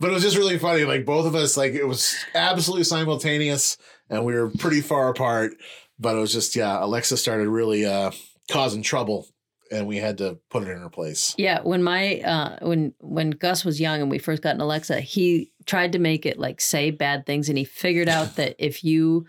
But 0.00 0.10
it 0.10 0.14
was 0.14 0.22
just 0.22 0.36
really 0.36 0.58
funny. 0.58 0.84
Like 0.84 1.04
both 1.06 1.26
of 1.26 1.34
us, 1.34 1.56
like 1.56 1.72
it 1.72 1.84
was 1.86 2.14
absolutely 2.34 2.84
simultaneous, 2.84 3.76
and 4.10 4.24
we 4.24 4.34
were 4.34 4.50
pretty 4.58 4.80
far 4.80 5.08
apart. 5.08 5.52
But 5.98 6.16
it 6.16 6.20
was 6.20 6.32
just 6.32 6.54
yeah, 6.56 6.82
Alexa 6.84 7.16
started 7.16 7.48
really 7.48 7.84
uh 7.86 8.10
causing 8.50 8.82
trouble, 8.82 9.26
and 9.70 9.86
we 9.86 9.96
had 9.96 10.18
to 10.18 10.38
put 10.50 10.62
it 10.64 10.70
in 10.70 10.78
her 10.78 10.88
place. 10.88 11.34
Yeah, 11.38 11.60
when 11.62 11.82
my 11.82 12.20
uh 12.20 12.58
when 12.66 12.94
when 13.00 13.30
Gus 13.30 13.64
was 13.64 13.80
young 13.80 14.00
and 14.00 14.10
we 14.10 14.18
first 14.18 14.42
got 14.42 14.54
an 14.54 14.60
Alexa, 14.60 15.00
he 15.00 15.52
tried 15.66 15.92
to 15.92 15.98
make 15.98 16.26
it 16.26 16.38
like 16.38 16.60
say 16.60 16.90
bad 16.90 17.26
things 17.26 17.48
and 17.48 17.58
he 17.58 17.64
figured 17.64 18.08
out 18.08 18.36
that 18.36 18.56
if 18.58 18.82
you 18.82 19.26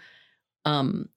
um 0.65 1.09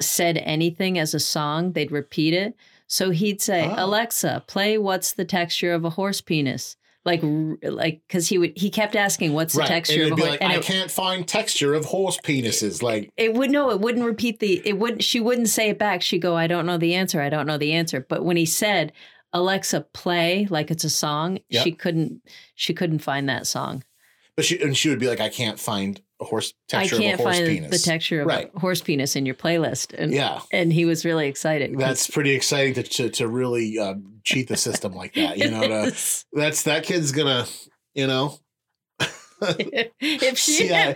said 0.00 0.38
anything 0.38 0.98
as 0.98 1.14
a 1.14 1.20
song, 1.20 1.72
they'd 1.72 1.90
repeat 1.92 2.32
it. 2.34 2.54
So 2.86 3.10
he'd 3.10 3.40
say, 3.42 3.66
Oh. 3.68 3.86
"Alexa, 3.86 4.44
play 4.46 4.78
what's 4.78 5.12
the 5.12 5.24
texture 5.24 5.72
of 5.72 5.84
a 5.84 5.90
horse 5.90 6.20
penis?" 6.20 6.76
Like 7.04 7.20
like 7.62 8.00
cuz 8.08 8.28
he 8.28 8.38
would 8.38 8.52
he 8.56 8.70
kept 8.70 8.96
asking 8.96 9.34
what's 9.34 9.54
the 9.54 9.62
texture 9.64 10.04
of 10.04 10.12
a 10.12 10.16
horse 10.16 10.30
like, 10.30 10.42
and 10.42 10.52
I 10.52 10.56
it, 10.56 10.62
can't 10.62 10.90
find 10.90 11.28
texture 11.28 11.74
of 11.74 11.84
horse 11.84 12.18
penises. 12.24 12.82
Like 12.82 13.10
it 13.18 13.34
would 13.34 13.50
no, 13.50 13.70
it 13.70 13.80
wouldn't 13.80 14.06
repeat 14.06 14.40
the 14.40 14.66
it 14.66 14.78
wouldn't 14.78 15.04
she 15.04 15.20
wouldn't 15.20 15.50
say 15.50 15.68
it 15.68 15.78
back. 15.78 16.00
She'd 16.00 16.20
go, 16.20 16.34
I 16.36 16.46
don't 16.46 16.64
know 16.64 16.78
the 16.78 16.94
answer, 16.94 17.20
I 17.20 17.28
don't 17.28 17.46
know 17.46 17.58
the 17.58 17.72
answer. 17.72 18.04
But 18.08 18.24
when 18.24 18.38
he 18.38 18.46
said, 18.46 18.92
Alexa, 19.34 19.82
play 19.92 20.46
like 20.48 20.70
it's 20.70 20.84
a 20.84 20.90
song, 20.90 21.40
Yep. 21.50 21.64
she 21.64 21.72
couldn't 21.72 22.22
she 22.54 22.72
couldn't 22.72 23.00
find 23.00 23.28
that 23.28 23.46
song. 23.46 23.84
But 24.34 24.46
she 24.46 24.60
and 24.62 24.74
she 24.76 24.88
would 24.88 24.98
be 24.98 25.08
like, 25.08 25.20
I 25.20 25.28
can't 25.28 25.60
find 25.60 26.00
a 26.24 26.28
horse 26.28 26.52
I 26.72 26.86
can't 26.86 27.14
of 27.14 27.20
a 27.20 27.22
horse 27.22 27.36
find 27.36 27.46
penis. 27.48 27.70
the 27.70 27.78
texture 27.90 28.20
of 28.22 28.26
Right. 28.26 28.50
a 28.54 28.58
horse 28.60 28.80
penis 28.80 29.16
in 29.16 29.26
your 29.26 29.34
playlist. 29.34 29.94
And 29.96 30.12
Yeah, 30.12 30.40
and 30.52 30.72
he 30.72 30.84
was 30.84 31.04
really 31.04 31.28
excited. 31.28 31.78
that's 31.78 32.08
pretty 32.08 32.32
exciting 32.32 32.74
to 32.74 32.82
to, 32.82 33.10
to 33.10 33.28
really 33.28 33.78
uh, 33.78 33.94
cheat 34.24 34.48
the 34.48 34.56
system 34.56 34.94
like 34.94 35.14
that. 35.14 35.38
You 35.38 35.50
know, 35.50 35.62
to, 35.62 36.24
that's 36.32 36.62
that 36.64 36.84
kid's 36.84 37.12
gonna, 37.12 37.46
you 37.94 38.06
know, 38.06 38.38
if 40.00 40.38
she 40.38 40.68
CIA, 40.68 40.94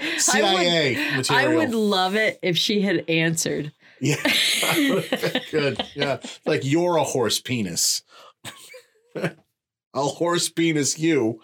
I 0.97 1.16
would, 1.16 1.26
CIA 1.26 1.39
I 1.45 1.49
would 1.57 1.74
love 1.74 2.14
it 2.16 2.39
if 2.43 2.57
she 2.57 2.81
had 2.81 3.05
answered. 3.09 3.72
Yeah, 4.01 4.14
that 4.22 4.76
would've 5.11 5.33
been 5.33 5.43
good. 5.51 5.87
Yeah, 5.97 6.18
like 6.47 6.64
you're 6.64 6.97
a 6.97 7.05
horse 7.05 7.41
penis. 7.41 8.03
I'll 9.95 10.09
horse 10.09 10.49
penis 10.49 10.99
you. 10.99 11.41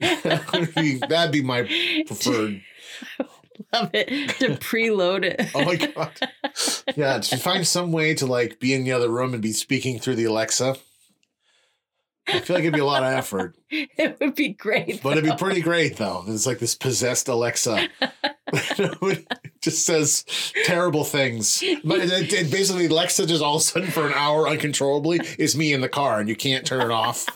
That 0.00 0.50
would 0.52 0.74
be- 0.74 0.98
That'd 0.98 1.32
be 1.32 1.42
my 1.42 1.62
preferred. 2.06 2.62
love 3.72 3.90
it 3.92 4.08
to 4.38 4.48
preload 4.56 5.24
it. 5.24 5.50
Oh 5.54 5.64
my 5.64 5.76
god. 5.76 6.12
Yeah, 6.96 7.18
to 7.18 7.36
find 7.36 7.66
some 7.66 7.92
way 7.92 8.14
to 8.14 8.26
like 8.26 8.58
be 8.60 8.74
in 8.74 8.84
the 8.84 8.92
other 8.92 9.08
room 9.08 9.32
and 9.32 9.42
be 9.42 9.52
speaking 9.52 9.98
through 9.98 10.16
the 10.16 10.24
Alexa. 10.24 10.76
I 12.28 12.38
feel 12.38 12.54
like 12.54 12.62
it'd 12.62 12.74
be 12.74 12.78
a 12.80 12.84
lot 12.84 13.02
of 13.02 13.12
effort, 13.12 13.56
it 13.70 14.18
would 14.20 14.36
be 14.36 14.50
great. 14.50 15.02
but 15.02 15.18
it'd 15.18 15.28
be 15.28 15.36
pretty 15.36 15.60
great 15.60 15.96
though. 15.96 16.24
It's 16.28 16.46
like 16.46 16.60
this 16.60 16.76
possessed 16.76 17.26
Alexa. 17.26 17.88
it 18.52 19.26
just 19.60 19.84
says 19.84 20.24
terrible 20.64 21.02
things. 21.02 21.64
But 21.82 21.98
it, 21.98 22.32
it 22.32 22.50
basically 22.50 22.86
Alexa 22.86 23.26
just 23.26 23.42
all 23.42 23.56
of 23.56 23.62
a 23.62 23.64
sudden 23.64 23.90
for 23.90 24.06
an 24.06 24.12
hour 24.14 24.48
uncontrollably 24.48 25.20
is 25.36 25.56
me 25.56 25.72
in 25.72 25.80
the 25.80 25.88
car 25.88 26.20
and 26.20 26.28
you 26.28 26.36
can't 26.36 26.64
turn 26.64 26.82
it 26.82 26.92
off 26.92 27.26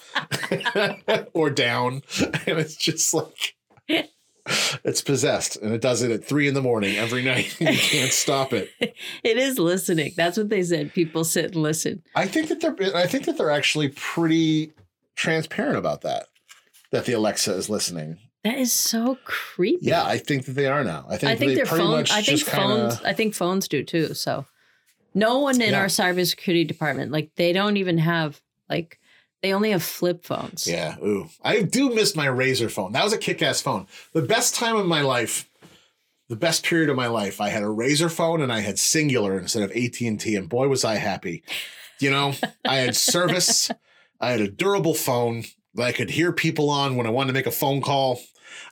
or 1.34 1.50
down. 1.50 2.02
And 2.46 2.58
it's 2.60 2.76
just 2.76 3.12
like 3.12 3.56
it's 4.84 5.02
possessed 5.02 5.56
and 5.56 5.72
it 5.74 5.80
does 5.80 6.02
it 6.02 6.10
at 6.10 6.24
three 6.24 6.46
in 6.48 6.54
the 6.54 6.62
morning 6.62 6.96
every 6.96 7.22
night. 7.22 7.58
you 7.60 7.66
can't 7.66 8.12
stop 8.12 8.52
it. 8.52 8.70
It 9.24 9.36
is 9.38 9.58
listening. 9.58 10.12
That's 10.16 10.36
what 10.38 10.48
they 10.48 10.62
said. 10.62 10.94
People 10.94 11.24
sit 11.24 11.46
and 11.46 11.56
listen. 11.56 12.02
I 12.14 12.26
think 12.26 12.48
that 12.48 12.60
they're 12.60 12.96
I 12.96 13.06
think 13.06 13.24
that 13.26 13.36
they're 13.36 13.50
actually 13.50 13.88
pretty 13.90 14.72
transparent 15.16 15.76
about 15.76 16.02
that. 16.02 16.26
That 16.92 17.04
the 17.06 17.12
Alexa 17.14 17.52
is 17.54 17.68
listening. 17.68 18.18
That 18.44 18.58
is 18.58 18.72
so 18.72 19.18
creepy. 19.24 19.86
Yeah, 19.86 20.04
I 20.04 20.18
think 20.18 20.44
that 20.46 20.52
they 20.52 20.66
are 20.66 20.84
now. 20.84 21.04
I 21.08 21.16
think, 21.16 21.32
I 21.32 21.36
think 21.36 21.48
they 21.50 21.54
their 21.56 21.66
pretty 21.66 21.82
phone. 21.84 21.90
much 21.90 22.10
I 22.12 22.22
think 22.22 22.26
just 22.38 22.46
kinda- 22.50 22.90
phones. 22.90 23.02
I 23.02 23.12
think 23.12 23.34
phones 23.34 23.66
do 23.68 23.82
too. 23.82 24.14
So, 24.14 24.46
no 25.14 25.40
one 25.40 25.60
in 25.60 25.70
Yeah. 25.70 25.80
our 25.80 25.86
cybersecurity 25.86 26.66
department, 26.66 27.10
like 27.10 27.30
they 27.34 27.52
don't 27.52 27.76
even 27.76 27.98
have 27.98 28.40
like 28.70 29.00
they 29.42 29.52
only 29.52 29.70
have 29.70 29.82
flip 29.82 30.24
phones. 30.24 30.66
Yeah, 30.66 30.96
ooh. 30.98 31.28
I 31.42 31.62
do 31.62 31.94
miss 31.94 32.16
my 32.16 32.26
Razor 32.26 32.68
phone. 32.68 32.92
That 32.92 33.04
was 33.04 33.12
a 33.12 33.18
kick-ass 33.18 33.60
phone. 33.60 33.86
The 34.12 34.22
best 34.22 34.54
time 34.54 34.76
of 34.76 34.86
my 34.86 35.02
life, 35.02 35.48
the 36.28 36.36
best 36.36 36.64
period 36.64 36.90
of 36.90 36.96
my 36.96 37.06
life, 37.06 37.40
I 37.40 37.50
had 37.50 37.62
a 37.62 37.68
Razor 37.68 38.08
phone 38.08 38.40
and 38.40 38.52
I 38.52 38.60
had 38.60 38.76
Cingular 38.76 39.38
instead 39.38 39.62
of 39.62 39.70
AT&T 39.70 40.34
and 40.34 40.48
boy 40.48 40.68
was 40.68 40.84
I 40.84 40.96
happy. 40.96 41.44
You 42.00 42.10
know, 42.10 42.34
I 42.64 42.76
had 42.76 42.96
service, 42.96 43.70
I 44.20 44.30
had 44.30 44.40
a 44.40 44.48
durable 44.48 44.94
phone 44.94 45.44
that 45.74 45.84
I 45.84 45.92
could 45.92 46.10
hear 46.10 46.32
people 46.32 46.70
on 46.70 46.96
when 46.96 47.06
I 47.06 47.10
wanted 47.10 47.28
to 47.28 47.34
make 47.34 47.46
a 47.46 47.50
phone 47.50 47.82
call. 47.82 48.20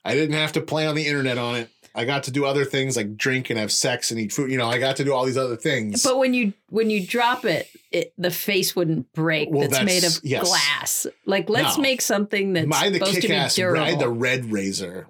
I 0.04 0.14
didn't 0.14 0.36
have 0.36 0.52
to 0.52 0.60
play 0.60 0.86
on 0.86 0.94
the 0.94 1.06
internet 1.06 1.38
on 1.38 1.56
it. 1.56 1.70
I 1.94 2.04
got 2.04 2.24
to 2.24 2.30
do 2.32 2.44
other 2.44 2.64
things 2.64 2.96
like 2.96 3.16
drink 3.16 3.50
and 3.50 3.58
have 3.58 3.70
sex 3.70 4.10
and 4.10 4.18
eat 4.18 4.32
food. 4.32 4.50
You 4.50 4.58
know, 4.58 4.68
I 4.68 4.78
got 4.78 4.96
to 4.96 5.04
do 5.04 5.12
all 5.12 5.24
these 5.24 5.38
other 5.38 5.56
things. 5.56 6.02
But 6.02 6.18
when 6.18 6.34
you 6.34 6.52
when 6.70 6.90
you 6.90 7.06
drop 7.06 7.44
it, 7.44 7.68
it 7.92 8.12
the 8.18 8.30
face 8.30 8.74
wouldn't 8.74 9.12
break. 9.12 9.48
Well, 9.50 9.68
that's, 9.68 9.84
made 9.84 10.02
of 10.04 10.18
yes. 10.24 10.48
glass. 10.48 11.06
Like 11.24 11.48
let's 11.48 11.76
No. 11.76 11.82
make 11.82 12.00
something 12.00 12.52
that's 12.52 12.66
supposed 12.66 13.22
to 13.22 13.28
be 13.28 13.48
durable. 13.54 13.82
I 13.84 13.90
had 13.90 14.00
the 14.00 14.08
red 14.08 14.50
razor. 14.50 15.06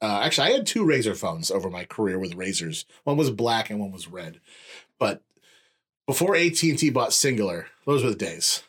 Uh, 0.00 0.20
actually, 0.22 0.48
I 0.48 0.52
had 0.52 0.66
two 0.66 0.84
razor 0.84 1.16
phones 1.16 1.50
over 1.50 1.68
my 1.68 1.84
career 1.84 2.20
with 2.20 2.36
razors. 2.36 2.84
One 3.02 3.16
was 3.16 3.30
black 3.30 3.68
and 3.68 3.80
one 3.80 3.90
was 3.90 4.06
red. 4.06 4.40
But 5.00 5.22
before 6.06 6.36
AT 6.36 6.62
and 6.62 6.78
T 6.78 6.90
bought 6.90 7.10
Cingular, 7.10 7.64
those 7.84 8.04
were 8.04 8.10
the 8.10 8.16
days. 8.16 8.62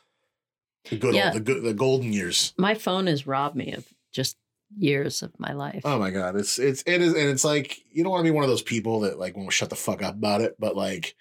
The 0.90 0.98
good 0.98 1.14
Yeah. 1.14 1.26
old, 1.28 1.36
the 1.36 1.40
good, 1.40 1.64
the 1.64 1.74
golden 1.76 2.14
years. 2.14 2.54
My 2.58 2.74
phone 2.74 3.06
has 3.06 3.28
robbed 3.28 3.56
me 3.56 3.74
of 3.74 3.86
just 4.12 4.38
years 4.78 5.22
of 5.24 5.32
my 5.40 5.54
life. 5.54 5.82
Oh 5.86 6.00
my 6.00 6.12
god, 6.12 6.36
it's 6.36 6.60
it's 6.60 6.84
it 6.86 7.02
is, 7.02 7.14
and 7.14 7.30
it's 7.30 7.44
like 7.44 7.80
you 7.92 8.04
don't 8.04 8.12
want 8.12 8.22
to 8.26 8.32
be 8.32 8.36
one 8.36 8.44
of 8.44 8.50
those 8.50 8.62
people 8.62 9.02
that 9.02 9.20
like 9.20 9.36
won't 9.36 9.54
shut 9.54 9.70
the 9.70 9.76
fuck 9.76 10.02
up 10.04 10.16
about 10.16 10.42
it, 10.42 10.56
but 10.60 10.76
like 10.76 11.16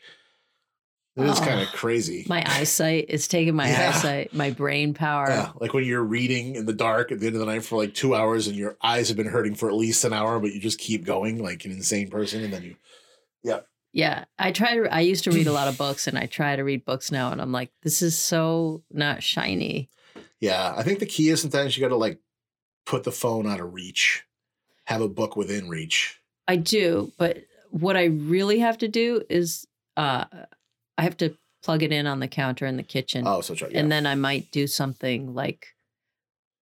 it 1.16 1.24
is 1.24 1.40
Oh, 1.40 1.44
kind 1.44 1.60
of 1.60 1.68
ah, 1.68 1.76
crazy. 1.76 2.24
my 2.28 2.44
eyesight 2.46 3.06
it's 3.08 3.26
taking 3.26 3.54
my 3.56 3.68
Yeah. 3.68 3.88
eyesight, 3.88 4.32
my 4.34 4.50
brain 4.50 4.94
power. 4.94 5.28
Yeah, 5.28 5.52
like 5.60 5.74
when 5.74 5.84
you're 5.84 6.04
reading 6.04 6.54
in 6.54 6.66
the 6.66 6.72
dark 6.72 7.10
at 7.10 7.18
the 7.20 7.26
end 7.26 7.34
of 7.34 7.40
the 7.40 7.46
night 7.46 7.64
for 7.64 7.76
like 7.76 7.94
two 7.94 8.14
hours 8.14 8.46
and 8.46 8.56
your 8.56 8.76
eyes 8.82 9.08
have 9.08 9.16
been 9.16 9.26
hurting 9.26 9.54
for 9.56 9.68
at 9.68 9.74
least 9.74 10.04
an 10.04 10.12
hour, 10.12 10.38
but 10.38 10.52
you 10.52 10.60
just 10.60 10.78
keep 10.78 11.04
going 11.04 11.42
like 11.42 11.64
an 11.64 11.72
insane 11.72 12.08
person, 12.08 12.44
and 12.44 12.52
then 12.52 12.62
you, 12.62 12.76
yeah, 13.42 13.60
Yeah, 13.92 14.26
I 14.38 14.52
try 14.52 14.76
to. 14.76 14.94
I 14.94 15.00
used 15.00 15.24
to 15.24 15.32
read 15.32 15.46
a 15.48 15.52
lot 15.52 15.66
of 15.68 15.76
books, 15.78 16.06
and 16.06 16.16
I 16.18 16.26
try 16.26 16.54
to 16.54 16.62
read 16.62 16.84
books 16.84 17.10
now, 17.10 17.32
and 17.32 17.40
I'm 17.40 17.52
like, 17.52 17.72
this 17.82 18.00
is 18.02 18.16
so 18.16 18.82
not 18.92 19.22
shiny. 19.22 19.88
Yeah, 20.40 20.72
I 20.76 20.84
think 20.84 21.00
the 21.00 21.06
key 21.06 21.30
is 21.30 21.40
sometimes 21.40 21.76
you 21.76 21.80
got 21.80 21.88
to 21.88 21.96
like 21.96 22.20
put 22.88 23.04
the 23.04 23.12
phone 23.12 23.46
out 23.46 23.60
of 23.60 23.72
reach, 23.74 24.24
have 24.86 25.00
a 25.02 25.08
book 25.08 25.36
within 25.36 25.68
reach. 25.68 26.18
I 26.48 26.56
do, 26.56 27.12
but 27.18 27.44
what 27.70 27.96
I 27.96 28.04
really 28.06 28.58
have 28.60 28.78
to 28.78 28.88
do 28.88 29.22
is, 29.28 29.66
uh, 29.96 30.24
I 30.96 31.02
have 31.02 31.16
to 31.18 31.36
plug 31.62 31.82
it 31.82 31.92
in 31.92 32.06
on 32.06 32.18
the 32.20 32.28
counter 32.28 32.64
in 32.66 32.78
the 32.78 32.82
kitchen, 32.82 33.24
Oh, 33.28 33.42
so 33.42 33.54
try. 33.54 33.68
Yeah. 33.68 33.80
and 33.80 33.92
then 33.92 34.06
I 34.06 34.14
might 34.14 34.50
do 34.50 34.66
something 34.66 35.34
like. 35.34 35.66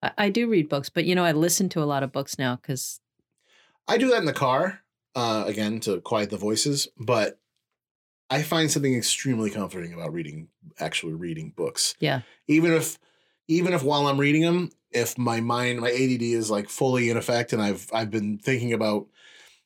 I, 0.03 0.11
I 0.19 0.31
do 0.31 0.48
read 0.48 0.69
books, 0.69 0.89
but 0.90 1.05
you 1.05 1.15
know, 1.15 1.24
I 1.24 1.32
listen 1.32 1.69
to 1.70 1.82
a 1.82 1.86
lot 1.86 2.03
of 2.03 2.11
books 2.12 2.39
now 2.39 2.57
because 2.57 3.01
I 3.86 3.97
do 3.97 4.09
that 4.11 4.19
in 4.19 4.24
the 4.27 4.32
car, 4.32 4.81
uh, 5.15 5.44
again 5.47 5.78
to 5.81 6.01
quiet 6.01 6.31
the 6.31 6.36
voices, 6.36 6.89
but 6.98 7.39
I 8.28 8.43
find 8.43 8.69
something 8.69 8.97
extremely 8.97 9.51
comforting 9.51 9.93
about 9.94 10.12
reading, 10.12 10.48
actually 10.81 11.15
reading 11.15 11.53
books. 11.57 11.94
Yeah. 12.01 12.23
Even 12.48 12.73
if, 12.73 12.98
even 13.47 13.73
if 13.73 13.85
while 13.85 14.09
I'm 14.09 14.19
reading 14.19 14.43
them, 14.43 14.70
if 14.93 15.19
my 15.19 15.41
mind, 15.41 15.81
my 15.81 15.91
ADD 15.91 16.23
is 16.23 16.51
like 16.51 16.69
fully 16.69 17.11
in 17.11 17.17
effect, 17.17 17.53
and 17.53 17.61
I've 17.63 17.89
I've 17.93 18.11
been 18.11 18.39
thinking 18.39 18.73
about 18.73 19.07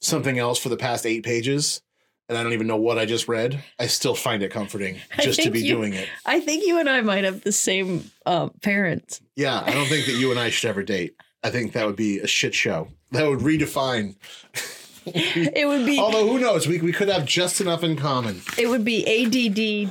something 0.01 0.39
else 0.39 0.59
for 0.59 0.69
the 0.71 0.77
past 0.77 1.05
eight 1.07 1.23
pages, 1.25 1.83
and 2.29 2.37
I 2.39 2.43
don't 2.43 2.53
even 2.55 2.67
know 2.67 2.77
what 2.77 2.99
I 2.99 3.05
just 3.07 3.29
read, 3.29 3.63
I 3.79 3.87
still 3.87 4.15
find 4.15 4.43
it 4.43 4.51
comforting 4.51 4.99
just 5.21 5.43
to 5.43 5.51
be 5.51 5.61
you- 5.61 5.75
doing 5.75 5.93
it. 5.95 6.09
I 6.27 6.41
think 6.41 6.67
you 6.67 6.79
and 6.79 6.89
I 6.89 7.01
might 7.03 7.25
have 7.25 7.43
the 7.43 7.53
same 7.53 8.11
uh, 8.27 8.49
parents. 8.63 9.21
Yeah, 9.37 9.63
I 9.65 9.73
don't 9.73 9.87
think 9.89 10.07
that 10.07 10.15
you 10.15 10.31
and 10.31 10.41
I 10.41 10.51
should 10.51 10.69
ever 10.71 10.83
date. 10.83 11.15
I 11.43 11.51
think 11.51 11.73
that 11.73 11.87
would 11.87 11.97
be 11.97 12.19
a 12.19 12.27
shit 12.27 12.55
show. 12.55 12.89
That 13.13 13.29
would 13.29 13.41
redefine. 13.41 14.17
It 15.07 15.67
would 15.67 15.87
be 15.87 15.99
Although 15.99 16.29
who 16.29 16.39
knows, 16.39 16.69
we 16.69 16.79
we 16.79 16.93
could 16.93 17.09
have 17.09 17.25
just 17.25 17.63
enough 17.63 17.83
in 17.83 17.97
common. 17.97 18.43
it 18.59 18.69
would 18.69 18.85
be 18.85 19.01
ADD 19.07 19.91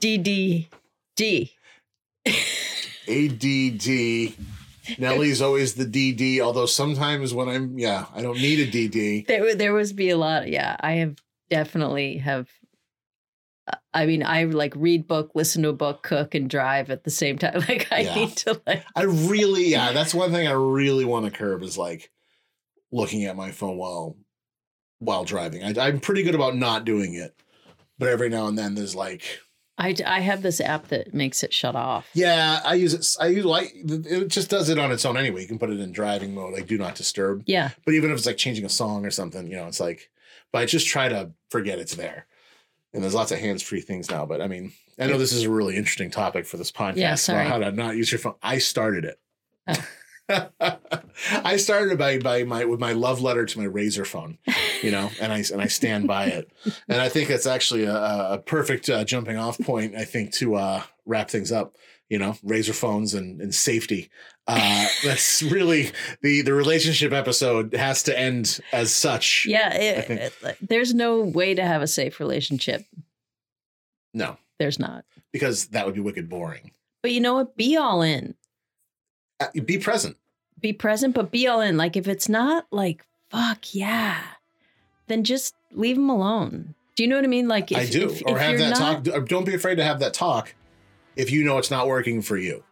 DDD. 0.00 1.50
ADD. 3.12 4.34
Nellie's 4.98 5.40
always 5.40 5.74
the 5.74 5.84
DD. 5.84 6.40
Although 6.40 6.66
sometimes 6.66 7.32
when 7.32 7.48
I'm 7.48 7.78
yeah, 7.78 8.06
I 8.14 8.22
don't 8.22 8.38
need 8.40 8.58
a 8.60 8.66
DD. 8.70 9.26
There 9.26 9.54
there 9.54 9.72
was 9.72 9.92
be 9.92 10.10
a 10.10 10.16
lot. 10.16 10.48
Yeah, 10.48 10.76
I 10.80 10.92
have 10.94 11.16
definitely 11.50 12.18
have. 12.18 12.48
I 13.94 14.06
mean, 14.06 14.24
I 14.24 14.44
like 14.44 14.74
read 14.74 15.06
book, 15.06 15.30
listen 15.34 15.62
to 15.62 15.68
a 15.68 15.72
book, 15.72 16.02
cook, 16.02 16.34
and 16.34 16.50
drive 16.50 16.90
at 16.90 17.04
the 17.04 17.10
same 17.10 17.38
time. 17.38 17.62
Like 17.68 17.88
I 17.92 18.00
Yeah. 18.00 18.14
need 18.16 18.36
to 18.38 18.60
like. 18.66 18.84
I 18.96 19.02
really 19.04 19.68
yeah, 19.68 19.92
that's 19.92 20.14
one 20.14 20.32
thing 20.32 20.48
I 20.48 20.52
really 20.52 21.04
want 21.04 21.26
to 21.26 21.30
curb 21.30 21.62
is 21.62 21.78
like 21.78 22.10
looking 22.90 23.24
at 23.24 23.36
my 23.36 23.52
phone 23.52 23.76
while 23.76 24.16
while 24.98 25.24
driving. 25.24 25.62
I, 25.62 25.86
I'm 25.86 26.00
pretty 26.00 26.22
good 26.24 26.34
about 26.34 26.56
not 26.56 26.84
doing 26.84 27.14
it, 27.14 27.34
but 27.98 28.08
every 28.08 28.28
now 28.28 28.46
and 28.48 28.58
then 28.58 28.74
there's 28.74 28.96
like 28.96 29.22
I 29.78 29.94
I 30.06 30.20
have 30.20 30.42
this 30.42 30.60
app 30.60 30.88
that 30.88 31.14
makes 31.14 31.42
it 31.42 31.52
shut 31.52 31.74
off. 31.74 32.06
Yeah, 32.14 32.60
I 32.64 32.74
use 32.74 32.94
it. 32.94 33.06
I 33.22 33.28
use 33.28 33.44
like 33.44 33.72
it 33.74 34.28
just 34.28 34.50
does 34.50 34.68
it 34.68 34.78
on 34.78 34.92
its 34.92 35.04
own 35.04 35.16
anyway. 35.16 35.42
You 35.42 35.48
can 35.48 35.58
put 35.58 35.70
it 35.70 35.80
in 35.80 35.92
driving 35.92 36.34
mode, 36.34 36.52
like 36.52 36.66
do 36.66 36.78
not 36.78 36.94
disturb. 36.94 37.42
Yeah, 37.46 37.70
But 37.84 37.94
even 37.94 38.10
if 38.10 38.18
it's 38.18 38.26
like 38.26 38.36
changing 38.36 38.64
a 38.64 38.68
song 38.68 39.06
or 39.06 39.10
something, 39.10 39.46
you 39.46 39.56
know, 39.56 39.66
it's 39.66 39.80
like. 39.80 40.10
But 40.52 40.60
I 40.62 40.66
just 40.66 40.86
try 40.86 41.08
to 41.08 41.32
forget 41.48 41.78
it's 41.78 41.94
there. 41.94 42.26
And 42.92 43.02
there's 43.02 43.14
lots 43.14 43.32
of 43.32 43.38
hands 43.38 43.62
free 43.62 43.80
things 43.80 44.10
now. 44.10 44.26
But 44.26 44.42
I 44.42 44.48
mean, 44.48 44.72
I 44.98 45.06
know 45.06 45.16
this 45.16 45.32
is 45.32 45.44
a 45.44 45.50
really 45.50 45.76
interesting 45.76 46.10
topic 46.10 46.44
for 46.44 46.58
this 46.58 46.70
podcast. 46.70 46.96
Yeah, 46.96 47.08
about 47.08 47.18
sorry. 47.20 47.46
How 47.46 47.58
to 47.58 47.72
not 47.72 47.96
use 47.96 48.12
your 48.12 48.18
phone. 48.18 48.34
I 48.42 48.58
started 48.58 49.06
it. 49.06 49.18
Oh. 49.66 49.86
I 51.44 51.56
started 51.56 51.98
by 51.98 52.18
by 52.18 52.44
my 52.44 52.64
with 52.64 52.80
my 52.80 52.92
love 52.92 53.20
letter 53.20 53.44
to 53.44 53.58
my 53.58 53.64
razor 53.64 54.04
phone, 54.04 54.38
you 54.82 54.90
know, 54.90 55.10
and 55.20 55.32
I 55.32 55.42
and 55.52 55.60
I 55.60 55.66
stand 55.68 56.06
by 56.06 56.26
it, 56.26 56.50
and 56.88 57.00
I 57.00 57.08
think 57.08 57.28
that's 57.28 57.46
actually 57.46 57.84
a, 57.84 57.94
a 57.94 58.38
perfect 58.44 58.88
uh, 58.90 59.04
jumping 59.04 59.36
off 59.36 59.58
point. 59.58 59.94
I 59.94 60.04
think 60.04 60.32
to 60.34 60.56
uh, 60.56 60.82
wrap 61.06 61.30
things 61.30 61.50
up, 61.52 61.76
you 62.08 62.18
know, 62.18 62.36
razor 62.42 62.72
phones 62.72 63.14
and, 63.14 63.40
and 63.40 63.54
safety. 63.54 64.10
Uh, 64.48 64.86
that's 65.04 65.42
really 65.42 65.90
the 66.22 66.42
the 66.42 66.52
relationship 66.52 67.12
episode 67.12 67.74
has 67.74 68.02
to 68.04 68.18
end 68.18 68.58
as 68.72 68.92
such. 68.92 69.46
yeah. 69.46 69.72
It, 69.74 70.10
it- 70.42 70.56
there's 70.60 70.92
no 70.94 71.20
way 71.20 71.54
to 71.54 71.62
have 71.64 71.80
a 71.82 71.86
safe 71.86 72.18
relationship. 72.20 72.82
No, 74.14 74.36
There's 74.58 74.78
not. 74.78 75.04
because 75.32 75.66
that 75.68 75.86
would 75.86 75.94
be 75.94 76.00
wicked 76.00 76.28
boring. 76.28 76.72
But 77.02 77.12
you 77.12 77.20
know 77.20 77.34
what? 77.34 77.56
Be 77.56 77.76
all 77.76 78.02
in. 78.02 78.34
Uh, 79.40 79.46
be 79.64 79.78
present. 79.78 80.16
Be 80.60 80.72
present, 80.72 81.14
but 81.14 81.30
be 81.30 81.46
all 81.48 81.60
in. 81.60 81.76
Like 81.76 81.96
if 81.96 82.06
it's 82.06 82.28
not 82.28 82.66
like 82.70 83.04
fuck 83.30 83.74
yeah, 83.74 84.20
then 85.06 85.24
just 85.24 85.54
leave 85.72 85.96
them 85.96 86.08
alone. 86.10 86.74
Do 86.96 87.02
you 87.02 87.08
know 87.08 87.16
what 87.16 87.24
I 87.24 87.28
mean? 87.28 87.48
Like 87.48 87.72
if, 87.72 87.78
I 87.78 87.86
do, 87.86 88.10
if- 88.10 88.22
or 88.26 88.36
if 88.36 88.42
have 88.42 88.58
that 88.58 88.78
not- 88.78 89.04
talk. 89.04 89.28
Don't 89.28 89.44
be 89.46 89.54
afraid 89.54 89.76
to 89.76 89.84
have 89.84 90.00
that 90.00 90.12
talk 90.14 90.54
if 91.16 91.30
you 91.30 91.44
know 91.44 91.58
it's 91.58 91.70
not 91.70 91.86
working 91.88 92.22
for 92.22 92.36
you. 92.36 92.62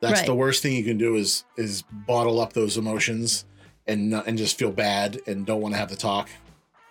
That's 0.00 0.20
Right. 0.20 0.26
the 0.26 0.34
worst 0.34 0.62
thing 0.62 0.74
you 0.76 0.84
can 0.84 0.98
do 0.98 1.16
is 1.16 1.44
is 1.56 1.82
bottle 2.06 2.40
up 2.40 2.52
those 2.52 2.76
emotions 2.76 3.44
and 3.86 4.10
not, 4.10 4.26
and 4.28 4.38
just 4.38 4.56
feel 4.58 4.70
bad 4.70 5.20
and 5.26 5.44
don't 5.44 5.60
want 5.60 5.74
to 5.74 5.78
have 5.78 5.88
the 5.88 5.96
talk. 5.96 6.28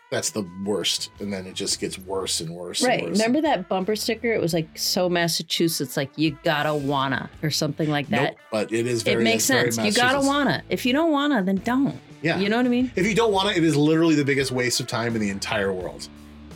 That's 0.09 0.29
the 0.31 0.45
worst, 0.65 1.09
and 1.19 1.31
then 1.33 1.45
it 1.47 1.53
just 1.53 1.79
gets 1.81 1.97
worse 1.99 2.39
and 2.41 2.49
worse. 2.49 2.81
Right. 2.83 2.99
And 2.99 3.09
worse. 3.09 3.19
Remember 3.19 3.41
that 3.41 3.67
bumper 3.69 3.95
sticker? 3.95 4.31
It 4.33 4.39
was 4.41 4.53
like 4.53 4.77
so 4.77 5.07
Massachusetts, 5.09 5.95
like 5.97 6.09
you 6.17 6.37
gotta 6.43 6.73
wanna 6.73 7.29
or 7.43 7.49
something 7.49 7.89
like 7.89 8.07
that. 8.09 8.21
Nope, 8.31 8.37
but 8.51 8.71
it 8.73 8.87
is 8.87 9.03
very. 9.03 9.21
it 9.21 9.23
makes 9.25 9.43
sense. 9.45 9.77
You 9.77 9.91
gotta 9.93 10.25
wanna. 10.25 10.63
If 10.69 10.85
you 10.85 10.93
don't 10.93 11.11
wanna, 11.11 11.43
then 11.43 11.57
don't. 11.57 11.99
Yeah. 12.22 12.39
You 12.39 12.49
know 12.49 12.57
what 12.57 12.65
I 12.65 12.69
mean? 12.69 12.91
if 12.95 13.06
you 13.06 13.14
don't 13.15 13.31
want 13.31 13.49
it, 13.52 13.57
it 13.57 13.64
is 13.64 13.76
literally 13.76 14.15
the 14.15 14.26
biggest 14.26 14.52
waste 14.52 14.80
of 14.80 14.88
time 14.88 15.15
in 15.15 15.22
the 15.22 15.30
entire 15.30 15.72
world. 15.72 16.07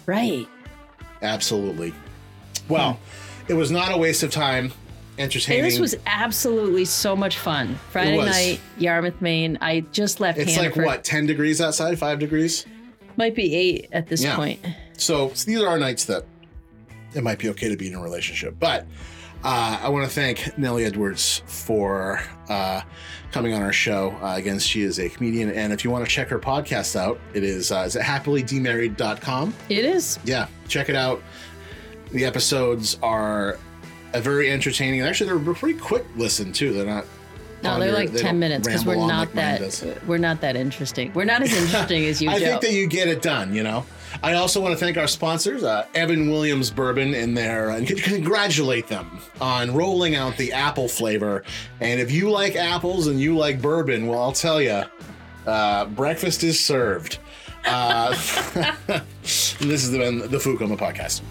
Right. 0.06 0.48
Absolutely. 1.22 1.94
Well, 2.68 3.00
it 3.48 3.54
was 3.54 3.72
not 3.72 3.92
a 3.94 3.98
waste 3.98 4.24
of 4.24 4.32
time. 4.32 4.72
Entertaining. 5.18 5.64
this 5.66 5.78
was 5.78 5.96
absolutely 6.08 6.86
so 6.86 7.16
much 7.16 7.38
fun. 7.38 7.76
Friday 7.92 8.18
night, 8.18 8.60
Yarmouth, 8.78 9.22
Maine. 9.22 9.58
I 9.62 9.82
just 9.92 10.20
left 10.20 10.40
It's 10.40 10.58
like 10.58 10.76
what, 10.76 11.04
ten 11.04 11.28
degrees 11.28 11.62
outside, 11.62 12.00
five 12.00 12.18
degrees. 12.18 12.66
Might 13.18 13.36
be 13.36 13.54
eight 13.54 13.90
at 13.92 14.08
this 14.08 14.24
Yeah. 14.24 14.36
point. 14.36 14.66
So, 14.98 15.32
so 15.34 15.46
these 15.46 15.62
are 15.62 15.68
our 15.68 15.78
nights 15.78 16.06
that 16.06 16.24
it 17.14 17.24
might 17.24 17.38
be 17.40 17.50
okay 17.50 17.70
to 17.70 17.76
be 17.76 17.88
in 17.88 17.94
a 17.94 18.02
relationship. 18.02 18.56
But 18.58 18.88
uh, 19.44 19.80
I 19.84 19.90
want 19.90 20.08
to 20.08 20.14
thank 20.14 20.58
Nellie 20.58 20.86
Edwards 20.86 21.42
for 21.46 22.22
uh, 22.50 22.82
coming 23.32 23.54
on 23.54 23.62
our 23.62 23.74
show. 23.74 24.12
Uh, 24.22 24.36
again, 24.36 24.60
she 24.60 24.82
is 24.82 25.00
a 25.00 25.10
comedian, 25.10 25.50
and 25.52 25.74
if 25.74 25.84
you 25.84 25.90
want 25.90 26.06
to 26.06 26.12
check 26.12 26.28
her 26.30 26.40
podcast 26.40 26.96
out, 26.96 27.20
it 27.34 27.44
is 27.44 27.72
uh, 27.72 27.84
is 27.88 27.96
it 27.96 28.02
happilydemarried.com. 28.04 29.54
It 29.70 29.86
is. 29.86 30.20
Yeah, 30.24 30.48
check 30.68 30.90
it 30.90 30.96
out. 30.96 31.22
The 32.12 32.26
episodes 32.26 32.98
are 33.02 33.58
a 34.14 34.22
very 34.22 34.52
entertaining. 34.52 35.02
Actually, 35.02 35.28
they're 35.32 35.52
a 35.52 35.56
pretty 35.56 35.80
quick 35.80 36.06
listen 36.16 36.52
too. 36.54 36.74
They're 36.74 36.86
not. 36.86 37.06
No, 37.64 37.80
they're 37.80 37.92
like 37.94 38.12
they 38.12 38.22
ten 38.22 38.40
minutes 38.40 38.68
because 38.68 38.86
we're 38.86 38.96
not 38.96 39.34
like 39.36 39.70
that 39.70 40.08
we're 40.08 40.18
not 40.18 40.42
that 40.42 40.56
interesting. 40.56 41.14
We're 41.14 41.26
not 41.26 41.44
as 41.44 41.54
interesting 41.54 42.06
as 42.06 42.22
you, 42.22 42.30
I 42.32 42.40
Joe. 42.40 42.46
think 42.46 42.62
that 42.62 42.74
you 42.74 42.88
get 42.88 43.08
it 43.08 43.22
done, 43.22 43.54
you 43.54 43.64
know. 43.64 43.86
I 44.24 44.34
also 44.34 44.62
want 44.62 44.74
to 44.74 44.78
thank 44.78 44.98
our 44.98 45.08
sponsors, 45.08 45.64
uh, 45.64 45.86
Evan 45.96 46.30
Williams 46.30 46.70
Bourbon, 46.70 47.14
in 47.14 47.34
there, 47.34 47.70
and 47.70 47.88
con- 47.88 47.98
congratulate 47.98 48.88
them 48.88 49.20
on 49.40 49.74
rolling 49.74 50.16
out 50.16 50.38
the 50.38 50.54
apple 50.54 50.88
flavor. 50.88 51.44
And 51.80 52.00
if 52.00 52.12
you 52.12 52.30
like 52.30 52.56
apples 52.56 53.08
and 53.08 53.20
you 53.20 53.38
like 53.38 53.62
bourbon, 53.62 54.08
well, 54.08 54.22
I'll 54.22 54.32
tell 54.32 54.62
you, 54.62 54.84
uh, 55.46 55.86
breakfast 55.86 56.44
is 56.44 56.60
served. 56.60 57.20
Uh, 57.66 58.10
this 59.22 59.58
has 59.60 59.92
been 59.92 60.30
the 60.30 60.40
Food 60.40 60.60
Coma 60.60 60.78
podcast. 60.78 61.22